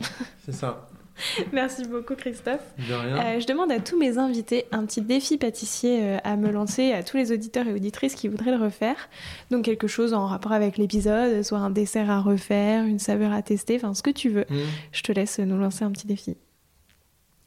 c'est 0.46 0.52
ça. 0.54 0.88
Merci 1.52 1.84
beaucoup 1.86 2.14
Christophe. 2.14 2.60
De 2.88 2.92
rien. 2.94 3.16
Euh, 3.36 3.40
je 3.40 3.46
demande 3.46 3.72
à 3.72 3.80
tous 3.80 3.98
mes 3.98 4.18
invités 4.18 4.66
un 4.72 4.84
petit 4.84 5.00
défi 5.00 5.38
pâtissier 5.38 6.00
euh, 6.02 6.18
à 6.24 6.36
me 6.36 6.50
lancer, 6.50 6.92
à 6.92 7.02
tous 7.02 7.16
les 7.16 7.32
auditeurs 7.32 7.66
et 7.68 7.72
auditrices 7.72 8.14
qui 8.14 8.28
voudraient 8.28 8.56
le 8.56 8.62
refaire. 8.62 9.08
Donc 9.50 9.64
quelque 9.64 9.86
chose 9.86 10.12
en 10.14 10.26
rapport 10.26 10.52
avec 10.52 10.76
l'épisode, 10.78 11.42
soit 11.42 11.58
un 11.58 11.70
dessert 11.70 12.10
à 12.10 12.20
refaire, 12.20 12.84
une 12.84 12.98
saveur 12.98 13.32
à 13.32 13.42
tester, 13.42 13.76
enfin 13.76 13.94
ce 13.94 14.02
que 14.02 14.10
tu 14.10 14.28
veux. 14.28 14.44
Mmh. 14.50 14.56
Je 14.92 15.02
te 15.02 15.12
laisse 15.12 15.38
nous 15.38 15.58
lancer 15.58 15.84
un 15.84 15.90
petit 15.90 16.06
défi. 16.06 16.36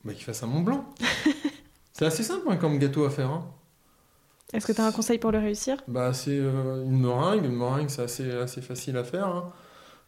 Bah, 0.03 0.13
qu'il 0.13 0.23
fasse 0.23 0.41
un 0.43 0.47
Mont 0.47 0.61
Blanc. 0.61 0.85
c'est 1.93 2.05
assez 2.05 2.23
simple 2.23 2.45
hein, 2.49 2.55
comme 2.57 2.79
gâteau 2.79 3.05
à 3.05 3.09
faire. 3.09 3.29
hein. 3.29 3.45
Est-ce 4.53 4.65
que 4.65 4.71
tu 4.71 4.81
as 4.81 4.85
un 4.85 4.91
conseil 4.91 5.19
pour 5.19 5.31
le 5.31 5.37
réussir? 5.37 5.77
Bah, 5.87 6.11
c'est 6.13 6.31
euh, 6.31 6.83
une 6.83 6.99
meringue. 7.01 7.45
Une 7.45 7.55
meringue, 7.55 7.89
c'est 7.89 8.01
assez, 8.01 8.31
assez 8.31 8.61
facile 8.61 8.97
à 8.97 9.03
faire. 9.03 9.27
hein. 9.27 9.51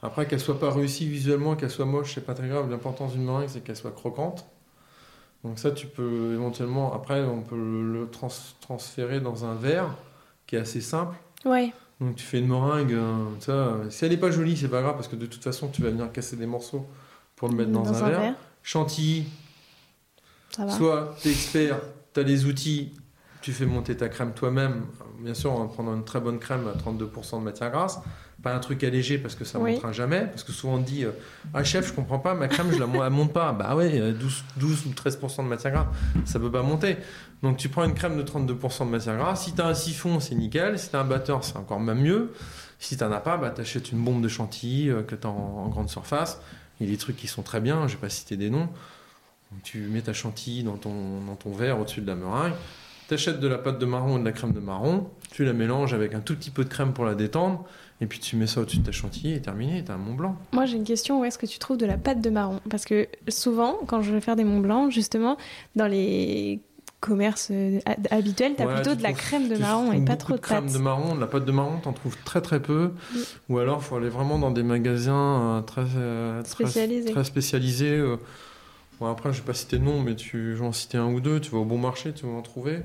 Après, 0.04 0.28
qu'elle 0.28 0.40
soit 0.40 0.60
pas 0.60 0.72
réussie 0.72 1.08
visuellement, 1.08 1.56
qu'elle 1.56 1.70
soit 1.70 1.86
moche, 1.86 2.16
c'est 2.16 2.26
pas 2.26 2.34
très 2.34 2.48
grave. 2.48 2.70
L'importance 2.70 3.14
d'une 3.14 3.24
meringue, 3.24 3.48
c'est 3.48 3.62
qu'elle 3.64 3.76
soit 3.76 3.92
croquante. 3.92 4.46
Donc 5.44 5.60
ça, 5.60 5.72
tu 5.72 5.88
peux 5.88 6.34
éventuellement... 6.34 6.94
Après, 6.94 7.24
on 7.24 7.42
peut 7.42 7.56
le, 7.56 7.94
le 8.02 8.10
trans- 8.10 8.30
transférer 8.62 9.20
dans 9.20 9.46
un 9.46 9.56
verre 9.56 9.96
qui 10.48 10.56
est 10.56 10.60
assez 10.60 10.82
simple. 10.82 11.16
Ouais, 11.46 11.72
Donc 12.00 12.16
tu 12.16 12.24
fais 12.24 12.40
une 12.40 12.48
meringue, 12.48 12.96
ça, 13.40 13.78
si 13.90 14.06
elle 14.06 14.12
n'est 14.12 14.18
pas 14.18 14.32
jolie, 14.32 14.58
c'est 14.58 14.68
pas 14.68 14.82
grave, 14.82 14.96
parce 14.96 15.08
que 15.08 15.16
de 15.16 15.26
toute 15.26 15.44
façon, 15.44 15.68
tu 15.68 15.82
vas 15.82 15.90
venir 15.90 16.12
casser 16.12 16.36
des 16.36 16.46
morceaux 16.46 16.86
pour 17.36 17.50
le 17.50 17.56
mettre 17.56 17.72
dans, 17.72 17.88
un, 17.88 18.10
verre. 18.10 18.36
Chantilly, 18.64 19.26
ça 20.52 20.66
va. 20.66 20.72
Soit 20.72 21.16
tu 21.22 21.30
es 21.30 21.32
expert, 21.32 21.80
tu 22.14 22.20
as 22.20 22.24
les 22.24 22.46
outils, 22.46 22.94
tu 23.42 23.52
fais 23.54 23.66
monter 23.66 23.96
ta 23.98 24.08
crème 24.10 24.34
toi-même, 24.34 24.84
bien 25.20 25.34
sûr 25.34 25.52
en 25.52 25.68
prenant 25.68 25.96
une 25.96 26.04
très 26.06 26.20
bonne 26.20 26.40
crème 26.40 26.68
à 26.68 26.78
32% 26.78 27.40
de 27.40 27.44
matière 27.44 27.72
grasse, 27.72 28.00
pas 28.44 28.54
un 28.56 28.60
truc 28.60 28.84
allégé 28.84 29.18
parce 29.20 29.36
que 29.36 29.46
ça 29.46 29.60
ne 29.60 29.64
Oui. 29.64 29.74
montera 29.74 29.92
jamais, 29.92 30.22
parce 30.28 30.44
que 30.44 30.52
souvent 30.52 30.76
on 30.76 30.78
dit 30.80 31.06
euh, 31.06 31.12
Ah 31.54 31.64
chef, 31.64 31.88
je 31.88 31.94
comprends 31.94 32.20
pas, 32.20 32.34
ma 32.34 32.48
crème 32.48 32.72
je 32.72 32.80
la 32.80 32.88
elle 33.06 33.12
monte 33.12 33.34
pas. 33.34 33.52
Bah 33.52 33.76
ouais, 33.76 34.00
euh, 34.00 34.14
12, 34.14 34.44
12 34.58 34.86
ou 34.88 34.90
13% 34.90 35.38
de 35.44 35.48
matière 35.48 35.72
grasse, 35.74 35.88
ça 36.26 36.40
peut 36.40 36.52
pas 36.52 36.64
monter. 36.64 36.98
Donc 37.44 37.58
tu 37.58 37.70
prends 37.70 37.84
une 37.84 37.94
crème 37.94 38.18
de 38.18 38.24
32% 38.24 38.86
de 38.86 38.92
matière 38.92 39.18
grasse, 39.18 39.44
si 39.46 39.54
tu 39.54 39.62
as 39.62 39.68
un 39.68 39.74
siphon, 39.76 40.20
c'est 40.20 40.36
nickel, 40.36 40.80
si 40.80 40.90
tu 40.90 40.96
as 40.96 41.00
un 41.02 41.06
batteur, 41.06 41.44
c'est 41.44 41.58
encore 41.58 41.80
même 41.80 42.02
mieux. 42.02 42.34
Si 42.80 42.98
tu 42.98 43.04
as 43.04 43.10
pas, 43.10 43.38
bah, 43.38 43.52
tu 43.52 43.62
achètes 43.62 43.92
une 43.92 44.00
bombe 44.04 44.24
de 44.24 44.28
chantilly 44.28 44.90
euh, 44.90 45.04
que 45.04 45.14
tu 45.14 45.28
as 45.28 45.30
en, 45.30 45.66
en 45.66 45.68
grande 45.70 45.90
surface. 45.90 46.42
Il 46.80 46.88
y 46.88 46.90
a 46.90 46.92
des 46.94 46.98
trucs 46.98 47.18
qui 47.18 47.28
sont 47.28 47.44
très 47.44 47.62
bien, 47.62 47.88
je 47.88 47.94
vais 47.94 48.00
pas 48.02 48.10
citer 48.10 48.38
des 48.38 48.50
noms. 48.50 48.70
Tu 49.64 49.80
mets 49.82 50.02
ta 50.02 50.14
chantilly 50.14 50.64
dans 50.64 50.78
ton, 50.78 51.22
dans 51.28 51.36
ton 51.36 51.52
verre 51.52 51.80
au-dessus 51.80 52.02
de 52.02 52.08
la 52.08 52.16
meringue. 52.16 52.54
Tu 53.12 53.16
achètes 53.16 53.42
de 53.42 53.48
la 53.50 53.58
pâte 53.58 53.78
de 53.78 53.86
marron 53.86 54.16
ou 54.16 54.20
de 54.20 54.24
la 54.24 54.32
crème 54.32 54.54
de 54.54 54.62
marron. 54.62 55.10
Tu 55.34 55.44
la 55.44 55.52
mélanges 55.52 55.94
avec 55.94 56.14
un 56.14 56.22
tout 56.22 56.34
petit 56.34 56.50
peu 56.50 56.64
de 56.64 56.70
crème 56.70 56.94
pour 56.94 57.04
la 57.04 57.14
détendre. 57.14 57.66
Et 58.00 58.06
puis 58.06 58.20
tu 58.20 58.38
mets 58.38 58.48
ça 58.48 58.62
au-dessus 58.62 58.78
de 58.80 58.86
ta 58.86 58.94
chantilly 58.94 59.34
et 59.34 59.42
terminé. 59.42 59.84
Tu 59.84 59.92
as 59.92 59.96
un 59.96 59.98
Mont 59.98 60.14
Blanc. 60.14 60.38
Moi 60.54 60.66
j'ai 60.66 60.78
une 60.78 60.86
question, 60.86 61.20
où 61.20 61.26
est-ce 61.26 61.38
que 61.38 61.46
tu 61.46 61.60
trouves 61.60 61.76
de 61.76 61.86
la 61.86 61.98
pâte 61.98 62.22
de 62.22 62.30
marron? 62.30 62.62
Parce 62.70 62.86
que 62.86 63.10
souvent, 63.28 63.76
quand 63.86 64.02
je 64.02 64.14
vais 64.14 64.22
faire 64.22 64.38
des 64.38 64.46
Mont 64.46 64.62
Blanc, 64.62 64.90
justement, 64.90 65.36
dans 65.76 65.88
les 65.88 66.62
commerces 67.02 67.50
euh, 67.52 67.80
ha- 67.86 67.98
habituels, 68.16 68.54
t'as 68.56 68.66
Ouais, 68.66 68.76
plutôt 68.76 68.92
tu 68.92 68.98
de 69.00 69.04
la 69.04 69.12
crème 69.12 69.50
de 69.50 69.58
marron 69.58 69.92
et 69.92 70.06
pas 70.06 70.16
trop 70.16 70.36
de 70.36 70.40
crème 70.40 70.64
pâte. 70.68 70.74
de 70.74 70.78
marron. 70.80 71.14
De 71.16 71.20
la 71.20 71.28
pâte 71.28 71.44
de 71.44 71.52
marron, 71.52 71.80
t'en 71.80 71.92
trouves 71.92 72.16
très 72.24 72.40
très 72.42 72.62
peu. 72.62 72.92
Ou 73.50 73.58
alors, 73.60 73.84
faut 73.84 73.98
aller 73.98 74.08
vraiment 74.08 74.40
dans 74.40 74.52
des 74.52 74.64
magasins 74.64 75.58
euh, 75.58 75.62
très, 75.64 75.84
euh, 75.98 76.42
très 76.44 76.50
Spécialisés. 76.50 77.12
Très 77.12 77.26
spécialisés. 77.26 77.92
euh. 77.98 78.16
Bon, 79.02 79.08
après, 79.12 79.34
je 79.34 79.40
vais 79.42 79.46
pas 79.48 79.54
citer 79.54 79.80
de 79.80 79.84
nom, 79.84 80.00
mais 80.02 80.16
tu, 80.16 80.54
je 80.56 80.62
vais 80.62 80.66
en 80.66 80.72
citer 80.72 80.98
un 80.98 81.08
ou 81.12 81.20
deux. 81.20 81.42
Tu 81.42 81.52
vas 81.52 81.58
au 81.58 81.66
bon 81.66 81.78
marché, 81.78 82.14
tu 82.14 82.26
vas 82.26 82.32
en 82.32 82.42
trouver. 82.42 82.80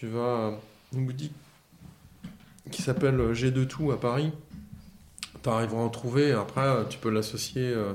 Tu 0.00 0.06
vas 0.06 0.46
à 0.46 0.52
une 0.96 1.04
boutique 1.04 1.34
qui 2.70 2.80
s'appelle 2.80 3.18
G2 3.34 3.66
Tout 3.66 3.92
à 3.92 4.00
Paris. 4.00 4.32
Tu 5.42 5.48
arriveras 5.50 5.82
à 5.82 5.84
en 5.84 5.90
trouver. 5.90 6.32
Après, 6.32 6.66
tu 6.88 6.96
peux 6.96 7.10
l'associer. 7.10 7.64
euh, 7.66 7.92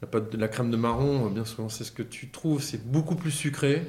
la, 0.00 0.08
pâte 0.08 0.32
de, 0.32 0.38
la 0.38 0.48
crème 0.48 0.70
de 0.70 0.78
marron, 0.78 1.26
euh, 1.26 1.28
bien 1.28 1.44
souvent, 1.44 1.68
c'est 1.68 1.84
ce 1.84 1.92
que 1.92 2.02
tu 2.02 2.30
trouves. 2.30 2.62
C'est 2.62 2.82
beaucoup 2.90 3.14
plus 3.14 3.30
sucré. 3.30 3.82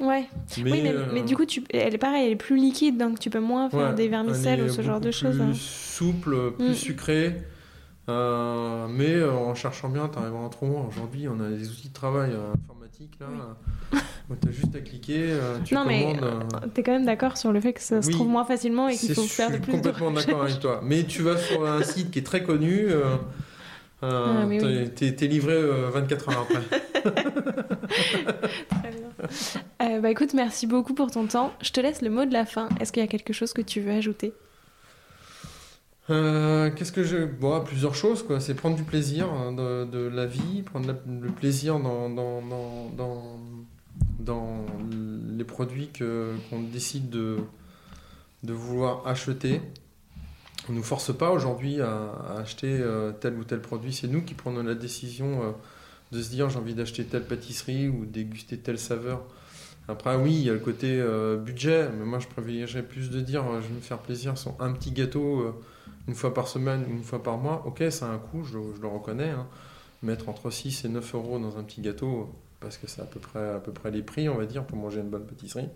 Ouais. 0.00 0.26
Mais, 0.58 0.72
oui, 0.72 0.80
mais, 0.82 0.92
euh, 0.92 1.06
mais 1.12 1.22
du 1.22 1.36
coup, 1.36 1.46
tu, 1.46 1.62
elle 1.70 1.94
est 1.94 1.98
pareille, 1.98 2.26
elle 2.26 2.32
est 2.32 2.36
plus 2.36 2.56
liquide, 2.56 2.98
donc 2.98 3.20
tu 3.20 3.30
peux 3.30 3.38
moins 3.38 3.70
faire 3.70 3.90
Ouais, 3.90 3.94
des 3.94 4.06
elle 4.06 4.10
vermicelles 4.10 4.62
ou 4.62 4.68
ce 4.68 4.82
genre 4.82 5.00
de 5.00 5.12
choses. 5.12 5.36
Plus 5.36 5.42
hein. 5.44 5.52
souple, 5.54 6.50
plus 6.58 6.70
Mm. 6.70 6.74
sucré. 6.74 7.36
Euh, 8.08 8.88
mais 8.88 9.22
en 9.22 9.54
cherchant 9.54 9.88
bien, 9.88 10.08
tu 10.08 10.18
arriveras 10.18 10.40
à 10.40 10.46
en 10.46 10.48
trouver. 10.48 10.74
Aujourd'hui, 10.88 11.28
on 11.28 11.38
a 11.38 11.48
des 11.48 11.70
outils 11.70 11.90
de 11.90 11.94
travail 11.94 12.32
là. 13.20 13.26
où 14.30 14.34
tu 14.40 14.48
as 14.48 14.52
juste 14.52 14.74
à 14.74 14.80
cliquer, 14.80 15.18
euh, 15.30 15.58
tu 15.64 15.74
Non, 15.74 15.84
mais 15.86 16.14
commandes. 16.16 16.24
euh, 16.64 16.66
T'es 16.74 16.82
quand 16.82 16.92
même 16.92 17.06
d'accord 17.06 17.36
sur 17.36 17.52
le 17.52 17.60
fait 17.60 17.72
que 17.72 17.80
ça 17.80 18.02
se 18.02 18.08
Oui. 18.08 18.12
trouve 18.14 18.28
moins 18.28 18.44
facilement 18.44 18.88
et 18.88 18.96
qu'il 18.96 19.14
faut 19.14 19.22
faire 19.22 19.48
je 19.48 19.58
de 19.58 19.62
suis 19.62 19.62
plus 19.62 19.72
de 19.72 19.76
complètement 19.88 20.10
d'accord 20.12 20.42
avec 20.42 20.58
toi. 20.60 20.80
Mais 20.82 21.04
tu 21.04 21.22
vas 21.22 21.36
sur 21.36 21.66
un 21.66 21.82
site 21.82 22.10
qui 22.10 22.18
est 22.20 22.22
très 22.22 22.42
connu. 22.42 22.86
euh, 22.88 23.16
euh, 24.02 24.42
Ah, 24.42 24.46
mais 24.46 24.62
oui. 24.62 24.90
t'es- 24.90 25.26
livré 25.26 25.54
euh, 25.54 25.88
24 25.90 26.28
heures 26.28 26.46
après. 26.50 26.80
Très 28.68 28.90
bien. 28.90 29.10
Euh, 29.82 30.00
bah 30.00 30.10
écoute, 30.10 30.34
merci 30.34 30.66
beaucoup 30.66 30.92
pour 30.94 31.10
ton 31.10 31.26
temps. 31.26 31.52
Je 31.62 31.70
te 31.72 31.80
laisse 31.80 32.02
le 32.02 32.10
mot 32.10 32.24
de 32.24 32.32
la 32.32 32.44
fin. 32.44 32.68
Est-ce 32.80 32.92
qu'il 32.92 33.02
y 33.02 33.04
a 33.04 33.08
quelque 33.08 33.32
chose 33.32 33.52
que 33.52 33.62
tu 33.62 33.80
veux 33.80 33.92
ajouter? 33.92 34.32
Euh, 36.08 36.70
Qu'est-ce 36.70 36.92
que 36.92 37.02
je. 37.02 37.24
Bon, 37.24 37.60
plusieurs 37.62 37.94
choses, 37.94 38.22
quoi. 38.22 38.40
C'est 38.40 38.54
prendre 38.54 38.76
du 38.76 38.84
plaisir 38.84 39.28
hein, 39.32 39.52
de, 39.52 40.08
la 40.08 40.26
vie, 40.26 40.62
prendre 40.62 40.94
le 41.06 41.30
plaisir 41.30 41.80
dans, 41.80 42.08
dans, 42.08 42.42
dans, 42.42 43.40
dans, 44.20 44.66
les 45.36 45.44
produits 45.44 45.90
qu'on 45.98 46.60
décide 46.60 47.10
de, 47.10 47.38
de 48.44 48.52
vouloir 48.52 49.06
acheter. 49.06 49.60
On 50.68 50.72
ne 50.72 50.78
nous 50.78 50.84
force 50.84 51.16
pas 51.16 51.30
aujourd'hui 51.30 51.80
à, 51.80 52.12
acheter 52.38 52.78
euh, 52.80 53.12
tel 53.12 53.34
ou 53.34 53.44
tel 53.44 53.60
produit. 53.60 53.92
C'est 53.92 54.08
nous 54.08 54.22
qui 54.22 54.34
prenons 54.34 54.62
la 54.62 54.74
décision 54.74 55.42
euh, 55.42 55.50
de 56.12 56.22
se 56.22 56.30
dire 56.30 56.50
j'ai 56.50 56.58
envie 56.58 56.74
d'acheter 56.74 57.04
telle 57.04 57.24
pâtisserie 57.24 57.88
ou 57.88 58.06
déguster 58.06 58.58
telle 58.58 58.78
saveur. 58.78 59.22
Après, 59.88 60.16
oui, 60.16 60.34
il 60.34 60.42
y 60.42 60.50
a 60.50 60.52
le 60.52 60.58
côté 60.58 61.00
budget, 61.44 61.88
mais 61.96 62.04
moi 62.04 62.18
je 62.18 62.26
privilégierais 62.26 62.82
plus 62.82 63.08
de 63.08 63.20
dire 63.20 63.44
je 63.62 63.68
vais 63.68 63.74
me 63.74 63.80
faire 63.80 63.98
plaisir 63.98 64.36
sur 64.36 64.56
un 64.60 64.72
petit 64.72 64.90
gâteau. 64.90 65.54
Une 66.08 66.14
fois 66.14 66.32
par 66.34 66.48
semaine 66.48 66.84
une 66.88 67.02
fois 67.02 67.22
par 67.22 67.38
mois, 67.38 67.62
ok, 67.66 67.84
ça 67.90 68.06
a 68.06 68.10
un 68.10 68.18
coût, 68.18 68.44
je, 68.44 68.58
le- 68.58 68.88
reconnais. 68.88 69.30
hein. 69.30 69.46
Mettre 70.02 70.28
entre 70.28 70.50
6 70.50 70.84
et 70.84 70.88
9 70.88 71.14
euros 71.14 71.38
dans 71.38 71.56
un 71.58 71.62
petit 71.64 71.80
gâteau, 71.80 72.30
parce 72.60 72.76
que 72.76 72.86
c'est 72.86 73.00
à 73.00 73.06
peu 73.06 73.18
près, 73.18 73.90
les 73.90 74.02
prix, 74.02 74.28
on 74.28 74.36
va 74.36 74.46
dire, 74.46 74.64
pour 74.64 74.78
manger 74.78 75.00
une 75.00 75.08
bonne 75.08 75.26
pâtisserie. 75.26 75.68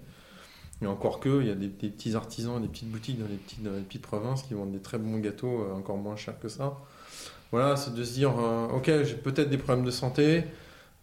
Et 0.82 0.86
encore 0.86 1.20
que, 1.20 1.40
il 1.40 1.48
y 1.48 1.50
a 1.50 1.54
des, 1.54 1.68
petits 1.68 2.14
artisans, 2.14 2.60
des 2.60 2.68
petites 2.68 2.90
boutiques 2.90 3.18
dans 3.18 3.26
les 3.28 3.82
petites, 3.82 4.02
provinces 4.02 4.42
qui 4.42 4.54
vendent 4.54 4.72
des 4.72 4.78
très 4.80 4.98
bons 4.98 5.18
gâteaux, 5.18 5.62
euh, 5.62 5.74
encore 5.74 5.96
moins 5.96 6.16
chers 6.16 6.38
que 6.38 6.48
ça. 6.48 6.78
Voilà, 7.52 7.76
c'est 7.76 7.94
de 7.94 8.04
se 8.04 8.12
dire, 8.14 8.32
euh, 8.38 8.68
ok, 8.68 8.86
j'ai 9.04 9.16
peut-être 9.16 9.50
des 9.50 9.58
problèmes 9.58 9.84
de 9.84 9.90
santé, 9.90 10.44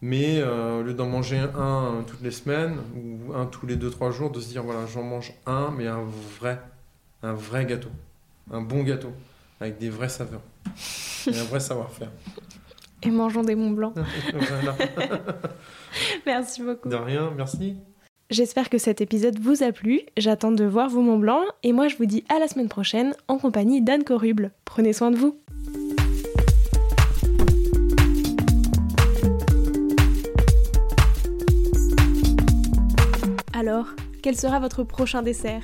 mais 0.01 0.39
euh, 0.39 0.79
au 0.81 0.83
lieu 0.83 0.93
d'en 0.93 1.07
manger 1.07 1.39
un 1.39 2.03
toutes 2.07 2.21
les 2.21 2.31
semaines 2.31 2.77
ou 2.95 3.33
un 3.33 3.45
tous 3.45 3.65
les 3.67 3.75
2-3 3.77 4.11
jours, 4.11 4.31
de 4.31 4.39
se 4.39 4.49
dire, 4.49 4.63
voilà, 4.63 4.85
j'en 4.87 5.03
mange 5.03 5.33
un, 5.45 5.71
mais 5.71 5.87
un 5.87 6.03
vrai, 6.39 6.61
un 7.23 7.33
vrai 7.33 7.65
gâteau 7.65 7.89
un 8.51 8.61
bon 8.61 8.83
gâteau 8.83 9.11
avec 9.59 9.77
des 9.77 9.89
vraies 9.89 10.09
saveurs 10.09 10.41
et 11.27 11.37
un 11.37 11.43
vrai 11.43 11.59
savoir-faire. 11.59 12.11
Et 13.03 13.11
mangeons 13.11 13.43
des 13.43 13.55
Mont 13.55 13.71
Blancs. 13.71 13.95
Voilà. 14.33 14.75
Merci 16.25 16.61
beaucoup. 16.61 16.89
De 16.89 16.95
rien, 16.95 17.31
merci. 17.35 17.75
J'espère 18.29 18.69
que 18.69 18.77
cet 18.77 19.01
épisode 19.01 19.39
vous 19.39 19.63
a 19.63 19.71
plu. 19.71 20.01
J'attends 20.17 20.51
de 20.51 20.65
voir 20.65 20.89
vos 20.89 21.01
Mont 21.01 21.17
Blancs 21.17 21.45
et 21.63 21.71
moi 21.71 21.87
je 21.87 21.95
vous 21.95 22.05
dis 22.05 22.23
à 22.29 22.39
la 22.39 22.47
semaine 22.47 22.67
prochaine 22.67 23.13
en 23.27 23.37
compagnie 23.37 23.81
d'Anne 23.81 24.03
Coruble. 24.03 24.51
Prenez 24.65 24.93
soin 24.93 25.11
de 25.11 25.17
vous. 25.17 25.39
Alors, 33.53 33.87
quel 34.21 34.37
sera 34.37 34.59
votre 34.59 34.83
prochain 34.83 35.23
dessert? 35.23 35.63